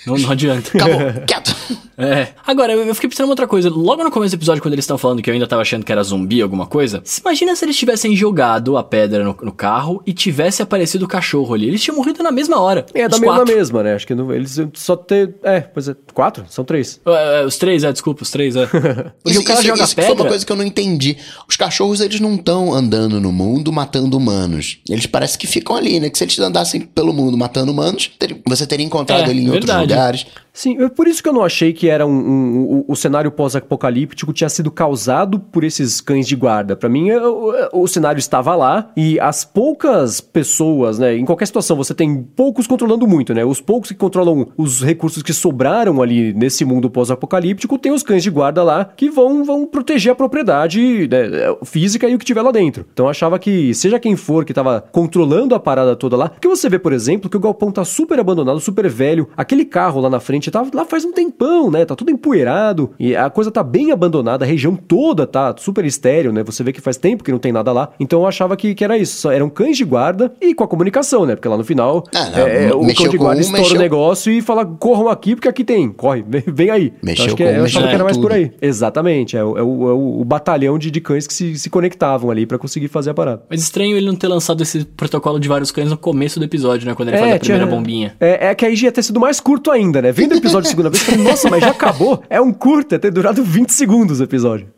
Não, 0.07 0.17
não 0.17 0.31
adianta. 0.31 0.71
Acabou, 0.77 0.99
quieto. 1.27 1.55
É. 1.97 2.29
Agora, 2.47 2.73
eu 2.73 2.85
eu 2.85 2.95
fiquei 2.95 3.09
pensando 3.09 3.27
em 3.27 3.31
outra 3.31 3.47
coisa. 3.47 3.71
Logo 3.71 4.03
no 4.05 4.11
começo 4.11 4.37
do 4.37 4.39
episódio, 4.39 4.61
quando 4.63 4.75
eles 4.75 4.85
estão 4.85 4.99
falando 4.99 5.23
que 5.23 5.31
eu 5.31 5.35
ainda 5.35 5.47
tava 5.47 5.63
achando 5.63 5.85
que 5.85 5.93
era 5.93 6.03
zumbi, 6.03 6.43
alguma 6.43 6.67
coisa. 6.67 7.01
se 7.05 7.21
Imagina 7.21 7.55
se 7.57 7.65
eles 7.65 7.77
tivessem 7.77 8.15
jogado 8.17 8.77
a 8.77 8.83
pedra 8.85 9.23
no, 9.25 9.37
no 9.43 9.53
carro 9.53 10.03
e 10.07 10.13
tivesse 10.13 10.61
aparecido 10.61 11.05
o 11.05 11.09
cachorro 11.09 11.55
ali. 11.55 11.69
Eles 11.69 11.83
tinham 11.83 11.97
morrido 11.97 12.23
na 12.23 12.31
mesma 12.33 12.61
hora. 12.61 12.85
É, 12.93 13.09
da 13.09 13.19
mesma 13.19 13.45
mesma, 13.45 13.83
né? 13.83 13.95
Acho 13.95 14.07
que 14.07 14.15
não- 14.15 14.33
eles 14.33 14.61
só 14.75 14.97
ter. 14.97 15.37
É, 15.43 15.61
pois 15.61 15.89
é. 15.89 15.97
Quatro? 16.13 16.45
São 16.49 16.65
três. 16.65 17.01
É, 17.07 17.43
é, 17.43 17.47
os 17.47 17.57
três, 17.57 17.85
é, 17.85 17.93
desculpa, 17.93 18.23
os 18.23 18.31
três, 18.31 18.57
é. 18.57 18.67
Porque 19.25 19.31
Isso, 19.31 19.41
o 19.41 19.45
cara 19.45 19.61
isso- 19.61 19.69
joga 19.69 19.85
isso 19.85 19.95
que 19.95 20.03
foi 20.03 20.11
uma 20.11 20.17
pedra. 20.17 20.29
coisa 20.31 20.45
que 20.47 20.53
eu 20.53 20.57
não 20.57 20.65
entendi. 20.65 21.17
Os 21.49 21.57
cachorros, 21.57 22.01
eles 22.01 22.21
não 22.21 22.35
estão 22.35 22.75
andando 22.75 23.21
no 23.21 23.33
mundo 23.33 23.73
matando 23.73 24.17
humanos. 24.17 24.79
Eles 24.89 25.07
parecem 25.07 25.39
que 25.39 25.47
ficam 25.47 25.77
ali, 25.77 25.99
né? 26.01 26.11
Que 26.11 26.19
se 26.19 26.25
eles 26.25 26.39
andassem 26.41 26.81
pelo 26.83 27.13
mundo 27.13 27.39
matando 27.39 27.71
humanos, 27.73 28.11
ter- 28.19 28.37
você 28.47 28.67
teria 28.67 28.84
encontrado 28.85 29.27
É, 29.27 29.31
ele 29.31 29.41
em 29.41 29.49
outros 29.49 29.67
verdade. 29.67 29.93
lugares. 29.93 30.27
Sim, 30.57 30.81
é 30.81 30.89
por 30.89 31.09
isso 31.09 31.21
que 31.21 31.29
eu 31.29 31.33
não 31.33 31.43
achei 31.43 31.73
que 31.73 31.89
era 31.89 32.07
um, 32.07 32.13
um- 32.13 32.63
o, 32.63 32.93
o 32.93 32.95
cenário 32.95 33.29
pós-apocalíptico 33.33 34.33
tinha 34.33 34.49
sido 34.49 34.71
causado 34.71 35.41
por 35.41 35.65
esses 35.65 36.01
cães 36.01 36.29
de 36.29 36.37
guarda. 36.37 36.77
Pra 36.77 36.89
mim, 36.89 37.11
é, 37.11 37.21
o, 37.21 37.53
o 37.73 37.89
cenário 37.89 38.21
estava 38.21 38.55
lá 38.55 38.93
e 38.97 39.19
as 39.19 39.45
poucas 39.45 40.21
pessoas, 40.21 40.97
né? 40.97 41.17
Em 41.17 41.25
qualquer 41.25 41.47
situação, 41.47 41.77
você 41.77 41.93
tem 41.93 42.23
poucos 42.23 42.69
controlando 42.69 43.05
muito, 43.05 43.35
né? 43.35 43.45
Os 43.45 43.61
poucos 43.61 43.91
que 43.91 43.97
controlam 43.97 44.47
os 44.57 44.81
recursos 44.81 45.25
que 45.25 45.33
sobraram 45.33 46.01
ali 46.01 46.33
nesse 46.33 46.65
mundo 46.65 46.89
pós-apocalíptico, 46.89 47.77
tem 47.77 47.91
os 47.91 48.05
cães 48.05 48.23
de 48.23 48.31
guarda 48.31 48.63
lá 48.63 48.85
que 48.85 49.11
vão, 49.11 49.43
vão 49.43 49.67
proteger 49.67 50.13
a 50.13 50.15
propriedade 50.15 51.09
né, 51.11 51.57
física 51.65 52.09
e 52.09 52.15
o 52.15 52.19
que 52.19 52.25
tiver 52.25 52.43
lá 52.43 52.53
dentro. 52.53 52.87
Então 52.93 53.07
eu 53.07 53.11
achava 53.11 53.41
que, 53.41 53.75
seja 53.75 53.99
quem 53.99 54.15
for 54.15 54.45
que 54.45 54.55
tava 54.55 54.85
controlando 54.93 55.53
a 55.53 55.59
parada 55.59 55.97
toda 55.97 56.17
lá, 56.17 56.29
porque 56.29 56.47
você 56.47 56.69
vê, 56.69 56.79
por 56.79 56.93
exemplo, 56.93 57.29
que 57.29 57.37
o 57.37 57.41
galpão 57.41 57.73
tá 57.73 57.85
super 57.85 58.21
abandonado, 58.21 58.61
super 58.61 58.89
velho, 58.89 59.29
aquele 59.37 59.65
carro 59.65 60.01
lá 60.01 60.09
na 60.09 60.21
frente 60.21 60.44
tá 60.51 60.65
lá 60.73 60.85
faz 60.85 61.05
um 61.05 61.13
tempão, 61.13 61.71
né? 61.71 61.85
Tá 61.85 61.95
tudo 61.95 62.11
empoeirado 62.11 62.91
e 62.99 63.15
a 63.17 63.31
coisa 63.31 63.51
tá 63.51 63.63
bem 63.63 63.91
abandonada, 63.93 64.45
a 64.45 64.49
região 64.49 64.75
toda 64.77 65.27
tá 65.27 65.55
super 65.59 65.85
estéreo, 65.85 66.33
né? 66.33 66.43
Você 66.45 66.63
vê 66.63 66.73
que 66.73 66.81
faz 66.81 66.97
tempo 66.97 67.23
que 67.25 67.31
não 67.33 67.39
tem 67.39 67.53
nada 67.53 67.73
lá. 67.73 67.91
Então 68.01 68.21
eu 68.21 68.27
achava 68.27 68.57
que, 68.57 68.75
que 68.75 68.85
era 68.85 68.97
isso, 68.99 69.31
eram 69.31 69.49
cães 69.49 69.77
de 69.77 69.85
guarda 69.85 70.33
e 70.41 70.55
com 70.55 70.65
a 70.65 70.69
comunicação, 70.69 71.25
né? 71.27 71.35
Porque 71.35 71.49
lá 71.49 71.57
no 71.57 71.65
final 71.65 72.05
Ah, 72.15 72.31
não, 72.31 72.39
é, 72.47 72.75
o 72.75 72.83
mexeu 72.85 73.05
cão 73.05 73.11
de 73.13 73.19
guarda 73.19 73.39
um, 73.39 73.41
estoura 73.41 73.63
mexeu- 73.63 73.77
o 73.79 73.81
negócio 73.81 74.33
e 74.33 74.41
fala: 74.43 74.65
corram 74.67 75.09
aqui 75.09 75.35
porque 75.35 75.49
aqui 75.49 75.65
tem, 75.65 75.91
corre, 75.91 76.25
vem, 76.27 76.43
vem 76.47 76.71
aí. 76.71 76.85
Então, 76.87 76.99
Mexeu 77.03 77.27
acho 77.27 77.37
que 77.37 77.43
com 77.45 77.49
é- 77.51 77.59
eu 77.59 77.65
achava 77.65 77.89
que 77.89 77.95
era 77.95 78.05
mais 78.05 78.17
por 78.17 78.23
tudo. 78.31 78.35
aí. 78.35 78.51
Exatamente, 78.61 79.37
é 79.37 79.45
o, 79.45 79.57
é 79.59 79.63
o- 79.63 79.89
é 79.89 79.93
o- 79.93 80.21
o 80.21 80.25
batalhão 80.25 80.79
de, 80.79 80.91
de 80.91 81.01
cães 81.01 81.27
que 81.27 81.35
se, 81.35 81.59
se 81.59 81.71
conectavam 81.71 82.31
ali 82.31 82.45
pra 82.47 82.59
conseguir 82.59 82.89
fazer 82.89 83.11
a 83.11 83.15
parada. 83.15 83.43
Mas 83.49 83.61
estranho 83.63 83.97
ele 83.97 84.07
não 84.07 84.15
ter 84.17 84.29
lançado 84.29 84.63
esse 84.63 84.85
protocolo 84.85 85.39
de 85.39 85.49
vários 85.49 85.71
cães 85.71 85.89
no 85.91 85.97
começo 85.97 86.39
do 86.39 86.45
episódio, 86.45 86.87
né? 86.89 86.95
Quando 86.95 87.09
ele 87.09 87.19
faz 87.19 87.35
a 87.35 87.39
primeira 87.39 87.65
tinha- 87.65 87.77
bombinha. 87.77 88.15
É, 88.21 88.49
é 88.49 88.55
que 88.55 88.65
aí 88.67 88.75
já 88.77 88.87
ia 88.87 88.93
ter 88.93 89.03
sido 89.03 89.21
mais 89.21 89.41
curto 89.41 89.71
ainda, 89.71 90.03
né? 90.03 90.13
Vendo 90.13 90.34
episódio 90.39 90.69
segunda 90.69 90.91
vez, 90.91 91.03
falei, 91.03 91.25
nossa, 91.25 91.49
mas 91.51 91.63
já 91.63 91.71
acabou? 91.71 92.23
É 92.29 92.41
um 92.41 92.53
curto, 92.53 92.95
ia 92.95 92.99
ter 92.99 93.11
durado 93.11 93.43
20 93.43 93.71
segundos 93.71 94.21
o 94.21 94.25
episódio. 94.25 94.69